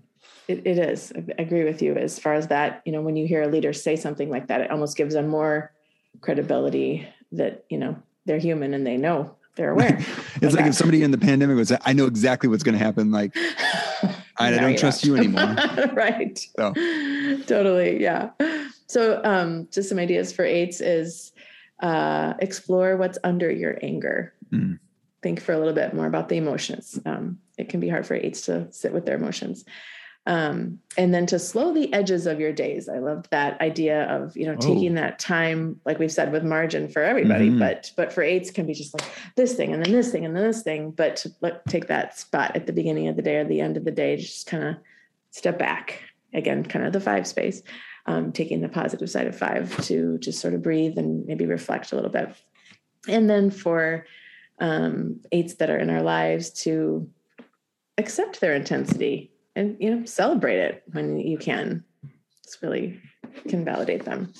It, 0.47 0.65
it 0.65 0.77
is. 0.77 1.13
I 1.15 1.41
agree 1.41 1.63
with 1.63 1.81
you 1.81 1.95
as 1.95 2.19
far 2.19 2.33
as 2.33 2.47
that. 2.47 2.81
You 2.85 2.91
know, 2.91 3.01
when 3.01 3.15
you 3.15 3.27
hear 3.27 3.43
a 3.43 3.47
leader 3.47 3.73
say 3.73 3.95
something 3.95 4.29
like 4.29 4.47
that, 4.47 4.61
it 4.61 4.71
almost 4.71 4.97
gives 4.97 5.13
them 5.13 5.27
more 5.27 5.71
credibility 6.19 7.07
that 7.31 7.63
you 7.69 7.77
know 7.77 7.95
they're 8.25 8.39
human 8.39 8.73
and 8.73 8.85
they 8.85 8.97
know 8.97 9.35
they're 9.55 9.71
aware. 9.75 9.97
it's 9.97 10.41
like 10.41 10.65
that. 10.65 10.67
if 10.67 10.75
somebody 10.75 11.03
in 11.03 11.11
the 11.11 11.17
pandemic 11.17 11.57
was, 11.57 11.71
I 11.85 11.93
know 11.93 12.05
exactly 12.05 12.49
what's 12.49 12.63
going 12.63 12.77
to 12.77 12.83
happen. 12.83 13.11
Like, 13.11 13.35
I, 14.37 14.51
don't 14.59 14.77
trust 14.77 15.03
don't. 15.03 15.11
you 15.11 15.17
anymore. 15.17 15.55
right. 15.93 16.39
So. 16.57 16.73
Totally. 17.45 18.01
Yeah. 18.01 18.31
So, 18.87 19.21
um, 19.23 19.67
just 19.71 19.89
some 19.89 19.99
ideas 19.99 20.33
for 20.33 20.43
eights 20.43 20.81
is 20.81 21.31
uh, 21.81 22.33
explore 22.39 22.97
what's 22.97 23.17
under 23.23 23.49
your 23.49 23.77
anger. 23.81 24.33
Mm. 24.51 24.79
Think 25.21 25.39
for 25.39 25.53
a 25.53 25.57
little 25.59 25.73
bit 25.73 25.93
more 25.93 26.07
about 26.07 26.29
the 26.29 26.37
emotions. 26.37 26.99
Um, 27.05 27.39
it 27.57 27.69
can 27.69 27.79
be 27.79 27.89
hard 27.89 28.07
for 28.07 28.15
eights 28.15 28.41
to 28.47 28.71
sit 28.71 28.91
with 28.91 29.05
their 29.05 29.15
emotions 29.15 29.65
um, 30.27 30.79
and 30.97 31.13
then 31.13 31.25
to 31.25 31.39
slow 31.39 31.73
the 31.73 31.91
edges 31.93 32.27
of 32.27 32.39
your 32.39 32.51
days 32.51 32.87
i 32.87 32.99
loved 32.99 33.27
that 33.31 33.59
idea 33.61 34.03
of 34.03 34.35
you 34.37 34.45
know 34.45 34.53
oh. 34.53 34.61
taking 34.61 34.93
that 34.93 35.17
time 35.19 35.79
like 35.85 35.97
we've 35.99 36.11
said 36.11 36.31
with 36.31 36.43
margin 36.43 36.87
for 36.87 37.01
everybody 37.01 37.49
mm-hmm. 37.49 37.59
but 37.59 37.91
but 37.95 38.13
for 38.13 38.21
eights 38.21 38.51
can 38.51 38.65
be 38.65 38.73
just 38.73 38.93
like 38.93 39.09
this 39.35 39.55
thing 39.55 39.73
and 39.73 39.83
then 39.83 39.93
this 39.93 40.11
thing 40.11 40.25
and 40.25 40.35
then 40.35 40.43
this 40.43 40.61
thing 40.61 40.91
but 40.91 41.15
to 41.15 41.31
take 41.67 41.87
that 41.87 42.17
spot 42.17 42.55
at 42.55 42.67
the 42.67 42.73
beginning 42.73 43.07
of 43.07 43.15
the 43.15 43.21
day 43.21 43.37
or 43.37 43.45
the 43.45 43.61
end 43.61 43.77
of 43.77 43.85
the 43.85 43.91
day 43.91 44.15
just 44.15 44.47
kind 44.47 44.63
of 44.63 44.75
step 45.31 45.57
back 45.57 46.01
again 46.33 46.63
kind 46.63 46.85
of 46.85 46.93
the 46.93 47.01
five 47.01 47.25
space 47.25 47.61
um, 48.07 48.31
taking 48.31 48.61
the 48.61 48.69
positive 48.69 49.09
side 49.09 49.27
of 49.27 49.37
five 49.37 49.75
to 49.85 50.17
just 50.17 50.39
sort 50.39 50.55
of 50.55 50.63
breathe 50.63 50.97
and 50.97 51.25
maybe 51.25 51.45
reflect 51.45 51.91
a 51.91 51.95
little 51.95 52.09
bit 52.09 52.35
and 53.07 53.29
then 53.29 53.49
for 53.49 54.05
um, 54.59 55.19
eights 55.31 55.55
that 55.55 55.69
are 55.69 55.77
in 55.77 55.89
our 55.89 56.03
lives 56.03 56.51
to 56.51 57.09
accept 57.97 58.39
their 58.39 58.53
intensity 58.53 59.31
and 59.55 59.77
you 59.79 59.95
know 59.95 60.05
celebrate 60.05 60.59
it 60.59 60.83
when 60.91 61.19
you 61.19 61.37
can. 61.37 61.83
It's 62.43 62.61
really 62.61 62.99
can 63.47 63.63
validate 63.63 64.05
them. 64.05 64.33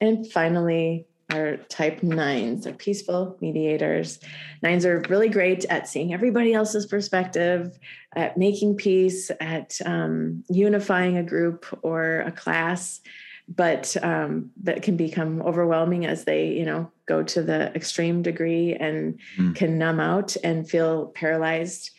And 0.00 0.30
finally 0.30 1.06
our 1.32 1.56
type 1.56 2.02
nines 2.02 2.66
are 2.66 2.74
peaceful 2.74 3.38
mediators. 3.40 4.20
Nines 4.62 4.84
are 4.84 5.02
really 5.08 5.30
great 5.30 5.64
at 5.66 5.88
seeing 5.88 6.12
everybody 6.12 6.52
else's 6.52 6.84
perspective 6.84 7.78
at 8.14 8.36
making 8.36 8.76
peace 8.76 9.30
at 9.40 9.78
um, 9.86 10.44
unifying 10.50 11.16
a 11.16 11.22
group 11.22 11.66
or 11.82 12.20
a 12.20 12.32
class 12.32 13.00
but 13.48 13.96
um, 14.02 14.50
that 14.62 14.82
can 14.82 14.96
become 14.96 15.42
overwhelming 15.42 16.06
as 16.06 16.24
they 16.24 16.48
you 16.48 16.64
know 16.64 16.90
go 17.06 17.22
to 17.22 17.42
the 17.42 17.74
extreme 17.74 18.22
degree 18.22 18.74
and 18.74 19.18
mm. 19.36 19.54
can 19.54 19.78
numb 19.78 20.00
out 20.00 20.36
and 20.44 20.68
feel 20.68 21.06
paralyzed 21.08 21.90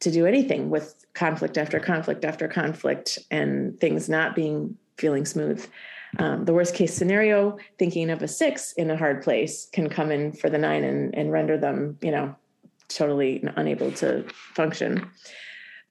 to 0.00 0.10
do 0.10 0.26
anything 0.26 0.70
with 0.70 1.06
conflict 1.14 1.58
after 1.58 1.78
conflict 1.78 2.24
after 2.24 2.48
conflict 2.48 3.18
and 3.30 3.78
things 3.80 4.08
not 4.08 4.34
being 4.34 4.76
feeling 4.96 5.24
smooth. 5.24 5.64
Um, 6.18 6.44
the 6.44 6.52
worst 6.52 6.74
case 6.74 6.92
scenario 6.92 7.56
thinking 7.78 8.10
of 8.10 8.22
a 8.22 8.28
six 8.28 8.72
in 8.72 8.90
a 8.90 8.96
hard 8.96 9.22
place 9.22 9.68
can 9.72 9.88
come 9.88 10.10
in 10.10 10.32
for 10.32 10.50
the 10.50 10.58
nine 10.58 10.82
and, 10.82 11.14
and 11.14 11.30
render 11.30 11.56
them 11.56 11.98
you 12.02 12.10
know 12.10 12.34
totally 12.88 13.44
unable 13.56 13.92
to 13.92 14.24
function. 14.54 15.08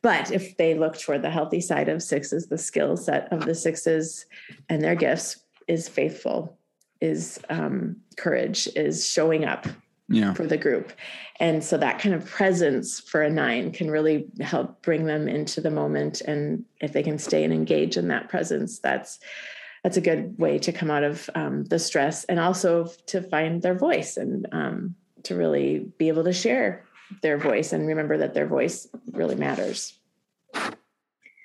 But 0.01 0.31
if 0.31 0.55
they 0.57 0.75
look 0.75 0.97
toward 0.97 1.21
the 1.21 1.29
healthy 1.29 1.61
side 1.61 1.89
of 1.89 2.01
sixes, 2.03 2.47
the 2.47 2.57
skill 2.57 2.95
set 2.95 3.31
of 3.33 3.45
the 3.45 3.55
sixes 3.55 4.25
and 4.69 4.81
their 4.81 4.95
gifts 4.95 5.37
is 5.67 5.89
faithful, 5.89 6.57
is 7.01 7.39
um, 7.49 7.97
courage, 8.15 8.67
is 8.75 9.05
showing 9.05 9.45
up 9.45 9.67
yeah. 10.09 10.33
for 10.33 10.45
the 10.45 10.57
group. 10.57 10.91
And 11.39 11.63
so 11.63 11.77
that 11.77 11.99
kind 11.99 12.13
of 12.13 12.25
presence 12.25 12.99
for 12.99 13.21
a 13.21 13.29
nine 13.29 13.71
can 13.71 13.89
really 13.89 14.27
help 14.41 14.81
bring 14.81 15.05
them 15.05 15.27
into 15.27 15.61
the 15.61 15.71
moment. 15.71 16.21
And 16.21 16.65
if 16.81 16.93
they 16.93 17.03
can 17.03 17.17
stay 17.17 17.43
and 17.43 17.53
engage 17.53 17.97
in 17.97 18.07
that 18.09 18.29
presence, 18.29 18.79
that's 18.79 19.19
that's 19.83 19.95
a 19.95 20.01
good 20.01 20.37
way 20.37 20.59
to 20.59 20.73
come 20.73 20.91
out 20.91 21.03
of 21.03 21.29
um, 21.35 21.63
the 21.65 21.79
stress 21.79 22.25
and 22.25 22.37
also 22.37 22.89
to 23.05 23.21
find 23.21 23.61
their 23.61 23.75
voice 23.75 24.17
and 24.17 24.45
um, 24.51 24.95
to 25.23 25.35
really 25.35 25.89
be 25.97 26.09
able 26.09 26.25
to 26.25 26.33
share 26.33 26.83
their 27.21 27.37
voice 27.37 27.71
and 27.71 27.87
remember 27.87 28.17
that 28.17 28.33
their 28.33 28.45
voice 28.45 28.87
really 29.13 29.35
matters. 29.35 29.97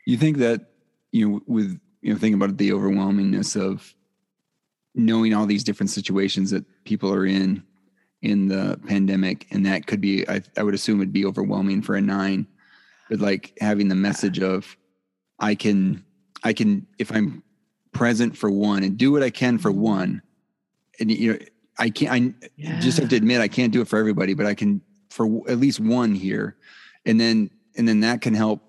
You 0.05 0.17
think 0.17 0.39
that 0.39 0.67
you 1.13 1.29
know 1.29 1.41
with 1.47 1.79
you 2.03 2.13
know 2.13 2.19
thinking 2.19 2.35
about 2.35 2.57
the 2.57 2.71
overwhelmingness 2.71 3.55
of 3.61 3.95
knowing 4.97 5.33
all 5.33 5.47
these 5.47 5.65
different 5.65 5.91
situations 5.91 6.51
that 6.51 6.65
people 6.85 7.13
are 7.13 7.27
in 7.27 7.63
in 8.25 8.49
the 8.49 8.81
pandemic 8.87 9.47
and 9.51 9.67
that 9.67 9.87
could 9.87 10.01
be 10.01 10.27
I, 10.29 10.41
I 10.57 10.63
would 10.63 10.75
assume 10.75 11.01
it'd 11.01 11.13
be 11.13 11.27
overwhelming 11.27 11.83
for 11.83 11.95
a 11.95 12.01
nine 12.01 12.47
but 13.11 13.21
like 13.21 13.57
having 13.61 13.89
the 13.89 13.95
message 13.95 14.41
of 14.41 14.77
i 15.39 15.55
can 15.55 16.03
i 16.43 16.55
can 16.55 16.87
if 16.99 17.13
i'm 17.13 17.43
present 17.93 18.35
for 18.35 18.51
one 18.51 18.83
and 18.83 18.97
do 18.97 19.13
what 19.13 19.23
i 19.23 19.29
can 19.29 19.59
for 19.59 19.71
mm-hmm. 19.71 19.81
one 19.81 20.23
and 20.99 21.11
you 21.11 21.35
know 21.35 21.39
i 21.79 21.91
can't 21.91 22.13
i 22.13 22.49
yeah. 22.57 22.81
just 22.81 22.99
have 22.99 23.11
to 23.11 23.17
admit 23.17 23.43
i 23.43 23.49
can't 23.49 23.75
do 23.75 23.83
it 23.83 23.89
for 23.89 23.99
everybody 23.99 24.33
but 24.33 24.47
i 24.47 24.55
can 24.55 24.81
for 25.11 25.27
at 25.49 25.59
least 25.59 25.79
one 25.79 26.15
here 26.15 26.57
and 27.05 27.21
then 27.21 27.51
and 27.77 27.87
then 27.87 28.01
that 28.01 28.23
can 28.23 28.33
help 28.33 28.63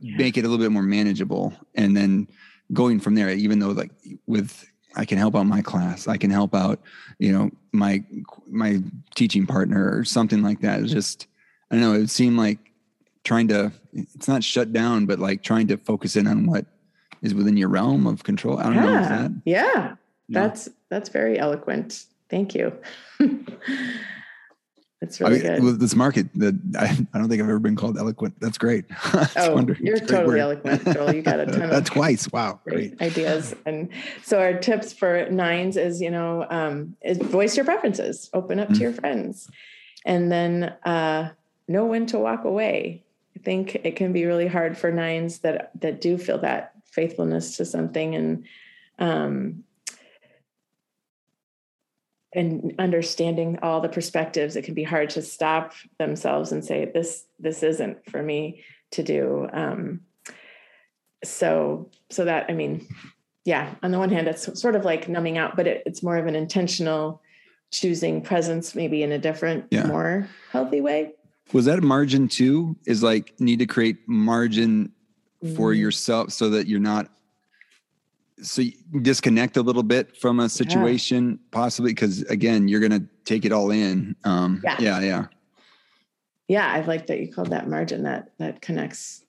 yeah. 0.00 0.16
make 0.16 0.36
it 0.36 0.44
a 0.44 0.48
little 0.48 0.64
bit 0.64 0.70
more 0.70 0.84
manageable 0.84 1.52
and 1.74 1.96
then 1.96 2.28
going 2.72 3.00
from 3.00 3.16
there 3.16 3.28
even 3.30 3.58
though 3.58 3.70
like 3.70 3.90
with 4.26 4.70
i 4.96 5.04
can 5.04 5.18
help 5.18 5.36
out 5.36 5.46
my 5.46 5.62
class. 5.62 6.08
I 6.08 6.16
can 6.16 6.30
help 6.30 6.54
out 6.54 6.80
you 7.18 7.32
know 7.32 7.50
my 7.72 8.04
my 8.48 8.82
teaching 9.14 9.46
partner 9.46 9.96
or 9.96 10.04
something 10.04 10.42
like 10.42 10.60
that. 10.60 10.80
It's 10.80 10.92
just 10.92 11.26
i 11.70 11.74
don't 11.74 11.82
know 11.82 11.94
it 11.94 11.98
would 11.98 12.10
seem 12.10 12.36
like 12.36 12.58
trying 13.24 13.48
to 13.48 13.72
it's 13.92 14.28
not 14.28 14.44
shut 14.44 14.72
down 14.72 15.06
but 15.06 15.18
like 15.18 15.42
trying 15.42 15.66
to 15.68 15.76
focus 15.76 16.16
in 16.16 16.26
on 16.26 16.46
what 16.46 16.66
is 17.22 17.34
within 17.34 17.56
your 17.56 17.68
realm 17.68 18.06
of 18.06 18.22
control. 18.24 18.58
I 18.58 18.64
don't 18.64 18.74
yeah. 18.74 18.82
know 18.82 19.08
that 19.08 19.32
yeah. 19.44 19.94
That's 20.28 20.68
that's 20.90 21.08
very 21.08 21.38
eloquent. 21.38 22.06
Thank 22.28 22.54
you 22.54 22.72
It's 25.06 25.20
really 25.20 25.48
I 25.48 25.52
mean, 25.52 25.62
good. 25.62 25.80
This 25.80 25.94
market 25.94 26.26
that 26.34 26.54
I, 26.78 26.84
I, 27.14 27.18
don't 27.18 27.28
think 27.28 27.40
I've 27.40 27.48
ever 27.48 27.60
been 27.60 27.76
called 27.76 27.96
eloquent. 27.96 28.34
That's 28.40 28.58
great. 28.58 28.84
Oh, 29.38 29.64
you're 29.80 29.98
totally 29.98 30.40
eloquent, 30.40 30.84
Joel. 30.84 31.14
You 31.14 31.22
got 31.22 31.40
a 31.40 31.46
ton 31.46 31.70
of 31.70 31.84
twice. 31.84 32.30
Wow, 32.32 32.60
great, 32.64 32.96
great, 32.96 33.10
ideas. 33.12 33.54
And 33.64 33.90
so 34.22 34.40
our 34.40 34.54
tips 34.54 34.92
for 34.92 35.28
nines 35.30 35.76
is 35.76 36.00
you 36.00 36.10
know 36.10 36.46
um, 36.50 36.96
is 37.02 37.18
voice 37.18 37.56
your 37.56 37.64
preferences, 37.64 38.30
open 38.34 38.58
up 38.58 38.68
mm-hmm. 38.68 38.74
to 38.74 38.80
your 38.80 38.92
friends, 38.92 39.50
and 40.04 40.32
then 40.32 40.74
uh, 40.84 41.30
know 41.68 41.86
when 41.86 42.06
to 42.06 42.18
walk 42.18 42.44
away. 42.44 43.04
I 43.36 43.40
think 43.40 43.74
it 43.76 43.96
can 43.96 44.12
be 44.12 44.24
really 44.24 44.46
hard 44.46 44.76
for 44.76 44.90
nines 44.90 45.40
that 45.40 45.70
that 45.80 46.00
do 46.00 46.18
feel 46.18 46.38
that 46.38 46.72
faithfulness 46.84 47.56
to 47.58 47.64
something 47.64 48.14
and 48.14 48.46
um, 48.98 49.64
and 52.36 52.74
understanding 52.78 53.58
all 53.62 53.80
the 53.80 53.88
perspectives 53.88 54.54
it 54.54 54.62
can 54.62 54.74
be 54.74 54.84
hard 54.84 55.10
to 55.10 55.22
stop 55.22 55.72
themselves 55.98 56.52
and 56.52 56.64
say 56.64 56.90
this 56.92 57.24
this 57.38 57.62
isn't 57.62 57.98
for 58.10 58.22
me 58.22 58.62
to 58.92 59.02
do 59.02 59.48
um, 59.52 60.00
so 61.24 61.90
so 62.10 62.24
that 62.24 62.46
i 62.48 62.52
mean 62.52 62.86
yeah 63.44 63.74
on 63.82 63.90
the 63.90 63.98
one 63.98 64.10
hand 64.10 64.28
it's 64.28 64.60
sort 64.60 64.76
of 64.76 64.84
like 64.84 65.08
numbing 65.08 65.38
out 65.38 65.56
but 65.56 65.66
it, 65.66 65.82
it's 65.86 66.02
more 66.02 66.16
of 66.16 66.26
an 66.26 66.36
intentional 66.36 67.20
choosing 67.72 68.20
presence 68.20 68.74
maybe 68.74 69.02
in 69.02 69.12
a 69.12 69.18
different 69.18 69.64
yeah. 69.70 69.86
more 69.86 70.28
healthy 70.52 70.80
way 70.80 71.12
was 71.52 71.64
that 71.64 71.82
margin 71.82 72.28
too 72.28 72.76
is 72.86 73.02
like 73.02 73.34
need 73.40 73.58
to 73.58 73.66
create 73.66 73.96
margin 74.06 74.92
for 75.56 75.72
mm-hmm. 75.72 75.80
yourself 75.80 76.32
so 76.32 76.50
that 76.50 76.66
you're 76.66 76.80
not 76.80 77.08
so 78.42 78.62
disconnect 79.02 79.56
a 79.56 79.62
little 79.62 79.82
bit 79.82 80.16
from 80.16 80.40
a 80.40 80.48
situation 80.48 81.30
yeah. 81.30 81.36
possibly 81.50 81.92
because 81.92 82.22
again 82.22 82.68
you're 82.68 82.80
gonna 82.80 83.02
take 83.24 83.44
it 83.44 83.52
all 83.52 83.70
in 83.70 84.14
um 84.24 84.60
yeah. 84.64 84.76
yeah 84.78 85.00
yeah 85.00 85.26
yeah 86.48 86.72
i 86.72 86.80
like 86.82 87.06
that 87.06 87.18
you 87.18 87.32
called 87.32 87.50
that 87.50 87.68
margin 87.68 88.02
that 88.02 88.30
that 88.38 88.60
connects 88.60 89.24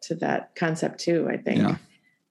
to 0.00 0.14
that 0.14 0.54
concept 0.54 1.00
too 1.00 1.28
i 1.30 1.36
think 1.36 1.58
yeah. 1.58 1.76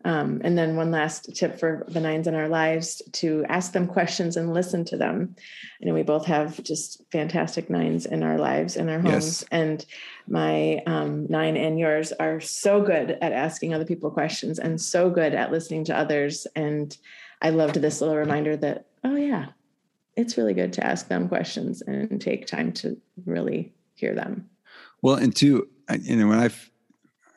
Um, 0.06 0.40
and 0.44 0.58
then 0.58 0.78
one 0.78 0.90
last 0.90 1.36
tip 1.36 1.60
for 1.60 1.84
the 1.90 2.00
nines 2.00 2.28
in 2.28 2.36
our 2.36 2.48
lives 2.48 3.02
to 3.14 3.44
ask 3.50 3.74
them 3.74 3.88
questions 3.88 4.38
and 4.38 4.54
listen 4.54 4.86
to 4.86 4.96
them. 4.96 5.36
I 5.82 5.86
know 5.86 5.94
we 5.94 6.04
both 6.04 6.26
have 6.28 6.64
just 6.64 7.04
fantastic 7.12 7.70
nines 7.70 8.06
in 8.06 8.24
our 8.24 8.38
lives, 8.38 8.78
in 8.78 8.88
our 8.88 9.02
homes. 9.02 9.42
Yes. 9.42 9.46
And 9.52 9.86
my 10.28 10.82
um, 10.86 11.26
nine 11.30 11.58
and 11.58 11.80
yours 11.80 12.12
are 12.14 12.40
so 12.40 12.82
good 12.82 13.18
at 13.22 13.32
asking 13.32 13.74
other 13.74 13.86
people 13.86 14.12
questions 14.12 14.60
and 14.60 14.80
so 14.80 15.10
good 15.10 15.34
at 15.34 15.52
listening 15.52 15.84
to 15.86 15.98
others. 15.98 16.46
And 16.56 16.96
I 17.42 17.50
loved 17.50 17.76
this 17.76 18.02
little 18.02 18.18
reminder 18.18 18.58
that, 18.58 18.88
oh, 19.04 19.16
yeah, 19.16 19.48
it's 20.16 20.38
really 20.38 20.54
good 20.54 20.74
to 20.74 20.86
ask 20.86 21.08
them 21.08 21.30
questions 21.30 21.82
and 21.82 22.20
take 22.20 22.48
time 22.48 22.74
to 22.74 22.98
really 23.26 23.74
hear 23.96 24.14
them. 24.14 24.50
Well, 25.02 25.16
and 25.16 25.36
two, 25.36 25.70
you 26.02 26.16
know, 26.16 26.28
when 26.28 26.40
I've, 26.40 26.72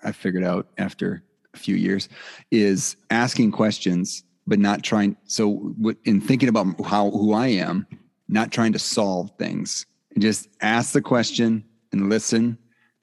I 0.03 0.13
figured 0.13 0.45
out 0.45 0.69
after 0.79 1.23
a 1.55 1.59
few 1.59 1.77
years 1.77 2.09
is 2.51 2.97
asking 3.11 3.53
questions 3.53 4.25
but 4.47 4.59
not 4.59 4.83
trying 4.83 5.17
so 5.25 5.75
in 6.05 6.21
thinking 6.21 6.49
about 6.49 6.67
how 6.85 7.11
who 7.11 7.33
i 7.33 7.47
am 7.47 7.87
not 8.29 8.51
trying 8.51 8.73
to 8.73 8.79
solve 8.79 9.31
things 9.39 9.87
just 10.19 10.49
ask 10.61 10.93
the 10.93 11.03
question 11.03 11.65
and 11.93 12.09
listen 12.09 12.57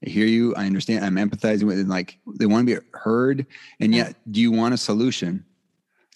i 0.05 0.09
hear 0.09 0.25
you 0.25 0.53
i 0.55 0.65
understand 0.65 1.03
i'm 1.03 1.15
empathizing 1.15 1.63
with 1.63 1.79
it 1.79 1.87
like 1.87 2.19
they 2.35 2.45
want 2.45 2.67
to 2.67 2.75
be 2.75 2.87
heard 2.93 3.45
and 3.79 3.93
yet 3.93 4.15
do 4.31 4.39
you 4.39 4.51
want 4.51 4.73
a 4.73 4.77
solution 4.77 5.43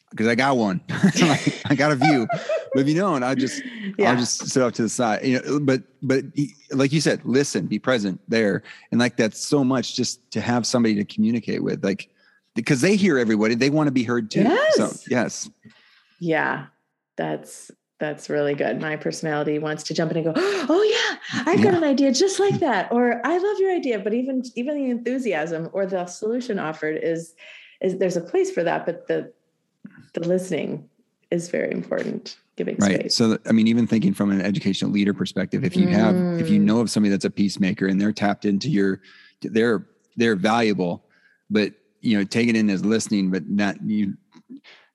because 0.09 0.27
i 0.27 0.35
got 0.35 0.57
one 0.57 0.81
like, 1.21 1.61
i 1.65 1.75
got 1.75 1.91
a 1.91 1.95
view 1.95 2.27
but 2.73 2.81
if 2.81 2.87
you 2.87 2.95
don't 2.95 3.23
i 3.23 3.33
just 3.33 3.63
yeah. 3.97 4.11
i'll 4.11 4.17
just 4.17 4.47
sit 4.47 4.61
off 4.61 4.73
to 4.73 4.81
the 4.81 4.89
side 4.89 5.23
you 5.23 5.41
know 5.41 5.59
but 5.59 5.81
but 6.01 6.23
like 6.71 6.91
you 6.91 7.01
said 7.01 7.19
listen 7.25 7.67
be 7.67 7.79
present 7.79 8.19
there 8.27 8.63
and 8.91 8.99
like 8.99 9.17
that's 9.17 9.39
so 9.39 9.63
much 9.63 9.95
just 9.95 10.29
to 10.31 10.41
have 10.41 10.65
somebody 10.65 10.95
to 10.95 11.05
communicate 11.05 11.63
with 11.63 11.83
like 11.83 12.09
because 12.55 12.81
they 12.81 12.95
hear 12.95 13.17
everybody. 13.17 13.55
They 13.55 13.69
want 13.69 13.87
to 13.87 13.91
be 13.91 14.03
heard 14.03 14.29
too. 14.31 14.43
Yes. 14.43 14.75
So, 14.75 14.91
yes. 15.09 15.49
Yeah. 16.19 16.67
That's 17.17 17.71
that's 18.01 18.29
really 18.29 18.55
good. 18.55 18.81
My 18.81 18.97
personality 18.97 19.59
wants 19.59 19.83
to 19.83 19.93
jump 19.93 20.11
in 20.11 20.17
and 20.17 20.25
go, 20.25 20.33
"Oh 20.37 20.83
yeah, 20.83 21.43
I've 21.45 21.63
got 21.63 21.75
an 21.75 21.83
idea 21.83 22.11
just 22.11 22.39
like 22.39 22.59
that," 22.59 22.91
or 22.91 23.25
"I 23.25 23.37
love 23.37 23.59
your 23.59 23.71
idea." 23.71 23.99
But 23.99 24.13
even 24.13 24.43
even 24.55 24.75
the 24.75 24.89
enthusiasm 24.89 25.69
or 25.71 25.85
the 25.85 26.05
solution 26.07 26.59
offered 26.59 26.99
is 27.01 27.35
is 27.79 27.99
there's 27.99 28.17
a 28.17 28.21
place 28.21 28.51
for 28.51 28.63
that, 28.63 28.85
but 28.85 29.07
the 29.07 29.31
the 30.13 30.27
listening 30.27 30.89
is 31.29 31.47
very 31.49 31.71
important. 31.71 32.37
Giving 32.57 32.75
right. 32.77 32.99
Space. 32.99 33.15
So 33.15 33.37
I 33.47 33.53
mean, 33.53 33.67
even 33.67 33.87
thinking 33.87 34.13
from 34.13 34.31
an 34.31 34.41
educational 34.41 34.91
leader 34.91 35.13
perspective, 35.13 35.63
if 35.63 35.77
you 35.77 35.87
mm. 35.87 35.91
have 35.91 36.41
if 36.41 36.49
you 36.49 36.59
mm. 36.59 36.63
know 36.63 36.79
of 36.81 36.89
somebody 36.89 37.11
that's 37.11 37.23
a 37.23 37.29
peacemaker 37.29 37.87
and 37.87 38.01
they're 38.01 38.11
tapped 38.11 38.43
into 38.43 38.69
your, 38.69 39.01
they're 39.41 39.87
they're 40.17 40.35
valuable, 40.35 41.05
but 41.49 41.73
you 42.01 42.17
know 42.17 42.23
take 42.23 42.49
it 42.49 42.55
in 42.55 42.69
as 42.69 42.83
listening 42.83 43.29
but 43.29 43.47
not 43.47 43.81
you 43.85 44.17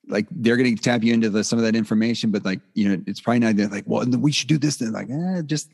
like 0.08 0.26
they're 0.30 0.56
going 0.56 0.74
to 0.76 0.82
tap 0.82 1.02
you 1.02 1.12
into 1.12 1.30
the, 1.30 1.42
some 1.42 1.58
of 1.58 1.64
that 1.64 1.76
information 1.76 2.30
but 2.30 2.44
like 2.44 2.60
you 2.74 2.88
know 2.88 3.02
it's 3.06 3.20
probably 3.20 3.40
not 3.40 3.56
like 3.70 3.84
well 3.86 4.06
we 4.06 4.32
should 4.32 4.48
do 4.48 4.58
this 4.58 4.76
then 4.76 4.92
like 4.92 5.08
eh, 5.10 5.42
just 5.46 5.70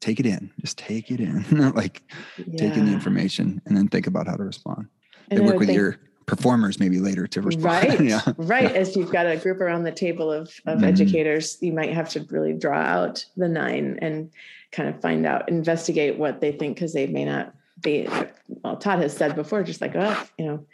take 0.00 0.20
it 0.20 0.26
in 0.26 0.50
just 0.60 0.78
take 0.78 1.10
it 1.10 1.20
in 1.20 1.44
like 1.74 2.02
yeah. 2.38 2.56
take 2.56 2.76
in 2.76 2.86
the 2.86 2.92
information 2.92 3.60
and 3.66 3.76
then 3.76 3.88
think 3.88 4.06
about 4.06 4.26
how 4.26 4.36
to 4.36 4.44
respond 4.44 4.86
and, 5.30 5.40
and 5.40 5.48
work 5.48 5.58
with 5.58 5.68
think, 5.68 5.76
your 5.76 5.98
performers 6.26 6.80
maybe 6.80 6.98
later 6.98 7.26
to 7.26 7.40
respond 7.40 7.64
right 7.88 8.00
yeah. 8.00 8.20
right 8.36 8.74
as 8.74 8.96
you've 8.96 9.12
got 9.12 9.26
a 9.26 9.36
group 9.36 9.60
around 9.60 9.84
the 9.84 9.92
table 9.92 10.32
of 10.32 10.48
of 10.66 10.78
mm-hmm. 10.78 10.84
educators 10.84 11.58
you 11.60 11.72
might 11.72 11.92
have 11.92 12.08
to 12.08 12.20
really 12.30 12.52
draw 12.52 12.78
out 12.78 13.24
the 13.36 13.48
nine 13.48 13.98
and 14.02 14.30
kind 14.72 14.88
of 14.88 15.00
find 15.00 15.26
out 15.26 15.48
investigate 15.48 16.18
what 16.18 16.40
they 16.40 16.52
think 16.52 16.76
because 16.76 16.92
they 16.92 17.06
may 17.06 17.24
not 17.24 17.54
be 17.80 18.08
well 18.46 18.76
todd 18.76 19.00
has 19.00 19.14
said 19.14 19.36
before 19.36 19.62
just 19.62 19.82
like 19.82 19.94
oh 19.94 20.26
you 20.38 20.46
know 20.46 20.64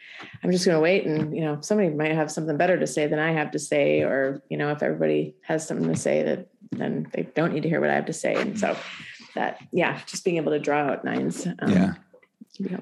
i'm 0.43 0.53
just 0.53 0.65
going 0.65 0.77
to 0.77 0.81
wait 0.81 1.05
and 1.05 1.35
you 1.35 1.43
know 1.43 1.59
somebody 1.61 1.89
might 1.89 2.13
have 2.13 2.31
something 2.31 2.57
better 2.57 2.79
to 2.79 2.87
say 2.87 3.09
than 3.09 3.19
i 3.19 3.33
have 3.33 3.51
to 3.51 3.59
say 3.59 4.03
or 4.03 4.41
you 4.49 4.57
know 4.57 4.71
if 4.71 4.83
everybody 4.83 5.35
has 5.43 5.67
something 5.67 5.89
to 5.89 5.99
say 5.99 6.23
that 6.23 6.49
then 6.71 7.07
they 7.13 7.23
don't 7.35 7.53
need 7.53 7.63
to 7.63 7.69
hear 7.69 7.81
what 7.81 7.91
i 7.91 7.95
have 7.95 8.07
to 8.07 8.13
say. 8.13 8.35
And 8.35 8.59
so 8.59 8.77
that 9.35 9.59
yeah 9.73 10.01
just 10.07 10.25
being 10.25 10.37
able 10.37 10.53
to 10.53 10.59
draw 10.59 10.79
out 10.79 11.05
nines 11.05 11.47
um, 11.47 11.73
yeah. 11.73 11.95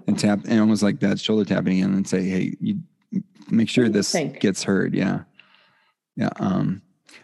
and 0.07 0.19
tap 0.19 0.41
and 0.47 0.61
almost 0.61 0.83
like 0.83 1.01
that 1.01 1.21
shoulder 1.21 1.45
tapping 1.45 1.79
in 1.79 1.87
and 1.87 1.95
then 1.95 2.05
say 2.05 2.23
hey 2.23 2.57
you 2.61 2.81
make 3.51 3.69
sure 3.69 3.89
this 3.89 4.13
think? 4.13 4.41
gets 4.41 4.63
heard. 4.63 4.95
Yeah. 4.95 5.21
Yeah 6.17 6.31
um 6.39 6.83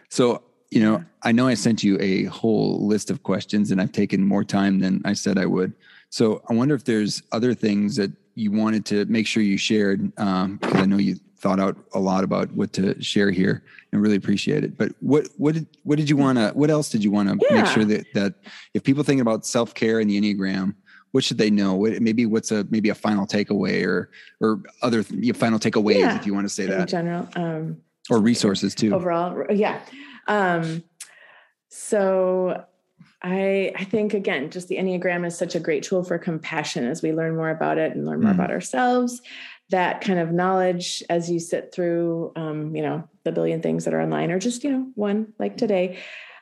so 0.09 0.43
you 0.71 0.81
know 0.81 1.03
i 1.23 1.31
know 1.31 1.47
i 1.47 1.53
sent 1.53 1.83
you 1.83 1.97
a 2.01 2.23
whole 2.25 2.85
list 2.85 3.11
of 3.11 3.23
questions 3.23 3.71
and 3.71 3.81
i've 3.81 3.91
taken 3.91 4.23
more 4.23 4.43
time 4.43 4.79
than 4.79 5.01
i 5.05 5.13
said 5.13 5.37
i 5.37 5.45
would 5.45 5.73
so 6.09 6.41
I 6.49 6.53
wonder 6.53 6.75
if 6.75 6.83
there's 6.83 7.23
other 7.31 7.53
things 7.53 7.95
that 7.97 8.11
you 8.35 8.51
wanted 8.51 8.85
to 8.85 9.05
make 9.05 9.27
sure 9.27 9.41
you 9.43 9.57
shared, 9.57 10.11
um, 10.19 10.57
because 10.57 10.81
I 10.81 10.85
know 10.85 10.97
you 10.97 11.15
thought 11.39 11.59
out 11.59 11.77
a 11.93 11.99
lot 11.99 12.23
about 12.23 12.51
what 12.51 12.73
to 12.73 13.01
share 13.01 13.31
here 13.31 13.63
and 13.91 14.01
really 14.01 14.15
appreciate 14.15 14.63
it. 14.63 14.77
But 14.77 14.91
what 14.99 15.27
what 15.37 15.53
did 15.53 15.67
what 15.83 15.97
did 15.97 16.09
you 16.09 16.17
want 16.17 16.37
to? 16.37 16.51
What 16.53 16.69
else 16.69 16.89
did 16.89 17.03
you 17.03 17.11
want 17.11 17.29
to 17.29 17.47
yeah. 17.49 17.61
make 17.61 17.71
sure 17.71 17.85
that 17.85 18.05
that 18.13 18.35
if 18.73 18.83
people 18.83 19.03
thinking 19.03 19.21
about 19.21 19.45
self 19.45 19.73
care 19.73 19.99
and 19.99 20.09
the 20.09 20.19
enneagram, 20.19 20.75
what 21.11 21.23
should 21.23 21.37
they 21.37 21.49
know? 21.49 21.75
What, 21.75 22.01
maybe 22.01 22.25
what's 22.25 22.51
a 22.51 22.65
maybe 22.69 22.89
a 22.89 22.95
final 22.95 23.25
takeaway 23.25 23.85
or 23.85 24.09
or 24.41 24.61
other 24.81 25.03
know, 25.11 25.33
final 25.33 25.59
takeaways 25.59 25.99
yeah. 25.99 26.15
if 26.17 26.25
you 26.25 26.33
want 26.33 26.45
to 26.47 26.53
say 26.53 26.65
that 26.67 26.81
in 26.81 26.87
general, 26.87 27.27
um, 27.35 27.77
or 28.09 28.19
resources 28.19 28.75
too. 28.75 28.93
Overall, 28.93 29.45
yeah. 29.51 29.79
Um, 30.27 30.83
so 31.69 32.65
I, 33.27 33.73
I 33.75 33.83
think 33.83 34.13
again, 34.13 34.49
just 34.49 34.69
the 34.69 34.77
Enneagram 34.77 35.25
is 35.25 35.37
such 35.37 35.53
a 35.53 35.59
great 35.59 35.83
tool 35.83 36.03
for 36.03 36.17
compassion 36.17 36.85
as 36.85 37.01
we 37.01 37.11
learn 37.11 37.35
more 37.35 37.49
about 37.49 37.77
it 37.77 37.91
and 37.93 38.05
learn 38.05 38.21
more 38.21 38.31
mm. 38.31 38.35
about 38.35 38.51
ourselves. 38.51 39.21
That 39.69 39.99
kind 39.99 40.17
of 40.17 40.31
knowledge 40.31 41.03
as 41.09 41.29
you 41.29 41.39
sit 41.39 41.73
through, 41.73 42.31
um, 42.37 42.73
you 42.73 42.81
know, 42.81 43.07
the 43.25 43.33
billion 43.33 43.61
things 43.61 43.83
that 43.83 43.93
are 43.93 44.01
online, 44.01 44.31
or 44.31 44.39
just 44.39 44.63
you 44.63 44.71
know 44.71 44.87
one 44.95 45.33
like 45.39 45.57
today, 45.57 45.99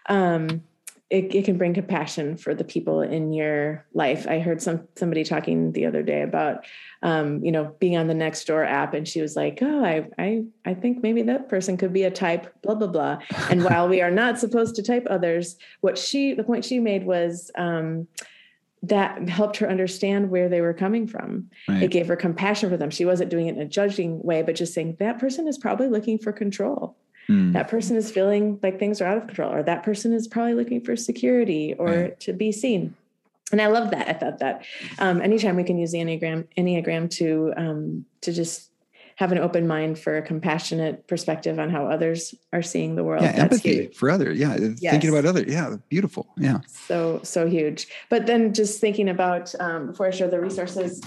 um, 0.07 0.63
it, 1.11 1.35
it, 1.35 1.45
can 1.45 1.57
bring 1.57 1.75
compassion 1.75 2.35
for 2.35 2.55
the 2.55 2.63
people 2.63 3.01
in 3.01 3.31
your 3.31 3.85
life. 3.93 4.25
I 4.27 4.39
heard 4.39 4.61
some 4.61 4.87
somebody 4.95 5.23
talking 5.23 5.71
the 5.71 5.85
other 5.85 6.01
day 6.01 6.23
about 6.23 6.65
um, 7.03 7.43
you 7.45 7.51
know 7.51 7.75
being 7.79 7.95
on 7.95 8.07
the 8.07 8.15
next 8.15 8.45
door 8.47 8.63
app, 8.63 8.95
and 8.95 9.07
she 9.07 9.21
was 9.21 9.35
like, 9.35 9.59
"Oh, 9.61 9.85
I 9.85 10.07
I 10.17 10.43
I 10.65 10.73
think 10.73 11.03
maybe 11.03 11.21
that 11.23 11.47
person 11.47 11.77
could 11.77 11.93
be 11.93 12.03
a 12.03 12.11
type, 12.11 12.51
blah 12.63 12.73
blah 12.73 12.87
blah." 12.87 13.19
And 13.49 13.63
while 13.69 13.87
we 13.87 14.01
are 14.01 14.09
not 14.09 14.39
supposed 14.39 14.75
to 14.75 14.83
type 14.83 15.05
others, 15.09 15.57
what 15.81 15.97
she 15.97 16.33
the 16.33 16.43
point 16.43 16.65
she 16.65 16.79
made 16.79 17.05
was. 17.05 17.51
Um, 17.57 18.07
that 18.83 19.27
helped 19.27 19.57
her 19.57 19.67
understand 19.67 20.29
where 20.29 20.47
they 20.47 20.61
were 20.61 20.73
coming 20.73 21.07
from. 21.07 21.49
Right. 21.67 21.81
It 21.81 21.91
gave 21.91 22.07
her 22.07 22.15
compassion 22.15 22.69
for 22.69 22.77
them. 22.77 22.91
She 22.91 23.03
wasn't 23.03 23.31
doing 23.31 23.47
it 23.47 23.55
in 23.55 23.61
a 23.61 23.65
judging 23.65 24.21
way, 24.21 24.43
but 24.43 24.53
just 24.53 24.75
saying 24.75 24.97
that 24.99 25.17
person 25.17 25.47
is 25.47 25.57
probably 25.57 25.87
looking 25.87 26.19
for 26.19 26.31
control 26.31 26.95
mm. 27.29 27.53
that 27.53 27.67
person 27.67 27.95
is 27.95 28.11
feeling 28.11 28.59
like 28.61 28.79
things 28.79 29.01
are 29.01 29.05
out 29.05 29.17
of 29.17 29.27
control 29.27 29.53
or 29.53 29.63
that 29.63 29.83
person 29.83 30.13
is 30.13 30.27
probably 30.27 30.53
looking 30.53 30.81
for 30.81 30.95
security 30.95 31.73
or 31.75 31.87
right. 31.87 32.19
to 32.19 32.33
be 32.33 32.51
seen 32.51 32.95
and 33.51 33.61
i 33.61 33.67
love 33.67 33.91
that 33.91 34.07
i 34.07 34.13
thought 34.13 34.39
that 34.39 34.65
um, 34.99 35.21
anytime 35.21 35.55
we 35.55 35.63
can 35.63 35.77
use 35.77 35.91
the 35.91 35.99
enneagram 35.99 36.45
enneagram 36.57 37.09
to 37.09 37.53
um, 37.57 38.05
to 38.21 38.33
just 38.33 38.71
have 39.15 39.31
an 39.31 39.37
open 39.37 39.65
mind 39.65 39.97
for 39.97 40.17
a 40.17 40.21
compassionate 40.21 41.07
perspective 41.07 41.57
on 41.57 41.69
how 41.69 41.87
others 41.87 42.35
are 42.51 42.61
seeing 42.61 42.95
the 42.95 43.03
world. 43.03 43.23
Yeah, 43.23 43.31
empathy 43.31 43.75
huge. 43.75 43.95
for 43.95 44.09
others. 44.09 44.37
Yeah, 44.37 44.57
yes. 44.57 44.91
thinking 44.91 45.09
about 45.09 45.25
others. 45.25 45.45
Yeah, 45.47 45.77
beautiful. 45.89 46.27
Yeah, 46.37 46.59
so 46.67 47.21
so 47.23 47.47
huge. 47.47 47.87
But 48.09 48.25
then 48.25 48.53
just 48.53 48.81
thinking 48.81 49.09
about 49.09 49.55
um, 49.59 49.87
before 49.87 50.07
I 50.07 50.11
share 50.11 50.27
the 50.27 50.41
resources, 50.41 51.01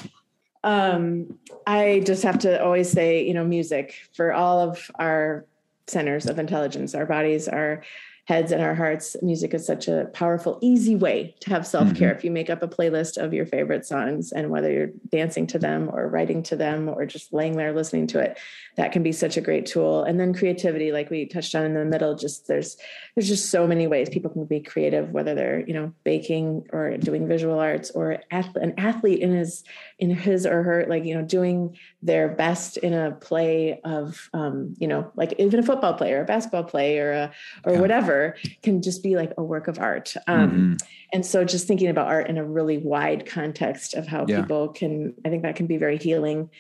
um, 0.65 1.39
I 1.67 2.03
just 2.05 2.23
have 2.23 2.39
to 2.41 2.63
always 2.63 2.91
say, 2.91 3.27
you 3.27 3.35
know, 3.35 3.45
music 3.45 3.95
for 4.15 4.33
all 4.33 4.61
of 4.61 4.91
our 4.99 5.45
centers 5.91 6.27
of 6.27 6.39
intelligence. 6.39 6.95
Our 6.95 7.07
bodies, 7.07 7.49
our 7.49 7.83
heads, 8.29 8.53
and 8.53 8.61
our 8.63 8.75
hearts. 8.75 9.17
Music 9.23 9.55
is 9.55 9.67
such 9.67 9.89
a 9.89 10.11
powerful, 10.13 10.59
easy 10.61 10.95
way 10.95 11.35
to 11.41 11.49
have 11.49 11.67
self 11.67 11.95
care. 11.95 12.11
Mm-hmm. 12.11 12.19
If 12.19 12.25
you 12.25 12.31
make 12.31 12.51
up 12.51 12.63
a 12.63 12.69
playlist 12.69 13.17
of 13.17 13.33
your 13.33 13.47
favorite 13.47 13.87
songs, 13.87 14.33
and 14.33 14.51
whether 14.51 14.71
you're 14.71 14.91
dancing 15.09 15.47
to 15.47 15.59
them 15.59 15.89
or 15.91 16.07
writing 16.09 16.43
to 16.45 16.57
them 16.57 16.91
or 16.91 17.07
just 17.07 17.33
laying 17.33 17.57
there 17.57 17.73
listening 17.73 18.07
to 18.09 18.19
it, 18.19 18.39
that 18.77 18.93
can 18.93 19.03
be 19.03 19.13
such 19.13 19.39
a 19.39 19.41
great 19.41 19.65
tool. 19.65 20.05
And 20.05 20.21
then 20.21 20.35
creativity, 20.35 20.93
like 20.93 21.09
we 21.09 21.25
touched 21.25 21.55
on 21.55 21.65
in 21.65 21.73
the 21.73 21.87
middle, 21.87 22.15
just 22.15 22.47
there's 22.49 22.77
there's 23.15 23.29
just 23.29 23.51
so 23.51 23.67
many 23.67 23.87
ways 23.87 24.11
people 24.11 24.31
can 24.31 24.45
be 24.45 24.61
creative, 24.61 25.11
whether 25.11 25.35
they're 25.35 25.67
you 25.67 25.73
know 25.73 25.95
baking 26.05 26.67
or 26.71 26.99
doing 26.99 27.27
visual 27.27 27.59
arts 27.59 27.91
or 27.93 28.19
an 28.31 28.75
athlete 28.77 29.21
in 29.21 29.33
his 29.33 29.65
in 29.99 30.11
his 30.11 30.45
or 30.45 30.63
her 30.63 30.85
like 30.87 31.07
you 31.07 31.15
know 31.15 31.23
doing 31.23 31.79
their 32.03 32.29
best 32.29 32.77
in 32.77 32.93
a 32.93 33.13
play 33.13 33.81
of 33.85 34.29
um, 34.35 34.75
you 34.79 34.87
know 34.87 35.11
like 35.17 35.33
even 35.39 35.61
a 35.61 35.63
football 35.63 35.95
player, 35.95 36.21
a 36.21 36.25
basketball 36.27 36.65
play, 36.65 36.99
or 36.99 37.13
a 37.13 37.33
or 37.65 37.73
yeah. 37.73 37.81
whatever 37.81 38.18
can 38.63 38.83
just 38.83 39.03
be 39.03 39.17
like 39.17 39.33
a 39.39 39.43
work 39.43 39.69
of 39.69 39.79
art. 39.79 40.15
Um, 40.27 40.51
mm-hmm. 40.51 40.75
And 41.13 41.25
so 41.25 41.45
just 41.45 41.67
thinking 41.67 41.89
about 41.89 42.09
art 42.09 42.29
in 42.29 42.39
a 42.39 42.45
really 42.45 42.79
wide 42.79 43.27
context 43.27 43.95
of 43.95 44.07
how 44.07 44.27
yeah. 44.29 44.41
people 44.41 44.69
can, 44.69 45.15
I 45.25 45.29
think 45.29 45.43
that 45.43 45.57
can 45.57 45.67
be 45.67 45.77
very 45.77 45.99
healing 45.99 46.51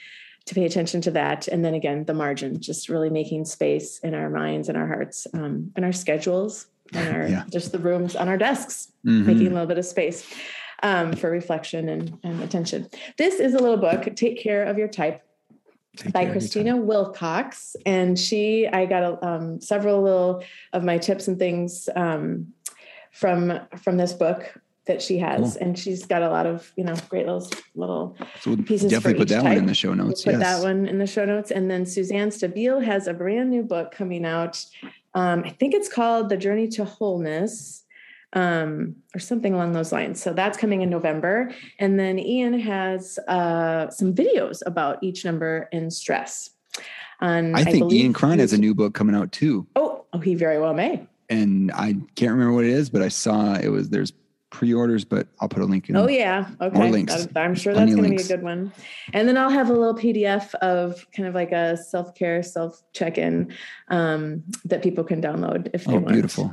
to 0.46 0.54
pay 0.54 0.64
attention 0.64 1.00
to 1.02 1.10
that. 1.12 1.46
And 1.48 1.64
then 1.64 1.74
again, 1.74 2.04
the 2.04 2.14
margin, 2.14 2.60
just 2.60 2.88
really 2.88 3.10
making 3.10 3.44
space 3.44 3.98
in 3.98 4.14
our 4.14 4.30
minds 4.30 4.68
and 4.68 4.78
our 4.78 4.86
hearts 4.86 5.26
um, 5.34 5.72
and 5.76 5.84
our 5.84 5.92
schedules 5.92 6.66
and 6.92 7.08
our 7.16 7.28
yeah. 7.28 7.44
just 7.50 7.72
the 7.72 7.78
rooms 7.78 8.16
on 8.16 8.28
our 8.28 8.38
desks, 8.38 8.90
mm-hmm. 9.06 9.26
making 9.26 9.46
a 9.48 9.50
little 9.50 9.66
bit 9.66 9.78
of 9.78 9.84
space 9.84 10.26
um, 10.82 11.12
for 11.12 11.30
reflection 11.30 11.88
and, 11.88 12.18
and 12.22 12.42
attention. 12.42 12.88
This 13.16 13.40
is 13.40 13.54
a 13.54 13.58
little 13.58 13.76
book, 13.76 14.14
Take 14.16 14.40
Care 14.40 14.64
of 14.64 14.78
Your 14.78 14.88
Type. 14.88 15.22
Take 15.98 16.12
by 16.12 16.26
Christina 16.26 16.76
Wilcox, 16.76 17.76
and 17.84 18.18
she, 18.18 18.66
I 18.66 18.86
got 18.86 19.02
a, 19.02 19.26
um, 19.26 19.60
several 19.60 20.02
little 20.02 20.44
of 20.72 20.84
my 20.84 20.98
tips 20.98 21.28
and 21.28 21.38
things 21.38 21.88
um, 21.96 22.52
from 23.10 23.60
from 23.76 23.96
this 23.96 24.12
book 24.12 24.54
that 24.86 25.02
she 25.02 25.18
has, 25.18 25.54
cool. 25.54 25.62
and 25.62 25.78
she's 25.78 26.06
got 26.06 26.22
a 26.22 26.28
lot 26.28 26.46
of 26.46 26.72
you 26.76 26.84
know 26.84 26.94
great 27.08 27.26
little 27.26 27.48
little 27.74 28.16
so 28.40 28.50
we'll 28.50 28.62
pieces. 28.62 28.90
Definitely 28.90 29.20
put 29.20 29.28
that 29.28 29.42
type. 29.42 29.44
one 29.44 29.58
in 29.58 29.66
the 29.66 29.74
show 29.74 29.94
notes. 29.94 30.24
We'll 30.24 30.36
put 30.36 30.40
yes. 30.40 30.56
that 30.60 30.66
one 30.66 30.86
in 30.86 30.98
the 30.98 31.06
show 31.06 31.24
notes, 31.24 31.50
and 31.50 31.70
then 31.70 31.84
Suzanne 31.84 32.30
Stabile 32.30 32.82
has 32.84 33.06
a 33.06 33.14
brand 33.14 33.50
new 33.50 33.62
book 33.62 33.92
coming 33.92 34.24
out. 34.24 34.64
Um, 35.14 35.42
I 35.44 35.50
think 35.50 35.74
it's 35.74 35.88
called 35.88 36.28
The 36.28 36.36
Journey 36.36 36.68
to 36.68 36.84
Wholeness. 36.84 37.84
Um, 38.34 38.96
or 39.14 39.20
something 39.20 39.54
along 39.54 39.72
those 39.72 39.90
lines. 39.90 40.22
So 40.22 40.34
that's 40.34 40.58
coming 40.58 40.82
in 40.82 40.90
November. 40.90 41.50
And 41.78 41.98
then 41.98 42.18
Ian 42.18 42.58
has 42.60 43.18
uh, 43.26 43.88
some 43.88 44.14
videos 44.14 44.60
about 44.66 44.98
each 45.02 45.24
number 45.24 45.66
in 45.72 45.90
stress. 45.90 46.50
And 47.20 47.56
I 47.56 47.64
think 47.64 47.90
I 47.90 47.94
Ian 47.94 48.12
Cron 48.12 48.38
has 48.38 48.52
a 48.52 48.58
new 48.58 48.74
book 48.74 48.94
coming 48.94 49.16
out 49.16 49.32
too. 49.32 49.66
Oh, 49.76 50.04
oh, 50.12 50.18
he 50.18 50.34
very 50.34 50.58
well 50.58 50.74
may. 50.74 51.06
And 51.30 51.72
I 51.72 51.96
can't 52.16 52.32
remember 52.32 52.52
what 52.52 52.64
it 52.64 52.70
is, 52.70 52.90
but 52.90 53.02
I 53.02 53.08
saw 53.08 53.54
it 53.54 53.68
was 53.68 53.90
there's 53.90 54.12
pre-orders, 54.50 55.04
but 55.04 55.26
I'll 55.40 55.48
put 55.48 55.62
a 55.62 55.66
link 55.66 55.88
in. 55.88 55.96
Oh 55.96 56.08
yeah, 56.08 56.48
okay. 56.60 56.78
More 56.78 56.88
links. 56.88 57.28
I'm 57.36 57.54
sure 57.54 57.74
that's 57.74 57.94
going 57.94 58.10
to 58.10 58.16
be 58.16 58.22
a 58.22 58.26
good 58.26 58.42
one. 58.42 58.72
And 59.12 59.28
then 59.28 59.36
I'll 59.36 59.50
have 59.50 59.68
a 59.68 59.72
little 59.72 59.94
PDF 59.94 60.54
of 60.56 61.06
kind 61.12 61.28
of 61.28 61.34
like 61.34 61.52
a 61.52 61.76
self-care, 61.76 62.42
self-check-in 62.42 63.52
um, 63.88 64.44
that 64.64 64.82
people 64.82 65.04
can 65.04 65.20
download 65.20 65.70
if 65.74 65.84
they 65.84 65.92
oh, 65.92 65.96
want. 65.96 66.08
beautiful. 66.08 66.52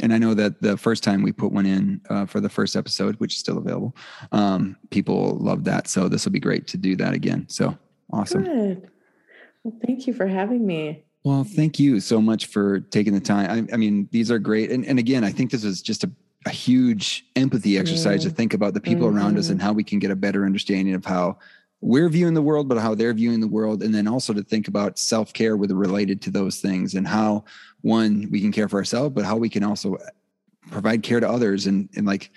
And 0.00 0.12
I 0.12 0.18
know 0.18 0.34
that 0.34 0.62
the 0.62 0.76
first 0.76 1.02
time 1.02 1.22
we 1.22 1.32
put 1.32 1.52
one 1.52 1.66
in 1.66 2.00
uh, 2.08 2.24
for 2.26 2.40
the 2.40 2.48
first 2.48 2.76
episode, 2.76 3.16
which 3.16 3.34
is 3.34 3.40
still 3.40 3.58
available, 3.58 3.94
um, 4.32 4.76
people 4.90 5.36
loved 5.36 5.64
that. 5.66 5.86
So 5.86 6.08
this 6.08 6.24
will 6.24 6.32
be 6.32 6.40
great 6.40 6.66
to 6.68 6.78
do 6.78 6.96
that 6.96 7.12
again. 7.12 7.46
So 7.48 7.76
awesome. 8.12 8.44
Good. 8.44 8.90
Well, 9.64 9.74
thank 9.86 10.06
you 10.06 10.14
for 10.14 10.26
having 10.26 10.66
me. 10.66 11.04
Well, 11.24 11.44
thank 11.44 11.78
you 11.78 12.00
so 12.00 12.20
much 12.20 12.46
for 12.46 12.80
taking 12.80 13.12
the 13.12 13.20
time. 13.20 13.68
I, 13.70 13.74
I 13.74 13.76
mean, 13.76 14.08
these 14.10 14.30
are 14.30 14.38
great. 14.38 14.70
And, 14.70 14.84
and 14.86 14.98
again, 14.98 15.24
I 15.24 15.30
think 15.30 15.50
this 15.50 15.62
is 15.62 15.82
just 15.82 16.04
a 16.04 16.10
a 16.46 16.50
huge 16.50 17.24
empathy 17.36 17.78
exercise 17.78 18.20
mm. 18.20 18.28
to 18.28 18.30
think 18.30 18.54
about 18.54 18.74
the 18.74 18.80
people 18.80 19.06
mm-hmm. 19.06 19.16
around 19.16 19.38
us 19.38 19.48
and 19.48 19.58
mm-hmm. 19.58 19.66
how 19.66 19.72
we 19.72 19.84
can 19.84 19.98
get 19.98 20.10
a 20.10 20.16
better 20.16 20.44
understanding 20.44 20.94
of 20.94 21.04
how 21.04 21.38
we're 21.82 22.08
viewing 22.08 22.32
the 22.32 22.42
world, 22.42 22.68
but 22.68 22.78
how 22.78 22.94
they're 22.94 23.12
viewing 23.12 23.40
the 23.40 23.48
world. 23.48 23.82
And 23.82 23.92
then 23.92 24.06
also 24.06 24.32
to 24.32 24.42
think 24.42 24.68
about 24.68 24.98
self 24.98 25.32
care 25.32 25.56
with 25.56 25.72
related 25.72 26.22
to 26.22 26.30
those 26.30 26.60
things 26.60 26.94
and 26.94 27.06
how 27.06 27.44
one, 27.82 28.28
we 28.30 28.40
can 28.40 28.52
care 28.52 28.68
for 28.68 28.78
ourselves, 28.78 29.12
but 29.14 29.24
how 29.24 29.36
we 29.36 29.48
can 29.48 29.64
also 29.64 29.98
provide 30.70 31.02
care 31.02 31.18
to 31.18 31.28
others. 31.28 31.66
And, 31.66 31.88
and 31.96 32.06
like, 32.06 32.30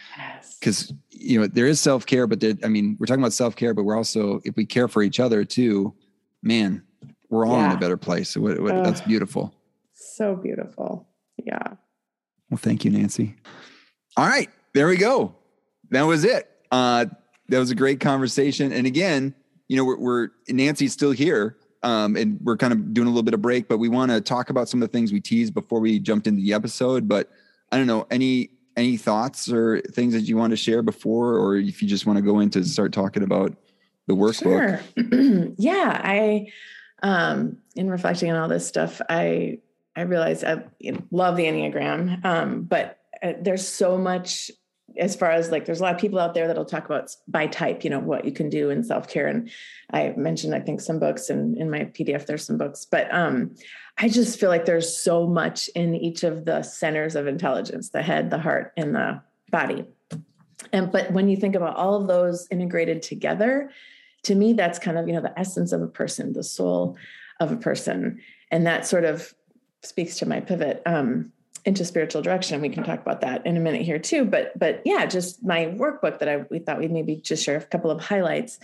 because, 0.60 0.92
yes. 1.12 1.22
you 1.22 1.40
know, 1.40 1.46
there 1.46 1.68
is 1.68 1.80
self 1.80 2.08
care, 2.08 2.26
but 2.26 2.40
there, 2.40 2.56
I 2.64 2.68
mean, 2.68 2.98
we're 3.00 3.06
talking 3.06 3.22
about 3.22 3.34
self 3.34 3.56
care, 3.56 3.76
but 3.76 3.84
we're 3.84 3.96
also, 3.96 4.42
if 4.44 4.56
we 4.56 4.66
care 4.66 4.88
for 4.88 5.04
each 5.04 5.20
other 5.20 5.46
too, 5.46 5.94
man, 6.42 6.82
we're 7.30 7.46
all 7.46 7.58
yeah. 7.58 7.70
in 7.70 7.78
a 7.78 7.80
better 7.80 7.98
place. 7.98 8.30
So 8.30 8.42
what, 8.42 8.60
what, 8.60 8.84
that's 8.84 9.02
beautiful. 9.02 9.54
So 9.94 10.36
beautiful. 10.36 11.08
Yeah. 11.38 11.76
Well, 12.50 12.58
thank 12.58 12.84
you, 12.84 12.90
Nancy. 12.90 13.36
All 14.18 14.26
right, 14.26 14.50
there 14.74 14.88
we 14.88 14.98
go. 14.98 15.36
That 15.92 16.04
was 16.04 16.24
it. 16.24 16.50
Uh, 16.72 17.06
that 17.50 17.60
was 17.60 17.72
a 17.72 17.76
great 17.76 18.00
conversation. 18.00 18.72
And 18.72 18.88
again, 18.88 19.34
you 19.68 19.78
know, 19.78 19.86
we're, 19.86 20.00
we're 20.00 20.30
Nancy's 20.48 20.94
still 20.94 21.12
here, 21.12 21.58
um, 21.84 22.16
and 22.16 22.40
we're 22.42 22.58
kind 22.58 22.74
of 22.74 22.94
doing 22.94 23.08
a 23.08 23.10
little 23.10 23.24
bit 23.24 23.34
of 23.34 23.42
break, 23.42 23.68
but 23.68 23.78
we 23.78 23.90
want 23.90 24.12
to 24.12 24.22
talk 24.22 24.50
about 24.50 24.70
some 24.70 24.82
of 24.82 24.90
the 24.90 24.92
things 24.92 25.12
we 25.12 25.22
teased 25.22 25.54
before 25.54 25.80
we 25.80 26.00
jumped 26.00 26.28
into 26.28 26.42
the 26.42 26.54
episode. 26.54 27.08
But 27.08 27.30
I 27.72 27.78
don't 27.78 27.88
know 27.88 28.08
any 28.10 28.52
any 28.78 28.98
thoughts 28.98 29.52
or 29.52 29.80
things 29.82 30.14
that 30.14 30.22
you 30.22 30.38
want 30.38 30.52
to 30.52 30.58
share 30.58 30.82
before, 30.82 31.38
or 31.38 31.56
if 31.56 31.82
you 31.82 31.88
just 31.88 32.06
want 32.06 32.18
to 32.18 32.24
go 32.24 32.40
into 32.40 32.64
start 32.64 32.92
talking 32.92 33.24
about 33.24 33.56
the 34.08 34.16
workbook? 34.16 34.82
Sure. 34.96 35.54
yeah, 35.58 36.02
I 36.04 36.52
um, 37.02 37.58
in 37.76 37.90
reflecting 37.90 38.32
on 38.32 38.38
all 38.38 38.48
this 38.48 38.68
stuff, 38.68 39.02
I 39.10 39.60
I 39.96 40.02
realized 40.02 40.44
I 40.44 40.64
love 41.12 41.38
the 41.38 41.46
Enneagram, 41.46 42.24
um, 42.26 42.64
but 42.64 43.00
uh, 43.22 43.34
there's 43.40 43.68
so 43.68 43.98
much 43.98 44.52
as 44.98 45.16
far 45.16 45.32
as 45.32 45.52
like 45.52 45.66
there's 45.66 45.80
a 45.80 45.84
lot 45.84 45.94
of 45.94 46.00
people 46.00 46.20
out 46.20 46.34
there 46.34 46.48
that'll 46.48 46.66
talk 46.66 46.86
about 46.86 47.14
by 47.28 47.48
type 47.48 47.84
you 47.84 47.90
know 47.90 48.00
what 48.00 48.26
you 48.26 48.32
can 48.32 48.50
do 48.50 48.70
in 48.70 48.84
self-care. 48.84 49.28
And 49.28 49.50
i 49.92 50.14
mentioned 50.18 50.56
i 50.56 50.60
think 50.60 50.82
some 50.82 51.00
books 51.00 51.30
and 51.30 51.58
in 51.58 51.70
my 51.70 51.86
pdf 51.86 52.26
there's 52.26 52.46
some 52.46 52.58
books. 52.58 52.86
But 52.86 53.14
um 53.14 53.56
i 53.98 54.08
just 54.08 54.40
feel 54.40 54.50
like 54.50 54.66
there's 54.66 54.98
so 54.98 55.28
much 55.28 55.70
in 55.70 55.96
each 55.96 56.24
of 56.24 56.46
the 56.46 56.62
centers 56.64 57.16
of 57.16 57.28
intelligence 57.28 57.90
the 57.90 58.02
head 58.02 58.30
the 58.30 58.40
heart 58.40 58.74
and 58.78 58.96
the 58.96 59.22
body. 59.52 59.86
And 60.74 60.92
but 60.92 61.12
when 61.12 61.30
you 61.30 61.38
think 61.38 61.56
about 61.56 61.76
all 61.76 62.02
of 62.02 62.08
those 62.08 62.48
integrated 62.52 63.02
together 63.02 63.72
to 64.24 64.36
me 64.36 64.54
that's 64.54 64.80
kind 64.80 64.98
of 64.98 65.08
you 65.08 65.14
know 65.14 65.22
the 65.22 65.38
essence 65.40 65.72
of 65.72 65.82
a 65.82 65.88
person 65.88 66.34
the 66.34 66.44
soul 66.44 66.98
of 67.40 67.52
a 67.52 67.58
person. 67.58 68.22
And 68.52 68.66
that 68.66 68.86
sort 68.86 69.06
of 69.06 69.34
speaks 69.84 70.18
to 70.18 70.26
my 70.26 70.40
pivot. 70.40 70.82
Um, 70.86 71.32
into 71.66 71.84
spiritual 71.84 72.22
direction. 72.22 72.62
We 72.62 72.70
can 72.70 72.84
talk 72.84 73.02
about 73.02 73.22
that 73.22 73.46
in 73.46 73.58
a 73.58 73.60
minute 73.60 73.82
here 73.82 74.00
too. 74.00 74.26
But 74.26 74.58
but 74.58 74.82
yeah, 74.86 75.06
just 75.06 75.44
my 75.44 75.66
workbook 75.66 76.20
that 76.20 76.30
I 76.30 76.46
we 76.50 76.60
thought 76.60 76.80
we'd 76.80 76.92
maybe 76.92 77.18
just 77.18 77.44
share 77.44 77.58
a 77.58 77.64
couple 77.64 77.92
of 77.92 78.02
highlights 78.02 78.60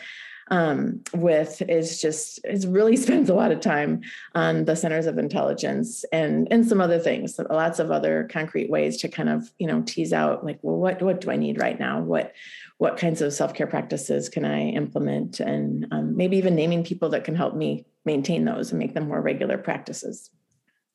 um, 0.52 1.02
with 1.14 1.62
is 1.64 2.02
just 2.02 2.40
it 2.44 2.66
really 2.68 2.96
spends 2.98 3.30
a 3.30 3.34
lot 3.34 3.52
of 3.52 3.60
time 3.62 4.02
on 4.36 4.66
the 4.66 4.76
centers 4.76 5.08
of 5.08 5.18
intelligence 5.18 6.06
and 6.12 6.48
and 6.52 6.68
some 6.68 6.80
other 6.80 7.00
things, 7.00 7.40
lots 7.50 7.80
of 7.80 7.90
other 7.90 8.28
concrete 8.32 8.70
ways 8.70 8.98
to 8.98 9.10
kind 9.10 9.30
of 9.30 9.52
you 9.58 9.68
know 9.68 9.82
tease 9.82 10.14
out 10.14 10.46
like 10.46 10.60
well 10.62 10.78
what 10.78 11.02
what 11.02 11.22
do 11.22 11.32
I 11.32 11.38
need 11.38 11.60
right 11.60 11.80
now 11.80 12.02
what 12.02 12.34
what 12.78 12.98
kinds 12.98 13.22
of 13.22 13.34
self 13.34 13.54
care 13.54 13.68
practices 13.68 14.30
can 14.30 14.46
I 14.46 14.70
implement 14.70 15.40
and 15.40 15.88
um, 15.92 16.16
maybe 16.16 16.38
even 16.38 16.56
naming 16.56 16.84
people 16.84 17.10
that 17.10 17.24
can 17.24 17.36
help 17.36 17.56
me 17.56 17.86
maintain 18.06 18.46
those 18.46 18.72
and 18.72 18.80
make 18.80 18.94
them 18.94 19.08
more 19.08 19.22
regular 19.22 19.58
practices. 19.58 20.30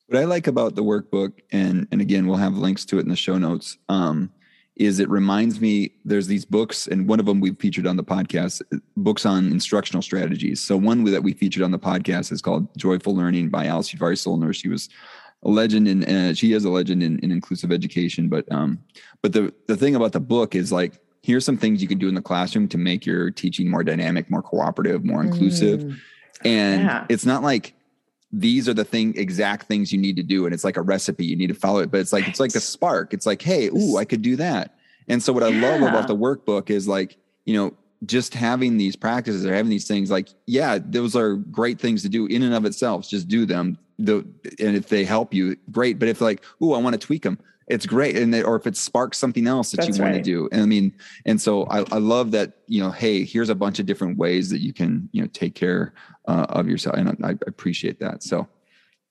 What 0.07 0.19
I 0.19 0.25
like 0.25 0.47
about 0.47 0.75
the 0.75 0.83
workbook, 0.83 1.33
and 1.51 1.87
and 1.91 2.01
again, 2.01 2.27
we'll 2.27 2.37
have 2.37 2.57
links 2.57 2.85
to 2.85 2.97
it 2.97 3.01
in 3.01 3.09
the 3.09 3.15
show 3.15 3.37
notes, 3.37 3.77
um, 3.89 4.31
is 4.75 4.99
it 4.99 5.09
reminds 5.09 5.59
me 5.59 5.91
there's 6.05 6.27
these 6.27 6.45
books, 6.45 6.87
and 6.87 7.07
one 7.07 7.19
of 7.19 7.25
them 7.25 7.39
we've 7.39 7.57
featured 7.57 7.87
on 7.87 7.97
the 7.97 8.03
podcast, 8.03 8.61
books 8.95 9.25
on 9.25 9.51
instructional 9.51 10.01
strategies. 10.01 10.61
So 10.61 10.77
one 10.77 11.03
that 11.05 11.23
we 11.23 11.33
featured 11.33 11.63
on 11.63 11.71
the 11.71 11.79
podcast 11.79 12.31
is 12.31 12.41
called 12.41 12.67
Joyful 12.77 13.15
Learning 13.15 13.49
by 13.49 13.65
Alice 13.65 13.93
Udvari 13.93 14.55
She 14.55 14.69
was 14.69 14.89
a 15.43 15.49
legend 15.49 15.87
and 15.87 16.05
uh, 16.05 16.33
she 16.33 16.53
is 16.53 16.65
a 16.65 16.69
legend 16.69 17.03
in, 17.03 17.19
in 17.19 17.31
inclusive 17.31 17.71
education. 17.71 18.29
But 18.29 18.51
um, 18.51 18.79
but 19.21 19.33
the 19.33 19.53
the 19.67 19.75
thing 19.75 19.95
about 19.95 20.13
the 20.13 20.19
book 20.19 20.55
is 20.55 20.71
like 20.71 20.99
here's 21.23 21.45
some 21.45 21.57
things 21.57 21.81
you 21.81 21.87
can 21.87 21.97
do 21.97 22.07
in 22.07 22.15
the 22.15 22.21
classroom 22.21 22.67
to 22.69 22.77
make 22.77 23.05
your 23.05 23.31
teaching 23.31 23.69
more 23.69 23.83
dynamic, 23.83 24.29
more 24.31 24.41
cooperative, 24.41 25.03
more 25.03 25.21
inclusive. 25.21 25.81
Mm. 25.81 25.99
And 26.45 26.81
yeah. 26.83 27.05
it's 27.09 27.25
not 27.25 27.43
like 27.43 27.73
these 28.31 28.67
are 28.67 28.73
the 28.73 28.83
thing 28.83 29.15
exact 29.17 29.67
things 29.67 29.91
you 29.91 29.97
need 29.97 30.15
to 30.15 30.23
do 30.23 30.45
and 30.45 30.53
it's 30.53 30.63
like 30.63 30.77
a 30.77 30.81
recipe 30.81 31.25
you 31.25 31.35
need 31.35 31.47
to 31.47 31.53
follow 31.53 31.79
it 31.79 31.89
but 31.89 31.99
it's 31.99 32.11
like 32.11 32.23
right. 32.23 32.29
it's 32.29 32.39
like 32.39 32.55
a 32.55 32.59
spark. 32.59 33.13
It's 33.13 33.25
like 33.25 33.41
hey 33.41 33.67
ooh 33.69 33.97
i 33.97 34.05
could 34.05 34.21
do 34.21 34.35
that. 34.37 34.75
And 35.07 35.23
so 35.23 35.31
what 35.31 35.43
i 35.43 35.49
love 35.49 35.81
about 35.81 36.07
the 36.07 36.15
workbook 36.15 36.69
is 36.69 36.87
like 36.87 37.17
you 37.45 37.53
know 37.55 37.73
just 38.05 38.33
having 38.33 38.77
these 38.77 38.95
practices 38.95 39.45
or 39.45 39.53
having 39.53 39.69
these 39.69 39.87
things 39.87 40.11
like 40.11 40.29
yeah 40.45 40.77
those 40.83 41.15
are 41.15 41.35
great 41.35 41.79
things 41.79 42.03
to 42.03 42.09
do 42.09 42.27
in 42.27 42.43
and 42.43 42.53
of 42.53 42.65
itself 42.65 43.09
just 43.09 43.27
do 43.27 43.45
them 43.45 43.77
the 43.97 44.17
and 44.59 44.75
if 44.75 44.89
they 44.89 45.03
help 45.03 45.33
you 45.33 45.55
great 45.71 45.97
but 45.97 46.07
if 46.07 46.21
like 46.21 46.43
ooh 46.61 46.73
i 46.73 46.77
want 46.77 46.93
to 46.93 46.99
tweak 46.99 47.23
them 47.23 47.39
it's 47.67 47.85
great 47.85 48.17
and 48.17 48.33
they, 48.33 48.41
or 48.41 48.55
if 48.55 48.65
it 48.65 48.77
sparks 48.77 49.17
something 49.17 49.45
else 49.47 49.71
that 49.71 49.77
That's 49.77 49.97
you 49.97 50.03
want 50.03 50.15
right. 50.15 50.23
to 50.23 50.31
do 50.31 50.49
and 50.51 50.61
i 50.61 50.65
mean 50.65 50.93
and 51.25 51.39
so 51.39 51.65
I, 51.65 51.79
I 51.91 51.97
love 51.97 52.31
that 52.31 52.59
you 52.67 52.81
know 52.81 52.91
hey 52.91 53.23
here's 53.23 53.49
a 53.49 53.55
bunch 53.55 53.79
of 53.79 53.85
different 53.85 54.17
ways 54.17 54.49
that 54.49 54.59
you 54.59 54.73
can 54.73 55.09
you 55.11 55.21
know 55.21 55.27
take 55.33 55.55
care 55.55 55.93
uh, 56.27 56.45
of 56.49 56.67
yourself 56.67 56.95
and 56.95 57.09
I, 57.23 57.29
I 57.29 57.35
appreciate 57.47 57.99
that 57.99 58.23
so. 58.23 58.47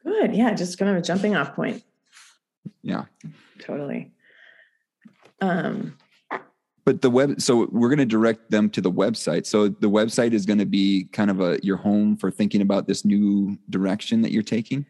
Good 0.05 0.35
yeah 0.35 0.55
just 0.55 0.79
kind 0.79 0.91
of 0.91 0.97
a 0.97 1.03
jumping 1.03 1.35
off 1.35 1.55
point. 1.55 1.83
Yeah. 2.83 3.05
Totally. 3.61 4.13
Um. 5.41 5.97
But 6.85 7.03
the 7.03 7.11
web 7.11 7.41
so 7.41 7.69
we're 7.73 7.89
going 7.89 7.99
to 7.99 8.07
direct 8.07 8.49
them 8.51 8.71
to 8.71 8.81
the 8.81 8.93
website 8.93 9.45
so 9.45 9.67
the 9.67 9.91
website 9.91 10.33
is 10.33 10.47
going 10.47 10.61
to 10.61 10.67
be 10.67 11.09
kind 11.13 11.31
of 11.31 11.41
a 11.41 11.59
your 11.65 11.77
home 11.77 12.17
for 12.17 12.31
thinking 12.31 12.61
about 12.61 12.87
this 12.87 13.05
new 13.05 13.59
direction 13.71 14.23
that 14.23 14.31
you're 14.31 14.45
taking 14.45 14.87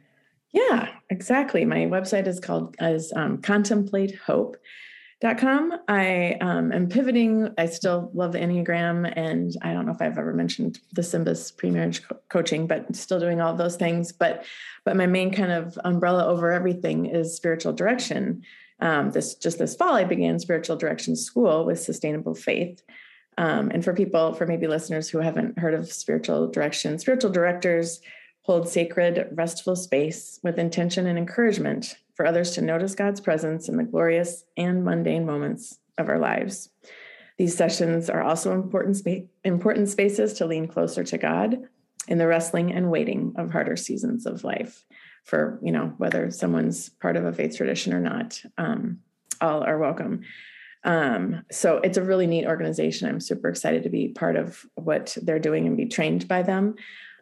yeah, 0.57 0.89
exactly. 1.11 1.67
My 1.67 1.81
website 1.81 2.27
is 2.27 2.41
called 2.41 2.75
as 2.79 3.13
um, 3.15 3.37
contemplatehope.com. 3.39 5.73
I 5.87 6.39
um, 6.41 6.73
am 6.73 6.89
pivoting. 6.89 7.53
I 7.59 7.67
still 7.67 8.11
love 8.15 8.33
the 8.33 8.39
Enneagram, 8.39 9.13
and 9.15 9.55
I 9.61 9.75
don't 9.75 9.85
know 9.85 9.93
if 9.93 10.01
I've 10.01 10.17
ever 10.17 10.33
mentioned 10.33 10.81
the 10.95 11.03
Symbis 11.03 11.55
pre-marriage 11.55 12.09
co- 12.09 12.17
coaching, 12.31 12.67
but 12.67 12.97
still 12.97 13.21
doing 13.21 13.43
all 13.43 13.55
those 13.55 13.77
things. 13.77 14.13
But 14.13 14.47
but 14.87 14.97
my 14.97 15.05
main 15.05 15.31
kind 15.31 15.53
of 15.53 15.79
umbrella 15.85 16.25
over 16.25 16.53
everything 16.53 17.05
is 17.05 17.37
spiritual 17.37 17.75
direction. 17.75 18.43
Um, 18.81 19.11
this 19.11 19.35
just 19.35 19.59
this 19.59 19.77
fall, 19.77 19.95
I 19.95 20.05
began 20.05 20.39
spiritual 20.39 20.77
direction 20.77 21.17
school 21.17 21.67
with 21.67 21.81
sustainable 21.81 22.35
faith. 22.35 22.83
Um, 23.37 23.71
and 23.71 23.85
for 23.85 23.93
people, 23.93 24.33
for 24.33 24.47
maybe 24.47 24.67
listeners 24.67 25.11
who 25.11 25.19
haven't 25.19 25.59
heard 25.59 25.75
of 25.75 25.93
spiritual 25.93 26.49
direction, 26.49 26.99
spiritual 26.99 27.31
directors 27.31 28.01
hold 28.47 28.69
sacred, 28.69 29.29
restful 29.33 29.75
space 29.75 30.39
with 30.45 30.57
intention 30.57 31.09
and 31.09 31.19
encouragement 31.19 31.97
for 32.15 32.25
others 32.25 32.53
to 32.53 32.63
notice 32.63 32.95
God's 32.95 33.21
presence 33.21 33.69
in 33.69 33.77
the 33.77 33.83
glorious 33.83 34.45
and 34.57 34.85
mundane 34.85 35.27
moments 35.27 35.81
of 35.99 36.09
our 36.09 36.21
lives. 36.21 36.71
These 37.39 37.57
sessions 37.57 38.09
are 38.09 38.23
also 38.23 38.53
important, 38.53 38.99
spa- 38.99 39.27
important 39.43 39.89
spaces 39.89 40.33
to 40.35 40.47
lean 40.47 40.69
closer 40.69 41.03
to 41.03 41.19
God 41.19 41.69
in 42.07 42.19
the 42.19 42.29
wrestling 42.29 42.73
and 42.73 42.89
waiting 42.89 43.35
of 43.37 43.51
harder 43.51 43.77
seasons 43.77 44.27
of 44.27 44.45
life. 44.45 44.85
For 45.25 45.59
you 45.61 45.73
know 45.73 45.93
whether 45.99 46.31
someone's 46.31 46.89
part 46.89 47.17
of 47.17 47.25
a 47.25 47.33
faith 47.33 47.57
tradition 47.57 47.93
or 47.93 48.01
not, 48.01 48.41
um, 48.59 49.01
all 49.41 49.65
are 49.65 49.77
welcome. 49.77 50.23
Um, 50.85 51.45
so 51.51 51.79
it's 51.79 51.99
a 51.99 52.03
really 52.05 52.29
neat 52.29 52.47
organization. 52.47 53.09
I'm 53.09 53.19
super 53.19 53.49
excited 53.49 53.83
to 53.83 53.89
be 53.89 54.07
part 54.07 54.37
of 54.37 54.65
what 54.77 55.19
they're 55.21 55.41
doing 55.41 55.67
and 55.67 55.77
be 55.77 55.87
trained 55.87 56.29
by 56.29 56.43
them 56.43 56.77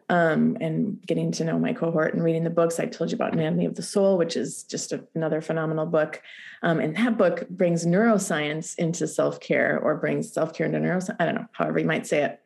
um, 0.09 0.57
and 0.61 1.01
getting 1.05 1.31
to 1.33 1.43
know 1.43 1.57
my 1.57 1.73
cohort 1.73 2.13
and 2.13 2.23
reading 2.23 2.43
the 2.43 2.49
books. 2.49 2.79
I 2.79 2.85
told 2.85 3.11
you 3.11 3.15
about 3.15 3.33
Anatomy 3.33 3.65
of 3.65 3.75
the 3.75 3.81
Soul, 3.81 4.17
which 4.17 4.37
is 4.37 4.63
just 4.63 4.91
a, 4.91 5.03
another 5.15 5.41
phenomenal 5.41 5.85
book. 5.85 6.21
Um, 6.61 6.79
and 6.79 6.95
that 6.95 7.17
book 7.17 7.47
brings 7.49 7.85
neuroscience 7.85 8.77
into 8.77 9.07
self 9.07 9.39
care 9.39 9.79
or 9.79 9.95
brings 9.95 10.31
self 10.31 10.53
care 10.53 10.67
into 10.67 10.79
neuroscience. 10.79 11.15
I 11.19 11.25
don't 11.25 11.35
know, 11.35 11.47
however 11.53 11.79
you 11.79 11.85
might 11.85 12.05
say 12.05 12.23
it. 12.23 12.39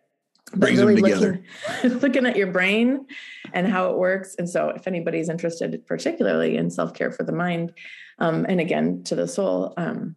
But 0.52 0.61
brings 0.61 0.80
really 0.80 0.95
them 0.95 1.03
together. 1.03 1.44
Looking, 1.84 1.99
looking 1.99 2.26
at 2.26 2.36
your 2.36 2.48
brain 2.48 3.06
and 3.53 3.68
how 3.68 3.91
it 3.91 3.98
works. 3.98 4.36
And 4.40 4.49
so, 4.49 4.69
if 4.69 4.88
anybody's 4.88 5.30
interested, 5.30 5.86
particularly 5.86 6.56
in 6.56 6.69
self 6.69 6.94
care 6.94 7.11
for 7.11 7.23
the 7.23 7.34
mind, 7.34 7.73
um, 8.19 8.45
and 8.48 8.60
again 8.60 9.03
to 9.03 9.15
the 9.15 9.27
soul, 9.27 9.73
um, 9.77 10.15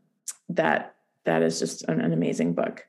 that 0.49 0.95
that 1.25 1.43
is 1.43 1.59
just 1.59 1.83
an, 1.89 2.01
an 2.01 2.13
amazing 2.13 2.55
book. 2.55 2.87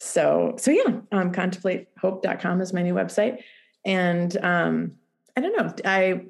So, 0.00 0.54
so 0.58 0.70
yeah, 0.70 1.00
um, 1.12 1.30
contemplatehope.com 1.30 2.60
is 2.60 2.72
my 2.72 2.82
new 2.82 2.94
website. 2.94 3.42
And 3.84 4.36
um, 4.44 4.92
I 5.36 5.40
don't 5.40 5.56
know, 5.56 5.74
I 5.84 6.26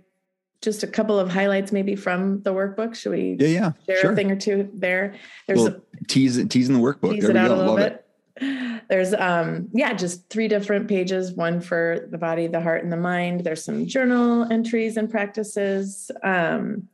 just 0.63 0.83
a 0.83 0.87
couple 0.87 1.19
of 1.19 1.31
highlights 1.31 1.73
maybe 1.73 1.97
from 1.97 2.43
the 2.43 2.53
workbook. 2.53 2.95
Should 2.95 3.13
we 3.13 3.37
yeah, 3.39 3.47
yeah, 3.47 3.73
share 3.87 4.01
sure. 4.01 4.13
a 4.13 4.17
thing 4.17 4.31
or 4.31 4.37
two 4.37 4.71
there? 4.75 5.15
There's 5.47 5.61
well, 5.61 5.69
a 5.69 6.05
tease 6.07 6.45
teasing 6.49 6.75
the 6.75 6.81
workbook. 6.81 7.15
Tease 7.15 7.23
there 7.23 7.31
it 7.31 7.37
out 7.37 7.51
a 7.51 7.57
little 7.57 7.75
Love 7.75 7.79
bit. 7.79 8.07
It. 8.37 8.83
There's 8.89 9.15
um 9.15 9.69
yeah, 9.73 9.93
just 9.95 10.29
three 10.29 10.49
different 10.49 10.89
pages, 10.89 11.33
one 11.33 11.61
for 11.61 12.07
the 12.11 12.19
body, 12.19 12.47
the 12.47 12.61
heart, 12.61 12.83
and 12.83 12.93
the 12.93 12.97
mind. 12.97 13.45
There's 13.45 13.65
some 13.65 13.87
journal 13.87 14.51
entries 14.51 14.97
and 14.97 15.11
practices. 15.11 16.11
Um 16.23 16.89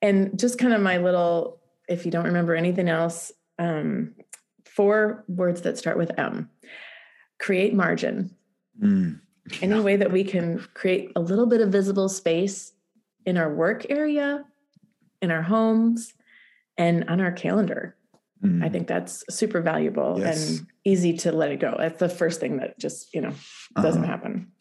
and 0.00 0.38
just 0.38 0.58
kind 0.58 0.72
of 0.72 0.80
my 0.80 0.98
little, 0.98 1.60
if 1.88 2.04
you 2.04 2.10
don't 2.10 2.24
remember 2.24 2.56
anything 2.56 2.88
else, 2.88 3.30
um, 3.60 4.14
four 4.64 5.24
words 5.28 5.62
that 5.62 5.78
start 5.78 5.96
with 5.96 6.10
M. 6.18 6.50
Create 7.38 7.72
margin. 7.72 8.34
Mm 8.82 9.21
any 9.60 9.80
way 9.80 9.96
that 9.96 10.12
we 10.12 10.24
can 10.24 10.64
create 10.74 11.12
a 11.16 11.20
little 11.20 11.46
bit 11.46 11.60
of 11.60 11.70
visible 11.70 12.08
space 12.08 12.72
in 13.26 13.36
our 13.36 13.52
work 13.52 13.86
area, 13.90 14.44
in 15.20 15.30
our 15.30 15.42
homes, 15.42 16.14
and 16.76 17.08
on 17.08 17.20
our 17.20 17.32
calendar. 17.32 17.96
Mm. 18.42 18.64
I 18.64 18.68
think 18.68 18.88
that's 18.88 19.24
super 19.30 19.60
valuable 19.60 20.16
yes. 20.18 20.50
and 20.58 20.66
easy 20.84 21.16
to 21.18 21.32
let 21.32 21.50
it 21.50 21.60
go. 21.60 21.76
That's 21.78 21.98
the 21.98 22.08
first 22.08 22.40
thing 22.40 22.56
that 22.58 22.78
just, 22.78 23.14
you 23.14 23.20
know, 23.20 23.32
doesn't 23.80 24.02
uh-huh. 24.02 24.10
happen. 24.10 24.52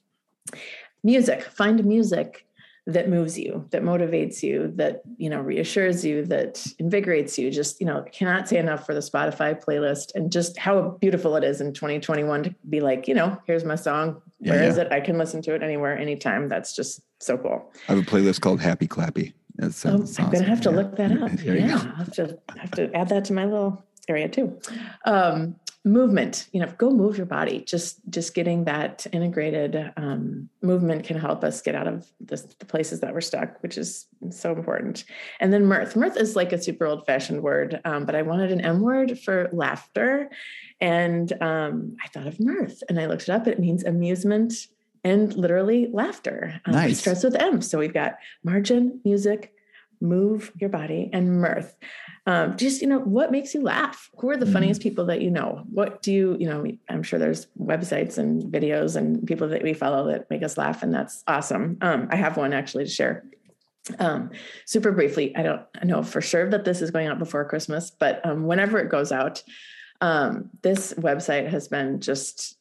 Music, 1.04 1.44
find 1.44 1.84
music 1.84 2.46
that 2.94 3.10
moves 3.10 3.38
you 3.38 3.66
that 3.72 3.82
motivates 3.84 4.42
you 4.44 4.72
that 4.76 5.02
you 5.18 5.30
know 5.30 5.40
reassures 5.42 6.04
you 6.06 6.26
that 6.26 6.66
invigorates 6.80 7.38
you 7.38 7.50
just 7.52 7.80
you 7.80 7.86
know 7.86 8.04
cannot 8.12 8.48
say 8.48 8.58
enough 8.58 8.86
for 8.86 8.94
the 8.94 9.00
spotify 9.00 9.52
playlist 9.64 10.14
and 10.16 10.32
just 10.32 10.58
how 10.58 10.90
beautiful 11.02 11.36
it 11.36 11.44
is 11.44 11.62
in 11.62 11.74
2021 11.74 12.44
to 12.44 12.56
be 12.70 12.80
like 12.82 13.08
you 13.08 13.14
know 13.14 13.38
here's 13.48 13.64
my 13.66 13.76
song 13.76 14.22
Where 14.40 14.62
yeah, 14.64 14.70
is 14.70 14.78
it 14.78 14.92
i 14.92 15.00
can 15.02 15.18
listen 15.18 15.42
to 15.44 15.54
it 15.56 15.64
anywhere 15.64 15.98
anytime 15.98 16.48
that's 16.50 16.76
just 16.76 17.02
so 17.20 17.38
cool 17.38 17.72
i 17.88 17.94
have 17.94 18.02
a 18.02 18.06
playlist 18.10 18.42
called 18.42 18.62
happy 18.62 18.88
clappy 18.88 19.34
That 19.56 19.68
Oh, 19.68 19.70
sounds 19.70 20.18
I'm 20.20 20.30
gonna 20.32 20.46
have 20.46 20.62
to 20.62 20.70
Yeah. 20.70 20.76
look 20.76 20.96
that 20.98 21.12
up. 21.22 21.30
Yeah. 21.44 21.74
I'll 21.76 21.96
have 22.04 22.12
to 22.14 22.38
have 22.58 22.72
to 22.72 22.84
add 22.96 23.10
that 23.10 23.26
to 23.26 23.34
my 23.34 23.46
little 23.46 23.84
area 24.08 24.28
too. 24.28 24.60
Um, 25.06 25.56
movement, 25.84 26.48
you 26.52 26.60
know, 26.60 26.72
go 26.78 26.92
move 26.92 27.18
your 27.18 27.26
body. 27.26 27.62
Just 27.62 28.00
just 28.10 28.34
getting 28.36 28.66
that 28.66 29.08
integrated 29.12 29.92
um, 29.98 30.50
movement 30.62 31.06
can 31.06 31.18
help 31.18 31.44
us 31.44 31.62
get 31.62 31.74
out 31.74 31.88
of 31.88 32.08
this, 32.20 32.44
the 32.44 32.66
places 32.66 33.00
that 33.00 33.14
we're 33.14 33.22
stuck, 33.22 33.62
which 33.64 33.78
is 33.78 34.08
so 34.30 34.52
important. 34.52 35.06
And 35.40 35.52
then 35.52 35.66
mirth. 35.66 35.96
Mirth 35.96 36.18
is 36.18 36.36
like 36.36 36.54
a 36.54 36.62
super 36.62 36.86
old 36.86 37.06
fashioned 37.06 37.42
word, 37.42 37.82
um, 37.84 38.06
but 38.06 38.16
I 38.16 38.22
wanted 38.22 38.52
an 38.52 38.62
M 38.62 38.82
word 38.82 39.18
for 39.20 39.50
laughter, 39.52 40.30
and 40.80 41.32
um, 41.42 41.98
I 42.04 42.08
thought 42.10 42.28
of 42.28 42.40
mirth, 42.40 42.84
and 42.88 43.00
I 43.00 43.08
looked 43.08 43.24
it 43.24 43.30
up. 43.30 43.48
It 43.48 43.60
means 43.60 43.84
amusement. 43.84 44.54
And 45.04 45.34
literally 45.36 45.90
laughter. 45.92 46.62
Um, 46.64 46.76
It 46.76 46.78
Nice. 46.78 47.00
starts 47.00 47.24
with 47.24 47.36
M. 47.36 47.64
So 47.64 47.80
we've 47.80 47.92
got 47.92 48.20
margin, 48.44 49.02
music, 49.04 49.52
move 50.02 50.52
your 50.60 50.70
body 50.70 51.10
and 51.14 51.40
mirth. 51.42 51.76
Um, 52.26 52.58
just 52.58 52.82
you 52.82 52.88
know 52.88 53.00
what 53.00 53.32
makes 53.32 53.54
you 53.54 53.62
laugh? 53.62 54.10
Who 54.20 54.30
are 54.30 54.38
the 54.38 54.46
Mhm. 54.46 54.54
funniest 54.54 54.82
people 54.82 55.06
that 55.06 55.22
you 55.22 55.32
know? 55.32 55.64
What 55.72 56.02
do 56.02 56.12
you 56.12 56.38
you 56.40 56.48
know 56.48 56.66
i'm 56.90 57.04
sure 57.04 57.20
there's 57.20 57.48
websites 57.60 58.18
and 58.18 58.44
videos 58.52 58.96
and 58.96 59.26
people 59.28 59.48
that 59.50 59.64
we 59.64 59.74
follow 59.74 60.08
that 60.12 60.30
make 60.30 60.44
us 60.44 60.58
laugh 60.58 60.84
and 60.84 60.94
that's 60.94 61.24
awesome. 61.28 61.78
Um, 61.82 62.08
i 62.12 62.16
have 62.16 62.38
one 62.38 62.54
actually 62.54 62.86
to 62.86 62.90
share. 62.90 63.24
Um, 63.98 64.30
super 64.66 64.92
briefly 64.92 65.36
i 65.36 65.42
don't 65.42 65.62
know 65.84 66.04
for 66.04 66.22
sure 66.22 66.48
that 66.52 66.66
this 66.66 66.82
is 66.84 66.92
going 66.92 67.08
out 67.08 67.18
before 67.18 67.44
christmas 67.50 67.90
but 67.90 68.24
um, 68.24 68.46
whenever 68.46 68.78
it 68.78 68.90
goes 68.90 69.12
out 69.12 69.42
um, 70.02 70.50
this 70.62 70.94
website 70.94 71.48
has 71.50 71.68
been 71.68 72.00
just 72.00 72.58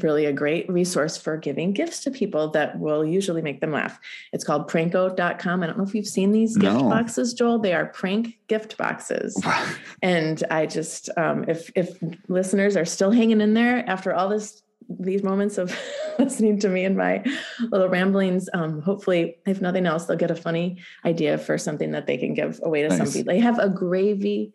really 0.00 0.24
a 0.24 0.32
great 0.32 0.68
resource 0.70 1.16
for 1.18 1.36
giving 1.36 1.72
gifts 1.72 2.00
to 2.04 2.10
people 2.10 2.48
that 2.50 2.78
will 2.78 3.04
usually 3.04 3.42
make 3.42 3.60
them 3.60 3.72
laugh. 3.72 3.98
It's 4.32 4.42
called 4.44 4.68
pranko.com. 4.70 5.62
I 5.62 5.66
don't 5.66 5.76
know 5.76 5.84
if 5.84 5.94
you've 5.94 6.06
seen 6.06 6.32
these 6.32 6.56
gift 6.56 6.74
No. 6.74 6.88
boxes, 6.88 7.34
Joel. 7.34 7.58
They 7.58 7.74
are 7.74 7.86
prank 7.86 8.38
gift 8.48 8.78
boxes. 8.78 9.40
And 10.02 10.42
I 10.50 10.66
just 10.66 11.10
um, 11.16 11.44
if 11.48 11.70
if 11.76 11.98
listeners 12.28 12.76
are 12.76 12.84
still 12.84 13.10
hanging 13.12 13.40
in 13.40 13.54
there 13.54 13.84
after 13.88 14.12
all 14.14 14.28
this 14.28 14.62
these 14.98 15.22
moments 15.22 15.58
of 15.58 15.74
listening 16.18 16.58
to 16.60 16.68
me 16.68 16.84
and 16.84 16.96
my 16.96 17.22
little 17.70 17.88
ramblings, 17.88 18.48
um, 18.52 18.80
hopefully, 18.82 19.36
if 19.46 19.60
nothing 19.60 19.86
else, 19.86 20.06
they'll 20.06 20.16
get 20.16 20.30
a 20.30 20.34
funny 20.36 20.78
idea 21.04 21.38
for 21.38 21.56
something 21.56 21.92
that 21.92 22.06
they 22.06 22.16
can 22.16 22.34
give 22.34 22.60
away 22.62 22.82
to 22.82 22.88
Nice. 22.88 22.98
somebody. 22.98 23.22
They 23.22 23.38
have 23.38 23.58
a 23.58 23.68
gravy 23.68 24.52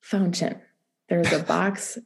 fountain. 0.00 0.60
There's 1.08 1.32
a 1.32 1.40
box 1.42 1.98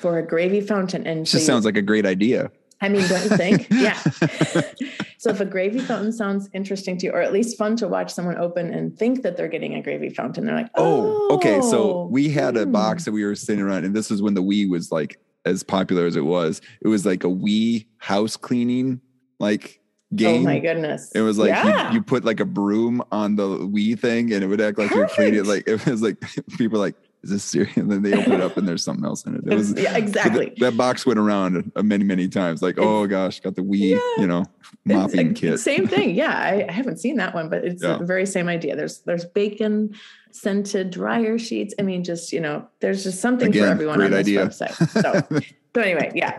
for 0.00 0.18
a 0.18 0.26
gravy 0.26 0.60
fountain, 0.60 1.06
and 1.06 1.20
It 1.20 1.28
so 1.28 1.32
just 1.32 1.42
you- 1.42 1.52
sounds 1.52 1.64
like 1.64 1.76
a 1.76 1.82
great 1.82 2.06
idea. 2.06 2.50
I 2.80 2.88
mean, 2.88 3.06
don't 3.08 3.22
you 3.22 3.36
think? 3.36 3.68
yeah. 3.70 3.94
so 5.18 5.30
if 5.30 5.40
a 5.40 5.44
gravy 5.46 5.78
fountain 5.78 6.12
sounds 6.12 6.50
interesting 6.52 6.98
to 6.98 7.06
you, 7.06 7.12
or 7.12 7.22
at 7.22 7.32
least 7.32 7.56
fun 7.56 7.76
to 7.76 7.88
watch 7.88 8.12
someone 8.12 8.36
open 8.36 8.74
and 8.74 8.98
think 8.98 9.22
that 9.22 9.36
they're 9.38 9.48
getting 9.48 9.74
a 9.74 9.82
gravy 9.82 10.10
fountain, 10.10 10.44
they're 10.44 10.56
like, 10.56 10.70
Oh, 10.74 11.34
okay. 11.36 11.62
So 11.62 11.82
"Oh, 11.82 12.08
we 12.10 12.28
had 12.28 12.56
a 12.56 12.64
hmm." 12.64 12.72
box 12.72 13.04
that 13.06 13.12
we 13.12 13.24
were 13.24 13.34
sitting 13.34 13.62
around, 13.64 13.84
and 13.84 13.96
this 13.96 14.10
was 14.10 14.20
when 14.20 14.34
the 14.34 14.42
Wii 14.42 14.68
was 14.68 14.92
like 14.92 15.18
as 15.46 15.62
popular 15.62 16.04
as 16.06 16.16
it 16.16 16.24
was. 16.24 16.60
It 16.82 16.88
was 16.88 17.06
like 17.06 17.24
a 17.24 17.28
Wii 17.28 17.86
house 17.98 18.36
cleaning 18.36 19.00
like 19.38 19.80
game. 20.14 20.42
Oh 20.42 20.44
my 20.44 20.58
goodness! 20.58 21.10
It 21.14 21.22
was 21.22 21.38
like 21.38 21.48
yeah. 21.48 21.88
you, 21.88 21.96
you 21.96 22.02
put 22.02 22.24
like 22.24 22.40
a 22.40 22.44
broom 22.44 23.02
on 23.12 23.36
the 23.36 23.46
Wii 23.46 23.98
thing, 23.98 24.32
and 24.32 24.42
it 24.44 24.46
would 24.46 24.60
act 24.60 24.78
like 24.78 24.90
you're 24.90 25.08
cleaning. 25.08 25.44
Like 25.44 25.64
it 25.66 25.86
was 25.86 26.02
like 26.02 26.16
people 26.58 26.78
like, 26.78 26.96
"Is 27.24 27.30
this 27.30 27.44
serious?" 27.44 27.76
And 27.76 27.90
then 27.90 28.02
they 28.02 28.12
open 28.14 28.32
it 28.32 28.40
up, 28.40 28.56
and 28.56 28.68
there's 28.68 28.84
something 28.84 29.04
else 29.04 29.24
in 29.26 29.34
it. 29.34 29.42
It 29.46 29.54
was 29.58 29.72
yeah, 29.72 29.96
exactly. 29.96 30.46
that, 30.46 30.58
that 30.60 30.76
box 30.76 31.04
went 31.04 31.18
around 31.18 31.72
many, 31.82 32.04
many 32.04 32.28
times. 32.28 32.62
Like, 32.62 32.78
oh 32.78 33.06
gosh, 33.06 33.40
got 33.40 33.56
the 33.56 33.62
Wii, 33.62 33.90
Yeah. 33.96 33.98
you 34.22 34.26
know, 34.26 34.44
mopping 34.84 35.30
a- 35.30 35.34
kit. 35.34 35.58
Same 35.60 35.86
thing. 35.88 36.14
Yeah, 36.14 36.36
I, 36.36 36.66
I 36.68 36.72
haven't 36.72 36.98
seen 36.98 37.16
that 37.16 37.34
one, 37.34 37.48
but 37.48 37.64
it's 37.64 37.82
Yeah. 37.82 37.96
the 37.98 38.04
very 38.04 38.26
same 38.26 38.48
idea. 38.48 38.76
There's 38.76 38.98
there's 39.00 39.24
bacon 39.24 39.94
scented 40.32 40.90
dryer 40.90 41.38
sheets. 41.38 41.74
I 41.78 41.82
mean, 41.82 42.04
just 42.04 42.32
you 42.32 42.40
know, 42.40 42.68
there's 42.80 43.02
just 43.04 43.20
something 43.20 43.52
for 43.52 43.64
everyone 43.64 44.00
on 44.02 44.10
this 44.10 44.20
idea. 44.20 44.46
website. 44.46 44.74
So, 45.02 45.42
so 45.74 45.80
anyway, 45.80 46.12
yeah, 46.14 46.38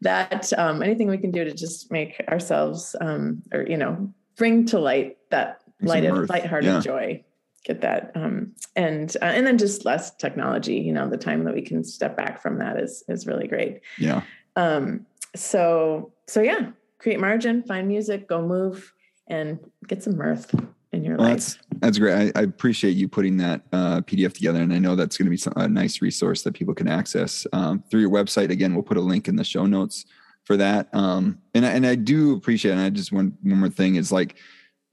that 0.00 0.52
um, 0.58 0.82
anything 0.82 1.08
we 1.08 1.18
can 1.18 1.30
do 1.30 1.44
to 1.44 1.52
just 1.52 1.90
make 1.92 2.20
ourselves 2.28 2.96
um, 3.00 3.42
or 3.52 3.62
you 3.68 3.76
know 3.76 4.12
bring 4.36 4.64
to 4.66 4.78
light 4.78 5.18
that 5.30 5.60
lighted, 5.80 6.28
lighthearted 6.28 6.64
Yeah. 6.70 6.80
joy. 6.80 7.24
Get 7.64 7.80
that, 7.82 8.10
um, 8.16 8.52
and 8.74 9.16
uh, 9.22 9.26
and 9.26 9.46
then 9.46 9.56
just 9.56 9.84
less 9.84 10.14
technology. 10.16 10.74
You 10.76 10.92
know, 10.92 11.08
the 11.08 11.16
time 11.16 11.44
that 11.44 11.54
we 11.54 11.62
can 11.62 11.84
step 11.84 12.16
back 12.16 12.42
from 12.42 12.58
that 12.58 12.76
is 12.76 13.04
is 13.08 13.26
really 13.26 13.46
great. 13.46 13.80
yeah. 13.98 14.22
Um, 14.56 15.06
so 15.36 16.12
so 16.26 16.42
yeah, 16.42 16.70
create 16.98 17.20
margin, 17.20 17.62
find 17.62 17.86
music, 17.88 18.28
go 18.28 18.42
move, 18.42 18.92
and 19.28 19.58
get 19.86 20.02
some 20.02 20.16
mirth 20.16 20.54
in 20.92 21.04
your 21.04 21.16
Well, 21.16 21.28
life. 21.28 21.36
that's 21.36 21.58
that's 21.78 21.98
great. 21.98 22.32
I, 22.36 22.40
I 22.40 22.42
appreciate 22.42 22.96
you 22.96 23.08
putting 23.08 23.36
that 23.38 23.62
uh, 23.72 24.00
PDF 24.02 24.34
together, 24.34 24.60
and 24.60 24.72
I 24.74 24.78
know 24.78 24.96
that's 24.96 25.16
going 25.16 25.26
to 25.26 25.30
be 25.30 25.36
some, 25.36 25.52
a 25.56 25.68
nice 25.68 26.02
resource 26.02 26.42
that 26.42 26.54
people 26.54 26.74
can 26.74 26.88
access 26.88 27.46
um, 27.52 27.82
through 27.90 28.00
your 28.00 28.10
website. 28.10 28.50
Again, 28.50 28.74
we'll 28.74 28.82
put 28.82 28.96
a 28.96 29.00
link 29.00 29.28
in 29.28 29.36
the 29.36 29.44
show 29.44 29.66
notes 29.66 30.04
for 30.44 30.56
that. 30.56 30.88
Um, 30.92 31.38
and 31.54 31.64
I, 31.64 31.70
and 31.70 31.86
I 31.86 31.94
do 31.94 32.34
appreciate. 32.34 32.72
And 32.72 32.80
I 32.80 32.90
just 32.90 33.12
one 33.12 33.38
one 33.42 33.60
more 33.60 33.68
thing 33.70 33.94
is 33.94 34.10
like 34.10 34.36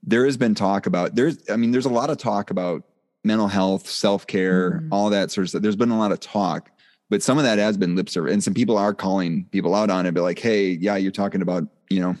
there 0.02 0.24
has 0.24 0.36
been 0.36 0.54
talk 0.54 0.86
about 0.86 1.14
there's. 1.14 1.38
I 1.50 1.56
mean, 1.56 1.70
there's 1.72 1.86
a 1.86 1.90
lot 1.90 2.10
of 2.10 2.16
talk 2.18 2.50
about 2.50 2.84
mental 3.24 3.48
health, 3.48 3.88
self 3.88 4.26
care, 4.26 4.80
Mhm. 4.82 4.88
all 4.90 5.10
that 5.10 5.30
sort 5.30 5.44
of 5.44 5.48
stuff. 5.50 5.62
There's 5.62 5.76
been 5.76 5.90
a 5.90 5.98
lot 5.98 6.12
of 6.12 6.20
talk. 6.20 6.70
But 7.10 7.22
some 7.22 7.38
of 7.38 7.44
that 7.44 7.58
has 7.58 7.76
been 7.76 7.96
lip 7.96 8.08
service, 8.08 8.32
and 8.32 8.42
some 8.42 8.54
people 8.54 8.78
are 8.78 8.94
calling 8.94 9.44
people 9.50 9.74
out 9.74 9.90
on 9.90 10.06
it. 10.06 10.14
Be 10.14 10.20
like, 10.20 10.38
"Hey, 10.38 10.70
yeah, 10.70 10.96
you're 10.96 11.10
talking 11.10 11.42
about, 11.42 11.66
you 11.90 12.00
know, 12.00 12.14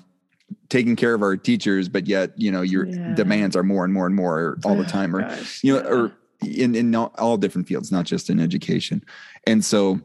taking 0.68 0.96
care 0.96 1.14
of 1.14 1.22
our 1.22 1.36
teachers, 1.36 1.88
but 1.88 2.08
yet, 2.08 2.32
you 2.36 2.50
know, 2.50 2.60
your 2.62 2.86
Yeah. 2.86 3.14
demands 3.14 3.54
are 3.54 3.62
more 3.62 3.84
and 3.84 3.94
more 3.94 4.06
and 4.06 4.16
more 4.16 4.58
all 4.64 4.74
the 4.74 4.80
Oh, 4.82 4.86
time, 4.88 5.14
or 5.14 5.20
gosh, 5.20 5.62
you 5.62 5.74
know, 5.74 5.78
yeah. 5.80 5.88
or 5.88 6.12
in 6.44 6.74
in 6.74 6.94
all- 6.94 7.14
all 7.18 7.36
different 7.36 7.68
fields, 7.68 7.92
not 7.92 8.04
just 8.04 8.30
in 8.30 8.40
education. 8.40 9.02
And 9.46 9.64
so, 9.64 10.00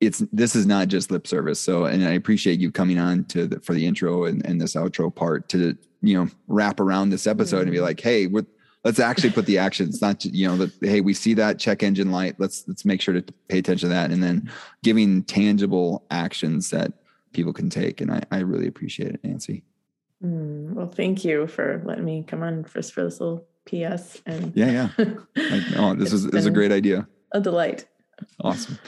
it's 0.00 0.22
this 0.32 0.54
is 0.54 0.66
not 0.66 0.88
just 0.88 1.10
lip 1.10 1.26
service. 1.26 1.58
So, 1.58 1.86
and 1.86 2.04
I 2.04 2.10
appreciate 2.12 2.60
you 2.60 2.70
coming 2.70 2.98
on 2.98 3.24
to 3.24 3.46
the, 3.46 3.60
for 3.60 3.74
the 3.74 3.86
intro 3.86 4.26
and, 4.26 4.44
and 4.46 4.60
this 4.60 4.74
outro 4.74 5.12
part 5.12 5.48
to 5.48 5.74
you 6.02 6.14
know 6.14 6.28
wrap 6.46 6.80
around 6.80 7.10
this 7.10 7.26
episode 7.26 7.62
and 7.62 7.70
be 7.72 7.78
Mhm. 7.78 7.82
like, 7.82 8.00
hey, 8.00 8.26
what 8.26 8.46
let's 8.84 9.00
actually 9.00 9.30
put 9.30 9.44
the 9.46 9.58
actions 9.58 10.00
not 10.00 10.24
you 10.24 10.46
know 10.46 10.56
that 10.56 10.70
hey 10.80 11.00
we 11.00 11.12
see 11.12 11.34
that 11.34 11.58
check 11.58 11.82
engine 11.82 12.10
light 12.12 12.36
let's 12.38 12.64
let's 12.68 12.84
make 12.84 13.00
sure 13.00 13.12
to 13.12 13.22
pay 13.48 13.58
attention 13.58 13.88
to 13.88 13.94
that 13.94 14.12
and 14.12 14.22
then 14.22 14.48
giving 14.84 15.22
tangible 15.24 16.06
actions 16.12 16.70
that 16.70 16.92
people 17.32 17.52
can 17.52 17.68
take 17.68 18.00
and 18.00 18.10
i, 18.12 18.22
I 18.30 18.38
really 18.38 18.68
appreciate 18.68 19.12
it 19.14 19.20
nancy 19.24 19.64
Mm, 20.24 20.72
well, 20.74 20.88
thank 20.88 21.24
you 21.24 21.46
for 21.46 21.80
letting 21.84 22.04
me 22.04 22.24
come 22.26 22.42
on 22.42 22.64
just 22.74 22.92
for 22.92 23.04
this 23.04 23.20
little 23.20 23.46
PS. 23.66 24.20
And 24.26 24.52
yeah 24.56 24.88
yeah 24.98 25.04
like, 25.36 25.62
oh 25.76 25.94
this 25.94 26.12
is 26.12 26.24
this 26.26 26.40
is 26.40 26.46
a 26.46 26.50
great 26.50 26.72
idea 26.72 27.06
a 27.32 27.40
delight. 27.40 27.86
awesome 28.40 28.78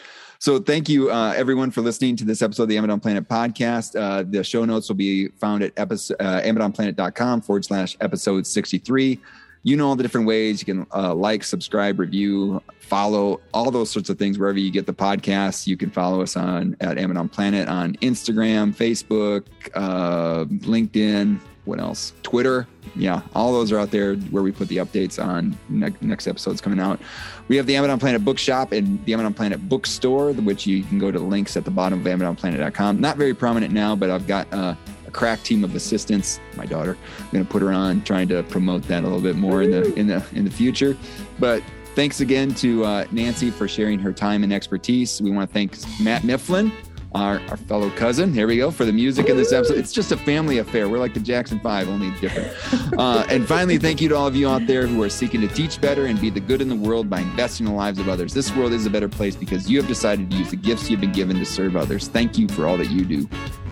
so 0.41 0.59
thank 0.59 0.89
you 0.89 1.11
uh, 1.11 1.33
everyone 1.37 1.71
for 1.71 1.83
listening 1.83 2.17
to 2.17 2.25
this 2.25 2.43
episode 2.43 2.65
of 2.65 2.69
the 2.71 2.77
Amidon 2.77 3.01
Planet 3.01 3.29
podcast. 3.29 3.95
Uh, 3.95 4.25
the 4.29 4.43
show 4.43 4.65
notes 4.65 4.89
will 4.89 4.97
be 4.97 5.29
found 5.29 5.62
at 5.62 5.73
uh, 5.79 5.85
amidonplanet.com 5.85 7.43
forward 7.43 7.65
slash 7.65 7.97
episode 8.01 8.47
63 8.47 9.21
you 9.62 9.77
know 9.77 9.89
all 9.89 9.97
the 9.97 10.03
different 10.03 10.27
ways 10.27 10.61
you 10.61 10.67
can 10.67 10.87
uh, 10.95 11.15
like 11.15 11.45
subscribe 11.45 11.99
review 11.99 12.62
follow 12.79 13.41
all 13.53 13.71
those 13.71 13.91
sorts 13.91 14.09
of 14.09 14.19
things 14.19 14.39
wherever 14.39 14.59
you 14.59 14.71
get 14.71 14.87
the 14.87 14.95
podcast. 14.95 15.67
you 15.67 15.77
can 15.77 15.91
follow 15.91 16.23
us 16.23 16.37
on 16.37 16.77
at 16.81 16.97
Amidon 16.97 17.31
Planet 17.31 17.69
on 17.69 17.95
instagram 17.97 18.75
facebook 18.75 19.45
uh, 19.75 20.45
linkedin 20.67 21.39
what 21.70 21.80
else. 21.80 22.12
Twitter 22.22 22.66
yeah 22.97 23.22
all 23.34 23.52
those 23.52 23.70
are 23.70 23.78
out 23.78 23.90
there 23.90 24.16
where 24.16 24.42
we 24.42 24.51
put 24.51 24.66
the 24.68 24.78
updates 24.78 25.22
on 25.22 25.56
ne- 25.68 25.94
next 26.01 26.26
episodes 26.26 26.60
coming 26.60 26.80
out. 26.80 27.01
We 27.48 27.56
have 27.56 27.66
the 27.66 27.74
Amidon 27.74 27.98
Planet 27.98 28.24
bookshop 28.24 28.72
and 28.72 29.02
the 29.05 29.12
Amidon 29.12 29.34
Planet 29.34 29.68
bookstore 29.68 30.32
which 30.32 30.66
you 30.66 30.82
can 30.82 30.98
go 30.98 31.10
to 31.10 31.18
the 31.18 31.24
links 31.24 31.56
at 31.56 31.64
the 31.64 31.70
bottom 31.70 32.01
of 32.01 32.06
amidonplanet.com 32.06 33.01
not 33.01 33.16
very 33.16 33.34
prominent 33.34 33.72
now 33.72 33.94
but 33.97 34.10
i've 34.10 34.26
got 34.26 34.52
uh, 34.52 34.74
a 35.06 35.10
crack 35.10 35.42
team 35.42 35.64
of 35.64 35.74
assistants 35.74 36.40
my 36.56 36.66
daughter 36.66 36.97
i'm 37.18 37.30
going 37.30 37.44
to 37.44 37.51
put 37.51 37.62
her 37.62 37.72
on 37.72 38.02
trying 38.02 38.28
to 38.28 38.42
promote 38.44 38.82
that 38.84 39.02
a 39.02 39.06
little 39.06 39.20
bit 39.20 39.36
more 39.36 39.62
in 39.62 39.70
the 39.70 39.94
in 39.94 40.06
the 40.06 40.24
in 40.34 40.44
the 40.44 40.51
future. 40.51 40.97
But 41.38 41.62
thanks 41.94 42.20
again 42.20 42.55
to 42.56 42.84
uh, 42.84 43.06
nancy 43.10 43.51
for 43.51 43.68
sharing 43.68 43.98
her 44.01 44.12
time 44.12 44.42
and 44.42 44.52
expertise. 44.52 45.20
We 45.20 45.30
want 45.30 45.48
to 45.48 45.55
thank 45.55 45.76
matt 46.01 46.24
mifflin 46.24 46.72
our, 47.15 47.41
our 47.49 47.57
fellow 47.57 47.91
cousin. 47.91 48.32
Here 48.32 48.47
we 48.47 48.57
go 48.57 48.70
for 48.70 48.85
the 48.85 48.93
music 48.93 49.28
in 49.28 49.37
this 49.37 49.53
episode. 49.53 49.78
It's 49.78 49.93
just 49.93 50.12
a 50.12 50.16
family 50.16 50.59
affair. 50.59 50.89
We're 50.89 50.99
like 50.99 51.15
the 51.15 51.20
Jackson 51.20 51.61
Five, 51.61 51.89
only 51.89 52.11
different. 52.20 52.53
Uh, 53.01 53.24
and 53.31 53.47
finally, 53.47 53.78
thank 53.78 54.01
you 54.01 54.09
to 54.09 54.16
all 54.16 54.27
of 54.27 54.37
you 54.37 54.49
out 54.49 54.66
there 54.66 54.87
who 54.87 55.03
are 55.03 55.09
seeking 55.09 55.41
to 55.41 55.49
teach 55.49 55.81
better 55.81 56.07
and 56.07 56.20
be 56.20 56.28
the 56.28 56.41
good 56.41 56.61
in 56.61 56.69
the 56.69 56.74
world 56.74 57.09
by 57.09 57.20
investing 57.20 57.66
in 57.66 57.73
the 57.73 57.77
lives 57.77 57.99
of 57.99 58.09
others. 58.09 58.35
This 58.35 58.55
world 58.55 58.73
is 58.73 58.85
a 58.85 58.91
better 58.91 59.09
place 59.09 59.37
because 59.37 59.70
you 59.70 59.78
have 59.78 59.89
decided 59.89 60.31
to 60.31 60.37
use 60.37 60.51
the 60.51 60.57
gifts 60.57 60.91
you've 60.91 61.01
been 61.01 61.12
given 61.12 61.39
to 61.39 61.47
serve 61.47 61.77
others. 61.77 62.09
Thank 62.09 62.37
you 62.37 62.47
for 62.49 62.66
all 62.66 62.77
that 62.77 62.91
you 62.91 63.05
do. 63.05 63.28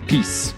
Peace. 0.07 0.55